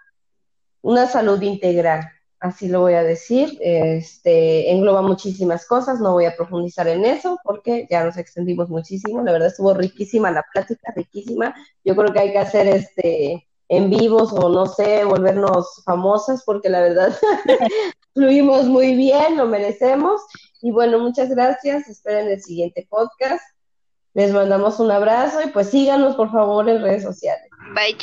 una 0.82 1.06
salud 1.06 1.40
integral 1.42 2.08
así 2.40 2.68
lo 2.68 2.80
voy 2.80 2.94
a 2.94 3.02
decir. 3.02 3.58
Este, 3.60 4.70
engloba 4.70 5.02
muchísimas 5.02 5.66
cosas, 5.66 6.00
no 6.00 6.12
voy 6.12 6.26
a 6.26 6.36
profundizar 6.36 6.88
en 6.88 7.04
eso 7.04 7.38
porque 7.44 7.86
ya 7.90 8.04
nos 8.04 8.16
extendimos 8.16 8.68
muchísimo. 8.68 9.22
La 9.22 9.32
verdad 9.32 9.48
estuvo 9.48 9.74
riquísima 9.74 10.30
la 10.30 10.44
plática, 10.52 10.92
riquísima. 10.94 11.54
Yo 11.84 11.96
creo 11.96 12.12
que 12.12 12.20
hay 12.20 12.32
que 12.32 12.38
hacer 12.38 12.68
este 12.68 13.47
en 13.68 13.90
vivos 13.90 14.32
o 14.32 14.48
no 14.48 14.66
sé, 14.66 15.04
volvernos 15.04 15.82
famosas 15.84 16.42
porque 16.44 16.68
la 16.68 16.80
verdad 16.80 17.16
fluimos 18.14 18.64
muy 18.64 18.94
bien, 18.94 19.36
lo 19.36 19.46
merecemos. 19.46 20.20
Y 20.60 20.70
bueno, 20.72 20.98
muchas 20.98 21.28
gracias. 21.28 21.88
Esperen 21.88 22.28
el 22.28 22.42
siguiente 22.42 22.86
podcast. 22.88 23.42
Les 24.14 24.32
mandamos 24.32 24.80
un 24.80 24.90
abrazo 24.90 25.40
y 25.42 25.50
pues 25.50 25.70
síganos 25.70 26.16
por 26.16 26.32
favor 26.32 26.68
en 26.68 26.82
redes 26.82 27.02
sociales. 27.02 27.48
Bye. 27.74 27.96